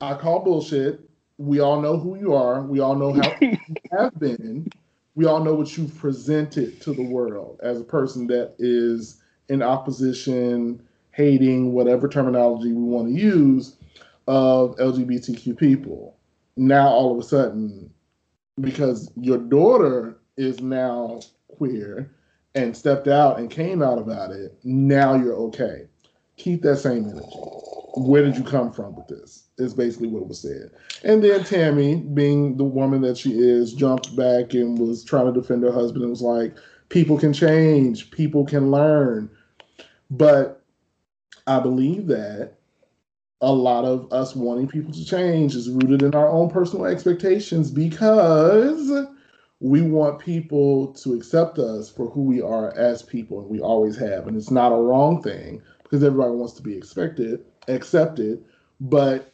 I 0.00 0.14
call 0.14 0.40
bullshit. 0.40 1.09
We 1.40 1.58
all 1.58 1.80
know 1.80 1.96
who 1.96 2.18
you 2.18 2.34
are. 2.34 2.60
We 2.60 2.80
all 2.80 2.94
know 2.94 3.14
how 3.14 3.34
you 3.40 3.56
have 3.98 4.18
been. 4.20 4.68
We 5.14 5.24
all 5.24 5.42
know 5.42 5.54
what 5.54 5.74
you've 5.74 5.96
presented 5.96 6.82
to 6.82 6.92
the 6.92 7.02
world 7.02 7.58
as 7.62 7.80
a 7.80 7.84
person 7.84 8.26
that 8.26 8.54
is 8.58 9.22
in 9.48 9.62
opposition, 9.62 10.82
hating, 11.12 11.72
whatever 11.72 12.08
terminology 12.08 12.72
we 12.72 12.82
want 12.82 13.08
to 13.08 13.18
use, 13.18 13.76
of 14.28 14.76
LGBTQ 14.76 15.56
people. 15.56 16.14
Now, 16.58 16.88
all 16.88 17.10
of 17.10 17.18
a 17.18 17.26
sudden, 17.26 17.90
because 18.60 19.10
your 19.16 19.38
daughter 19.38 20.18
is 20.36 20.60
now 20.60 21.20
queer 21.48 22.10
and 22.54 22.76
stepped 22.76 23.08
out 23.08 23.38
and 23.38 23.50
came 23.50 23.82
out 23.82 23.98
about 23.98 24.30
it, 24.30 24.58
now 24.62 25.14
you're 25.14 25.36
okay. 25.36 25.86
Keep 26.36 26.60
that 26.62 26.76
same 26.76 27.06
energy. 27.08 27.26
Where 27.96 28.22
did 28.22 28.36
you 28.36 28.44
come 28.44 28.72
from 28.72 28.94
with 28.94 29.08
this? 29.08 29.44
Is 29.60 29.74
basically 29.74 30.08
what 30.08 30.28
was 30.28 30.40
said. 30.40 30.70
And 31.04 31.22
then 31.22 31.44
Tammy, 31.44 31.96
being 31.96 32.56
the 32.56 32.64
woman 32.64 33.02
that 33.02 33.18
she 33.18 33.38
is, 33.38 33.72
jumped 33.72 34.14
back 34.16 34.54
and 34.54 34.78
was 34.78 35.04
trying 35.04 35.32
to 35.32 35.40
defend 35.40 35.62
her 35.62 35.72
husband 35.72 36.02
and 36.02 36.10
was 36.10 36.22
like, 36.22 36.56
people 36.88 37.18
can 37.18 37.32
change, 37.32 38.10
people 38.10 38.44
can 38.44 38.70
learn. 38.70 39.30
But 40.10 40.62
I 41.46 41.60
believe 41.60 42.06
that 42.08 42.54
a 43.40 43.52
lot 43.52 43.84
of 43.84 44.12
us 44.12 44.36
wanting 44.36 44.68
people 44.68 44.92
to 44.92 45.04
change 45.04 45.54
is 45.54 45.70
rooted 45.70 46.02
in 46.02 46.14
our 46.14 46.28
own 46.28 46.50
personal 46.50 46.86
expectations 46.86 47.70
because 47.70 49.06
we 49.60 49.82
want 49.82 50.18
people 50.18 50.92
to 50.94 51.14
accept 51.14 51.58
us 51.58 51.90
for 51.90 52.08
who 52.10 52.22
we 52.22 52.40
are 52.40 52.76
as 52.76 53.02
people, 53.02 53.40
and 53.40 53.48
we 53.48 53.60
always 53.60 53.96
have. 53.96 54.26
And 54.26 54.36
it's 54.36 54.50
not 54.50 54.72
a 54.72 54.76
wrong 54.76 55.22
thing 55.22 55.62
because 55.82 56.02
everybody 56.02 56.32
wants 56.32 56.54
to 56.54 56.62
be 56.62 56.76
expected, 56.76 57.44
accepted. 57.68 58.44
But 58.80 59.32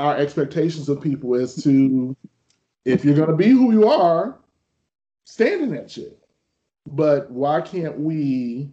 our 0.00 0.16
expectations 0.16 0.88
of 0.88 1.00
people 1.00 1.34
is 1.34 1.62
to, 1.62 2.16
if 2.86 3.04
you're 3.04 3.14
going 3.14 3.28
to 3.28 3.36
be 3.36 3.50
who 3.50 3.70
you 3.70 3.86
are, 3.86 4.38
stand 5.24 5.62
in 5.62 5.70
that 5.74 5.90
shit. 5.90 6.18
But 6.86 7.30
why 7.30 7.60
can't 7.60 8.00
we? 8.00 8.70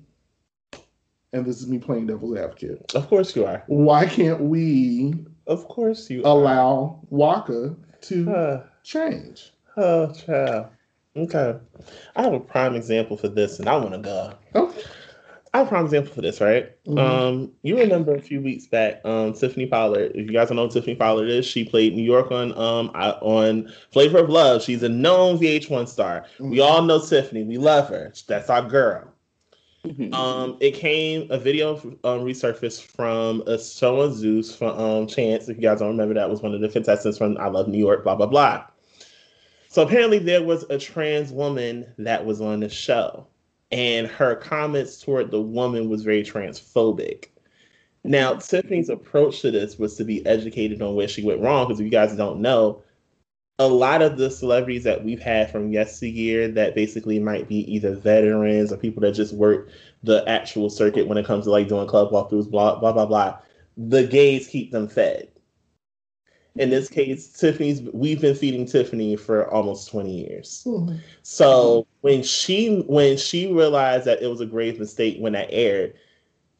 And 1.33 1.45
this 1.45 1.59
is 1.59 1.67
me 1.67 1.77
playing 1.79 2.07
devil's 2.07 2.37
advocate. 2.37 2.95
Of 2.95 3.09
course 3.09 3.35
you 3.35 3.45
are. 3.45 3.61
Why 3.67 4.05
can't 4.05 4.39
we? 4.39 5.13
Of 5.45 5.67
course 5.67 6.09
you 6.09 6.21
allow 6.23 7.01
Waka 7.09 7.75
to 8.03 8.31
uh, 8.31 8.63
change. 8.83 9.51
Oh, 9.75 10.13
child. 10.13 10.67
Okay. 11.17 11.59
I 12.15 12.23
have 12.23 12.33
a 12.33 12.39
prime 12.39 12.75
example 12.75 13.17
for 13.17 13.27
this, 13.27 13.59
and 13.59 13.67
I 13.67 13.75
want 13.75 13.91
to 13.91 13.99
go. 13.99 14.33
Okay. 14.55 14.81
I 15.57 15.61
have 15.61 15.67
a 15.67 15.69
prime 15.69 15.85
example 15.85 16.13
for 16.13 16.21
this, 16.21 16.39
right? 16.39 16.69
Mm-hmm. 16.85 16.99
Um, 16.99 17.51
you 17.63 17.79
remember 17.79 18.13
a 18.13 18.21
few 18.21 18.41
weeks 18.41 18.67
back, 18.67 19.01
um, 19.03 19.33
Tiffany 19.33 19.65
Pollard. 19.65 20.11
If 20.13 20.27
you 20.27 20.31
guys 20.31 20.49
don't 20.49 20.57
know 20.57 20.69
Tiffany 20.69 20.93
Pollard 20.93 21.29
is, 21.29 21.47
she 21.47 21.65
played 21.65 21.95
New 21.95 22.03
York 22.03 22.31
on 22.31 22.51
um 22.51 22.89
on 22.91 23.73
Flavor 23.91 24.19
of 24.19 24.29
Love. 24.29 24.61
She's 24.61 24.83
a 24.83 24.89
known 24.89 25.39
VH1 25.39 25.87
star. 25.87 26.25
Mm-hmm. 26.35 26.51
We 26.51 26.59
all 26.59 26.83
know 26.83 27.03
Tiffany. 27.03 27.43
We 27.43 27.57
love 27.57 27.89
her. 27.89 28.13
That's 28.27 28.51
our 28.51 28.61
girl. 28.61 29.11
Mm-hmm. 29.83 30.13
Um, 30.13 30.57
it 30.59 30.75
came 30.75 31.25
a 31.31 31.39
video 31.39 31.77
um, 32.03 32.21
resurfaced 32.21 32.83
from 32.83 33.41
a 33.47 33.57
show 33.57 34.01
on 34.01 34.13
Zeus 34.13 34.55
from 34.55 34.77
um, 34.79 35.07
Chance. 35.07 35.49
If 35.49 35.57
you 35.57 35.63
guys 35.63 35.79
don't 35.79 35.89
remember, 35.89 36.13
that 36.13 36.29
was 36.29 36.43
one 36.43 36.53
of 36.53 36.61
the 36.61 36.69
contestants 36.69 37.17
from 37.17 37.35
I 37.39 37.47
Love 37.47 37.67
New 37.67 37.79
York. 37.79 38.03
Blah 38.03 38.15
blah 38.15 38.27
blah. 38.27 38.63
So 39.69 39.81
apparently 39.81 40.19
there 40.19 40.43
was 40.43 40.65
a 40.69 40.77
trans 40.77 41.31
woman 41.31 41.91
that 41.97 42.23
was 42.23 42.41
on 42.41 42.59
the 42.59 42.69
show, 42.69 43.25
and 43.71 44.07
her 44.07 44.35
comments 44.35 45.01
toward 45.01 45.31
the 45.31 45.41
woman 45.41 45.89
was 45.89 46.03
very 46.03 46.23
transphobic. 46.23 47.27
Now, 48.03 48.35
Tiffany's 48.35 48.89
approach 48.89 49.41
to 49.41 49.51
this 49.51 49.77
was 49.77 49.95
to 49.97 50.05
be 50.05 50.25
educated 50.25 50.81
on 50.81 50.95
where 50.95 51.07
she 51.07 51.23
went 51.23 51.41
wrong, 51.41 51.67
because 51.67 51.79
if 51.79 51.85
you 51.85 51.91
guys 51.91 52.15
don't 52.15 52.39
know, 52.39 52.81
a 53.59 53.67
lot 53.67 54.01
of 54.01 54.17
the 54.17 54.29
celebrities 54.29 54.83
that 54.83 55.03
we've 55.03 55.19
had 55.19 55.51
from 55.51 55.71
yesteryear 55.71 56.47
that 56.49 56.75
basically 56.75 57.19
might 57.19 57.47
be 57.47 57.71
either 57.73 57.95
veterans 57.95 58.71
or 58.71 58.77
people 58.77 59.01
that 59.01 59.13
just 59.13 59.33
work 59.33 59.69
the 60.03 60.23
actual 60.29 60.69
circuit 60.69 61.07
when 61.07 61.17
it 61.17 61.25
comes 61.25 61.45
to 61.45 61.51
like 61.51 61.67
doing 61.67 61.87
club 61.87 62.11
walkthroughs, 62.11 62.49
blah 62.49 62.79
blah 62.79 62.93
blah 62.93 63.05
blah. 63.05 63.39
The 63.75 64.05
gays 64.05 64.47
keep 64.47 64.71
them 64.71 64.87
fed. 64.87 65.27
In 66.59 66.69
this 66.69 66.89
case, 66.89 67.29
Tiffany's 67.29 67.81
we've 67.93 68.21
been 68.21 68.35
feeding 68.35 68.65
Tiffany 68.65 69.15
for 69.15 69.49
almost 69.51 69.89
20 69.89 70.11
years. 70.11 70.63
Mm-hmm. 70.65 70.97
So 71.23 71.87
when 72.01 72.23
she 72.23 72.81
when 72.87 73.17
she 73.17 73.51
realized 73.51 74.05
that 74.05 74.21
it 74.21 74.27
was 74.27 74.41
a 74.41 74.45
grave 74.45 74.79
mistake 74.79 75.17
when 75.19 75.33
that 75.33 75.49
aired, 75.51 75.93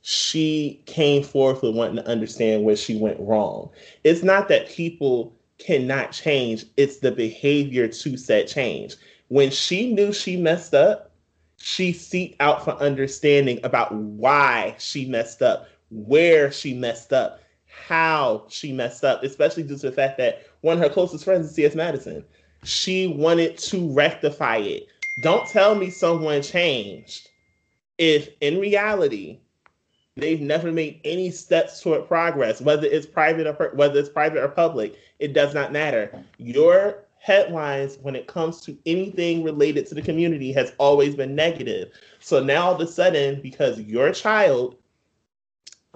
she 0.02 0.82
came 0.86 1.24
forth 1.24 1.62
with 1.62 1.76
wanting 1.76 1.98
to 1.98 2.08
understand 2.08 2.64
where 2.64 2.76
she 2.76 2.98
went 2.98 3.20
wrong. 3.20 3.70
It's 4.04 4.24
not 4.24 4.48
that 4.50 4.70
people 4.70 5.36
cannot 5.58 6.12
change, 6.12 6.66
it's 6.78 6.98
the 6.98 7.12
behavior 7.12 7.88
to 7.88 8.18
set 8.18 8.48
change. 8.48 8.96
When 9.30 9.52
she 9.52 9.94
knew 9.94 10.14
she 10.14 10.38
messed 10.38 10.74
up, 10.74 11.12
she 11.58 11.92
seeked 11.92 12.36
out 12.40 12.64
for 12.64 12.72
understanding 12.72 13.60
about 13.64 13.94
why 13.94 14.76
she 14.80 15.06
messed 15.06 15.42
up, 15.42 15.68
where 15.90 16.52
she 16.52 16.74
messed 16.74 17.12
up, 17.12 17.42
how 17.86 18.46
she 18.50 18.74
messed 18.74 19.04
up, 19.04 19.24
especially 19.24 19.64
due 19.64 19.78
to 19.78 19.90
the 19.90 19.96
fact 19.96 20.18
that 20.18 20.46
one 20.62 20.78
of 20.78 20.84
her 20.84 20.90
closest 20.90 21.24
friends 21.24 21.48
is 21.48 21.56
C.S. 21.56 21.76
Madison. 21.76 22.24
She 22.64 23.08
wanted 23.08 23.58
to 23.60 23.92
rectify 23.94 24.58
it. 24.58 24.88
Don't 25.22 25.48
tell 25.48 25.76
me 25.76 25.90
someone 25.90 26.42
changed 26.42 27.30
if 27.98 28.30
in 28.42 28.60
reality 28.60 29.40
they've 30.16 30.42
never 30.42 30.72
made 30.72 31.00
any 31.04 31.32
steps 31.32 31.82
toward 31.82 32.08
progress, 32.08 32.62
whether 32.62 32.88
it's 32.88 33.06
private 33.06 33.48
or 33.48 33.72
whether 33.76 34.00
it's 34.00 34.10
private 34.10 34.44
or 34.44 34.48
public. 34.48 34.96
It 35.20 35.34
does 35.34 35.54
not 35.54 35.72
matter. 35.72 36.24
Your 36.38 37.04
headlines 37.20 37.98
when 38.02 38.16
it 38.16 38.28
comes 38.28 38.62
to 38.62 38.78
anything 38.86 39.44
related 39.44 39.86
to 39.88 39.96
the 39.96 40.02
community 40.02 40.52
has 40.54 40.74
always 40.78 41.16
been 41.16 41.36
negative. 41.36 41.92
So 42.20 42.44
now 42.44 42.68
all 42.68 42.76
of 42.76 42.82
a 42.82 42.88
sudden, 42.88 43.42
because 43.42 43.80
your 43.82 44.12
child 44.12 44.76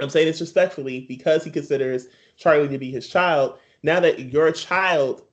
I'm 0.01 0.09
saying 0.09 0.27
this 0.27 0.41
respectfully 0.41 1.01
because 1.01 1.43
he 1.43 1.51
considers 1.51 2.07
Charlie 2.37 2.67
to 2.67 2.77
be 2.77 2.91
his 2.91 3.07
child. 3.07 3.59
Now 3.83 3.99
that 3.99 4.31
your 4.31 4.51
child 4.51 5.23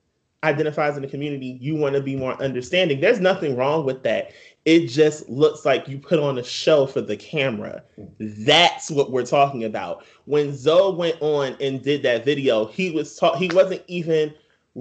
identifies 0.43 0.95
in 0.95 1.01
the 1.01 1.07
community, 1.07 1.57
you 1.59 1.75
want 1.75 1.95
to 1.95 2.01
be 2.01 2.15
more 2.15 2.41
understanding. 2.41 3.01
There's 3.01 3.19
nothing 3.19 3.55
wrong 3.57 3.85
with 3.85 4.03
that. 4.03 4.31
It 4.65 4.87
just 4.87 5.27
looks 5.27 5.65
like 5.65 5.87
you 5.87 5.97
put 5.97 6.19
on 6.19 6.37
a 6.37 6.43
show 6.43 6.85
for 6.85 7.01
the 7.01 7.17
camera. 7.17 7.83
That's 8.19 8.91
what 8.91 9.11
we're 9.11 9.25
talking 9.25 9.63
about. 9.63 10.05
When 10.25 10.55
Zoe 10.55 10.95
went 10.95 11.17
on 11.21 11.57
and 11.59 11.81
did 11.81 12.03
that 12.03 12.23
video, 12.23 12.65
he 12.65 12.91
was 12.91 13.15
ta- 13.15 13.35
he 13.35 13.49
wasn't 13.53 13.81
even 13.87 14.33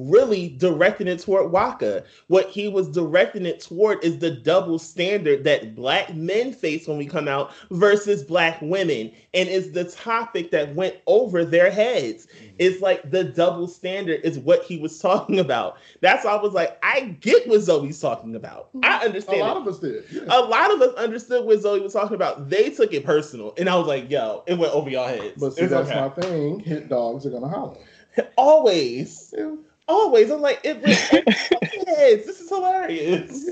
really 0.06 0.50
directing 0.50 1.08
it 1.08 1.20
toward 1.20 1.50
Waka. 1.50 2.04
What 2.28 2.48
he 2.48 2.68
was 2.68 2.88
directing 2.88 3.46
it 3.46 3.60
toward 3.60 4.02
is 4.04 4.18
the 4.18 4.30
double 4.30 4.78
standard 4.78 5.44
that 5.44 5.74
black 5.74 6.14
men 6.14 6.52
face 6.52 6.86
when 6.86 6.98
we 6.98 7.06
come 7.06 7.28
out 7.28 7.52
versus 7.70 8.22
black 8.22 8.60
women. 8.62 9.12
And 9.34 9.48
it's 9.48 9.70
the 9.70 9.84
topic 9.84 10.50
that 10.52 10.74
went 10.74 10.96
over 11.06 11.44
their 11.44 11.70
heads. 11.70 12.26
Mm-hmm. 12.26 12.54
It's 12.58 12.80
like 12.80 13.10
the 13.10 13.24
double 13.24 13.66
standard 13.66 14.20
is 14.22 14.38
what 14.38 14.62
he 14.64 14.78
was 14.78 14.98
talking 15.00 15.40
about. 15.40 15.78
That's 16.00 16.24
why 16.24 16.32
I 16.32 16.42
was 16.42 16.52
like, 16.52 16.78
I 16.82 17.16
get 17.20 17.48
what 17.48 17.60
Zoe's 17.60 18.00
talking 18.00 18.36
about. 18.36 18.70
I 18.82 18.98
mm-hmm. 18.98 19.06
understand. 19.06 19.40
A 19.40 19.44
lot 19.44 19.56
it. 19.56 19.60
of 19.60 19.68
us 19.68 19.78
did. 19.80 20.04
Yeah. 20.10 20.22
A 20.28 20.40
lot 20.40 20.72
of 20.72 20.80
us 20.80 20.94
understood 20.94 21.44
what 21.44 21.60
Zoe 21.60 21.80
was 21.80 21.92
talking 21.92 22.14
about. 22.14 22.48
They 22.48 22.70
took 22.70 22.92
it 22.92 23.04
personal. 23.04 23.54
And 23.58 23.68
I 23.68 23.76
was 23.76 23.86
like, 23.86 24.10
yo, 24.10 24.44
it 24.46 24.58
went 24.58 24.72
over 24.72 24.88
your 24.90 25.08
heads. 25.08 25.34
But 25.38 25.54
see, 25.54 25.62
it's 25.62 25.72
that's 25.72 25.90
okay. 25.90 26.00
my 26.00 26.08
thing. 26.08 26.60
Hit 26.60 26.88
dogs 26.88 27.26
are 27.26 27.30
gonna 27.30 27.48
holler. 27.48 27.78
Always. 28.36 29.34
Yeah 29.36 29.54
always. 29.88 30.30
I'm 30.30 30.40
like, 30.40 30.60
it 30.64 30.80
was 30.82 30.96
this 31.86 32.40
is 32.40 32.48
hilarious. 32.48 33.50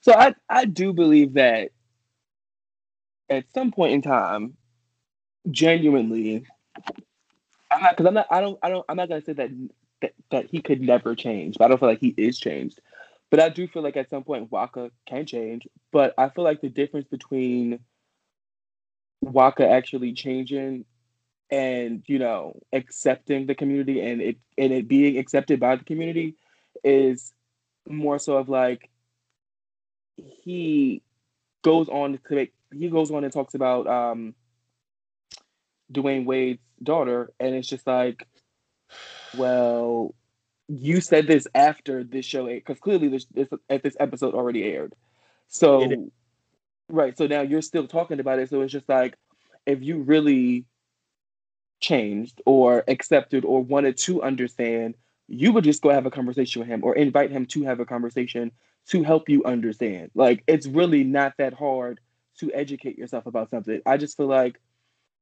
So 0.00 0.12
I 0.12 0.34
I 0.48 0.66
do 0.66 0.92
believe 0.92 1.34
that 1.34 1.70
at 3.30 3.44
some 3.52 3.72
point 3.72 3.94
in 3.94 4.02
time, 4.02 4.56
genuinely, 5.50 6.44
I'm 7.70 7.82
not 7.82 7.96
because 7.96 8.06
I'm 8.06 8.14
not 8.14 8.26
I 8.30 8.40
don't 8.40 8.58
I 8.62 8.68
don't 8.68 8.84
I'm 8.88 8.96
not 8.96 9.08
gonna 9.08 9.22
say 9.22 9.32
that, 9.32 9.50
that 10.02 10.12
that 10.30 10.46
he 10.50 10.60
could 10.60 10.80
never 10.80 11.14
change, 11.14 11.56
but 11.58 11.64
I 11.64 11.68
don't 11.68 11.78
feel 11.78 11.88
like 11.88 12.00
he 12.00 12.14
is 12.16 12.38
changed. 12.38 12.80
But 13.30 13.40
I 13.40 13.48
do 13.48 13.66
feel 13.66 13.82
like 13.82 13.96
at 13.96 14.10
some 14.10 14.22
point 14.22 14.52
Waka 14.52 14.90
can 15.06 15.26
change. 15.26 15.66
But 15.90 16.14
I 16.18 16.28
feel 16.28 16.44
like 16.44 16.60
the 16.60 16.68
difference 16.68 17.08
between 17.08 17.80
Waka 19.22 19.68
actually 19.68 20.12
changing 20.12 20.84
and 21.54 22.02
you 22.06 22.18
know 22.18 22.60
accepting 22.72 23.46
the 23.46 23.54
community 23.54 24.00
and 24.00 24.20
it 24.20 24.36
and 24.58 24.72
it 24.72 24.88
being 24.88 25.18
accepted 25.18 25.60
by 25.60 25.76
the 25.76 25.84
community 25.84 26.34
is 26.82 27.32
more 27.88 28.18
so 28.18 28.36
of 28.36 28.48
like 28.48 28.90
he 30.16 31.00
goes 31.62 31.88
on 31.88 32.18
to 32.28 32.34
make 32.34 32.52
he 32.72 32.88
goes 32.88 33.10
on 33.10 33.22
and 33.22 33.32
talks 33.32 33.54
about 33.54 33.86
um 33.86 34.34
Dwyane 35.92 36.24
Wade's 36.24 36.60
daughter. 36.82 37.32
And 37.38 37.54
it's 37.54 37.68
just 37.68 37.86
like 37.86 38.26
well 39.36 40.14
you 40.68 41.00
said 41.00 41.26
this 41.26 41.46
after 41.54 42.04
this 42.04 42.24
show 42.24 42.46
because 42.46 42.78
clearly 42.80 43.08
this, 43.08 43.26
this 43.26 43.48
this 43.68 43.96
episode 44.00 44.34
already 44.34 44.64
aired. 44.64 44.94
So 45.48 46.10
right 46.88 47.16
so 47.16 47.26
now 47.26 47.42
you're 47.42 47.62
still 47.62 47.86
talking 47.86 48.18
about 48.20 48.38
it. 48.38 48.50
So 48.50 48.62
it's 48.62 48.72
just 48.72 48.88
like 48.88 49.16
if 49.66 49.82
you 49.82 49.98
really 49.98 50.64
changed 51.84 52.40
or 52.46 52.82
accepted 52.88 53.44
or 53.44 53.62
wanted 53.62 53.96
to 53.98 54.22
understand, 54.22 54.94
you 55.28 55.52
would 55.52 55.64
just 55.64 55.82
go 55.82 55.90
have 55.90 56.06
a 56.06 56.10
conversation 56.10 56.60
with 56.60 56.68
him 56.68 56.82
or 56.82 56.94
invite 56.96 57.30
him 57.30 57.46
to 57.46 57.62
have 57.64 57.80
a 57.80 57.86
conversation 57.86 58.50
to 58.86 59.02
help 59.02 59.28
you 59.28 59.44
understand. 59.44 60.10
Like 60.14 60.42
it's 60.46 60.66
really 60.66 61.04
not 61.04 61.34
that 61.38 61.54
hard 61.54 62.00
to 62.40 62.52
educate 62.52 62.98
yourself 62.98 63.26
about 63.26 63.50
something. 63.50 63.80
I 63.86 63.96
just 63.96 64.16
feel 64.16 64.26
like 64.26 64.60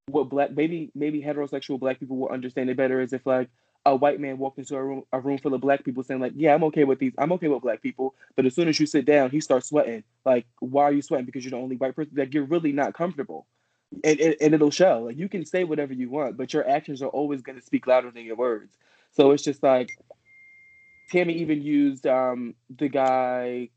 what 0.06 0.28
black 0.28 0.50
maybe 0.52 0.90
maybe 0.94 1.22
heterosexual 1.22 1.78
black 1.78 2.00
people 2.00 2.16
will 2.16 2.28
understand 2.28 2.70
it 2.70 2.76
better 2.76 3.00
is 3.00 3.12
if 3.12 3.24
like 3.26 3.48
a 3.84 3.94
white 3.94 4.20
man 4.20 4.38
walked 4.38 4.58
into 4.58 4.76
a 4.76 4.82
room 4.82 5.02
a 5.12 5.20
room 5.20 5.38
full 5.38 5.54
of 5.54 5.60
black 5.60 5.84
people 5.84 6.04
saying 6.04 6.20
like, 6.20 6.32
"Yeah, 6.36 6.54
I'm 6.54 6.64
okay 6.64 6.84
with 6.84 7.00
these. 7.00 7.12
I'm 7.18 7.32
okay 7.32 7.48
with 7.48 7.62
black 7.62 7.82
people." 7.82 8.14
But 8.36 8.46
as 8.46 8.54
soon 8.54 8.68
as 8.68 8.78
you 8.78 8.86
sit 8.86 9.04
down, 9.04 9.30
he 9.30 9.40
starts 9.40 9.68
sweating. 9.68 10.04
Like, 10.24 10.46
why 10.60 10.84
are 10.84 10.92
you 10.92 11.02
sweating? 11.02 11.26
Because 11.26 11.44
you're 11.44 11.50
the 11.50 11.56
only 11.56 11.76
white 11.76 11.96
person. 11.96 12.12
Like, 12.16 12.32
you're 12.32 12.44
really 12.44 12.72
not 12.72 12.94
comfortable 12.94 13.46
and, 14.04 14.20
and, 14.20 14.36
and 14.40 14.54
it'll 14.54 14.70
show. 14.70 15.04
Like 15.06 15.16
you 15.16 15.28
can 15.28 15.44
say 15.44 15.64
whatever 15.64 15.92
you 15.92 16.10
want, 16.10 16.36
but 16.36 16.52
your 16.52 16.68
actions 16.68 17.02
are 17.02 17.08
always 17.08 17.42
going 17.42 17.58
to 17.58 17.64
speak 17.64 17.86
louder 17.86 18.10
than 18.10 18.24
your 18.24 18.36
words. 18.36 18.76
So 19.12 19.30
it's 19.32 19.42
just 19.42 19.62
like 19.62 19.90
Tammy 21.10 21.34
even 21.34 21.62
used 21.62 22.06
um 22.06 22.54
the 22.76 22.88
guy, 22.88 23.70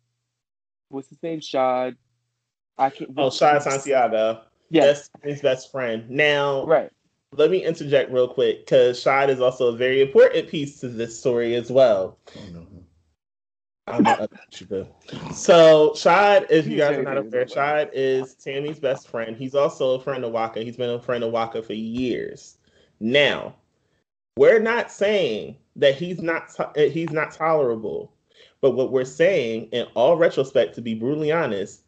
what's 0.89 1.09
his 1.09 1.21
name, 1.21 1.41
Shad. 1.41 1.95
I 2.77 2.89
can't. 2.89 3.11
Oh, 3.17 3.29
Shad 3.29 3.63
Santiago. 3.63 4.41
Yes, 4.69 5.09
his 5.23 5.41
best 5.41 5.71
friend. 5.71 6.09
Now, 6.09 6.65
right. 6.65 6.91
Let 7.31 7.51
me 7.51 7.65
interject 7.65 8.11
real 8.11 8.29
quick 8.29 8.65
because 8.65 8.99
Shad 8.99 9.29
is 9.29 9.41
also 9.41 9.67
a 9.67 9.75
very 9.75 10.01
important 10.01 10.47
piece 10.47 10.79
to 10.79 10.87
this 10.87 11.19
story 11.19 11.55
as 11.55 11.69
well. 11.69 12.17
Oh, 12.37 12.41
no. 12.53 12.65
I'm 13.87 14.03
not 14.03 14.19
So 15.31 15.93
Shad, 15.95 16.47
if 16.49 16.65
you 16.65 16.77
guys 16.77 16.97
are 16.97 17.03
not 17.03 17.17
aware, 17.17 17.47
Shad 17.47 17.91
is 17.93 18.33
Tammy's 18.33 18.79
best 18.79 19.07
friend. 19.07 19.37
He's 19.37 19.53
also 19.53 19.91
a 19.91 19.99
friend 19.99 20.25
of 20.25 20.31
Waka. 20.31 20.61
He's 20.61 20.77
been 20.77 20.89
a 20.89 20.99
friend 20.99 21.23
of 21.23 21.31
Waka 21.31 21.61
for 21.61 21.73
years. 21.73 22.57
Now, 22.99 23.55
we're 24.37 24.59
not 24.59 24.91
saying 24.91 25.57
that 25.75 25.95
he's 25.95 26.21
not 26.21 26.49
to- 26.55 26.71
eh, 26.75 26.89
he's 26.89 27.11
not 27.11 27.31
tolerable, 27.31 28.11
but 28.59 28.71
what 28.71 28.91
we're 28.91 29.05
saying, 29.05 29.69
in 29.71 29.85
all 29.93 30.17
retrospect, 30.17 30.73
to 30.75 30.81
be 30.81 30.95
brutally 30.95 31.31
honest, 31.31 31.83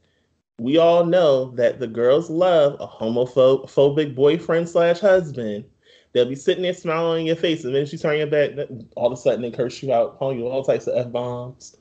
we 0.60 0.78
all 0.78 1.04
know 1.06 1.52
that 1.52 1.80
the 1.80 1.88
girls 1.88 2.30
love 2.30 2.78
a 2.80 2.88
homophobic 2.88 4.14
boyfriend 4.14 4.70
slash 4.70 5.00
husband. 5.00 5.66
They'll 6.14 6.26
be 6.26 6.36
sitting 6.36 6.64
there 6.64 6.74
smiling 6.74 7.22
on 7.22 7.26
your 7.26 7.36
face, 7.36 7.64
and 7.64 7.76
then 7.76 7.86
she 7.86 7.98
turn 7.98 8.18
your 8.18 8.28
back. 8.28 8.52
All 8.96 9.08
of 9.08 9.14
a 9.14 9.18
sudden, 9.18 9.42
they 9.42 9.52
curse 9.52 9.82
you 9.84 9.94
out, 9.94 10.18
calling 10.18 10.40
you 10.40 10.48
all 10.48 10.64
types 10.64 10.88
of 10.88 10.98
f 10.98 11.12
bombs. 11.12 11.76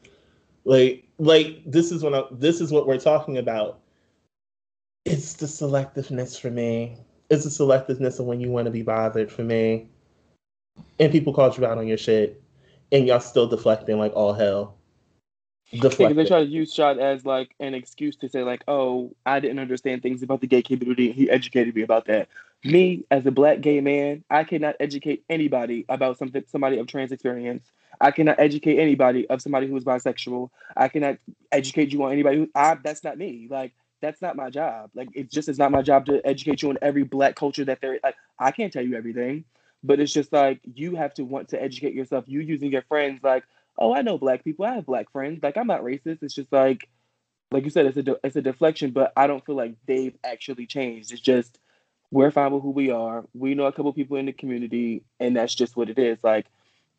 Like 0.67 1.05
like 1.19 1.63
this 1.65 1.93
is 1.93 2.03
what 2.03 2.13
I, 2.13 2.25
this 2.33 2.61
is 2.61 2.73
what 2.73 2.89
we're 2.89 2.99
talking 2.99 3.39
about. 3.39 3.79
It's 5.05 5.35
the 5.35 5.47
selectiveness 5.47 6.39
for 6.39 6.51
me. 6.51 6.99
It's 7.31 7.45
the 7.45 7.51
selectiveness 7.51 8.19
of 8.19 8.27
when 8.27 8.41
you 8.41 8.51
want 8.51 8.67
to 8.67 8.73
be 8.73 8.83
bothered 8.83 9.31
for 9.31 9.45
me. 9.45 9.89
And 10.99 11.13
people 11.13 11.33
called 11.33 11.57
you 11.57 11.65
out 11.65 11.79
on 11.79 11.87
your 11.87 11.97
shit, 11.97 12.43
and 12.91 13.07
y'all 13.07 13.21
still 13.21 13.47
deflecting 13.47 13.97
like 13.99 14.13
all 14.15 14.33
hell. 14.33 14.77
They 15.73 16.25
try 16.25 16.41
to 16.45 16.47
use 16.47 16.73
Shad 16.73 16.99
as 16.99 17.27
like 17.27 17.55
an 17.61 17.75
excuse 17.75 18.17
to 18.17 18.29
say 18.29 18.43
like, 18.43 18.63
"Oh, 18.69 19.13
I 19.25 19.41
didn't 19.41 19.59
understand 19.59 20.03
things 20.03 20.23
about 20.23 20.41
the 20.41 20.47
gay 20.47 20.63
community. 20.63 21.13
He 21.13 21.31
educated 21.31 21.75
me 21.75 21.83
about 21.83 22.07
that." 22.07 22.29
Me 22.65 23.05
as 23.11 23.27
a 23.27 23.31
black 23.31 23.61
gay 23.61 23.81
man, 23.81 24.25
I 24.31 24.45
cannot 24.45 24.77
educate 24.81 25.25
anybody 25.29 25.85
about 25.89 26.19
something 26.19 26.43
somebody 26.47 26.79
of 26.79 26.87
trans 26.87 27.13
experience. 27.13 27.71
I 28.01 28.11
cannot 28.11 28.39
educate 28.39 28.79
anybody 28.79 29.29
of 29.29 29.43
somebody 29.43 29.67
who 29.67 29.77
is 29.77 29.85
bisexual. 29.85 30.51
I 30.77 30.89
cannot 30.89 31.19
educate 31.53 31.93
you 31.93 32.03
on 32.05 32.13
anybody 32.13 32.39
who 32.39 32.51
I 32.55 32.77
that's 32.83 33.05
not 33.05 33.19
me. 33.19 33.49
Like 33.51 33.73
that's 34.01 34.23
not 34.23 34.37
my 34.37 34.51
job. 34.51 34.91
Like 34.95 35.09
it 35.15 35.31
just 35.31 35.49
is 35.49 35.59
not 35.59 35.73
my 35.73 35.83
job 35.83 36.07
to 36.07 36.25
educate 36.27 36.63
you 36.63 36.71
on 36.71 36.79
every 36.83 37.03
black 37.03 37.35
culture 37.35 37.65
that 37.65 37.81
there 37.81 37.99
like 38.03 38.17
I 38.39 38.51
can't 38.53 38.73
tell 38.73 38.85
you 38.85 38.97
everything. 38.97 39.45
But 39.83 40.01
it's 40.01 40.13
just 40.13 40.33
like 40.33 40.61
you 40.75 40.97
have 40.97 41.15
to 41.15 41.25
want 41.25 41.49
to 41.51 41.63
educate 41.63 41.95
yourself. 41.95 42.25
You 42.27 42.41
using 42.41 42.73
your 42.73 42.83
friends 42.83 43.21
like, 43.23 43.45
oh, 43.79 43.95
I 43.95 44.03
know 44.03 44.19
black 44.19 44.45
people. 44.45 44.65
I 44.65 44.75
have 44.75 44.87
black 44.87 45.11
friends. 45.13 45.41
Like 45.43 45.57
I'm 45.57 45.67
not 45.67 45.83
racist. 45.83 46.23
It's 46.23 46.35
just 46.35 46.53
like, 46.53 46.89
like 47.51 47.65
you 47.65 47.71
said, 47.71 47.87
it's 47.87 47.97
a 47.97 48.03
de- 48.03 48.21
it's 48.25 48.37
a 48.37 48.43
deflection. 48.43 48.91
But 48.91 49.13
I 49.17 49.27
don't 49.27 49.45
feel 49.45 49.57
like 49.57 49.75
they've 49.87 50.17
actually 50.25 50.67
changed. 50.67 51.13
It's 51.13 51.21
just 51.21 51.59
we're 52.11 52.31
fine 52.31 52.53
with 52.53 52.63
who 52.63 52.71
we 52.71 52.91
are. 52.91 53.25
We 53.35 53.55
know 53.55 53.67
a 53.67 53.73
couple 53.73 53.93
people 53.93 54.17
in 54.17 54.27
the 54.27 54.33
community, 54.33 55.05
and 55.21 55.37
that's 55.37 55.55
just 55.55 55.77
what 55.77 55.91
it 55.91 55.99
is. 55.99 56.23
Like, 56.23 56.47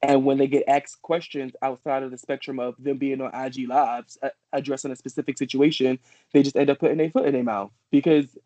and 0.02 0.26
when 0.26 0.38
they 0.38 0.48
get 0.48 0.68
asked 0.68 1.02
questions 1.02 1.54
outside 1.62 2.04
of 2.04 2.12
the 2.12 2.18
spectrum 2.18 2.60
of 2.60 2.76
them 2.78 2.98
being 2.98 3.22
on 3.22 3.34
IG 3.34 3.68
lives 3.68 4.18
addressing 4.54 4.92
a 4.92 4.96
specific 4.96 5.38
situation, 5.38 6.00
they 6.34 6.44
just 6.44 6.56
end 6.56 6.70
up 6.70 6.80
putting 6.80 6.98
their 6.98 7.10
foot 7.10 7.26
in 7.26 7.34
their 7.34 7.44
mouth. 7.44 7.72
Because 7.90 8.38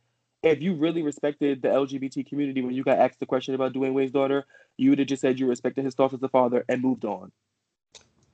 if 0.43 0.61
you 0.61 0.73
really 0.73 1.03
respected 1.03 1.61
the 1.61 1.67
LGBT 1.67 2.27
community 2.27 2.61
when 2.61 2.73
you 2.73 2.83
got 2.83 2.99
asked 2.99 3.19
the 3.19 3.25
question 3.25 3.53
about 3.53 3.73
Dwyane 3.73 3.93
Wade's 3.93 4.11
daughter, 4.11 4.45
you 4.77 4.89
would 4.89 4.99
have 4.99 5.07
just 5.07 5.21
said 5.21 5.39
you 5.39 5.47
respected 5.47 5.85
his 5.85 5.93
thoughts 5.93 6.13
as 6.13 6.23
a 6.23 6.29
father 6.29 6.65
and 6.67 6.81
moved 6.81 7.05
on. 7.05 7.31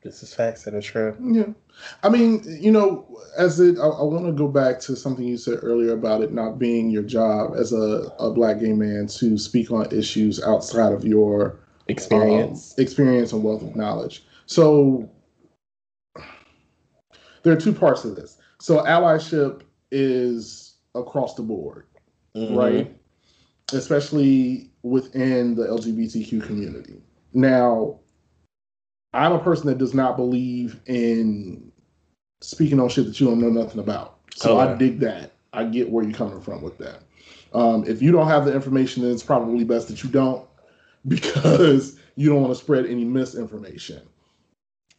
This 0.04 0.22
is 0.24 0.34
facts 0.34 0.64
that 0.64 0.74
are 0.74 0.82
true. 0.82 1.16
Yeah. 1.20 1.54
I 2.04 2.10
mean, 2.10 2.44
you 2.46 2.72
know, 2.72 3.20
as 3.38 3.60
it, 3.60 3.78
I, 3.80 3.88
I 3.88 4.04
want 4.04 4.26
to 4.26 4.32
go 4.32 4.48
back 4.48 4.80
to 4.82 4.96
something 4.96 5.26
you 5.26 5.38
said 5.38 5.60
earlier 5.62 5.94
about 5.94 6.22
it 6.22 6.32
not 6.32 6.60
being 6.60 6.90
your 6.90 7.04
job 7.04 7.56
as 7.56 7.74
a, 7.74 8.12
a 8.20 8.32
black 8.32 8.60
gay 8.60 8.74
man 8.74 9.08
to 9.08 9.38
speak 9.38 9.72
on 9.72 9.92
issues 9.92 10.42
outside 10.44 10.94
of 10.94 11.04
your 11.04 11.60
experience, 11.88 12.76
um, 12.78 12.84
experience 12.84 13.34
and 13.34 13.44
wealth 13.44 13.64
of 13.64 13.76
knowledge. 13.76 14.24
So 14.46 15.10
there 17.44 17.54
are 17.54 17.60
two 17.60 17.74
parts 17.74 18.04
to 18.04 18.10
this. 18.12 18.38
So 18.60 18.84
allyship 18.84 19.62
is 19.92 20.76
across 20.96 21.36
the 21.36 21.44
board, 21.44 21.88
mm-hmm. 22.36 22.56
right? 22.56 22.96
Especially 23.74 24.72
within 24.84 25.56
the 25.56 25.64
LGBTQ 25.64 26.44
community. 26.46 27.02
Now, 27.34 28.00
I'm 29.18 29.32
a 29.32 29.40
person 29.40 29.66
that 29.66 29.80
does 29.80 29.96
not 29.96 30.16
believe 30.16 30.80
in 30.86 31.72
speaking 32.40 32.80
on 32.80 32.88
shit 32.88 33.08
that 33.08 33.20
you 33.20 33.26
don't 33.28 33.42
know 33.42 33.50
nothing 33.50 33.80
about. 33.80 34.20
So 34.36 34.60
I 34.60 34.76
dig 34.76 35.00
that. 35.00 35.32
I 35.54 35.64
get 35.64 35.90
where 35.90 36.04
you're 36.04 36.14
coming 36.14 36.40
from 36.40 36.62
with 36.62 36.78
that. 36.78 37.02
Um, 37.52 37.84
if 37.88 38.00
you 38.00 38.12
don't 38.12 38.28
have 38.28 38.46
the 38.46 38.54
information, 38.54 39.02
then 39.02 39.12
it's 39.12 39.24
probably 39.24 39.64
best 39.64 39.88
that 39.88 40.04
you 40.04 40.10
don't 40.12 40.48
because 41.08 41.98
you 42.16 42.30
don't 42.30 42.44
want 42.44 42.54
to 42.54 42.64
spread 42.64 42.86
any 42.86 43.06
misinformation. 43.06 44.04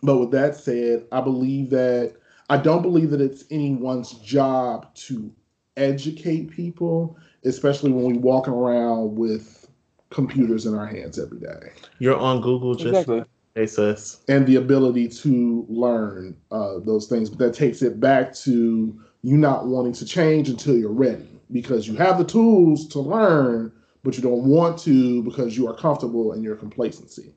But 0.02 0.18
with 0.18 0.32
that 0.32 0.56
said, 0.56 1.06
I 1.12 1.20
believe 1.20 1.70
that 1.70 2.16
I 2.50 2.56
don't 2.56 2.82
believe 2.82 3.10
that 3.10 3.20
it's 3.20 3.44
anyone's 3.50 4.14
job 4.14 4.92
to 4.94 5.32
educate 5.76 6.50
people, 6.50 7.16
especially 7.44 7.92
when 7.92 8.04
we're 8.04 8.20
walking 8.20 8.52
around 8.52 9.14
with 9.14 9.68
computers 10.10 10.66
in 10.66 10.74
our 10.74 10.86
hands 10.86 11.20
every 11.20 11.38
day. 11.38 11.70
You're 12.00 12.16
on 12.16 12.40
Google 12.40 12.74
just 12.74 12.88
exactly. 12.88 13.24
Hey, 13.58 13.66
sis. 13.66 14.20
And 14.28 14.46
the 14.46 14.54
ability 14.54 15.08
to 15.08 15.66
learn 15.68 16.36
uh, 16.52 16.78
those 16.78 17.08
things. 17.08 17.28
But 17.28 17.40
that 17.40 17.54
takes 17.54 17.82
it 17.82 17.98
back 17.98 18.32
to 18.34 18.96
you 19.22 19.36
not 19.36 19.66
wanting 19.66 19.94
to 19.94 20.04
change 20.04 20.48
until 20.48 20.78
you're 20.78 20.92
ready 20.92 21.26
because 21.50 21.88
you 21.88 21.96
have 21.96 22.18
the 22.18 22.24
tools 22.24 22.86
to 22.90 23.00
learn, 23.00 23.72
but 24.04 24.16
you 24.16 24.22
don't 24.22 24.44
want 24.44 24.78
to 24.82 25.24
because 25.24 25.56
you 25.56 25.66
are 25.66 25.74
comfortable 25.74 26.34
in 26.34 26.42
your 26.44 26.54
complacency. 26.54 27.34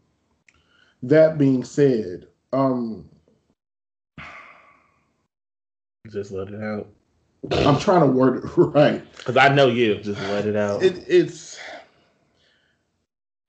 That 1.01 1.39
being 1.39 1.63
said, 1.63 2.27
um, 2.53 3.09
just 6.11 6.29
let 6.29 6.49
it 6.49 6.61
out. 6.61 6.87
I'm 7.65 7.79
trying 7.79 8.01
to 8.01 8.05
word 8.05 8.45
it 8.45 8.51
right 8.57 9.01
because 9.17 9.37
I 9.37 9.47
know 9.47 9.69
you. 9.69 9.95
Just 9.95 10.21
let 10.21 10.45
it 10.45 10.55
out. 10.55 10.83
It, 10.83 11.03
it's 11.07 11.59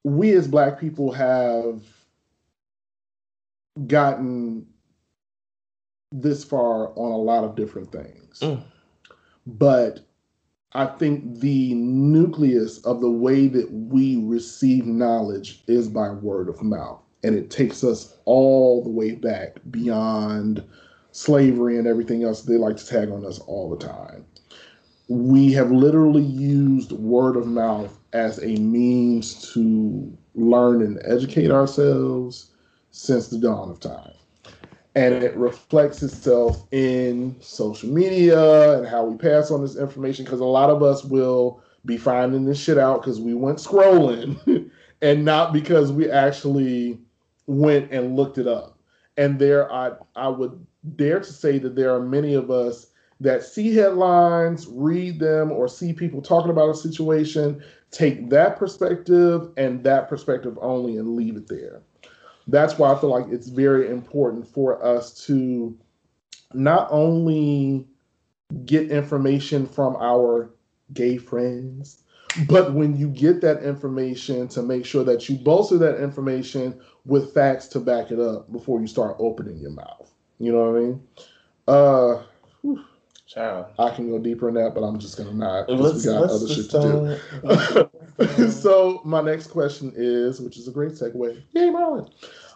we 0.04 0.32
as 0.32 0.48
Black 0.48 0.80
people 0.80 1.12
have 1.12 1.82
gotten 3.86 4.66
this 6.10 6.44
far 6.44 6.88
on 6.98 7.12
a 7.12 7.16
lot 7.16 7.44
of 7.44 7.56
different 7.56 7.90
things. 7.90 8.40
Mm. 8.40 8.62
But 9.46 10.00
I 10.72 10.86
think 10.86 11.40
the 11.40 11.74
nucleus 11.74 12.78
of 12.84 13.00
the 13.00 13.10
way 13.10 13.48
that 13.48 13.70
we 13.70 14.16
receive 14.16 14.86
knowledge 14.86 15.62
is 15.66 15.88
by 15.88 16.10
word 16.10 16.48
of 16.48 16.62
mouth. 16.62 17.00
And 17.24 17.34
it 17.34 17.50
takes 17.50 17.84
us 17.84 18.16
all 18.24 18.82
the 18.82 18.90
way 18.90 19.12
back 19.12 19.58
beyond 19.70 20.64
slavery 21.12 21.78
and 21.78 21.86
everything 21.86 22.24
else 22.24 22.42
they 22.42 22.56
like 22.56 22.76
to 22.78 22.86
tag 22.86 23.10
on 23.10 23.24
us 23.24 23.38
all 23.40 23.70
the 23.70 23.84
time. 23.84 24.24
We 25.08 25.52
have 25.52 25.70
literally 25.70 26.22
used 26.22 26.92
word 26.92 27.36
of 27.36 27.46
mouth 27.46 27.98
as 28.12 28.38
a 28.38 28.56
means 28.56 29.52
to 29.52 30.16
learn 30.34 30.82
and 30.82 31.00
educate 31.04 31.50
ourselves 31.50 32.51
since 32.92 33.28
the 33.28 33.38
dawn 33.38 33.70
of 33.70 33.80
time. 33.80 34.12
And 34.94 35.14
it 35.14 35.34
reflects 35.34 36.02
itself 36.02 36.66
in 36.70 37.34
social 37.40 37.88
media 37.88 38.78
and 38.78 38.86
how 38.86 39.04
we 39.04 39.16
pass 39.16 39.50
on 39.50 39.62
this 39.62 39.76
information 39.76 40.24
because 40.24 40.40
a 40.40 40.44
lot 40.44 40.70
of 40.70 40.82
us 40.82 41.02
will 41.02 41.62
be 41.86 41.96
finding 41.96 42.44
this 42.44 42.60
shit 42.60 42.78
out 42.78 43.00
because 43.00 43.18
we 43.18 43.34
went 43.34 43.58
scrolling 43.58 44.70
and 45.02 45.24
not 45.24 45.52
because 45.52 45.90
we 45.90 46.10
actually 46.10 47.00
went 47.46 47.90
and 47.90 48.14
looked 48.14 48.36
it 48.36 48.46
up. 48.46 48.78
And 49.16 49.38
there, 49.38 49.72
I, 49.72 49.92
I 50.14 50.28
would 50.28 50.64
dare 50.96 51.20
to 51.20 51.32
say 51.32 51.58
that 51.58 51.74
there 51.74 51.94
are 51.94 52.00
many 52.00 52.34
of 52.34 52.50
us 52.50 52.88
that 53.20 53.42
see 53.42 53.74
headlines, 53.74 54.66
read 54.68 55.18
them, 55.18 55.50
or 55.50 55.68
see 55.68 55.92
people 55.94 56.20
talking 56.20 56.50
about 56.50 56.70
a 56.70 56.74
situation, 56.74 57.62
take 57.90 58.28
that 58.28 58.58
perspective 58.58 59.48
and 59.56 59.82
that 59.84 60.08
perspective 60.08 60.58
only 60.60 60.98
and 60.98 61.16
leave 61.16 61.36
it 61.36 61.48
there 61.48 61.82
that's 62.48 62.78
why 62.78 62.92
I 62.92 62.98
feel 62.98 63.10
like 63.10 63.26
it's 63.30 63.48
very 63.48 63.88
important 63.88 64.46
for 64.46 64.84
us 64.84 65.24
to 65.26 65.76
not 66.52 66.88
only 66.90 67.86
get 68.64 68.90
information 68.90 69.66
from 69.66 69.96
our 69.96 70.50
gay 70.92 71.16
friends, 71.16 72.02
but 72.48 72.72
when 72.72 72.96
you 72.96 73.08
get 73.08 73.40
that 73.42 73.62
information, 73.62 74.48
to 74.48 74.62
make 74.62 74.86
sure 74.86 75.04
that 75.04 75.28
you 75.28 75.36
bolster 75.36 75.78
that 75.78 76.02
information 76.02 76.80
with 77.04 77.34
facts 77.34 77.68
to 77.68 77.80
back 77.80 78.10
it 78.10 78.18
up 78.18 78.50
before 78.52 78.80
you 78.80 78.86
start 78.86 79.16
opening 79.18 79.58
your 79.58 79.70
mouth. 79.70 80.10
You 80.38 80.52
know 80.52 80.70
what 80.70 80.76
I 80.76 80.80
mean? 80.80 81.02
Uh, 81.68 82.22
whew. 82.62 82.84
Child. 83.26 83.66
I 83.78 83.90
can 83.94 84.10
go 84.10 84.18
deeper 84.18 84.48
in 84.48 84.54
that, 84.56 84.74
but 84.74 84.82
I'm 84.82 84.98
just 84.98 85.16
gonna 85.16 85.32
not 85.32 85.66
because 85.66 86.04
we 86.04 86.12
got 86.12 86.24
other 86.24 86.48
shit 86.48 86.70
to 86.70 87.18
do. 87.42 87.88
so 88.50 89.00
my 89.04 89.20
next 89.20 89.48
question 89.48 89.92
is, 89.96 90.40
which 90.40 90.56
is 90.56 90.68
a 90.68 90.70
great 90.70 90.92
segue. 90.92 91.42
Yay, 91.52 91.70
Marlon. 91.70 92.10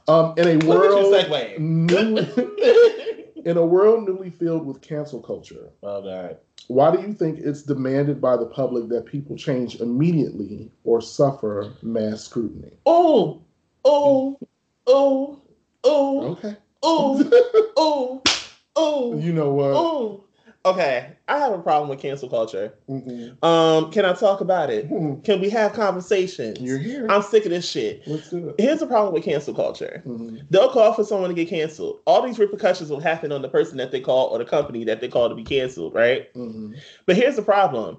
Um, 0.08 0.34
in 0.36 0.62
a 0.62 0.66
world 0.66 1.12
newly, 1.58 2.28
in 3.44 3.56
a 3.56 3.66
world 3.66 4.06
newly 4.06 4.30
filled 4.30 4.64
with 4.64 4.80
cancel 4.80 5.20
culture. 5.20 5.70
Oh 5.82 6.02
God. 6.02 6.38
Why 6.68 6.94
do 6.94 7.00
you 7.00 7.12
think 7.12 7.38
it's 7.38 7.62
demanded 7.62 8.20
by 8.20 8.36
the 8.36 8.46
public 8.46 8.88
that 8.88 9.06
people 9.06 9.36
change 9.36 9.80
immediately 9.80 10.70
or 10.84 11.00
suffer 11.00 11.72
mass 11.82 12.24
scrutiny? 12.24 12.72
Oh, 12.86 13.42
oh, 13.84 14.38
oh, 14.86 15.40
oh. 15.84 16.24
Okay. 16.32 16.56
Oh, 16.82 17.72
oh, 17.76 18.22
oh. 18.76 19.18
You 19.18 19.32
know 19.32 19.50
what? 19.50 19.72
Oh 19.74 20.25
okay, 20.66 21.12
I 21.28 21.38
have 21.38 21.52
a 21.52 21.58
problem 21.58 21.88
with 21.88 22.00
cancel 22.00 22.28
culture. 22.28 22.74
Mm-hmm. 22.88 23.44
Um, 23.44 23.90
can 23.92 24.04
I 24.04 24.12
talk 24.12 24.40
about 24.40 24.68
it? 24.68 24.90
Mm-hmm. 24.90 25.22
Can 25.22 25.40
we 25.40 25.48
have 25.50 25.72
conversations? 25.72 26.60
You're 26.60 26.78
here. 26.78 27.06
I'm 27.08 27.22
sick 27.22 27.44
of 27.44 27.50
this 27.50 27.68
shit. 27.68 28.06
Let's 28.06 28.30
do 28.30 28.48
it. 28.48 28.56
Here's 28.58 28.80
the 28.80 28.86
problem 28.86 29.14
with 29.14 29.24
cancel 29.24 29.54
culture. 29.54 30.02
Mm-hmm. 30.04 30.38
They'll 30.50 30.70
call 30.70 30.92
for 30.92 31.04
someone 31.04 31.30
to 31.30 31.34
get 31.34 31.48
canceled. 31.48 32.00
All 32.06 32.20
these 32.26 32.38
repercussions 32.38 32.90
will 32.90 33.00
happen 33.00 33.32
on 33.32 33.42
the 33.42 33.48
person 33.48 33.76
that 33.78 33.92
they 33.92 34.00
call 34.00 34.26
or 34.26 34.38
the 34.38 34.44
company 34.44 34.84
that 34.84 35.00
they 35.00 35.08
call 35.08 35.28
to 35.28 35.34
be 35.34 35.44
canceled, 35.44 35.94
right? 35.94 36.32
Mm-hmm. 36.34 36.74
But 37.06 37.16
here's 37.16 37.36
the 37.36 37.42
problem 37.42 37.98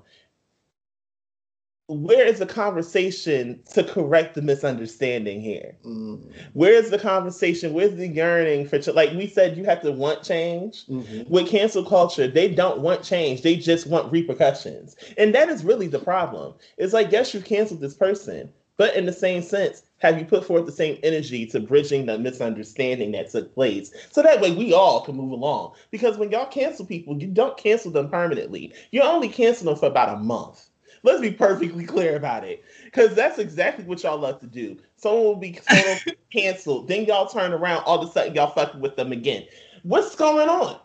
where 1.87 2.25
is 2.25 2.39
the 2.39 2.45
conversation 2.45 3.61
to 3.73 3.81
correct 3.81 4.35
the 4.35 4.41
misunderstanding 4.41 5.39
here? 5.39 5.77
Mm. 5.85 6.21
Where 6.51 6.73
is 6.73 6.89
the 6.89 6.99
conversation? 6.99 7.73
Where's 7.73 7.95
the 7.95 8.07
yearning 8.07 8.67
for 8.67 8.79
like 8.91 9.11
we 9.13 9.27
said 9.27 9.57
you 9.57 9.63
have 9.63 9.81
to 9.83 9.93
want 9.93 10.23
change 10.23 10.85
mm-hmm. 10.87 11.31
with 11.31 11.47
cancel 11.47 11.85
culture? 11.85 12.27
They 12.27 12.53
don't 12.53 12.79
want 12.79 13.03
change. 13.03 13.41
They 13.41 13.55
just 13.55 13.87
want 13.87 14.11
repercussions, 14.11 14.97
and 15.17 15.33
that 15.33 15.47
is 15.47 15.63
really 15.63 15.87
the 15.87 15.99
problem. 15.99 16.55
It's 16.77 16.93
like 16.93 17.11
yes, 17.11 17.33
you 17.33 17.39
canceled 17.39 17.79
this 17.79 17.93
person, 17.93 18.51
but 18.75 18.93
in 18.95 19.05
the 19.05 19.13
same 19.13 19.41
sense, 19.41 19.83
have 19.99 20.19
you 20.19 20.25
put 20.25 20.43
forth 20.43 20.65
the 20.65 20.73
same 20.73 20.99
energy 21.03 21.45
to 21.47 21.59
bridging 21.61 22.05
the 22.05 22.19
misunderstanding 22.19 23.13
that 23.13 23.31
took 23.31 23.53
place? 23.53 23.93
So 24.11 24.21
that 24.21 24.41
way 24.41 24.51
we 24.51 24.73
all 24.73 25.01
can 25.01 25.15
move 25.15 25.31
along. 25.31 25.73
Because 25.89 26.17
when 26.17 26.31
y'all 26.31 26.45
cancel 26.47 26.85
people, 26.85 27.17
you 27.17 27.27
don't 27.27 27.57
cancel 27.57 27.91
them 27.91 28.09
permanently. 28.09 28.73
You 28.91 29.03
only 29.03 29.29
cancel 29.29 29.65
them 29.65 29.77
for 29.77 29.87
about 29.87 30.17
a 30.17 30.19
month 30.19 30.66
Let's 31.03 31.21
be 31.21 31.31
perfectly 31.31 31.85
clear 31.85 32.15
about 32.15 32.43
it. 32.43 32.63
Because 32.85 33.15
that's 33.15 33.39
exactly 33.39 33.85
what 33.85 34.03
y'all 34.03 34.17
love 34.17 34.39
to 34.41 34.47
do. 34.47 34.77
Someone 34.95 35.23
will 35.23 35.35
be 35.35 35.59
canceled. 36.33 36.87
Then 36.87 37.05
y'all 37.05 37.27
turn 37.27 37.53
around, 37.53 37.83
all 37.85 38.01
of 38.01 38.09
a 38.09 38.11
sudden 38.11 38.35
y'all 38.35 38.51
fucking 38.51 38.81
with 38.81 38.95
them 38.95 39.11
again. 39.11 39.45
What's 39.83 40.15
going 40.15 40.49
on? 40.49 40.79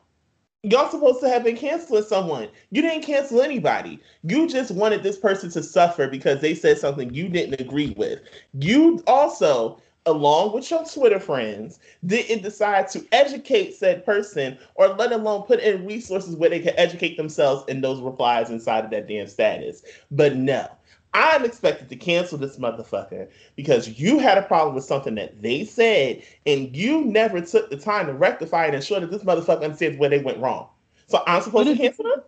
Y'all 0.64 0.88
supposed 0.88 1.20
to 1.20 1.28
have 1.28 1.42
been 1.42 1.56
canceling 1.56 2.04
someone. 2.04 2.48
You 2.70 2.82
didn't 2.82 3.02
cancel 3.02 3.42
anybody. 3.42 3.98
You 4.22 4.48
just 4.48 4.70
wanted 4.70 5.02
this 5.02 5.18
person 5.18 5.50
to 5.50 5.62
suffer 5.62 6.06
because 6.06 6.40
they 6.40 6.54
said 6.54 6.78
something 6.78 7.12
you 7.12 7.28
didn't 7.28 7.60
agree 7.60 7.94
with. 7.96 8.20
You 8.54 9.02
also 9.08 9.82
along 10.06 10.52
with 10.52 10.70
your 10.70 10.84
Twitter 10.84 11.20
friends, 11.20 11.78
didn't 12.04 12.42
decide 12.42 12.88
to 12.88 13.06
educate 13.12 13.74
said 13.74 14.04
person 14.04 14.58
or 14.74 14.88
let 14.88 15.12
alone 15.12 15.42
put 15.42 15.60
in 15.60 15.86
resources 15.86 16.36
where 16.36 16.50
they 16.50 16.60
can 16.60 16.74
educate 16.76 17.16
themselves 17.16 17.64
in 17.68 17.80
those 17.80 18.00
replies 18.00 18.50
inside 18.50 18.84
of 18.84 18.90
that 18.90 19.08
damn 19.08 19.26
status. 19.28 19.82
But 20.10 20.36
no, 20.36 20.68
I'm 21.14 21.44
expected 21.44 21.88
to 21.90 21.96
cancel 21.96 22.38
this 22.38 22.58
motherfucker 22.58 23.28
because 23.54 24.00
you 24.00 24.18
had 24.18 24.38
a 24.38 24.42
problem 24.42 24.74
with 24.74 24.84
something 24.84 25.14
that 25.16 25.42
they 25.42 25.64
said 25.64 26.22
and 26.46 26.74
you 26.74 27.04
never 27.04 27.40
took 27.40 27.70
the 27.70 27.76
time 27.76 28.06
to 28.06 28.14
rectify 28.14 28.64
it 28.64 28.68
and 28.68 28.76
ensure 28.76 29.00
that 29.00 29.10
this 29.10 29.22
motherfucker 29.22 29.62
understands 29.62 29.98
where 29.98 30.10
they 30.10 30.22
went 30.22 30.38
wrong. 30.38 30.68
So 31.06 31.22
I'm 31.26 31.42
supposed 31.42 31.68
to 31.68 31.76
cancel 31.76 32.04
them? 32.04 32.22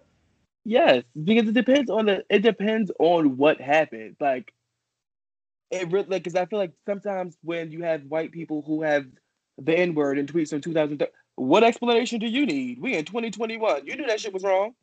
Yes, 0.65 1.05
because 1.25 1.49
it 1.49 1.53
depends 1.53 1.91
on 1.91 2.07
the 2.07 2.25
it 2.31 2.41
depends 2.41 2.91
on 2.99 3.37
what 3.37 3.61
happened. 3.61 4.17
Like 4.19 4.54
it 5.71 5.91
really 5.91 6.07
like 6.09 6.23
because 6.23 6.37
I 6.37 6.47
feel 6.47 6.59
like 6.59 6.73
sometimes 6.87 7.37
when 7.43 7.71
you 7.71 7.83
have 7.83 8.03
white 8.05 8.33
people 8.33 8.63
who 8.67 8.83
have 8.83 9.07
the 9.59 9.77
N 9.77 9.95
word 9.95 10.19
in 10.19 10.27
tweets 10.27 10.51
from 10.51 10.61
2003, 10.61 11.07
what 11.37 11.65
explanation 11.65 12.21
do 12.21 12.27
you 12.27 12.47
need? 12.47 12.81
We 12.81 12.97
in 12.97 13.05
2021. 13.05 13.87
You 13.87 13.97
knew 13.97 14.07
that 14.07 14.21
shit 14.21 14.33
was 14.33 14.45
wrong 14.45 14.75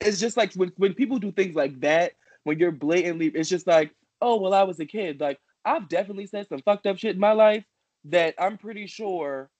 it's 0.00 0.20
just 0.20 0.36
like 0.36 0.52
when, 0.54 0.72
when 0.76 0.94
people 0.94 1.18
do 1.18 1.32
things 1.32 1.54
like 1.54 1.80
that, 1.80 2.12
when 2.44 2.58
you're 2.58 2.72
blatantly, 2.72 3.28
it's 3.28 3.48
just 3.48 3.66
like, 3.66 3.90
oh, 4.20 4.40
well, 4.40 4.54
I 4.54 4.62
was 4.62 4.78
a 4.80 4.86
kid. 4.86 5.20
Like, 5.20 5.40
I've 5.64 5.88
definitely 5.88 6.26
said 6.26 6.48
some 6.48 6.62
fucked 6.62 6.86
up 6.86 6.98
shit 6.98 7.14
in 7.14 7.20
my 7.20 7.32
life 7.32 7.64
that 8.04 8.34
I'm 8.38 8.56
pretty 8.56 8.86
sure 8.86 9.50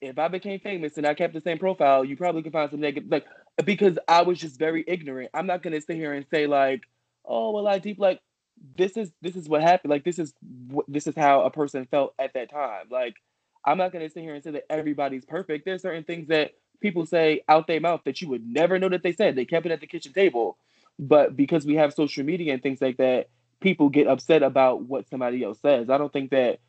if 0.00 0.18
I 0.18 0.28
became 0.28 0.60
famous 0.60 0.96
and 0.96 1.06
I 1.06 1.14
kept 1.14 1.34
the 1.34 1.40
same 1.40 1.58
profile, 1.58 2.04
you 2.04 2.16
probably 2.16 2.42
could 2.42 2.52
find 2.52 2.70
some 2.70 2.80
negative, 2.80 3.10
like, 3.10 3.26
because 3.64 3.98
I 4.08 4.22
was 4.22 4.38
just 4.38 4.58
very 4.58 4.84
ignorant. 4.86 5.30
I'm 5.34 5.46
not 5.46 5.62
gonna 5.62 5.80
sit 5.80 5.96
here 5.96 6.12
and 6.12 6.24
say 6.30 6.46
like, 6.46 6.82
oh, 7.24 7.52
well, 7.52 7.68
I 7.68 7.78
deep 7.78 7.98
like 7.98 8.20
this 8.76 8.96
is 8.96 9.10
this 9.22 9.36
is 9.36 9.48
what 9.48 9.62
happened. 9.62 9.90
Like, 9.90 10.04
this 10.04 10.18
is 10.18 10.34
this 10.88 11.06
is 11.06 11.14
how 11.16 11.42
a 11.42 11.50
person 11.50 11.86
felt 11.86 12.14
at 12.18 12.34
that 12.34 12.50
time. 12.50 12.86
Like, 12.90 13.14
I'm 13.64 13.78
not 13.78 13.92
gonna 13.92 14.10
sit 14.10 14.22
here 14.22 14.34
and 14.34 14.44
say 14.44 14.52
that 14.52 14.66
everybody's 14.70 15.24
perfect. 15.24 15.64
There's 15.64 15.82
certain 15.82 16.04
things 16.04 16.28
that 16.28 16.52
people 16.80 17.06
say 17.06 17.42
out 17.48 17.66
their 17.66 17.80
mouth 17.80 18.02
that 18.04 18.20
you 18.20 18.28
would 18.28 18.46
never 18.46 18.78
know 18.78 18.88
that 18.88 19.02
they 19.02 19.12
said. 19.12 19.36
They 19.36 19.44
kept 19.44 19.66
it 19.66 19.72
at 19.72 19.80
the 19.80 19.86
kitchen 19.86 20.12
table. 20.12 20.56
But 20.98 21.36
because 21.36 21.64
we 21.64 21.76
have 21.76 21.94
social 21.94 22.24
media 22.24 22.52
and 22.52 22.62
things 22.62 22.80
like 22.80 22.98
that, 22.98 23.28
people 23.60 23.88
get 23.88 24.06
upset 24.06 24.42
about 24.42 24.82
what 24.82 25.08
somebody 25.08 25.42
else 25.42 25.60
says. 25.60 25.88
I 25.88 25.98
don't 25.98 26.12
think 26.12 26.30
that 26.30 26.60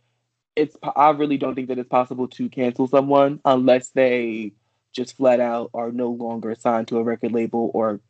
it's 0.56 0.76
I 0.95 1.11
really 1.11 1.38
don't 1.38 1.56
think 1.56 1.69
that 1.69 1.80
it's 1.80 1.90
possible 1.90 2.28
to 2.30 2.49
cancel 2.49 2.88
someone 2.88 3.40
unless 3.45 3.90
they 3.90 4.53
just 4.94 5.15
flat 5.15 5.40
out 5.40 5.72
are 5.73 5.91
no 5.91 6.10
longer 6.10 6.52
assigned 6.52 6.90
to 6.90 6.98
a 6.98 7.03
record 7.03 7.32
label 7.32 7.72
or 7.73 8.02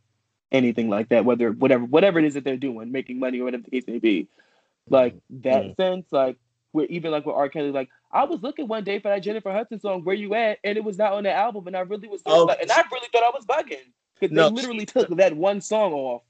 anything 0.52 0.90
like 0.90 1.10
that, 1.10 1.26
whether 1.26 1.52
whatever 1.52 1.86
whatever 1.86 2.19
it 2.19 2.26
is 2.26 2.34
that 2.34 2.44
they're 2.44 2.57
doing, 2.57 2.91
making 2.91 3.19
money 3.19 3.40
or 3.40 3.45
whatever 3.45 3.64
the 3.64 3.72
case 3.72 3.84
may 3.88 3.99
be. 3.99 4.28
Like 4.90 5.15
that 5.30 5.64
mm-hmm. 5.64 5.82
sense, 5.82 6.06
like 6.11 6.38
we're 6.73 6.88
even 6.88 7.11
like 7.11 7.26
with 7.26 7.36
R. 7.36 7.49
Kelly, 7.49 7.72
like 7.72 7.90
I 8.11 8.26
was 8.26 8.41
looking 8.41 8.68
one 8.68 8.84
day 8.84 8.99
for 8.99 9.10
that 9.10 9.19
Jennifer 9.19 9.52
Hudson 9.52 9.80
song, 9.80 10.03
"Where 10.03 10.15
You 10.15 10.34
At," 10.34 10.60
and 10.64 10.78
it 10.78 10.84
was 10.84 10.98
not 10.98 11.14
on 11.14 11.23
the 11.23 11.34
album, 11.34 11.68
and 11.68 11.78
I 11.78 11.82
really 11.82 12.07
was, 12.07 12.22
oh, 12.26 12.45
like, 12.45 12.61
and 12.61 12.72
I 12.72 12.84
really 12.91 13.07
thought 13.11 13.23
I 13.23 13.32
was 13.34 13.45
bugging 13.45 13.91
because 14.19 14.36
no, 14.36 14.49
they 14.49 14.56
literally 14.56 14.80
she, 14.82 14.86
took 14.86 15.10
that 15.18 15.36
one 15.36 15.61
song 15.61 15.94
off. 15.94 16.23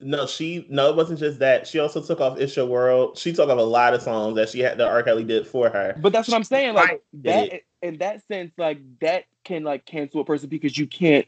No, 0.00 0.26
she 0.26 0.66
no, 0.68 0.90
it 0.90 0.96
wasn't 0.96 1.20
just 1.20 1.38
that. 1.38 1.66
She 1.66 1.78
also 1.78 2.02
took 2.02 2.20
off 2.20 2.38
"It's 2.38 2.56
Your 2.56 2.66
World." 2.66 3.16
She 3.18 3.32
took 3.32 3.48
off 3.48 3.58
a 3.58 3.62
lot 3.62 3.94
of 3.94 4.02
songs 4.02 4.36
that 4.36 4.48
she 4.48 4.60
had 4.60 4.78
that 4.78 4.88
R. 4.88 5.02
Kelly 5.02 5.24
did 5.24 5.46
for 5.46 5.70
her. 5.70 5.94
But 6.00 6.12
that's 6.12 6.28
what 6.28 6.36
I'm 6.36 6.44
saying. 6.44 6.74
Like 6.74 7.02
that, 7.22 7.62
in 7.82 7.98
that 7.98 8.26
sense, 8.26 8.52
like 8.58 8.80
that 9.00 9.24
can 9.44 9.62
like 9.62 9.84
cancel 9.84 10.20
a 10.20 10.24
person 10.24 10.48
because 10.48 10.76
you 10.76 10.86
can't 10.86 11.26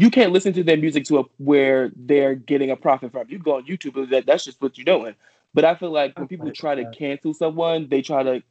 you 0.00 0.10
can't 0.10 0.32
listen 0.32 0.54
to 0.54 0.64
their 0.64 0.78
music 0.78 1.04
to 1.04 1.18
a, 1.18 1.24
where 1.36 1.92
they're 1.94 2.34
getting 2.34 2.70
a 2.70 2.76
profit 2.76 3.12
from. 3.12 3.28
You 3.28 3.38
go 3.38 3.56
on 3.56 3.66
YouTube, 3.66 4.08
that 4.08 4.24
that's 4.24 4.44
just 4.46 4.60
what 4.62 4.78
you're 4.78 4.86
doing. 4.86 5.14
But 5.52 5.66
I 5.66 5.74
feel 5.74 5.90
like 5.90 6.18
when 6.18 6.26
people 6.26 6.50
try 6.52 6.74
to 6.74 6.90
cancel 6.90 7.34
someone, 7.34 7.86
they 7.90 8.00
try 8.00 8.22
to 8.22 8.42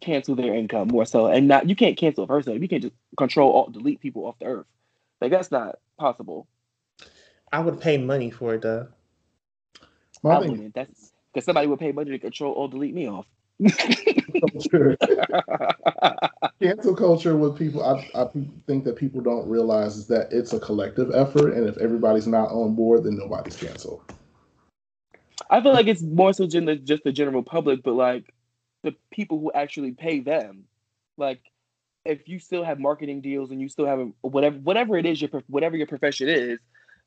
cancel 0.00 0.36
their 0.36 0.54
income 0.54 0.88
more 0.88 1.06
so, 1.06 1.26
and 1.26 1.48
not 1.48 1.68
you 1.68 1.74
can't 1.74 1.96
cancel 1.96 2.22
a 2.22 2.26
person. 2.28 2.62
You 2.62 2.68
can't 2.68 2.82
just 2.82 2.94
control 3.16 3.50
all 3.50 3.68
delete 3.68 4.00
people 4.00 4.26
off 4.26 4.38
the 4.38 4.46
earth. 4.46 4.66
Like 5.20 5.32
that's 5.32 5.50
not 5.50 5.80
possible. 5.98 6.46
I 7.50 7.58
would 7.58 7.80
pay 7.80 7.98
money 7.98 8.30
for 8.30 8.54
it 8.54 8.62
though. 8.62 8.86
My 10.22 10.36
I 10.36 10.38
wouldn't. 10.38 10.72
That's 10.72 11.12
because 11.32 11.46
somebody 11.46 11.66
would 11.66 11.80
pay 11.80 11.90
money 11.90 12.12
to 12.12 12.18
control 12.20 12.52
or 12.52 12.68
delete 12.68 12.94
me 12.94 13.08
off. 13.08 13.26
Cancel 16.60 16.94
culture 16.94 17.36
with 17.36 17.58
people, 17.58 17.84
I, 17.84 18.08
I 18.14 18.26
think 18.66 18.84
that 18.84 18.96
people 18.96 19.20
don't 19.20 19.48
realize 19.48 19.96
is 19.96 20.06
that 20.08 20.32
it's 20.32 20.52
a 20.52 20.60
collective 20.60 21.10
effort, 21.14 21.54
and 21.54 21.68
if 21.68 21.76
everybody's 21.78 22.26
not 22.26 22.50
on 22.50 22.74
board, 22.74 23.04
then 23.04 23.16
nobody's 23.16 23.56
canceled. 23.56 24.02
I 25.50 25.60
feel 25.60 25.72
like 25.72 25.86
it's 25.86 26.02
more 26.02 26.32
so 26.32 26.46
just 26.46 27.04
the 27.04 27.12
general 27.12 27.42
public, 27.42 27.82
but 27.82 27.94
like 27.94 28.32
the 28.82 28.94
people 29.10 29.40
who 29.40 29.50
actually 29.52 29.92
pay 29.92 30.20
them. 30.20 30.64
Like, 31.16 31.40
if 32.04 32.28
you 32.28 32.38
still 32.38 32.64
have 32.64 32.78
marketing 32.78 33.20
deals 33.20 33.50
and 33.50 33.60
you 33.60 33.68
still 33.68 33.86
have 33.86 33.98
a, 33.98 34.10
whatever 34.22 34.56
whatever 34.58 34.96
it 34.96 35.04
is 35.04 35.20
your 35.20 35.30
whatever 35.48 35.76
your 35.76 35.86
profession 35.86 36.28
is, 36.28 36.58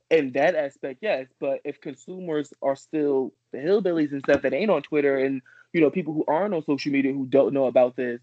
in 0.10 0.34
that 0.34 0.56
aspect, 0.56 1.00
yes. 1.02 1.28
But 1.40 1.62
if 1.64 1.80
consumers 1.82 2.54
are 2.62 2.76
still 2.76 3.34
the 3.52 3.60
hillbillies 3.60 4.12
and 4.12 4.22
stuff 4.22 4.42
that 4.42 4.54
ain't 4.54 4.70
on 4.70 4.82
Twitter, 4.82 5.18
and 5.18 5.42
you 5.74 5.82
know 5.82 5.90
people 5.90 6.14
who 6.14 6.26
aren't 6.28 6.54
on 6.54 6.64
social 6.64 6.92
media 6.92 7.14
who 7.14 7.26
don't 7.26 7.54
know 7.54 7.66
about 7.66 7.96
this, 7.96 8.22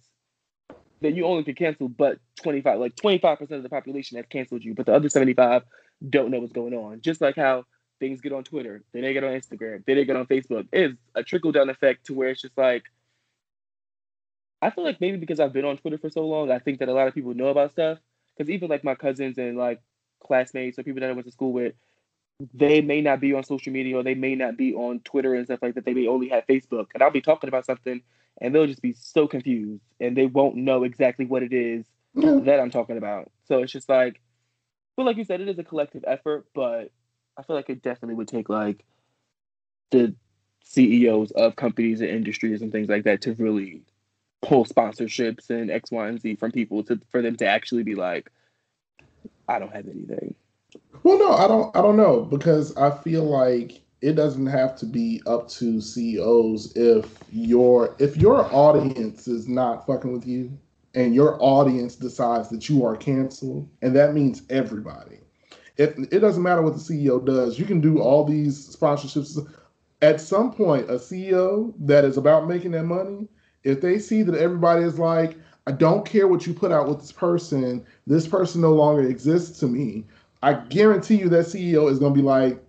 then 1.01 1.17
you 1.17 1.25
only 1.25 1.45
can 1.45 1.55
cancel 1.55 1.89
but 1.89 2.19
25 2.43 2.79
like 2.79 2.97
25% 2.97 3.51
of 3.51 3.63
the 3.63 3.69
population 3.69 4.17
has 4.17 4.27
canceled 4.29 4.65
you 4.65 4.75
but 4.75 4.87
the 4.87 4.95
other 4.95 5.09
75 5.09 5.63
don't 6.09 6.31
know 6.31 6.41
what's 6.41 6.53
going 6.53 6.75
on 6.75 7.01
just 7.01 7.21
like 7.21 7.37
how 7.37 7.65
things 7.99 8.21
get 8.21 8.33
on 8.33 8.45
twitter 8.45 8.83
then 8.93 9.03
they 9.03 9.13
get 9.13 9.25
on 9.25 9.31
instagram 9.31 9.85
then 9.85 9.97
they 9.97 10.05
get 10.05 10.15
on 10.15 10.27
facebook 10.27 10.69
it's 10.73 10.97
a 11.17 11.23
trickle 11.25 11.51
down 11.51 11.69
effect 11.69 12.07
to 12.07 12.15
where 12.15 12.29
it's 12.29 12.43
just 12.43 12.57
like 12.57 12.85
I 14.61 14.71
feel 14.71 14.85
like 14.85 15.01
maybe 15.01 15.19
because 15.19 15.41
I've 15.41 15.53
been 15.53 15.65
on 15.65 15.77
Twitter 15.77 15.99
for 15.99 16.11
so 16.11 16.27
long, 16.27 16.51
I 16.51 16.59
think 16.59 16.81
that 16.81 16.89
a 16.89 16.93
lot 16.93 17.09
of 17.09 17.15
people 17.15 17.35
know 17.35 17.49
about 17.49 17.73
stuff. 17.73 17.99
Because 18.37 18.51
even 18.51 18.69
like 18.69 18.85
my 18.85 18.95
cousins 18.95 19.39
and 19.39 19.57
like 19.57 19.81
classmates 20.21 20.79
or 20.79 20.83
people 20.83 21.01
that 21.01 21.11
I 21.11 21.13
went 21.13 21.27
to 21.27 21.33
school 21.33 21.53
with, 21.53 21.75
they 22.55 22.81
may 22.81 23.01
not 23.01 23.21
be 23.21 23.35
on 23.35 23.43
social 23.43 23.73
media 23.73 23.97
or 23.97 24.03
they 24.03 24.15
may 24.15 24.35
not 24.35 24.57
be 24.57 24.75
on 24.75 25.01
Twitter 25.01 25.35
and 25.35 25.47
stuff 25.47 25.61
like 25.61 25.75
that. 25.75 25.85
They 25.85 25.95
may 25.95 26.07
only 26.07 26.29
have 26.29 26.47
Facebook. 26.47 26.87
And 26.95 27.03
I'll 27.03 27.11
be 27.11 27.21
talking 27.21 27.49
about 27.49 27.67
something 27.67 28.01
and 28.41 28.55
they'll 28.55 28.67
just 28.67 28.83
be 28.83 28.93
so 28.93 29.27
confused 29.27 29.83
and 30.01 30.17
they 30.17 30.27
won't 30.27 30.57
know 30.57 30.85
exactly 30.85 31.27
what 31.27 31.43
it 31.43 31.53
is 31.53 31.85
yeah. 32.15 32.39
that 32.45 32.61
I'm 32.61 32.71
talking 32.71 32.97
about. 32.97 33.31
So 33.47 33.59
it's 33.59 33.73
just 33.73 33.89
like, 33.89 34.21
but 34.97 35.07
like 35.07 35.17
you 35.17 35.25
said, 35.25 35.41
it 35.41 35.49
is 35.49 35.59
a 35.59 35.65
collective 35.65 36.05
effort, 36.07 36.47
but 36.55 36.93
I 37.37 37.43
feel 37.43 37.57
like 37.57 37.71
it 37.71 37.83
definitely 37.83 38.15
would 38.15 38.29
take 38.29 38.49
like 38.49 38.85
the 39.91 40.15
CEOs 40.65 41.31
of 41.33 41.57
companies 41.57 42.01
and 42.01 42.11
industries 42.11 42.63
and 42.63 42.71
things 42.71 42.89
like 42.89 43.05
that 43.05 43.23
to 43.23 43.35
really 43.35 43.83
pull 44.43 44.65
sponsorships 44.65 45.51
and 45.51 45.71
X, 45.71 45.91
Y, 45.91 46.09
and 46.09 46.21
Z 46.21 46.37
from 46.37 46.53
people 46.53 46.85
to 46.85 47.01
for 47.11 47.23
them 47.23 47.37
to 47.37 47.47
actually 47.47 47.83
be 47.83 47.95
like, 47.95 48.31
I 49.49 49.59
don't 49.59 49.75
have 49.75 49.89
anything. 49.89 50.35
Well, 51.03 51.19
no, 51.19 51.33
I 51.33 51.49
don't. 51.49 51.75
I 51.77 51.83
don't 51.83 51.97
know 51.97 52.23
because 52.23 52.77
I 52.77 52.91
feel 52.91 53.25
like 53.25 53.81
it 54.01 54.15
doesn't 54.15 54.47
have 54.47 54.77
to 54.77 54.87
be 54.87 55.23
up 55.27 55.49
to 55.49 55.81
CEOs 55.81 56.77
if 56.77 57.19
your 57.31 57.97
if 57.99 58.17
your 58.17 58.53
audience 58.55 59.27
is 59.27 59.49
not 59.49 59.87
fucking 59.87 60.13
with 60.13 60.27
you 60.27 60.57
and 60.95 61.15
your 61.15 61.43
audience 61.43 61.97
decides 61.97 62.49
that 62.51 62.69
you 62.69 62.85
are 62.85 62.97
canceled, 62.97 63.69
and 63.83 63.95
that 63.97 64.15
means 64.15 64.43
everybody. 64.51 65.21
If 65.77 65.97
it 66.13 66.19
doesn't 66.19 66.43
matter 66.43 66.63
what 66.63 66.75
the 66.75 66.81
CEO 66.81 67.25
does, 67.25 67.59
you 67.59 67.65
can 67.65 67.81
do 67.81 68.01
all 68.01 68.25
these 68.25 68.77
sponsorships. 68.77 69.39
At 70.03 70.21
some 70.21 70.53
point, 70.53 70.91
a 70.91 70.95
CEO 70.95 71.73
that 71.81 72.05
is 72.05 72.17
about 72.17 72.49
making 72.49 72.73
that 72.73 72.85
money 72.85 73.29
if 73.65 73.81
they 73.81 73.99
see 73.99 74.23
that 74.23 74.37
everybody 74.37 74.85
is 74.85 74.99
like, 74.99 75.37
I 75.67 75.73
don't 75.73 76.07
care 76.07 76.27
what 76.29 76.47
you 76.47 76.55
put 76.55 76.73
out 76.73 76.89
with 76.89 77.01
this 77.01 77.13
person, 77.13 77.85
this 78.07 78.27
person 78.27 78.61
no 78.63 78.73
longer 78.73 79.03
exists 79.03 79.59
to 79.61 79.67
me, 79.67 80.07
I 80.43 80.55
guarantee 80.55 81.17
you 81.17 81.29
that 81.31 81.47
CEO 81.47 81.91
is 81.91 81.99
going 81.99 82.15
to 82.15 82.21
be 82.21 82.25
like, 82.25 82.63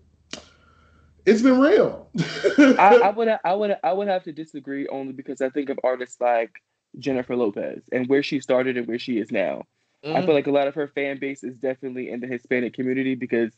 it's 1.26 1.42
been 1.42 1.60
real. 1.60 2.10
I, 2.58 3.00
I, 3.04 3.10
would 3.16 3.28
I 3.44 3.54
would 3.54 3.78
I 3.84 3.94
would 3.94 4.08
have 4.08 4.24
to 4.24 4.32
disagree 4.32 4.88
only 4.88 5.14
because 5.14 5.42
I 5.42 5.50
think 5.50 5.70
of 5.70 5.80
artists 5.84 6.20
like 6.20 6.52
Jennifer 6.98 7.36
Lopez 7.36 7.84
and 7.92 8.08
where 8.08 8.24
she 8.24 8.40
started 8.40 8.78
and 8.78 8.88
where 8.88 8.98
she 8.98 9.20
is 9.20 9.32
now. 9.32 9.64
Mm. 10.04 10.16
I 10.16 10.26
feel 10.26 10.34
like 10.34 10.48
a 10.48 10.52
lot 10.52 10.68
of 10.68 10.76
her 10.76 10.88
fan 10.88 11.20
base 11.20 11.44
is 11.44 11.58
definitely 11.58 12.10
in 12.10 12.20
the 12.20 12.28
Hispanic 12.28 12.74
community 12.74 13.16
because 13.16 13.52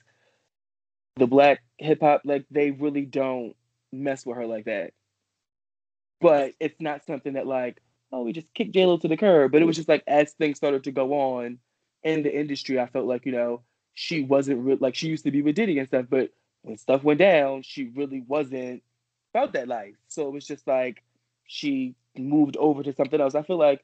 the 1.15 1.27
black 1.27 1.61
hip 1.77 2.01
hop 2.01 2.23
like 2.25 2.45
they 2.51 2.71
really 2.71 3.05
don't 3.05 3.55
mess 3.93 4.25
with 4.25 4.37
her 4.37 4.47
like 4.47 4.65
that 4.65 4.91
but 6.21 6.53
it's 6.59 6.79
not 6.79 7.05
something 7.05 7.33
that 7.33 7.47
like 7.47 7.81
oh 8.11 8.21
we 8.21 8.31
just 8.31 8.53
kicked 8.53 8.73
J 8.73 8.85
Lo 8.85 8.97
to 8.97 9.07
the 9.07 9.17
curb. 9.17 9.51
But 9.51 9.61
it 9.61 9.65
was 9.65 9.75
just 9.75 9.89
like 9.89 10.03
as 10.07 10.31
things 10.33 10.57
started 10.57 10.85
to 10.85 10.91
go 10.91 11.13
on 11.13 11.57
in 12.03 12.23
the 12.23 12.33
industry, 12.33 12.79
I 12.79 12.85
felt 12.85 13.05
like 13.05 13.25
you 13.25 13.33
know 13.33 13.63
she 13.93 14.23
wasn't 14.23 14.65
re- 14.65 14.77
like 14.79 14.95
she 14.95 15.07
used 15.07 15.23
to 15.25 15.31
be 15.31 15.41
with 15.41 15.55
Diddy 15.55 15.79
and 15.79 15.87
stuff, 15.87 16.05
but 16.09 16.31
when 16.63 16.77
stuff 16.77 17.03
went 17.03 17.19
down, 17.19 17.63
she 17.63 17.85
really 17.95 18.21
wasn't 18.21 18.83
about 19.33 19.53
that 19.53 19.67
life. 19.67 19.95
So 20.07 20.27
it 20.27 20.33
was 20.33 20.45
just 20.45 20.67
like 20.67 21.03
she 21.47 21.95
moved 22.17 22.57
over 22.57 22.83
to 22.83 22.93
something 22.93 23.19
else. 23.19 23.35
I 23.35 23.43
feel 23.43 23.57
like 23.57 23.83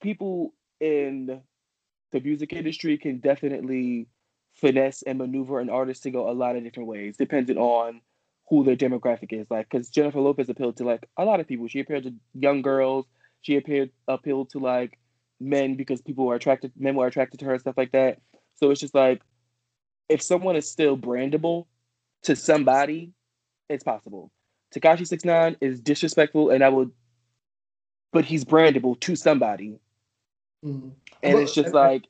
people 0.00 0.54
in 0.80 1.40
the 2.10 2.20
music 2.20 2.52
industry 2.52 2.98
can 2.98 3.18
definitely 3.18 4.08
finesse 4.54 5.02
and 5.02 5.18
maneuver 5.18 5.60
an 5.60 5.70
artist 5.70 6.02
to 6.02 6.10
go 6.10 6.28
a 6.28 6.32
lot 6.32 6.56
of 6.56 6.64
different 6.64 6.88
ways, 6.88 7.16
depending 7.16 7.56
on 7.56 8.00
who 8.48 8.64
their 8.64 8.76
demographic 8.76 9.32
is. 9.32 9.46
Like, 9.50 9.70
because 9.70 9.88
Jennifer 9.88 10.20
Lopez 10.20 10.48
appealed 10.48 10.76
to 10.78 10.84
like 10.84 11.08
a 11.16 11.24
lot 11.24 11.40
of 11.40 11.48
people. 11.48 11.68
She 11.68 11.80
appealed 11.80 12.04
to 12.04 12.14
young 12.34 12.62
girls. 12.62 13.06
She 13.40 13.56
appeared 13.56 13.90
appealed 14.06 14.50
to 14.50 14.58
like 14.58 14.98
men 15.40 15.74
because 15.74 16.00
people 16.00 16.26
were 16.26 16.34
attracted, 16.34 16.72
men 16.76 16.94
were 16.94 17.06
attracted 17.06 17.40
to 17.40 17.46
her, 17.46 17.58
stuff 17.58 17.76
like 17.76 17.92
that. 17.92 18.18
So 18.56 18.70
it's 18.70 18.80
just 18.80 18.94
like 18.94 19.22
if 20.08 20.22
someone 20.22 20.56
is 20.56 20.68
still 20.68 20.96
brandable 20.96 21.66
to 22.22 22.36
somebody, 22.36 23.12
it's 23.68 23.84
possible. 23.84 24.30
Tekashi 24.74 25.06
Six 25.06 25.24
Nine 25.24 25.56
is 25.60 25.80
disrespectful, 25.80 26.50
and 26.50 26.64
I 26.64 26.68
would, 26.68 26.90
but 28.12 28.24
he's 28.24 28.44
brandable 28.44 28.98
to 29.00 29.16
somebody, 29.16 29.78
mm-hmm. 30.64 30.88
and 31.22 31.32
but, 31.34 31.42
it's 31.42 31.54
just 31.54 31.66
and, 31.66 31.74
like. 31.74 32.04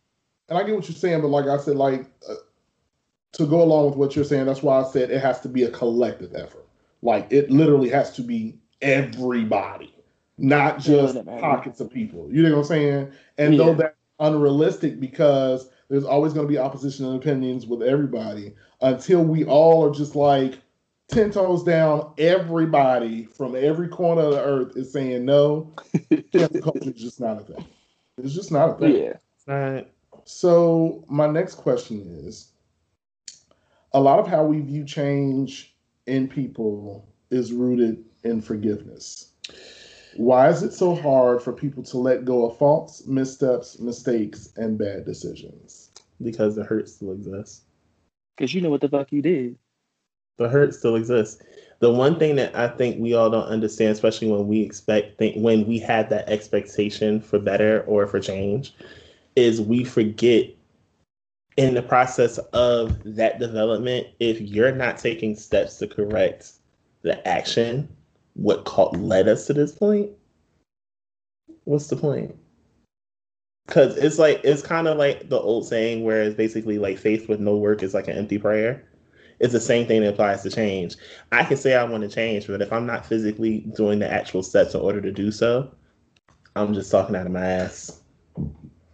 And 0.49 0.59
I 0.59 0.65
get 0.65 0.75
what 0.75 0.89
you're 0.89 0.97
saying, 0.97 1.23
but 1.23 1.29
like 1.29 1.47
I 1.47 1.57
said, 1.57 1.77
like 1.77 2.07
uh, 2.29 2.35
to 3.33 3.47
go 3.47 3.63
along 3.63 3.87
with 3.87 3.97
what 3.97 4.15
you're 4.15 4.25
saying, 4.25 4.47
that's 4.47 4.63
why 4.63 4.81
I 4.81 4.85
said 4.85 5.11
it 5.11 5.21
has 5.21 5.41
to 5.41 5.49
be 5.49 5.65
a 5.65 5.71
collective 5.71 6.35
effort. 6.35 6.67
Like 7.01 7.27
it 7.31 7.51
literally 7.51 7.89
has 7.89 8.13
to 8.13 8.23
be 8.23 8.59
everybody, 8.81 9.95
not 10.39 10.79
just 10.79 11.17
yeah, 11.17 11.23
pockets 11.41 11.81
of 11.81 11.91
people. 11.91 12.29
You 12.31 12.43
know 12.43 12.51
what 12.57 12.59
I'm 12.59 12.65
saying? 12.65 13.13
And 13.39 13.55
yeah. 13.55 13.65
though 13.65 13.75
that's 13.75 13.97
unrealistic 14.21 15.01
because 15.01 15.69
there's 15.89 16.05
always 16.05 16.33
going 16.33 16.47
to 16.47 16.53
be 16.53 16.59
opposition 16.59 17.07
and 17.07 17.17
opinions 17.17 17.67
with 17.67 17.83
everybody 17.83 18.55
until 18.81 19.23
we 19.23 19.45
all 19.45 19.85
are 19.85 19.95
just 19.95 20.17
like 20.17 20.61
10 21.09 21.33
toes 21.33 21.63
down. 21.63 22.13
Everybody 22.19 23.25
from 23.25 23.55
every 23.55 23.89
corner 23.89 24.23
of 24.23 24.33
the 24.33 24.43
earth 24.43 24.77
is 24.77 24.93
saying 24.93 25.25
no. 25.25 25.75
cancel 26.33 26.63
culture 26.63 26.91
is 26.91 27.01
just 27.01 27.21
not 27.21 27.41
a 27.41 27.45
thing. 27.45 27.65
It's 28.19 28.35
just 28.35 28.53
not 28.53 28.71
a 28.71 28.75
thing. 28.75 28.97
Yeah. 28.97 29.17
All 29.49 29.61
right. 29.61 29.93
So, 30.25 31.05
my 31.09 31.27
next 31.27 31.57
question 31.57 32.01
is 32.25 32.53
a 33.93 34.01
lot 34.01 34.19
of 34.19 34.27
how 34.27 34.45
we 34.45 34.61
view 34.61 34.85
change 34.85 35.75
in 36.07 36.29
people 36.29 37.09
is 37.31 37.53
rooted 37.53 38.05
in 38.25 38.41
forgiveness. 38.41 39.32
Why 40.17 40.49
is 40.49 40.63
it 40.63 40.73
so 40.73 40.95
hard 40.95 41.43
for 41.43 41.53
people 41.53 41.83
to 41.85 41.99
let 41.99 42.25
go 42.25 42.47
of 42.47 42.59
faults, 42.59 43.07
missteps, 43.07 43.79
mistakes, 43.79 44.53
and 44.57 44.79
bad 44.79 45.05
decisions? 45.05 45.91
Because 46.23 46.55
the 46.55 46.65
hurt 46.65 46.89
still 46.89 47.13
exists. 47.13 47.63
Because 48.37 48.55
you 48.55 48.61
know 48.61 48.71
what 48.71 48.81
the 48.81 48.89
fuck 48.89 49.13
you 49.13 49.23
did. 49.23 49.57
The 50.39 50.49
hurt 50.49 50.75
still 50.75 50.97
exists. 50.97 51.43
The 51.81 51.91
one 51.91 52.19
thing 52.19 52.37
that 52.37 52.55
I 52.57 52.69
think 52.69 53.01
we 53.01 53.15
all 53.15 53.31
don't 53.31 53.47
understand, 53.47 53.91
especially 53.91 54.31
when 54.31 54.47
we 54.47 54.61
expect 54.61 55.19
think, 55.19 55.37
when 55.37 55.67
we 55.67 55.79
had 55.79 56.11
that 56.11 56.29
expectation 56.29 57.21
for 57.21 57.39
better 57.39 57.83
or 57.83 58.07
for 58.07 58.21
change, 58.21 58.75
is 59.37 59.61
we 59.61 59.85
forget 59.85 60.47
in 61.57 61.75
the 61.75 61.83
process 61.83 62.39
of 62.53 62.99
that 63.05 63.39
development, 63.39 64.07
if 64.21 64.41
you're 64.41 64.73
not 64.73 64.99
taking 64.99 65.37
steps 65.37 65.79
to 65.79 65.87
correct 65.87 66.53
the 67.03 67.27
action, 67.27 67.89
what 68.35 68.65
caught, 68.65 68.97
led 68.97 69.29
us 69.29 69.47
to 69.47 69.53
this 69.53 69.73
point, 69.73 70.11
what's 71.65 71.89
the 71.89 71.97
point? 71.97 72.37
Because 73.67 73.97
it's 73.97 74.19
like 74.19 74.41
it's 74.45 74.63
kind 74.63 74.89
of 74.89 74.99
like 74.99 75.29
the 75.29 75.39
old 75.39 75.67
saying 75.67 76.03
where 76.05 76.23
it's 76.23 76.35
basically 76.35 76.79
like 76.79 76.99
faith 76.99 77.29
with 77.29 77.41
no 77.41 77.57
work 77.57 77.83
is 77.83 77.95
like 77.95 78.09
an 78.09 78.17
empty 78.17 78.39
prayer. 78.39 78.85
It's 79.39 79.53
the 79.53 79.61
same 79.61 79.87
thing 79.87 80.03
that 80.03 80.11
applies 80.11 80.43
to 80.43 80.51
change. 80.51 80.97
I 81.33 81.45
can 81.45 81.57
say 81.57 81.75
I 81.75 81.85
want 81.85 82.03
to 82.03 82.09
change, 82.09 82.47
but 82.47 82.63
if 82.63 82.73
I'm 82.73 82.87
not 82.87 83.07
physically 83.07 83.61
doing 83.77 83.99
the 83.99 84.13
actual 84.13 84.43
steps 84.43 84.75
in 84.75 84.81
order 84.81 85.01
to 85.01 85.11
do 85.11 85.33
so, 85.33 85.73
I'm 86.55 86.75
just 86.75 86.91
talking 86.91 87.17
out 87.17 87.27
of 87.27 87.33
my 87.33 87.45
ass. 87.45 88.01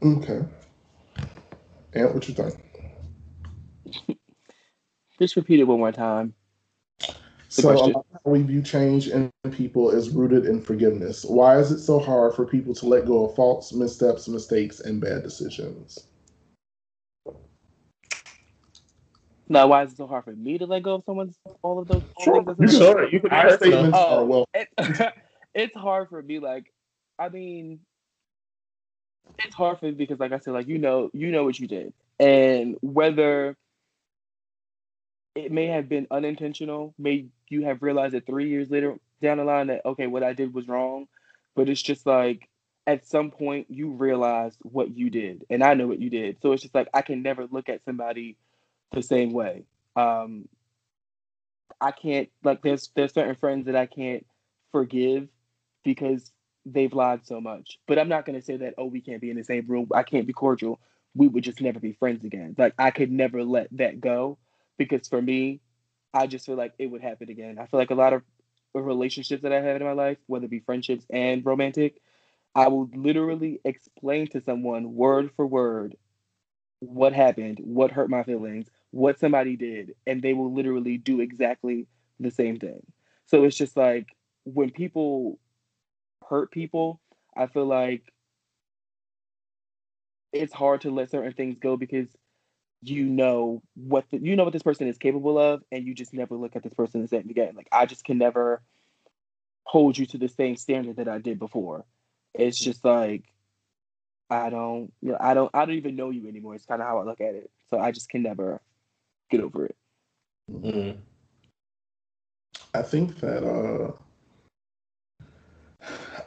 Okay. 0.02 0.40
And 1.94 2.14
what 2.14 2.28
you 2.28 2.34
think? 2.34 4.18
Just 5.18 5.34
repeat 5.36 5.58
it 5.58 5.64
one 5.64 5.80
more 5.80 5.92
time. 5.92 6.34
The 7.56 7.62
so 7.62 7.92
how 7.92 8.04
we 8.30 8.42
view 8.42 8.60
change 8.60 9.08
in 9.08 9.32
people 9.50 9.90
is 9.90 10.10
rooted 10.10 10.44
in 10.44 10.60
forgiveness. 10.60 11.24
Why 11.24 11.58
is 11.58 11.72
it 11.72 11.80
so 11.80 11.98
hard 11.98 12.34
for 12.34 12.44
people 12.44 12.74
to 12.74 12.86
let 12.86 13.06
go 13.06 13.24
of 13.24 13.34
faults, 13.34 13.72
missteps, 13.72 14.28
mistakes, 14.28 14.80
and 14.80 15.00
bad 15.00 15.22
decisions? 15.22 15.98
Now, 19.48 19.66
why 19.68 19.84
is 19.84 19.92
it 19.92 19.96
so 19.96 20.06
hard 20.06 20.24
for 20.24 20.32
me 20.32 20.58
to 20.58 20.66
let 20.66 20.82
go 20.82 20.96
of 20.96 21.04
someone's 21.06 21.38
all 21.62 21.78
of 21.78 21.88
those? 21.88 22.02
Sure, 22.20 22.44
you 22.58 22.68
sure. 22.68 23.08
You 23.08 23.20
can. 23.20 23.30
Our 23.30 23.56
statements 23.56 23.96
oh, 23.98 24.18
are 24.18 24.24
well. 24.26 24.48
It, 24.52 24.68
it's 25.54 25.74
hard 25.74 26.10
for 26.10 26.20
me. 26.20 26.38
Like, 26.38 26.70
I 27.18 27.30
mean, 27.30 27.80
it's 29.38 29.54
hard 29.54 29.80
for 29.80 29.86
me 29.86 29.92
because, 29.92 30.20
like 30.20 30.32
I 30.32 30.38
said, 30.38 30.52
like 30.52 30.68
you 30.68 30.76
know, 30.76 31.08
you 31.14 31.30
know 31.30 31.44
what 31.44 31.58
you 31.58 31.66
did, 31.66 31.94
and 32.20 32.76
whether 32.82 33.56
it 35.34 35.50
may 35.50 35.66
have 35.66 35.88
been 35.88 36.06
unintentional, 36.10 36.92
may 36.98 37.26
you 37.50 37.64
have 37.64 37.82
realized 37.82 38.14
that 38.14 38.26
three 38.26 38.48
years 38.48 38.70
later 38.70 38.96
down 39.22 39.38
the 39.38 39.44
line 39.44 39.68
that 39.68 39.84
okay, 39.84 40.06
what 40.06 40.22
I 40.22 40.32
did 40.32 40.54
was 40.54 40.68
wrong, 40.68 41.06
but 41.56 41.68
it's 41.68 41.82
just 41.82 42.06
like 42.06 42.48
at 42.86 43.06
some 43.06 43.30
point 43.30 43.66
you 43.70 43.90
realize 43.92 44.56
what 44.62 44.96
you 44.96 45.10
did, 45.10 45.44
and 45.50 45.62
I 45.62 45.74
know 45.74 45.86
what 45.86 46.00
you 46.00 46.10
did, 46.10 46.38
so 46.42 46.52
it's 46.52 46.62
just 46.62 46.74
like 46.74 46.88
I 46.94 47.02
can 47.02 47.22
never 47.22 47.46
look 47.50 47.68
at 47.68 47.84
somebody 47.84 48.36
the 48.92 49.02
same 49.02 49.32
way. 49.32 49.64
Um, 49.96 50.48
I 51.80 51.92
can't 51.92 52.28
like 52.44 52.62
there's 52.62 52.90
there's 52.94 53.12
certain 53.14 53.36
friends 53.36 53.66
that 53.66 53.76
I 53.76 53.86
can't 53.86 54.26
forgive 54.72 55.28
because 55.84 56.32
they've 56.66 56.92
lied 56.92 57.26
so 57.26 57.40
much. 57.40 57.78
But 57.86 57.98
I'm 57.98 58.08
not 58.08 58.26
gonna 58.26 58.42
say 58.42 58.56
that, 58.58 58.74
oh, 58.78 58.86
we 58.86 59.00
can't 59.00 59.20
be 59.20 59.30
in 59.30 59.36
the 59.36 59.44
same 59.44 59.66
room. 59.66 59.88
I 59.94 60.02
can't 60.02 60.26
be 60.26 60.32
cordial. 60.32 60.80
We 61.14 61.28
would 61.28 61.44
just 61.44 61.60
never 61.60 61.80
be 61.80 61.92
friends 61.92 62.24
again. 62.24 62.54
Like 62.58 62.74
I 62.78 62.90
could 62.90 63.10
never 63.10 63.44
let 63.44 63.68
that 63.72 64.00
go 64.00 64.38
because 64.78 65.08
for 65.08 65.20
me, 65.22 65.60
I 66.14 66.26
just 66.26 66.46
feel 66.46 66.56
like 66.56 66.74
it 66.78 66.86
would 66.86 67.02
happen 67.02 67.30
again. 67.30 67.58
I 67.58 67.66
feel 67.66 67.78
like 67.78 67.90
a 67.90 67.94
lot 67.94 68.12
of 68.12 68.22
relationships 68.74 69.42
that 69.42 69.52
I 69.52 69.60
have 69.60 69.76
in 69.76 69.84
my 69.84 69.92
life, 69.92 70.18
whether 70.26 70.46
it 70.46 70.50
be 70.50 70.60
friendships 70.60 71.04
and 71.10 71.44
romantic, 71.44 72.00
I 72.54 72.68
will 72.68 72.88
literally 72.94 73.60
explain 73.64 74.26
to 74.28 74.40
someone 74.40 74.94
word 74.94 75.30
for 75.36 75.46
word 75.46 75.96
what 76.80 77.12
happened, 77.12 77.60
what 77.62 77.90
hurt 77.90 78.10
my 78.10 78.22
feelings, 78.22 78.68
what 78.90 79.18
somebody 79.18 79.56
did, 79.56 79.94
and 80.06 80.22
they 80.22 80.32
will 80.32 80.52
literally 80.52 80.96
do 80.96 81.20
exactly 81.20 81.86
the 82.20 82.30
same 82.30 82.58
thing. 82.58 82.80
So 83.26 83.44
it's 83.44 83.56
just 83.56 83.76
like 83.76 84.06
when 84.44 84.70
people 84.70 85.38
hurt 86.28 86.50
people, 86.50 87.00
I 87.36 87.46
feel 87.46 87.66
like 87.66 88.02
it's 90.32 90.52
hard 90.52 90.82
to 90.82 90.90
let 90.90 91.10
certain 91.10 91.32
things 91.32 91.58
go 91.58 91.76
because 91.76 92.08
you 92.82 93.04
know 93.04 93.62
what 93.74 94.04
the, 94.10 94.18
you 94.18 94.36
know 94.36 94.44
what 94.44 94.52
this 94.52 94.62
person 94.62 94.88
is 94.88 94.98
capable 94.98 95.38
of, 95.38 95.62
and 95.72 95.86
you 95.86 95.94
just 95.94 96.14
never 96.14 96.36
look 96.36 96.56
at 96.56 96.62
this 96.62 96.74
person 96.74 97.02
the 97.02 97.08
same 97.08 97.28
again. 97.28 97.54
Like 97.56 97.68
I 97.72 97.86
just 97.86 98.04
can 98.04 98.18
never 98.18 98.62
hold 99.64 99.98
you 99.98 100.06
to 100.06 100.18
the 100.18 100.28
same 100.28 100.56
standard 100.56 100.96
that 100.96 101.08
I 101.08 101.18
did 101.18 101.38
before. 101.38 101.84
It's 102.34 102.58
just 102.58 102.84
like 102.84 103.24
I 104.30 104.50
don't, 104.50 104.92
you 105.00 105.12
know, 105.12 105.18
I 105.20 105.34
don't, 105.34 105.50
I 105.54 105.64
don't 105.64 105.76
even 105.76 105.96
know 105.96 106.10
you 106.10 106.28
anymore. 106.28 106.54
It's 106.54 106.66
kind 106.66 106.82
of 106.82 106.88
how 106.88 106.98
I 106.98 107.04
look 107.04 107.20
at 107.20 107.34
it. 107.34 107.50
So 107.70 107.78
I 107.78 107.92
just 107.92 108.08
can 108.08 108.22
never 108.22 108.60
get 109.30 109.40
over 109.40 109.66
it. 109.66 109.76
Mm-hmm. 110.50 110.98
I 112.74 112.82
think 112.82 113.18
that 113.20 113.44
uh 113.44 113.92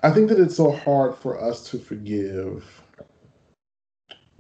I 0.03 0.10
think 0.11 0.30
that 0.30 0.40
it's 0.40 0.56
so 0.56 0.72
hard 0.72 1.15
for 1.15 1.40
us 1.40 1.69
to 1.69 1.80
forgive 1.80 2.81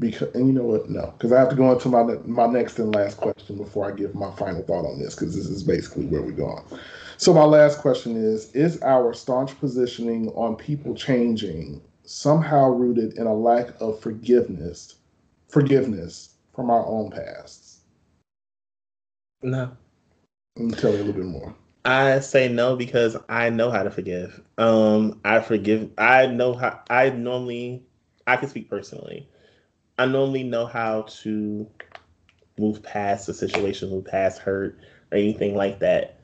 because 0.01 0.33
and 0.33 0.47
you 0.47 0.53
know 0.53 0.63
what 0.63 0.89
no 0.89 1.13
because 1.17 1.31
i 1.31 1.39
have 1.39 1.49
to 1.49 1.55
go 1.55 1.71
into 1.71 1.87
my 1.87 2.03
my 2.25 2.47
next 2.47 2.79
and 2.79 2.93
last 2.93 3.17
question 3.17 3.55
before 3.55 3.89
i 3.89 3.95
give 3.95 4.13
my 4.15 4.31
final 4.31 4.61
thought 4.63 4.85
on 4.85 4.99
this 4.99 5.15
because 5.15 5.33
this 5.33 5.45
is 5.45 5.63
basically 5.63 6.05
where 6.07 6.21
we're 6.21 6.31
going 6.31 6.63
so 7.17 7.33
my 7.33 7.43
last 7.43 7.79
question 7.79 8.17
is 8.17 8.53
is 8.53 8.81
our 8.81 9.13
staunch 9.13 9.57
positioning 9.59 10.27
on 10.29 10.55
people 10.55 10.93
changing 10.95 11.79
somehow 12.03 12.67
rooted 12.67 13.13
in 13.13 13.27
a 13.27 13.33
lack 13.33 13.69
of 13.79 13.97
forgiveness 14.01 14.95
forgiveness 15.47 16.35
from 16.53 16.69
our 16.69 16.85
own 16.87 17.09
pasts 17.11 17.81
no 19.43 19.71
let 20.57 20.65
me 20.65 20.73
tell 20.73 20.91
you 20.91 20.97
a 20.97 21.03
little 21.03 21.13
bit 21.13 21.25
more 21.25 21.55
I 21.83 22.19
say 22.19 22.47
no 22.47 22.75
because 22.75 23.17
I 23.27 23.49
know 23.49 23.71
how 23.71 23.81
to 23.81 23.89
forgive. 23.89 24.39
Um, 24.59 25.19
I 25.25 25.39
forgive. 25.39 25.89
I 25.97 26.27
know 26.27 26.53
how. 26.53 26.79
I 26.91 27.09
normally, 27.09 27.81
I 28.27 28.35
can 28.35 28.49
speak 28.49 28.69
personally. 28.69 29.27
I 30.01 30.05
normally 30.07 30.41
know 30.41 30.65
how 30.65 31.03
to 31.21 31.67
move 32.57 32.81
past 32.81 33.29
a 33.29 33.35
situation, 33.35 33.91
move 33.91 34.05
past 34.05 34.39
hurt 34.39 34.79
or 35.11 35.17
anything 35.19 35.53
like 35.55 35.77
that. 35.77 36.19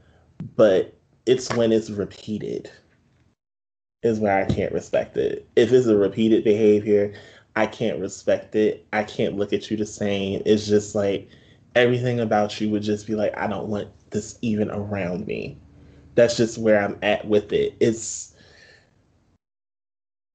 But 0.55 0.95
it's 1.27 1.53
when 1.53 1.71
it's 1.71 1.91
repeated 1.91 2.71
is 4.01 4.19
where 4.19 4.43
I 4.43 4.51
can't 4.51 4.73
respect 4.73 5.15
it. 5.15 5.47
If 5.55 5.71
it's 5.71 5.85
a 5.85 5.95
repeated 5.95 6.43
behavior, 6.43 7.13
I 7.55 7.67
can't 7.67 7.99
respect 7.99 8.55
it. 8.55 8.83
I 8.93 9.03
can't 9.03 9.35
look 9.35 9.53
at 9.53 9.69
you 9.69 9.77
the 9.77 9.85
same. 9.85 10.41
It's 10.43 10.65
just 10.65 10.95
like 10.95 11.29
everything 11.75 12.19
about 12.19 12.59
you 12.59 12.71
would 12.71 12.81
just 12.81 13.05
be 13.05 13.13
like, 13.13 13.37
I 13.37 13.45
don't 13.45 13.67
want 13.67 13.89
this 14.09 14.39
even 14.41 14.71
around 14.71 15.27
me. 15.27 15.55
That's 16.15 16.35
just 16.35 16.57
where 16.57 16.83
I'm 16.83 16.97
at 17.03 17.27
with 17.27 17.53
it. 17.53 17.75
It's 17.79 18.33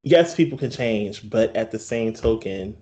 yes, 0.05 0.37
people 0.37 0.59
can 0.59 0.71
change, 0.71 1.29
but 1.29 1.57
at 1.57 1.73
the 1.73 1.81
same 1.81 2.13
token, 2.15 2.77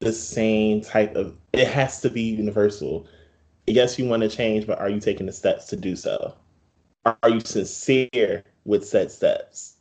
the 0.00 0.12
same 0.12 0.80
type 0.80 1.14
of 1.14 1.36
it 1.52 1.68
has 1.68 2.00
to 2.00 2.10
be 2.10 2.22
universal. 2.22 3.06
Yes, 3.66 3.98
you 3.98 4.06
want 4.06 4.22
to 4.22 4.28
change, 4.28 4.66
but 4.66 4.78
are 4.78 4.88
you 4.88 4.98
taking 4.98 5.26
the 5.26 5.32
steps 5.32 5.66
to 5.66 5.76
do 5.76 5.94
so? 5.94 6.34
Are 7.04 7.30
you 7.30 7.40
sincere 7.40 8.42
with 8.64 8.86
said 8.86 9.10
steps? 9.10 9.76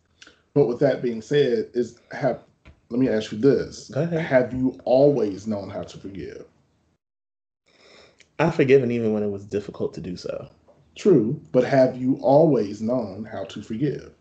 But 0.54 0.68
with 0.68 0.80
that 0.80 1.02
being 1.02 1.22
said, 1.22 1.70
is 1.74 2.00
have 2.12 2.44
let 2.90 3.00
me 3.00 3.08
ask 3.08 3.32
you 3.32 3.38
this: 3.38 3.92
Have 3.94 4.54
you 4.54 4.80
always 4.84 5.48
known 5.48 5.70
how 5.70 5.84
to 5.84 5.98
forgive? 5.98 6.46
I've 8.40 8.56
forgiven 8.56 8.92
even 8.92 9.14
when 9.14 9.24
it 9.24 9.30
was 9.30 9.46
difficult 9.46 9.94
to 9.96 10.02
do 10.02 10.16
so. 10.16 10.50
True, 10.96 11.40
but 11.52 11.64
have 11.64 11.98
you 11.98 12.18
always 12.22 12.82
known 12.82 13.26
how 13.26 13.44
to 13.46 13.62
forgive? 13.62 14.12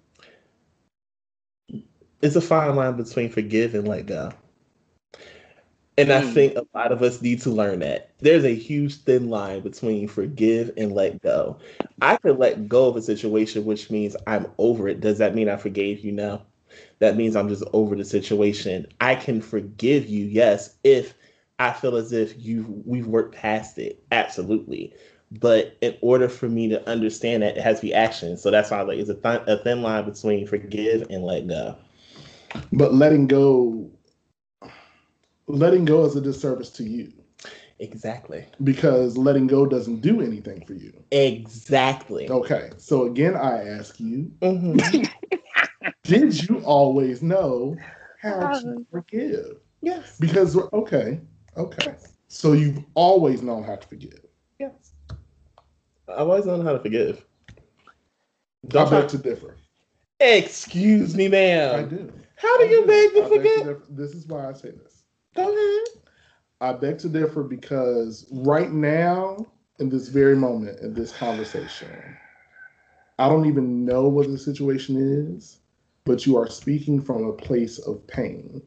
It's 2.20 2.36
a 2.36 2.40
fine 2.40 2.74
line 2.74 2.96
between 2.96 3.30
forgive 3.30 3.74
and 3.74 3.86
let 3.86 4.06
go. 4.06 4.32
And 5.98 6.12
I 6.12 6.22
Mm. 6.22 6.34
think 6.34 6.56
a 6.56 6.66
lot 6.74 6.92
of 6.92 7.02
us 7.02 7.22
need 7.22 7.42
to 7.42 7.50
learn 7.50 7.80
that. 7.80 8.10
There's 8.20 8.44
a 8.44 8.54
huge 8.54 8.96
thin 8.96 9.30
line 9.30 9.62
between 9.62 10.08
forgive 10.08 10.72
and 10.78 10.92
let 10.92 11.22
go. 11.22 11.58
I 12.02 12.16
could 12.16 12.38
let 12.38 12.68
go 12.68 12.88
of 12.88 12.96
a 12.96 13.02
situation, 13.02 13.66
which 13.66 13.90
means 13.90 14.16
I'm 14.26 14.46
over 14.58 14.88
it. 14.88 15.00
Does 15.00 15.18
that 15.18 15.34
mean 15.34 15.48
I 15.50 15.56
forgave 15.56 16.00
you? 16.04 16.12
No. 16.12 16.42
That 17.00 17.16
means 17.16 17.36
I'm 17.36 17.48
just 17.48 17.64
over 17.74 17.96
the 17.96 18.04
situation. 18.04 18.86
I 19.00 19.16
can 19.16 19.42
forgive 19.42 20.06
you, 20.08 20.26
yes, 20.26 20.76
if 20.84 21.14
I 21.58 21.72
feel 21.72 21.96
as 21.96 22.12
if 22.12 22.34
you 22.44 22.82
we've 22.86 23.06
worked 23.08 23.34
past 23.36 23.78
it. 23.78 24.02
Absolutely. 24.12 24.94
But 25.40 25.76
in 25.82 25.96
order 26.02 26.28
for 26.28 26.48
me 26.48 26.68
to 26.68 26.88
understand 26.88 27.42
that, 27.42 27.56
it 27.56 27.62
has 27.62 27.80
to 27.80 27.86
be 27.86 27.94
action. 27.94 28.36
So 28.38 28.50
that's 28.50 28.70
why 28.70 28.82
like 28.82 28.98
it's 28.98 29.10
a, 29.10 29.14
th- 29.14 29.42
a 29.48 29.58
thin 29.64 29.82
line 29.82 30.04
between 30.04 30.46
forgive 30.46 31.06
and 31.10 31.24
let 31.24 31.48
go. 31.48 31.76
But 32.72 32.94
letting 32.94 33.26
go, 33.26 33.90
letting 35.48 35.84
go 35.84 36.04
is 36.04 36.16
a 36.16 36.20
disservice 36.20 36.70
to 36.70 36.84
you 36.84 37.12
Exactly. 37.80 38.44
because 38.64 39.16
letting 39.16 39.46
go 39.46 39.64
doesn't 39.66 40.00
do 40.00 40.20
anything 40.20 40.64
for 40.64 40.74
you. 40.74 40.92
Exactly. 41.12 42.28
Okay, 42.28 42.70
so 42.76 43.04
again, 43.06 43.36
I 43.36 43.66
ask 43.68 43.98
you, 44.00 44.30
Mhm. 44.40 45.08
did 46.04 46.48
you 46.48 46.60
always 46.64 47.22
know 47.22 47.76
how 48.20 48.48
to 48.60 48.84
forgive? 48.90 49.58
Yes. 49.80 50.16
Because 50.18 50.56
okay, 50.72 51.20
okay, 51.56 51.94
so 52.28 52.52
you've 52.52 52.82
always 52.94 53.42
known 53.42 53.62
how 53.62 53.76
to 53.76 53.86
forgive. 53.86 54.24
Yes. 54.58 54.92
I've 56.08 56.28
always 56.28 56.46
known 56.46 56.64
how 56.64 56.72
to 56.72 56.80
forgive. 56.80 57.24
I 57.50 57.52
Don't 58.68 58.90
beg 58.90 59.00
try- 59.02 59.08
to 59.08 59.18
differ. 59.18 59.56
Excuse 60.20 61.14
me, 61.14 61.28
ma'am. 61.28 61.78
I 61.78 61.82
do. 61.88 62.12
How 62.36 62.58
do 62.58 62.64
I 62.64 62.68
you 62.70 62.86
beg 62.86 63.12
to 63.14 63.24
I 63.24 63.28
forgive? 63.28 63.58
differ. 63.66 63.82
This 63.90 64.12
is 64.14 64.26
why 64.26 64.48
I 64.48 64.52
say 64.52 64.70
this. 64.72 64.88
Go 65.39 65.48
ahead. 65.48 65.86
I 66.60 66.73
beg 66.73 66.98
to 66.98 67.09
differ 67.09 67.43
because 67.43 68.27
right 68.32 68.73
now, 68.73 69.47
in 69.78 69.89
this 69.89 70.09
very 70.09 70.35
moment, 70.35 70.81
in 70.81 70.94
this 70.94 71.12
conversation, 71.12 71.89
I 73.19 73.28
don't 73.28 73.47
even 73.47 73.85
know 73.85 74.09
what 74.09 74.27
the 74.27 74.39
situation 74.39 74.97
is, 75.36 75.60
but 76.05 76.27
you 76.27 76.36
are 76.36 76.51
speaking 76.51 77.01
from 77.01 77.24
a 77.24 77.32
place 77.32 77.78
of 77.78 78.05
pain 78.09 78.62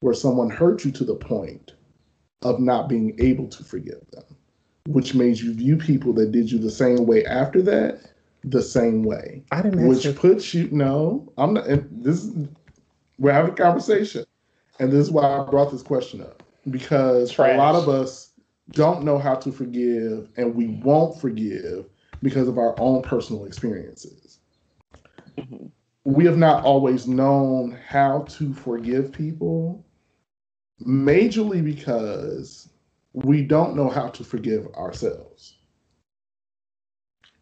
where 0.00 0.14
someone 0.14 0.48
hurt 0.48 0.84
you 0.84 0.90
to 0.92 1.04
the 1.04 1.14
point 1.14 1.74
of 2.42 2.60
not 2.60 2.88
being 2.88 3.14
able 3.18 3.48
to 3.48 3.64
forgive 3.64 4.00
them, 4.12 4.24
which 4.86 5.14
made 5.14 5.38
you 5.38 5.52
view 5.52 5.76
people 5.76 6.14
that 6.14 6.32
did 6.32 6.50
you 6.50 6.58
the 6.58 6.70
same 6.70 7.04
way 7.04 7.24
after 7.26 7.60
that 7.62 8.00
the 8.44 8.62
same 8.62 9.02
way, 9.02 9.42
I 9.50 9.62
didn't 9.62 9.86
which 9.86 10.14
puts 10.16 10.54
you, 10.54 10.68
no, 10.70 11.30
I'm 11.36 11.54
not, 11.54 11.66
and 11.66 11.88
this 12.04 12.24
is, 12.24 12.48
we're 13.18 13.32
having 13.32 13.52
a 13.52 13.56
conversation. 13.56 14.24
And 14.78 14.92
this 14.92 15.00
is 15.06 15.10
why 15.10 15.24
I 15.24 15.44
brought 15.44 15.70
this 15.72 15.82
question 15.82 16.20
up 16.20 16.42
because 16.70 17.32
Trash. 17.32 17.54
a 17.54 17.58
lot 17.58 17.74
of 17.74 17.88
us 17.88 18.32
don't 18.70 19.02
know 19.02 19.18
how 19.18 19.34
to 19.34 19.50
forgive 19.50 20.28
and 20.36 20.54
we 20.54 20.66
won't 20.66 21.20
forgive 21.20 21.86
because 22.22 22.48
of 22.48 22.58
our 22.58 22.78
own 22.78 23.02
personal 23.02 23.44
experiences. 23.44 24.38
Mhm. 25.36 25.70
We 26.04 26.24
have 26.24 26.38
not 26.38 26.64
always 26.64 27.06
known 27.06 27.72
how 27.72 28.22
to 28.22 28.52
forgive 28.52 29.12
people, 29.12 29.84
majorly 30.84 31.64
because 31.64 32.68
we 33.12 33.42
don't 33.42 33.76
know 33.76 33.88
how 33.88 34.08
to 34.08 34.24
forgive 34.24 34.66
ourselves. 34.74 35.56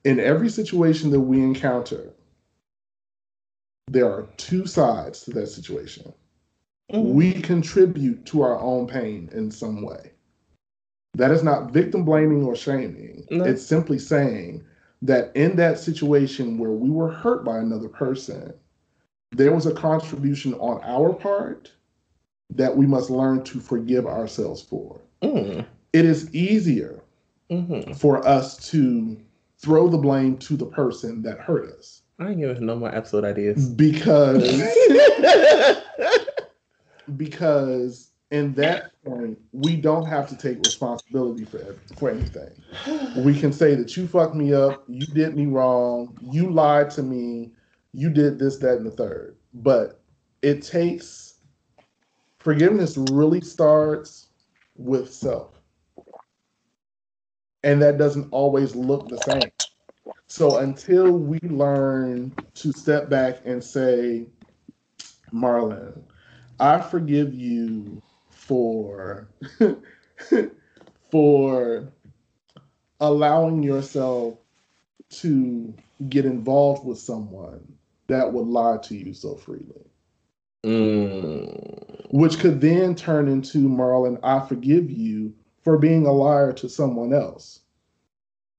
In 0.04 0.20
every 0.20 0.48
situation 0.48 1.10
that 1.10 1.20
we 1.20 1.42
encounter, 1.42 2.12
there 3.88 4.10
are 4.10 4.28
two 4.36 4.66
sides 4.66 5.20
to 5.22 5.32
that 5.32 5.48
situation 5.48 6.12
Mhm. 6.92 7.14
we 7.14 7.32
contribute 7.32 8.24
to 8.26 8.42
our 8.42 8.58
own 8.60 8.86
pain 8.86 9.28
in 9.32 9.50
some 9.50 9.82
way. 9.82 10.12
That 11.14 11.30
is 11.32 11.42
not 11.42 11.72
victim 11.72 12.04
blaming 12.04 12.44
or 12.44 12.54
shaming. 12.54 13.24
No. 13.30 13.44
It's 13.44 13.62
simply 13.66 13.98
saying 13.98 14.62
that 15.02 15.32
in 15.34 15.56
that 15.56 15.78
situation 15.78 16.58
where 16.58 16.70
we 16.72 16.90
were 16.90 17.10
hurt 17.10 17.44
by 17.44 17.58
another 17.58 17.88
person, 17.88 18.52
there 19.32 19.52
was 19.52 19.66
a 19.66 19.74
contribution 19.74 20.54
on 20.54 20.80
our 20.84 21.12
part 21.12 21.72
that 22.54 22.76
we 22.76 22.86
must 22.86 23.10
learn 23.10 23.42
to 23.44 23.58
forgive 23.60 24.06
ourselves 24.06 24.62
for. 24.62 25.00
Mm. 25.22 25.64
It 25.92 26.04
is 26.04 26.32
easier 26.34 27.00
Mhm. 27.50 27.96
for 27.96 28.26
us 28.26 28.56
to 28.70 29.16
throw 29.58 29.88
the 29.88 29.98
blame 29.98 30.36
to 30.38 30.56
the 30.56 30.66
person 30.66 31.22
that 31.22 31.38
hurt 31.38 31.68
us 31.78 32.02
I 32.18 32.28
ain't 32.30 32.38
giving 32.40 32.64
no 32.66 32.76
more 32.76 32.94
absolute 32.94 33.24
ideas. 33.24 33.68
because 33.70 34.42
because 37.16 38.10
in 38.30 38.52
that 38.54 38.90
point 39.04 39.38
we 39.52 39.76
don't 39.76 40.06
have 40.06 40.28
to 40.28 40.36
take 40.36 40.62
responsibility 40.64 41.44
for 41.44 41.78
for 41.96 42.10
anything. 42.10 42.50
We 43.16 43.38
can 43.38 43.52
say 43.52 43.74
that 43.76 43.96
you 43.96 44.06
fucked 44.08 44.34
me 44.34 44.52
up, 44.52 44.84
you 44.88 45.06
did 45.06 45.36
me 45.36 45.46
wrong, 45.46 46.16
you 46.20 46.50
lied 46.50 46.90
to 46.90 47.02
me, 47.02 47.52
you 47.92 48.10
did 48.10 48.38
this, 48.38 48.58
that, 48.58 48.78
and 48.78 48.86
the 48.86 48.90
third. 48.90 49.36
But 49.54 50.00
it 50.42 50.62
takes 50.62 51.40
forgiveness 52.38 52.96
really 52.96 53.40
starts 53.40 54.28
with 54.76 55.12
self. 55.12 55.60
And 57.62 57.82
that 57.82 57.98
doesn't 57.98 58.28
always 58.30 58.76
look 58.76 59.08
the 59.08 59.18
same. 59.18 59.50
So 60.28 60.58
until 60.58 61.12
we 61.18 61.38
learn 61.40 62.32
to 62.54 62.72
step 62.72 63.08
back 63.08 63.40
and 63.44 63.62
say, 63.62 64.26
Marlon, 65.32 66.02
I 66.58 66.80
forgive 66.80 67.34
you 67.34 68.02
for 68.30 69.28
for 71.10 71.92
allowing 73.00 73.62
yourself 73.62 74.38
to 75.08 75.74
get 76.08 76.24
involved 76.24 76.84
with 76.84 76.98
someone 76.98 77.76
that 78.08 78.32
would 78.32 78.46
lie 78.46 78.78
to 78.78 78.94
you 78.96 79.12
so 79.12 79.34
freely. 79.34 79.86
Mm. 80.64 82.06
Which 82.10 82.38
could 82.38 82.60
then 82.60 82.94
turn 82.94 83.28
into 83.28 83.68
Marlon, 83.68 84.18
I 84.22 84.46
forgive 84.46 84.90
you 84.90 85.34
for 85.62 85.78
being 85.78 86.06
a 86.06 86.12
liar 86.12 86.52
to 86.54 86.68
someone 86.68 87.12
else. 87.12 87.60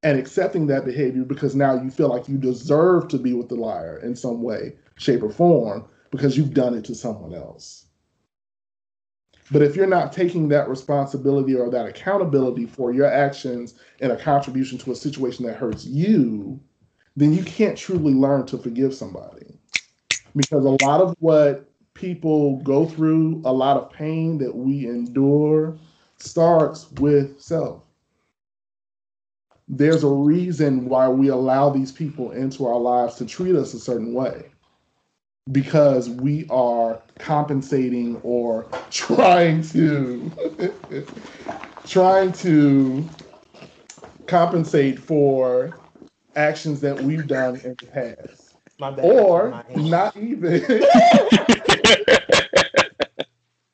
And 0.04 0.20
accepting 0.20 0.68
that 0.68 0.86
behavior 0.86 1.24
because 1.24 1.56
now 1.56 1.82
you 1.82 1.90
feel 1.90 2.08
like 2.08 2.30
you 2.30 2.38
deserve 2.38 3.08
to 3.10 3.18
be 3.18 3.34
with 3.34 3.50
the 3.50 3.56
liar 3.56 4.00
in 4.04 4.16
some 4.16 4.44
way, 4.44 4.76
shape, 4.98 5.24
or 5.24 5.32
form 5.32 5.86
because 6.12 6.38
you've 6.38 6.54
done 6.54 6.76
it 6.76 6.86
to 6.86 6.96
someone 6.96 7.34
else. 7.34 7.87
But 9.50 9.62
if 9.62 9.76
you're 9.76 9.88
not 9.88 10.12
taking 10.12 10.50
that 10.50 10.68
responsibility 10.68 11.56
or 11.56 11.70
that 11.70 11.86
accountability 11.86 12.66
for 12.66 12.94
your 12.94 13.06
actions 13.06 13.76
and 14.02 14.12
a 14.12 14.18
contribution 14.18 14.78
to 14.80 14.92
a 14.92 14.96
situation 14.96 15.46
that 15.46 15.56
hurts 15.56 15.86
you, 15.86 16.60
then 17.16 17.34
you 17.34 17.44
can't 17.44 17.78
truly 17.78 18.14
learn 18.14 18.46
to 18.48 18.58
forgive 18.58 18.94
somebody. 18.94 19.58
Because 20.36 20.66
a 20.66 20.70
lot 20.70 21.02
of 21.02 21.16
what 21.20 21.70
people 21.94 22.58
go 22.58 22.86
through, 22.86 23.42
a 23.46 23.52
lot 23.52 23.78
of 23.78 23.92
pain 23.92 24.38
that 24.40 24.56
we 24.56 24.86
endure, 24.86 25.78
starts 26.18 26.92
with 26.92 27.40
self. 27.40 27.84
There's 29.70 30.04
a 30.04 30.10
reason 30.10 30.88
why 30.88 31.10
we 31.10 31.30
allow 31.30 31.70
these 31.70 31.92
people 31.92 32.32
into 32.32 32.66
our 32.66 32.80
lives 32.80 33.16
to 33.16 33.26
treat 33.26 33.56
us 33.56 33.74
a 33.74 33.80
certain 33.80 34.14
way 34.14 34.52
because 35.52 36.10
we 36.10 36.46
are 36.50 37.02
compensating 37.20 38.18
or 38.24 38.66
trying 38.92 39.62
to 39.70 40.32
trying 41.86 42.32
to 42.34 43.08
compensate 44.26 45.00
for 45.00 45.78
actions 46.36 46.82
that 46.82 47.00
we've 47.02 47.28
done 47.28 47.56
in 47.64 47.76
the 47.80 47.88
past. 47.88 48.56
Or 48.80 49.64
not 49.76 50.16
even. 50.18 50.84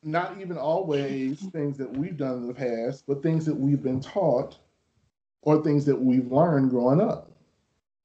Not 0.06 0.38
even 0.40 0.58
always 0.58 1.40
things 1.54 1.78
that 1.78 1.90
we've 1.90 2.18
done 2.18 2.34
in 2.34 2.48
the 2.48 2.54
past 2.54 3.06
but 3.08 3.24
things 3.24 3.46
that 3.46 3.56
we've 3.56 3.82
been 3.82 4.02
taught 4.02 4.58
or 5.44 5.64
things 5.64 5.86
that 5.86 5.96
we've 5.96 6.30
learned 6.30 6.72
growing 6.72 7.00
up. 7.00 7.32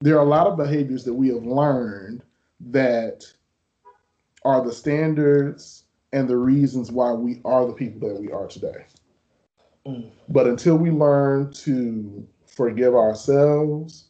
There 0.01 0.17
are 0.17 0.25
a 0.25 0.29
lot 0.29 0.47
of 0.47 0.57
behaviors 0.57 1.05
that 1.05 1.15
we 1.15 1.29
have 1.29 1.43
learned 1.43 2.23
that 2.71 3.25
are 4.45 4.65
the 4.65 4.73
standards 4.73 5.85
and 6.13 6.29
the 6.29 6.37
reasons 6.37 6.91
why 6.91 7.13
we 7.13 7.41
are 7.45 7.67
the 7.67 7.73
people 7.73 8.09
that 8.09 8.21
we 8.21 8.31
are 8.31 8.47
today. 8.47 8.87
Mm. 9.87 10.11
But 10.29 10.47
until 10.47 10.77
we 10.77 10.91
learn 10.91 11.53
to 11.53 12.27
forgive 12.47 12.95
ourselves 12.95 14.09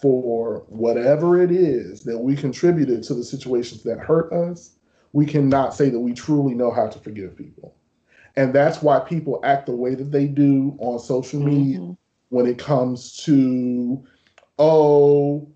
for 0.00 0.64
whatever 0.68 1.42
it 1.42 1.50
is 1.50 2.02
that 2.04 2.18
we 2.18 2.34
contributed 2.34 3.02
to 3.04 3.14
the 3.14 3.24
situations 3.24 3.82
that 3.82 3.98
hurt 3.98 4.32
us, 4.32 4.76
we 5.12 5.26
cannot 5.26 5.74
say 5.74 5.90
that 5.90 6.00
we 6.00 6.12
truly 6.12 6.54
know 6.54 6.70
how 6.70 6.88
to 6.88 6.98
forgive 6.98 7.36
people. 7.36 7.74
And 8.36 8.52
that's 8.52 8.80
why 8.82 9.00
people 9.00 9.40
act 9.42 9.66
the 9.66 9.74
way 9.74 9.94
that 9.94 10.12
they 10.12 10.26
do 10.26 10.76
on 10.78 10.98
social 10.98 11.40
media 11.40 11.80
Mhm. 11.80 11.96
when 12.28 12.46
it 12.46 12.58
comes 12.58 13.16
to, 13.24 14.02
oh, 14.58 15.48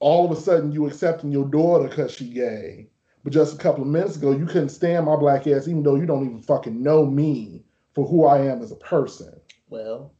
all 0.00 0.24
of 0.24 0.30
a 0.30 0.40
sudden 0.40 0.70
you 0.70 0.86
accepting 0.86 1.32
your 1.32 1.46
daughter 1.46 1.88
because 1.88 2.12
she 2.12 2.28
gay. 2.28 2.88
But 3.24 3.32
just 3.32 3.54
a 3.54 3.58
couple 3.58 3.82
of 3.82 3.88
minutes 3.88 4.16
ago, 4.16 4.32
you 4.32 4.44
couldn't 4.44 4.68
stand 4.68 5.06
my 5.06 5.16
black 5.16 5.46
ass, 5.46 5.66
even 5.66 5.82
though 5.82 5.96
you 5.96 6.04
don't 6.04 6.26
even 6.26 6.42
fucking 6.42 6.82
know 6.82 7.06
me 7.06 7.64
for 7.94 8.06
who 8.06 8.26
I 8.26 8.40
am 8.44 8.60
as 8.62 8.70
a 8.70 8.76
person. 8.76 9.40
Well. 9.70 10.12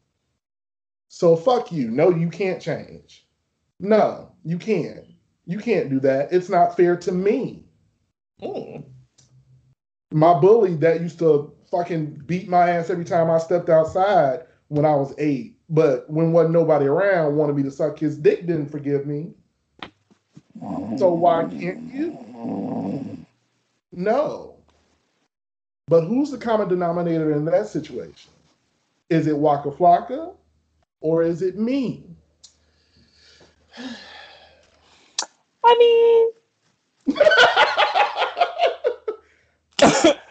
So 1.08 1.36
fuck 1.36 1.70
you. 1.70 1.90
No, 1.90 2.08
you 2.08 2.30
can't 2.30 2.62
change. 2.62 3.28
No, 3.78 4.32
you 4.42 4.58
can't. 4.58 5.04
You 5.44 5.58
can't 5.58 5.90
do 5.90 6.00
that. 6.00 6.32
It's 6.32 6.48
not 6.48 6.76
fair 6.76 6.96
to 6.96 7.12
me. 7.12 7.66
Mm. 8.42 8.84
My 10.10 10.40
bully 10.40 10.74
that 10.76 11.02
used 11.02 11.18
to 11.18 11.52
fucking 11.70 12.22
beat 12.26 12.48
my 12.48 12.70
ass 12.70 12.88
every 12.88 13.04
time 13.04 13.30
I 13.30 13.38
stepped 13.38 13.68
outside 13.68 14.44
when 14.68 14.86
I 14.86 14.94
was 14.94 15.14
eight, 15.18 15.58
but 15.68 16.08
when 16.08 16.32
wasn't 16.32 16.54
nobody 16.54 16.86
around, 16.86 17.36
wanted 17.36 17.56
me 17.56 17.64
to 17.64 17.70
suck 17.70 17.98
his 17.98 18.16
dick, 18.16 18.46
didn't 18.46 18.70
forgive 18.70 19.06
me. 19.06 19.34
So 20.98 21.12
why 21.12 21.44
can't 21.44 21.92
you? 21.92 22.18
No. 23.92 24.56
But 25.86 26.04
who's 26.04 26.30
the 26.30 26.38
common 26.38 26.68
denominator 26.68 27.32
in 27.32 27.44
that 27.46 27.66
situation? 27.66 28.30
Is 29.10 29.26
it 29.26 29.36
Waka 29.36 29.70
Flocka 29.70 30.34
or 31.00 31.22
is 31.22 31.42
it 31.42 31.58
me? 31.58 32.04
I 35.64 35.76
mean, 35.78 36.30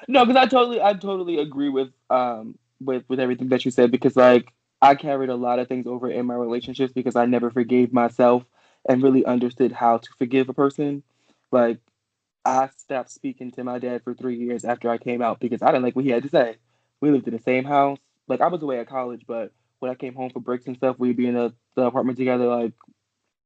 no, 0.07 0.25
because 0.25 0.37
I 0.37 0.45
totally, 0.47 0.81
I 0.81 0.93
totally 0.93 1.39
agree 1.39 1.69
with 1.69 1.89
um 2.09 2.57
with 2.79 3.03
with 3.09 3.19
everything 3.19 3.49
that 3.49 3.65
you 3.65 3.71
said 3.71 3.91
because 3.91 4.15
like 4.15 4.51
I 4.81 4.95
carried 4.95 5.29
a 5.29 5.35
lot 5.35 5.59
of 5.59 5.67
things 5.67 5.87
over 5.87 6.09
in 6.09 6.25
my 6.25 6.35
relationships 6.35 6.93
because 6.93 7.15
I 7.15 7.25
never 7.25 7.51
forgave 7.51 7.93
myself 7.93 8.43
and 8.87 9.03
really 9.03 9.25
understood 9.25 9.71
how 9.71 9.97
to 9.97 10.09
forgive 10.17 10.49
a 10.49 10.53
person. 10.53 11.03
Like 11.51 11.79
I 12.45 12.69
stopped 12.77 13.11
speaking 13.11 13.51
to 13.51 13.63
my 13.63 13.79
dad 13.79 14.03
for 14.03 14.13
three 14.13 14.37
years 14.37 14.65
after 14.65 14.89
I 14.89 14.97
came 14.97 15.21
out 15.21 15.39
because 15.39 15.61
I 15.61 15.67
didn't 15.67 15.83
like 15.83 15.95
what 15.95 16.05
he 16.05 16.11
had 16.11 16.23
to 16.23 16.29
say. 16.29 16.57
We 16.99 17.11
lived 17.11 17.27
in 17.27 17.33
the 17.33 17.41
same 17.41 17.63
house. 17.63 17.99
Like 18.27 18.41
I 18.41 18.47
was 18.47 18.61
away 18.61 18.79
at 18.79 18.87
college, 18.87 19.23
but 19.27 19.51
when 19.79 19.91
I 19.91 19.95
came 19.95 20.13
home 20.13 20.29
for 20.29 20.39
breaks 20.39 20.65
and 20.65 20.77
stuff, 20.77 20.97
we'd 20.97 21.17
be 21.17 21.27
in 21.27 21.35
the, 21.35 21.53
the 21.75 21.83
apartment 21.83 22.17
together. 22.17 22.45
Like 22.47 22.73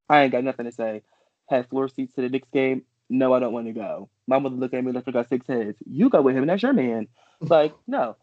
I 0.10 0.24
ain't 0.24 0.32
got 0.32 0.44
nothing 0.44 0.66
to 0.66 0.72
say. 0.72 1.02
Had 1.50 1.70
floor 1.70 1.88
seats 1.88 2.14
to 2.16 2.22
the 2.22 2.30
Knicks 2.30 2.50
game. 2.52 2.84
No, 3.10 3.34
I 3.34 3.40
don't 3.40 3.54
want 3.54 3.68
to 3.68 3.74
go. 3.74 4.10
My 4.28 4.38
mother 4.40 4.56
looked 4.56 4.74
at 4.74 4.84
me 4.84 4.92
like 4.92 5.08
I 5.08 5.12
got 5.12 5.30
six 5.30 5.48
heads. 5.48 5.78
You 5.86 6.10
go 6.10 6.22
with 6.22 6.36
him, 6.36 6.44
and 6.44 6.50
that's 6.50 6.64
your 6.64 6.74
man. 6.74 7.08
Like 7.40 7.74
no, 7.88 8.18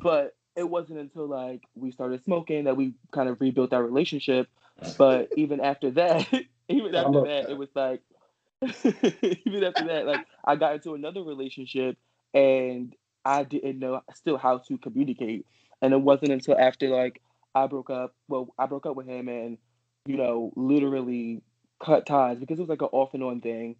but 0.00 0.34
it 0.56 0.68
wasn't 0.68 0.98
until 0.98 1.26
like 1.26 1.62
we 1.74 1.90
started 1.90 2.22
smoking 2.24 2.64
that 2.64 2.76
we 2.76 2.94
kind 3.12 3.28
of 3.28 3.40
rebuilt 3.40 3.72
our 3.72 3.82
relationship. 3.82 4.48
But 4.96 5.30
even 5.36 5.60
after 5.60 5.90
that, 5.92 6.28
even 6.68 6.94
after 6.94 7.20
that, 7.22 7.46
that, 7.46 7.50
it 7.50 7.58
was 7.58 7.68
like 7.74 8.02
even 8.62 9.64
after 9.64 9.86
that, 9.86 10.06
like 10.06 10.26
I 10.44 10.56
got 10.56 10.74
into 10.74 10.94
another 10.94 11.22
relationship 11.22 11.96
and 12.34 12.94
I 13.24 13.44
didn't 13.44 13.78
know 13.78 14.02
still 14.14 14.36
how 14.36 14.58
to 14.58 14.78
communicate. 14.78 15.46
And 15.80 15.92
it 15.92 16.00
wasn't 16.00 16.32
until 16.32 16.58
after 16.58 16.88
like 16.88 17.22
I 17.54 17.66
broke 17.66 17.90
up. 17.90 18.14
Well, 18.28 18.52
I 18.58 18.66
broke 18.66 18.86
up 18.86 18.96
with 18.96 19.06
him 19.06 19.28
and 19.28 19.58
you 20.06 20.16
know 20.16 20.52
literally 20.56 21.42
cut 21.84 22.06
ties 22.06 22.38
because 22.38 22.58
it 22.58 22.62
was 22.62 22.68
like 22.68 22.82
an 22.82 22.88
off 22.92 23.14
and 23.14 23.22
on 23.22 23.40
thing. 23.40 23.76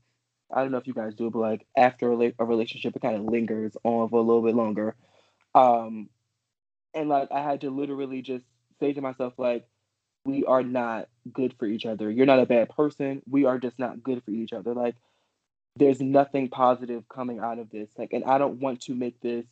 I 0.53 0.63
don't 0.63 0.73
know 0.73 0.79
if 0.79 0.87
you 0.87 0.95
guys 0.95 1.15
do, 1.15 1.27
it, 1.27 1.33
but 1.33 1.41
like 1.41 1.67
after 1.77 2.13
a, 2.13 2.33
a 2.39 2.45
relationship, 2.45 2.97
it 2.97 3.03
kind 3.03 3.17
of 3.17 3.25
lingers 3.25 3.77
on 3.85 4.09
for 4.09 4.19
a 4.19 4.23
little 4.23 4.43
bit 4.43 4.55
longer. 4.55 4.95
Um, 5.55 6.09
and 6.95 7.09
like 7.09 7.31
I 7.33 7.43
had 7.43 7.61
to 7.63 7.71
literally 7.71 8.23
just 8.23 8.45
say 8.81 8.93
to 8.93 9.01
myself 9.01 9.35
like, 9.37 9.67
we 10.25 10.45
are 10.45 10.63
not 10.63 11.09
good 11.33 11.55
for 11.59 11.67
each 11.67 11.87
other. 11.87 12.11
You're 12.11 12.27
not 12.27 12.41
a 12.41 12.47
bad 12.47 12.71
person. 12.71 13.23
We 13.29 13.45
are 13.45 13.59
just 13.59 13.79
not 13.79 14.03
good 14.03 14.23
for 14.25 14.31
each 14.31 14.53
other. 14.53 14.75
Like 14.75 14.97
there's 15.77 16.01
nothing 16.01 16.49
positive 16.49 17.09
coming 17.09 17.39
out 17.39 17.59
of 17.59 17.71
this. 17.71 17.91
Like 17.97 18.13
and 18.13 18.25
I 18.25 18.39
don't 18.39 18.61
want 18.61 18.83
to 18.83 18.95
make 18.95 19.21
this 19.21 19.47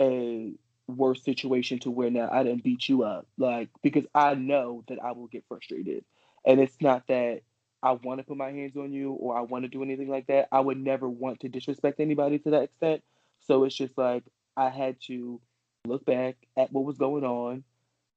a 0.00 0.52
worse 0.88 1.22
situation 1.22 1.78
to 1.80 1.90
where 1.90 2.10
now 2.10 2.28
I 2.30 2.42
didn't 2.42 2.64
beat 2.64 2.88
you 2.88 3.04
up. 3.04 3.26
Like 3.38 3.68
because 3.82 4.04
I 4.14 4.34
know 4.34 4.84
that 4.88 4.98
I 5.02 5.12
will 5.12 5.28
get 5.28 5.44
frustrated. 5.48 6.04
And 6.44 6.60
it's 6.60 6.80
not 6.80 7.06
that 7.06 7.42
I 7.82 7.92
want 7.92 8.20
to 8.20 8.24
put 8.24 8.36
my 8.36 8.50
hands 8.50 8.76
on 8.76 8.92
you 8.92 9.12
or 9.12 9.36
I 9.36 9.40
want 9.40 9.64
to 9.64 9.68
do 9.68 9.82
anything 9.82 10.08
like 10.08 10.26
that. 10.28 10.48
I 10.52 10.60
would 10.60 10.78
never 10.78 11.08
want 11.08 11.40
to 11.40 11.48
disrespect 11.48 12.00
anybody 12.00 12.38
to 12.40 12.50
that 12.50 12.62
extent. 12.64 13.02
So 13.40 13.64
it's 13.64 13.74
just 13.74 13.98
like 13.98 14.24
I 14.56 14.68
had 14.68 14.96
to 15.06 15.40
look 15.84 16.04
back 16.04 16.36
at 16.56 16.72
what 16.72 16.84
was 16.84 16.96
going 16.96 17.24
on 17.24 17.64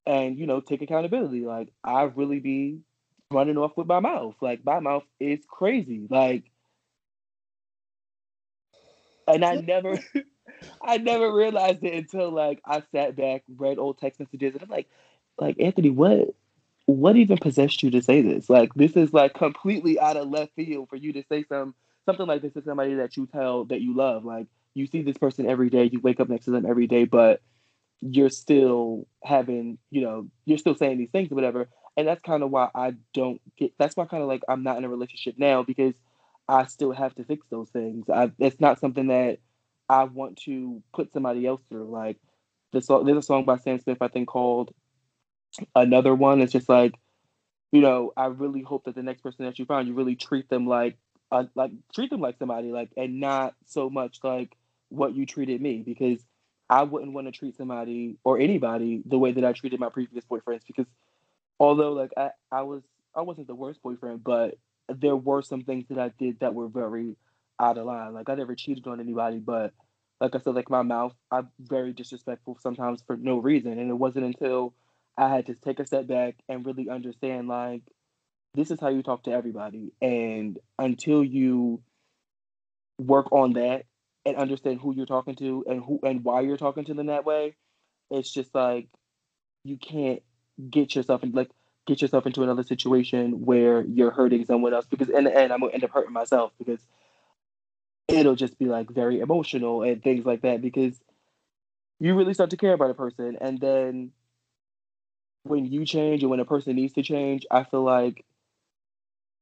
and 0.05 0.37
you 0.37 0.45
know 0.45 0.59
take 0.61 0.81
accountability. 0.81 1.41
Like 1.41 1.69
I 1.83 2.03
really 2.03 2.39
be 2.39 2.79
running 3.31 3.57
off 3.57 3.75
with 3.75 3.87
my 3.87 3.99
mouth. 3.99 4.35
Like 4.41 4.65
my 4.65 4.79
mouth 4.79 5.03
is 5.19 5.39
crazy. 5.47 6.07
Like, 6.09 6.43
and 9.27 9.43
I 9.43 9.55
never, 9.55 9.99
I 10.81 10.97
never 10.97 11.33
realized 11.33 11.83
it 11.83 11.93
until 11.93 12.31
like 12.31 12.61
I 12.65 12.83
sat 12.91 13.15
back, 13.15 13.43
read 13.57 13.79
old 13.79 13.97
text 13.97 14.19
messages, 14.19 14.53
and 14.53 14.63
I'm 14.63 14.69
like, 14.69 14.89
like 15.37 15.59
Anthony, 15.59 15.89
what, 15.89 16.35
what 16.85 17.15
even 17.15 17.37
possessed 17.37 17.81
you 17.83 17.91
to 17.91 18.01
say 18.01 18.21
this? 18.21 18.49
Like 18.49 18.73
this 18.75 18.93
is 18.93 19.13
like 19.13 19.33
completely 19.33 19.99
out 19.99 20.17
of 20.17 20.29
left 20.29 20.53
field 20.55 20.89
for 20.89 20.95
you 20.95 21.13
to 21.13 21.23
say 21.29 21.43
some 21.43 21.73
something 22.05 22.27
like 22.27 22.41
this 22.43 22.53
to 22.53 22.61
somebody 22.63 22.93
that 22.95 23.17
you 23.17 23.25
tell 23.25 23.65
that 23.65 23.81
you 23.81 23.95
love. 23.95 24.23
Like 24.23 24.47
you 24.75 24.85
see 24.87 25.01
this 25.01 25.17
person 25.17 25.49
every 25.49 25.69
day, 25.69 25.89
you 25.91 25.99
wake 25.99 26.19
up 26.19 26.29
next 26.29 26.45
to 26.45 26.51
them 26.51 26.65
every 26.65 26.87
day, 26.87 27.05
but 27.05 27.41
you're 28.01 28.29
still 28.29 29.07
having, 29.23 29.77
you 29.89 30.01
know, 30.01 30.27
you're 30.45 30.57
still 30.57 30.75
saying 30.75 30.97
these 30.97 31.09
things 31.09 31.31
or 31.31 31.35
whatever. 31.35 31.69
And 31.97 32.07
that's 32.07 32.21
kind 32.21 32.43
of 32.43 32.51
why 32.51 32.69
I 32.75 32.95
don't 33.13 33.41
get, 33.57 33.73
that's 33.77 33.95
why 33.95 34.05
kind 34.05 34.21
of 34.21 34.29
like 34.29 34.43
I'm 34.49 34.63
not 34.63 34.77
in 34.77 34.83
a 34.83 34.89
relationship 34.89 35.35
now 35.37 35.63
because 35.63 35.93
I 36.47 36.65
still 36.65 36.91
have 36.91 37.15
to 37.15 37.23
fix 37.23 37.45
those 37.49 37.69
things. 37.69 38.09
I, 38.09 38.31
it's 38.39 38.59
not 38.59 38.79
something 38.79 39.07
that 39.07 39.39
I 39.89 40.03
want 40.03 40.37
to 40.45 40.81
put 40.93 41.13
somebody 41.13 41.45
else 41.45 41.61
through. 41.69 41.89
Like 41.89 42.17
the 42.71 42.81
song, 42.81 43.05
there's 43.05 43.17
a 43.17 43.21
song 43.21 43.45
by 43.45 43.57
Sam 43.57 43.79
Smith, 43.79 44.01
I 44.01 44.07
think 44.07 44.27
called 44.27 44.73
Another 45.73 46.13
One. 46.13 46.41
It's 46.41 46.51
just 46.51 46.69
like, 46.69 46.95
you 47.71 47.81
know, 47.81 48.13
I 48.15 48.27
really 48.27 48.61
hope 48.61 48.85
that 48.85 48.95
the 48.95 49.03
next 49.03 49.21
person 49.21 49.45
that 49.45 49.57
you 49.57 49.65
find, 49.65 49.87
you 49.87 49.93
really 49.93 50.15
treat 50.15 50.49
them 50.49 50.67
like, 50.67 50.97
uh, 51.31 51.45
like 51.55 51.71
treat 51.93 52.09
them 52.09 52.21
like 52.21 52.37
somebody, 52.37 52.71
like, 52.71 52.89
and 52.97 53.19
not 53.19 53.55
so 53.65 53.89
much 53.89 54.19
like 54.23 54.55
what 54.89 55.15
you 55.15 55.25
treated 55.25 55.61
me 55.61 55.81
because 55.85 56.19
I 56.69 56.83
wouldn't 56.83 57.13
want 57.13 57.27
to 57.27 57.31
treat 57.31 57.57
somebody 57.57 58.17
or 58.23 58.39
anybody 58.39 59.01
the 59.05 59.17
way 59.17 59.31
that 59.31 59.45
I 59.45 59.53
treated 59.53 59.79
my 59.79 59.89
previous 59.89 60.25
boyfriends 60.25 60.65
because 60.65 60.87
although 61.59 61.93
like 61.93 62.11
I, 62.17 62.31
I 62.51 62.61
was 62.63 62.83
I 63.15 63.21
wasn't 63.21 63.47
the 63.47 63.55
worst 63.55 63.81
boyfriend, 63.81 64.23
but 64.23 64.57
there 64.89 65.15
were 65.15 65.41
some 65.41 65.63
things 65.63 65.85
that 65.89 65.99
I 65.99 66.11
did 66.19 66.39
that 66.39 66.53
were 66.53 66.67
very 66.67 67.15
out 67.59 67.77
of 67.77 67.85
line. 67.85 68.13
Like 68.13 68.29
I 68.29 68.35
never 68.35 68.55
cheated 68.55 68.87
on 68.87 68.99
anybody, 68.99 69.39
but 69.39 69.73
like 70.21 70.35
I 70.35 70.39
said, 70.39 70.55
like 70.55 70.69
my 70.69 70.81
mouth, 70.81 71.13
I'm 71.31 71.49
very 71.59 71.93
disrespectful 71.93 72.57
sometimes 72.61 73.03
for 73.05 73.17
no 73.17 73.37
reason. 73.37 73.79
And 73.79 73.89
it 73.89 73.95
wasn't 73.95 74.25
until 74.25 74.73
I 75.17 75.29
had 75.29 75.47
to 75.47 75.55
take 75.55 75.79
a 75.79 75.85
step 75.85 76.07
back 76.07 76.35
and 76.47 76.65
really 76.65 76.89
understand 76.89 77.47
like 77.47 77.81
this 78.53 78.71
is 78.71 78.79
how 78.79 78.89
you 78.89 79.03
talk 79.03 79.23
to 79.23 79.31
everybody. 79.31 79.91
And 80.01 80.57
until 80.79 81.23
you 81.23 81.81
work 82.97 83.31
on 83.31 83.53
that 83.53 83.85
and 84.25 84.37
understand 84.37 84.79
who 84.79 84.95
you're 84.95 85.05
talking 85.05 85.35
to 85.35 85.65
and 85.67 85.83
who 85.83 85.99
and 86.03 86.23
why 86.23 86.41
you're 86.41 86.57
talking 86.57 86.85
to 86.85 86.93
them 86.93 87.07
that 87.07 87.25
way, 87.25 87.55
it's 88.09 88.31
just 88.31 88.53
like 88.55 88.87
you 89.63 89.77
can't 89.77 90.21
get 90.69 90.95
yourself 90.95 91.23
in 91.23 91.31
like 91.31 91.49
get 91.85 92.01
yourself 92.01 92.25
into 92.25 92.43
another 92.43 92.63
situation 92.63 93.45
where 93.45 93.83
you're 93.85 94.11
hurting 94.11 94.45
someone 94.45 94.73
else 94.73 94.85
because 94.85 95.09
in 95.09 95.25
the 95.25 95.35
end 95.35 95.53
I'm 95.53 95.59
gonna 95.59 95.73
end 95.73 95.83
up 95.83 95.91
hurting 95.91 96.13
myself 96.13 96.51
because 96.57 96.79
it'll 98.07 98.35
just 98.35 98.57
be 98.57 98.65
like 98.65 98.89
very 98.89 99.19
emotional 99.19 99.83
and 99.83 100.01
things 100.03 100.25
like 100.25 100.41
that 100.41 100.61
because 100.61 100.99
you 101.99 102.15
really 102.15 102.33
start 102.33 102.49
to 102.51 102.57
care 102.57 102.73
about 102.73 102.91
a 102.91 102.95
person 102.95 103.37
and 103.39 103.59
then 103.59 104.11
when 105.45 105.65
you 105.65 105.85
change 105.85 106.23
and 106.23 106.29
when 106.29 106.39
a 106.39 106.45
person 106.45 106.75
needs 106.75 106.93
to 106.93 107.03
change, 107.03 107.45
I 107.51 107.63
feel 107.63 107.83
like 107.83 108.25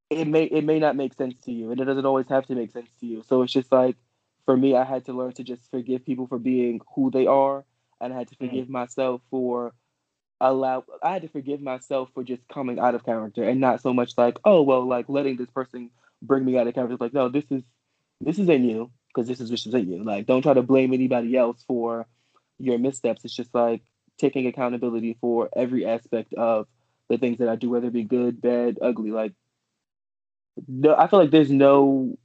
it 0.10 0.28
may 0.28 0.44
it 0.44 0.64
may 0.64 0.78
not 0.78 0.96
make 0.96 1.14
sense 1.14 1.36
to 1.46 1.52
you 1.52 1.72
and 1.72 1.80
it 1.80 1.86
doesn't 1.86 2.06
always 2.06 2.28
have 2.28 2.46
to 2.48 2.56
make 2.56 2.72
sense 2.72 2.90
to 3.00 3.06
you. 3.06 3.24
So 3.28 3.42
it's 3.42 3.54
just 3.54 3.72
like 3.72 3.96
for 4.46 4.56
me, 4.58 4.76
I 4.76 4.84
had 4.84 5.06
to 5.06 5.14
learn 5.14 5.32
to 5.34 5.44
just 5.44 5.72
forgive 5.72 6.06
people 6.06 6.28
for 6.28 6.38
being 6.38 6.82
who 6.94 7.10
they 7.10 7.26
are, 7.26 7.64
and 8.02 8.14
I 8.14 8.18
had 8.18 8.28
to 8.28 8.36
mm. 8.36 8.40
forgive 8.40 8.66
mm-hmm. 8.66 8.74
myself 8.74 9.22
for 9.32 9.74
allow. 10.52 10.86
I 11.02 11.14
had 11.14 11.24
to 11.24 11.30
forgive 11.30 11.62
myself 11.62 12.10
for 12.14 12.24
just 12.24 12.42
coming 12.48 12.80
out 12.80 12.96
of 12.96 13.06
character, 13.06 13.44
and 13.44 13.62
not 13.62 13.82
so 13.82 13.94
much 13.94 14.14
like, 14.18 14.40
oh 14.46 14.62
well, 14.64 14.88
like 14.88 15.10
letting 15.10 15.38
this 15.38 15.50
person 15.50 15.90
bring 16.22 16.46
me 16.46 16.58
out 16.58 16.68
of 16.68 16.74
character. 16.74 16.98
Like, 17.00 17.14
no, 17.14 17.30
this 17.30 17.46
is 17.52 17.64
this 18.22 18.40
is 18.40 18.50
in 18.50 18.64
you 18.64 18.92
because 19.10 19.28
this 19.28 19.40
is 19.40 19.50
this 19.50 19.66
is 19.66 19.74
in 19.74 19.92
you. 19.92 20.04
Like, 20.04 20.26
don't 20.26 20.42
try 20.42 20.54
to 20.54 20.64
blame 20.64 20.94
anybody 20.94 21.36
else 21.38 21.64
for 21.68 22.08
your 22.60 22.78
missteps. 22.78 23.26
It's 23.26 23.36
just 23.36 23.54
like 23.54 23.84
taking 24.18 24.48
accountability 24.48 25.18
for 25.22 25.50
every 25.56 25.86
aspect 25.86 26.34
of 26.34 26.68
the 27.10 27.18
things 27.18 27.40
that 27.40 27.50
I 27.50 27.56
do, 27.56 27.70
whether 27.70 27.88
it 27.88 27.94
be 27.94 28.04
good, 28.04 28.42
bad, 28.42 28.78
ugly. 28.82 29.12
Like, 29.12 29.34
no, 30.68 30.96
I 30.96 31.08
feel 31.08 31.20
like 31.20 31.32
there's 31.32 31.52
no 31.52 32.18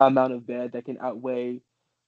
amount 0.00 0.32
of 0.34 0.46
bad 0.46 0.72
that 0.72 0.84
can 0.84 0.98
outweigh 1.00 1.60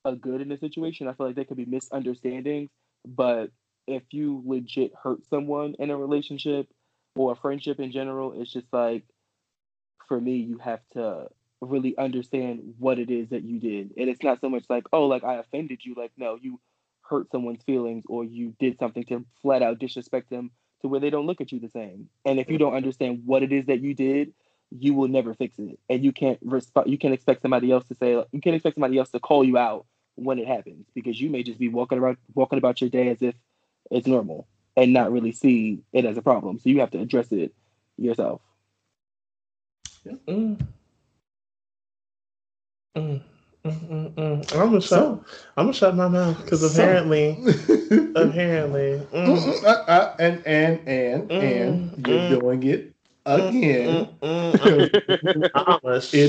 a 0.05 0.15
good 0.15 0.41
in 0.41 0.53
a 0.53 0.59
situation. 0.59 1.09
I 1.09 1.15
feel 1.15 1.27
like 1.27 1.37
there 1.37 1.45
could 1.45 1.57
be 1.57 1.65
misunderstandings, 1.65 2.71
but 3.07 3.51
if 3.89 4.03
you 4.11 4.43
legit 4.47 4.93
hurt 5.03 5.27
someone 5.29 5.75
in 5.79 5.91
a 5.91 5.97
relationship 5.97 6.69
or 7.17 7.33
a 7.33 7.37
friendship 7.37 7.81
in 7.81 7.91
general, 7.91 8.41
it's 8.41 8.53
just 8.53 8.73
like 8.73 9.05
for 10.09 10.21
me, 10.21 10.37
you 10.37 10.59
have 10.59 10.81
to 10.95 11.29
really 11.61 11.97
understand 11.99 12.75
what 12.79 12.99
it 12.99 13.11
is 13.11 13.29
that 13.31 13.43
you 13.43 13.59
did. 13.59 13.93
And 13.97 14.09
it's 14.09 14.23
not 14.23 14.41
so 14.41 14.49
much 14.49 14.65
like, 14.69 14.85
oh, 14.93 15.07
like 15.07 15.25
I 15.25 15.35
offended 15.35 15.85
you. 15.85 15.95
Like, 15.95 16.13
no, 16.17 16.39
you 16.41 16.61
hurt 17.03 17.31
someone's 17.31 17.63
feelings 17.65 18.05
or 18.09 18.25
you 18.25 18.55
did 18.59 18.79
something 18.79 19.05
to 19.05 19.25
flat 19.43 19.63
out 19.63 19.79
disrespect 19.79 20.31
them 20.31 20.51
to 20.83 20.89
where 20.89 21.01
they 21.01 21.11
don't 21.11 21.27
look 21.27 21.41
at 21.41 21.53
you 21.53 21.61
the 21.61 21.69
same. 21.69 22.09
And 22.25 22.39
if 22.39 22.49
you 22.49 22.59
don't 22.59 22.75
understand 22.75 23.23
what 23.27 23.43
it 23.43 23.53
is 23.53 23.67
that 23.67 23.81
you 23.81 23.95
did, 23.95 24.33
you 24.71 24.95
will 24.95 25.09
never 25.09 25.35
fix 25.35 25.59
it. 25.59 25.79
And 25.89 26.05
you 26.05 26.13
can't 26.13 26.39
respond 26.43 26.91
you 26.91 26.99
can't 26.99 27.15
expect 27.15 27.43
somebody 27.43 27.73
else 27.73 27.87
to 27.89 27.95
say 27.95 28.13
you 28.33 28.41
can't 28.41 28.55
expect 28.55 28.77
somebody 28.77 28.99
else 28.99 29.11
to 29.11 29.21
call 29.21 29.45
you 29.45 29.57
out 29.57 29.87
when 30.15 30.39
it 30.39 30.47
happens 30.47 30.87
because 30.95 31.21
you 31.21 31.31
may 31.31 31.43
just 31.43 31.59
be 31.59 31.69
walking 31.69 31.99
around 31.99 32.19
walking 32.35 32.59
about 32.59 32.81
your 32.81 32.91
day 32.91 33.09
as 33.09 33.23
if 33.23 33.35
it's 33.91 34.07
normal 34.07 34.47
and 34.77 34.93
not 34.93 35.13
really 35.13 35.33
see 35.33 35.83
it 35.93 36.05
as 36.05 36.17
a 36.17 36.23
problem. 36.23 36.59
So 36.59 36.71
you 36.71 36.81
have 36.81 36.91
to 36.93 37.01
address 37.01 37.33
it 37.33 37.55
yourself. 37.97 38.41
Mm. 40.07 40.61
Mm. 42.97 43.21
Mm, 43.65 43.89
mm, 43.89 44.15
mm. 44.15 44.53
I'm 44.55 44.69
gonna 44.69 44.81
shut. 44.81 44.89
So, 44.89 45.25
I'm 45.57 45.67
gonna 45.67 45.73
shut 45.75 45.97
my 45.97 46.09
mouth 46.09 46.43
because 46.43 46.63
apparently, 46.63 47.37
so. 47.45 48.13
apparently, 48.15 49.03
mm. 49.13 49.65
uh, 49.65 49.69
uh, 49.69 50.17
and 50.19 50.47
and 50.47 50.89
and 50.89 51.33
and 51.33 52.07
you're 52.07 52.19
mm. 52.19 52.41
doing 52.41 52.63
it 52.63 52.95
again. 53.29 54.09
it 54.23 55.53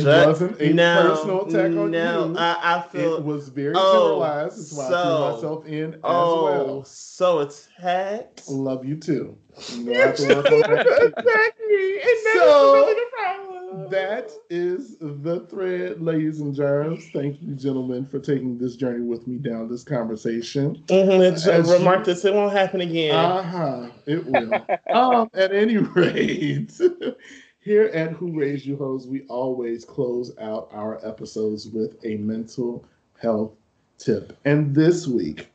wasn't 0.05 0.61
a 0.61 0.73
no, 0.73 1.01
personal 1.01 1.47
attack 1.47 1.65
on 1.65 1.91
no, 1.91 2.27
you. 2.27 2.37
I, 2.37 2.77
I 2.77 2.81
feel 2.81 3.15
it 3.15 3.23
was 3.23 3.49
very 3.49 3.73
oh, 3.75 3.93
generalized. 3.93 4.57
That's 4.57 4.73
why 4.73 4.89
so, 4.89 4.95
I 4.95 5.03
threw 5.03 5.19
myself 5.35 5.65
in 5.67 5.93
as 5.93 5.99
oh, 6.03 6.43
well. 6.43 6.83
So 6.85 7.39
attacked. 7.39 8.49
Love 8.49 8.85
you 8.85 8.95
too. 8.95 9.37
You 9.73 9.83
know, 9.85 9.93
I 9.93 9.95
have 9.97 10.15
to 10.15 10.27
work 10.27 10.51
on 10.51 10.61
that. 10.61 11.13
exactly. 11.17 12.01
And 12.01 12.19
so, 12.33 12.73
really 12.75 12.93
the 12.93 13.05
problem 13.11 13.48
that 13.89 14.31
is 14.49 14.97
the 14.99 15.45
thread, 15.49 16.01
ladies 16.01 16.39
and 16.39 16.53
germs. 16.53 17.09
Thank 17.13 17.41
you, 17.41 17.55
gentlemen, 17.55 18.05
for 18.05 18.19
taking 18.19 18.57
this 18.57 18.75
journey 18.75 19.01
with 19.01 19.27
me 19.27 19.37
down 19.37 19.69
this 19.69 19.83
conversation. 19.83 20.83
Mm-hmm. 20.87 21.21
It's 21.21 21.45
remark 21.45 22.05
this 22.05 22.25
it 22.25 22.33
won't 22.33 22.53
happen 22.53 22.81
again. 22.81 23.15
Uh 23.15 23.43
huh. 23.43 23.89
It 24.05 24.25
will. 24.25 24.53
um, 24.93 25.29
at 25.33 25.53
any 25.53 25.77
rate, 25.95 26.79
here 27.59 27.85
at 27.85 28.11
Who 28.13 28.37
Raised 28.37 28.65
You 28.65 28.77
Hoes, 28.77 29.07
we 29.07 29.21
always 29.27 29.85
close 29.85 30.31
out 30.39 30.69
our 30.71 31.05
episodes 31.05 31.67
with 31.67 31.97
a 32.03 32.15
mental 32.17 32.85
health 33.21 33.53
tip. 33.97 34.37
And 34.45 34.73
this 34.73 35.07
week, 35.07 35.49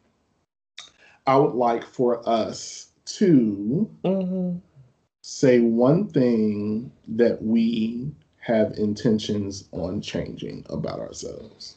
I 1.27 1.36
would 1.36 1.55
like 1.55 1.85
for 1.85 2.27
us 2.28 2.93
to. 3.07 3.91
Mm-hmm 4.05 4.59
say 5.26 5.59
one 5.59 6.06
thing 6.06 6.92
that 7.09 7.42
we 7.42 8.12
have 8.40 8.72
intentions 8.72 9.66
on 9.72 10.02
changing 10.02 10.66
about 10.68 11.01
ourselves. 11.01 11.76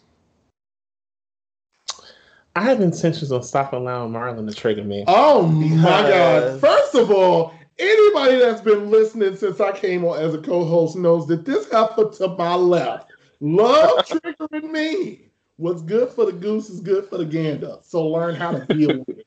I 2.58 2.62
have 2.64 2.82
intentions 2.82 3.32
on 3.32 3.42
stopping 3.44 3.80
allowing 3.80 4.12
Marlon 4.12 4.50
to 4.50 4.54
trigger 4.54 4.84
me. 4.84 5.06
Oh 5.08 5.44
my 5.48 6.10
God. 6.10 6.60
First 6.60 6.96
of 6.96 7.10
all, 7.10 7.54
anybody 7.80 8.38
that's 8.38 8.60
been 8.60 8.92
listening 8.92 9.38
since 9.38 9.62
I 9.62 9.72
came 9.72 10.04
on 10.04 10.20
as 10.20 10.34
a 10.34 10.40
co 10.40 10.66
host 10.66 10.98
knows 10.98 11.26
that 11.28 11.46
this 11.46 11.72
heifer 11.72 12.10
to 12.10 12.28
my 12.28 12.56
left 12.56 13.14
love 13.40 14.06
triggering 14.08 14.72
me. 14.72 15.30
What's 15.56 15.82
good 15.84 16.10
for 16.10 16.26
the 16.26 16.34
goose 16.34 16.70
is 16.70 16.82
good 16.82 17.08
for 17.08 17.18
the 17.18 17.26
gander. 17.26 17.78
So 17.82 18.06
learn 18.06 18.36
how 18.36 18.52
to 18.52 18.66
deal 18.66 18.98
with 18.98 19.20
it. 19.20 19.27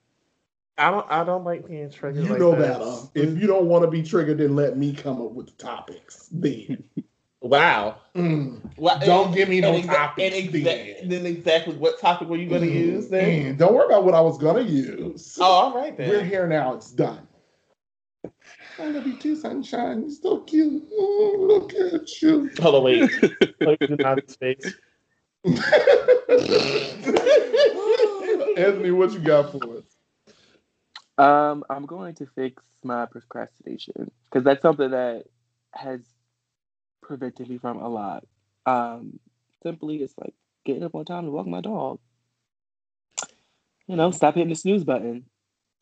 I 0.80 0.90
don't. 0.90 1.06
I 1.10 1.24
don't 1.24 1.44
like 1.44 1.68
being 1.68 1.90
triggered. 1.90 2.24
You 2.24 2.30
like 2.30 2.38
know 2.38 2.52
that. 2.52 2.78
better. 2.78 2.96
If 3.14 3.38
you 3.38 3.46
don't 3.46 3.66
want 3.66 3.84
to 3.84 3.90
be 3.90 4.02
triggered, 4.02 4.38
then 4.38 4.56
let 4.56 4.78
me 4.78 4.94
come 4.94 5.20
up 5.20 5.32
with 5.32 5.48
the 5.48 5.62
topics. 5.62 6.30
Then. 6.32 6.82
wow. 7.42 7.98
Mm. 8.14 8.62
Well, 8.78 8.98
don't 9.00 9.26
and, 9.26 9.34
give 9.34 9.50
me 9.50 9.60
no 9.60 9.74
exa- 9.74 9.86
topics. 9.86 10.34
And 10.34 10.50
exa- 10.50 10.64
then. 10.64 11.08
then. 11.10 11.26
exactly 11.26 11.76
what 11.76 12.00
topic 12.00 12.28
were 12.28 12.38
you 12.38 12.48
going 12.48 12.62
to 12.62 12.68
mm. 12.68 12.74
use? 12.74 13.08
Then 13.08 13.54
mm. 13.54 13.58
don't 13.58 13.74
worry 13.74 13.86
about 13.86 14.04
what 14.04 14.14
I 14.14 14.22
was 14.22 14.38
going 14.38 14.64
to 14.64 14.72
use. 14.72 15.36
Oh, 15.38 15.44
all 15.44 15.74
right 15.74 15.94
then. 15.94 16.08
We're 16.08 16.24
here 16.24 16.46
now. 16.46 16.74
It's 16.74 16.90
done. 16.90 17.28
I 18.78 18.86
love 18.86 19.06
you 19.06 19.16
too, 19.16 19.36
sunshine. 19.36 20.00
You're 20.00 20.10
so 20.10 20.38
cute. 20.40 20.82
Oh, 20.92 21.36
look 21.38 21.74
at 21.74 22.22
you. 22.22 22.50
Hold 22.60 22.76
on, 22.76 22.84
wait. 22.84 23.10
Look 23.60 23.82
in 23.82 23.98
his 23.98 24.36
face. 24.36 24.74
Anthony, 28.56 28.90
what 28.90 29.12
you 29.12 29.18
got 29.18 29.52
for 29.52 29.76
us? 29.76 29.89
Um, 31.20 31.64
I'm 31.68 31.84
going 31.84 32.14
to 32.14 32.26
fix 32.34 32.62
my 32.82 33.04
procrastination 33.04 34.10
because 34.24 34.42
that's 34.42 34.62
something 34.62 34.90
that 34.90 35.24
has 35.72 36.00
prevented 37.02 37.50
me 37.50 37.58
from 37.58 37.76
a 37.76 37.88
lot. 37.88 38.24
Um, 38.64 39.20
simply, 39.62 39.96
it's 39.96 40.14
like 40.16 40.32
getting 40.64 40.82
up 40.82 40.94
on 40.94 41.04
time 41.04 41.26
to 41.26 41.30
walk 41.30 41.46
my 41.46 41.60
dog. 41.60 41.98
You 43.86 43.96
know, 43.96 44.10
stop 44.12 44.34
hitting 44.34 44.48
the 44.48 44.54
snooze 44.54 44.82
button. 44.82 45.26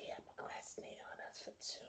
Yeah, 0.00 0.14
procrastinate 0.36 0.98
on 1.12 1.20
us 1.30 1.38
for 1.38 1.52
two 1.60 1.84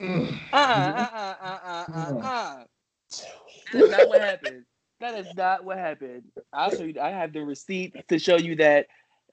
weeks. 0.00 0.38
Uh, 0.52 0.56
uh, 0.56 1.08
uh, 1.12 1.34
uh, 1.42 1.58
uh, 1.64 1.84
uh, 1.92 2.18
uh. 2.24 2.64
Two 3.10 3.24
weeks. 3.46 3.72
That's 3.72 3.90
not 3.90 4.08
what 4.08 4.20
happened. 4.20 4.64
That 5.00 5.18
is 5.18 5.34
not 5.36 5.64
what 5.64 5.78
happened. 5.78 6.22
I'll 6.52 6.70
show 6.70 6.84
you. 6.84 7.00
I 7.00 7.10
have 7.10 7.32
the 7.32 7.42
receipt 7.42 8.06
to 8.08 8.18
show 8.20 8.36
you 8.36 8.54
that 8.56 8.86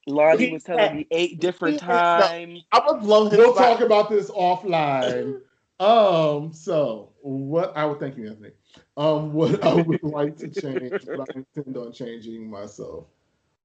Lonnie 0.07 0.51
was 0.51 0.63
telling 0.63 0.97
me 0.97 1.07
eight 1.11 1.39
different 1.39 1.79
times. 1.79 2.63
I 2.71 2.81
would 2.87 3.03
love 3.03 3.31
We'll 3.31 3.55
talk 3.55 3.81
about 3.81 4.09
this 4.09 4.29
offline. 4.29 5.41
um, 5.79 6.53
so 6.53 7.11
what 7.21 7.75
I 7.75 7.85
would 7.85 7.99
thank 7.99 8.17
you, 8.17 8.27
Anthony. 8.27 8.51
Um, 8.97 9.33
what 9.33 9.63
I 9.63 9.73
would 9.73 10.03
like 10.03 10.37
to 10.37 10.47
change, 10.49 10.91
what 11.07 11.29
I 11.29 11.39
intend 11.39 11.77
on 11.77 11.91
changing 11.91 12.49
myself. 12.49 13.05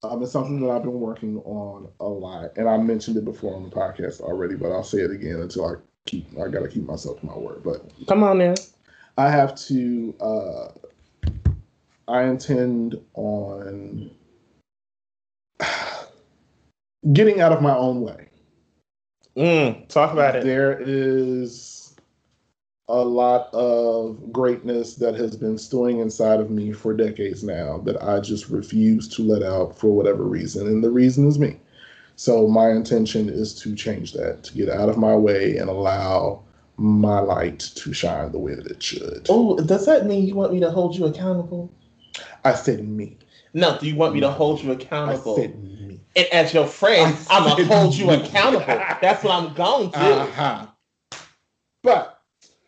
Um, 0.03 0.23
it's 0.23 0.33
something 0.33 0.61
that 0.61 0.71
I've 0.71 0.83
been 0.83 0.99
working 0.99 1.39
on 1.41 1.89
a 2.01 2.09
lot, 2.09 2.57
and 2.57 2.69
I 2.69 2.79
mentioned 2.79 3.19
it 3.19 3.25
before 3.25 3.55
on 3.55 3.63
the 3.63 3.69
podcast 3.69 4.23
already, 4.23 4.55
but 4.55 4.73
I'll 4.73 4.83
say 4.83 5.01
it 5.01 5.11
again 5.11 5.41
until 5.41 5.67
I 5.67 5.75
keep. 6.07 6.27
I 6.39 6.49
gotta 6.49 6.69
keep 6.69 6.85
myself 6.85 7.21
to 7.21 7.27
my 7.27 7.37
word. 7.37 7.63
But 7.63 7.83
come 8.09 8.23
on, 8.23 8.39
man. 8.39 8.55
I 9.19 9.31
have 9.31 9.55
to. 9.67 10.15
Uh, 10.21 10.69
I 12.09 12.25
intend 12.25 12.99
on 13.15 14.11
getting 17.13 17.41
out 17.41 17.53
of 17.53 17.63
my 17.63 17.75
own 17.77 18.01
way. 18.01 18.29
Mm, 19.37 19.89
talk 19.89 20.13
about 20.13 20.37
it. 20.37 20.45
There 20.45 20.79
is 20.81 21.95
a 22.89 23.05
lot 23.05 23.53
of 23.55 24.33
greatness 24.33 24.97
that 24.97 25.15
has 25.15 25.37
been 25.37 25.57
stewing 25.57 26.01
inside 26.01 26.41
of 26.41 26.51
me 26.51 26.73
for 26.73 26.93
decades 26.93 27.45
now 27.45 27.79
that 27.79 28.03
I 28.03 28.19
just 28.19 28.49
refuse 28.49 29.07
to 29.09 29.23
let 29.23 29.43
out 29.43 29.79
for 29.79 29.89
whatever 29.89 30.25
reason. 30.25 30.67
And 30.67 30.83
the 30.83 30.91
reason 30.91 31.29
is 31.29 31.39
me. 31.39 31.59
So 32.17 32.49
my 32.49 32.71
intention 32.71 33.29
is 33.29 33.55
to 33.61 33.75
change 33.75 34.13
that, 34.13 34.43
to 34.43 34.55
get 34.55 34.69
out 34.69 34.89
of 34.89 34.99
my 34.99 35.15
way 35.15 35.57
and 35.57 35.71
allow 35.71 36.43
my 36.77 37.21
light 37.21 37.61
to 37.77 37.93
shine 37.93 38.33
the 38.33 38.39
way 38.39 38.55
that 38.55 38.67
it 38.67 38.83
should. 38.83 39.27
Oh, 39.29 39.57
does 39.57 39.87
that 39.87 40.07
mean 40.07 40.27
you 40.27 40.35
want 40.35 40.53
me 40.53 40.61
to 40.61 40.71
hold 40.71 40.97
you 40.97 41.07
accountable? 41.07 41.71
I 42.45 42.55
said 42.55 42.87
me. 42.87 43.17
No, 43.55 43.79
do 43.79 43.87
you 43.87 43.97
want 43.97 44.15
me 44.15 44.21
to 44.21 44.31
hold 44.31 44.63
you 44.63 44.73
accountable? 44.73 45.35
I 45.35 45.41
said 45.41 45.63
me. 45.63 45.80
And 46.17 46.27
as 46.33 46.53
your 46.53 46.67
friend, 46.67 47.17
I'm 47.31 47.49
gonna 47.49 47.65
hold 47.65 47.95
you 47.95 48.11
accountable. 48.11 48.67
That's 48.67 49.23
what 49.23 49.33
I'm 49.33 49.55
going 49.55 49.91
to. 49.93 49.99
Uh-huh. 49.99 50.67
But 51.83 52.21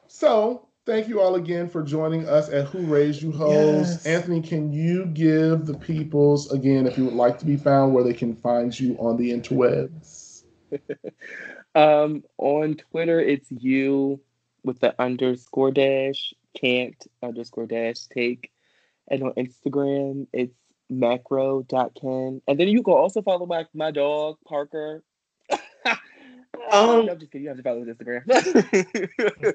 so 0.07 0.69
thank 0.87 1.09
you 1.09 1.21
all 1.21 1.35
again 1.35 1.69
for 1.69 1.83
joining 1.83 2.29
us 2.29 2.49
at 2.51 2.67
Who 2.67 2.81
Raised 2.87 3.23
You 3.23 3.33
Hoes. 3.33 3.91
Yes. 3.91 4.07
Anthony, 4.07 4.41
can 4.41 4.73
you 4.73 5.07
give 5.07 5.67
the 5.67 5.75
peoples 5.75 6.53
again, 6.53 6.87
if 6.87 6.97
you 6.97 7.05
would 7.05 7.15
like 7.15 7.39
to 7.41 7.45
be 7.45 7.57
found, 7.57 7.93
where 7.93 8.05
they 8.05 8.15
can 8.15 8.35
find 8.35 8.79
you 8.79 8.97
on 8.99 9.17
the 9.17 9.31
interwebs? 9.31 10.45
um, 11.75 12.23
on 12.39 12.75
Twitter, 12.75 13.21
it's 13.21 13.51
you 13.51 14.21
with 14.65 14.81
the 14.81 14.95
underscore 15.01 15.73
dash 15.73 16.33
can't 16.55 17.07
underscore 17.23 17.67
dash 17.67 18.07
take. 18.07 18.51
And 19.09 19.23
on 19.25 19.33
Instagram, 19.33 20.27
it's 20.33 20.55
macro.ken. 20.99 22.43
And 22.47 22.61
then 22.61 22.69
you 22.69 22.83
can 22.83 22.95
also 22.95 23.23
follow 23.23 23.47
my, 23.47 23.67
my 23.75 23.91
dog, 23.91 24.37
Parker. 24.47 25.03
um, 25.87 27.09
I'm 27.09 27.19
just 27.19 27.33
kidding. 27.33 27.43
You 27.43 27.49
have 27.49 27.57
to 27.57 27.63
follow 27.63 27.85
his 27.85 27.97
Instagram. 27.97 28.25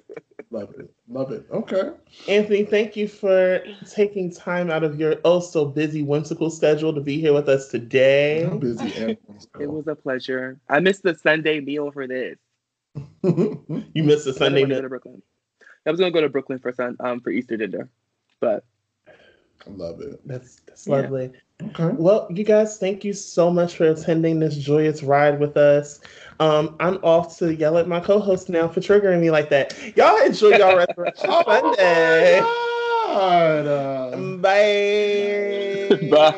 Love 0.49 0.73
it. 0.79 0.89
Love 1.09 1.31
it. 1.33 1.45
Okay. 1.51 1.91
Anthony, 2.29 2.63
thank 2.63 2.95
you 2.95 3.07
for 3.07 3.61
taking 3.89 4.33
time 4.33 4.71
out 4.71 4.83
of 4.83 4.97
your 4.97 5.17
oh 5.25 5.41
so 5.41 5.65
busy 5.65 6.03
whimsical 6.03 6.49
schedule 6.49 6.93
to 6.93 7.01
be 7.01 7.19
here 7.19 7.33
with 7.33 7.49
us 7.49 7.67
today. 7.67 8.43
I'm 8.43 8.59
busy. 8.59 8.87
it 9.59 9.69
was 9.69 9.87
a 9.87 9.95
pleasure. 9.95 10.57
I 10.69 10.79
missed 10.79 11.03
the 11.03 11.15
Sunday 11.15 11.59
meal 11.59 11.91
for 11.91 12.07
this. 12.07 12.37
you 13.23 14.03
missed 14.03 14.25
the 14.25 14.33
Sunday 14.33 14.63
meal. 14.63 14.81
to 14.81 14.87
Brooklyn. 14.87 15.21
I 15.85 15.91
was 15.91 15.99
gonna 15.99 16.11
go 16.11 16.21
to 16.21 16.29
Brooklyn 16.29 16.59
for 16.59 16.71
sun 16.71 16.95
um 17.01 17.19
for 17.19 17.29
Easter 17.29 17.57
dinner, 17.57 17.89
but 18.39 18.63
I 19.67 19.71
love 19.73 20.01
it. 20.01 20.19
That's 20.25 20.61
that's 20.67 20.87
yeah. 20.87 20.95
lovely. 20.95 21.31
Okay. 21.61 21.89
Well, 21.97 22.27
you 22.29 22.43
guys, 22.43 22.77
thank 22.77 23.03
you 23.03 23.13
so 23.13 23.49
much 23.49 23.77
for 23.77 23.89
attending 23.89 24.39
this 24.39 24.55
joyous 24.55 25.01
ride 25.01 25.39
with 25.39 25.57
us. 25.57 25.99
Um, 26.39 26.75
I'm 26.79 26.97
off 26.97 27.37
to 27.39 27.53
yell 27.55 27.77
at 27.79 27.87
my 27.87 27.99
co-host 27.99 28.49
now 28.49 28.67
for 28.67 28.79
triggering 28.79 29.19
me 29.19 29.31
like 29.31 29.49
that. 29.49 29.75
Y'all 29.97 30.23
enjoy 30.23 30.57
y'all 30.57 30.77
resurrection 30.87 31.29
oh 31.29 31.43
Sunday. 31.45 32.41
Bye. 36.01 36.09
Bye. 36.09 36.35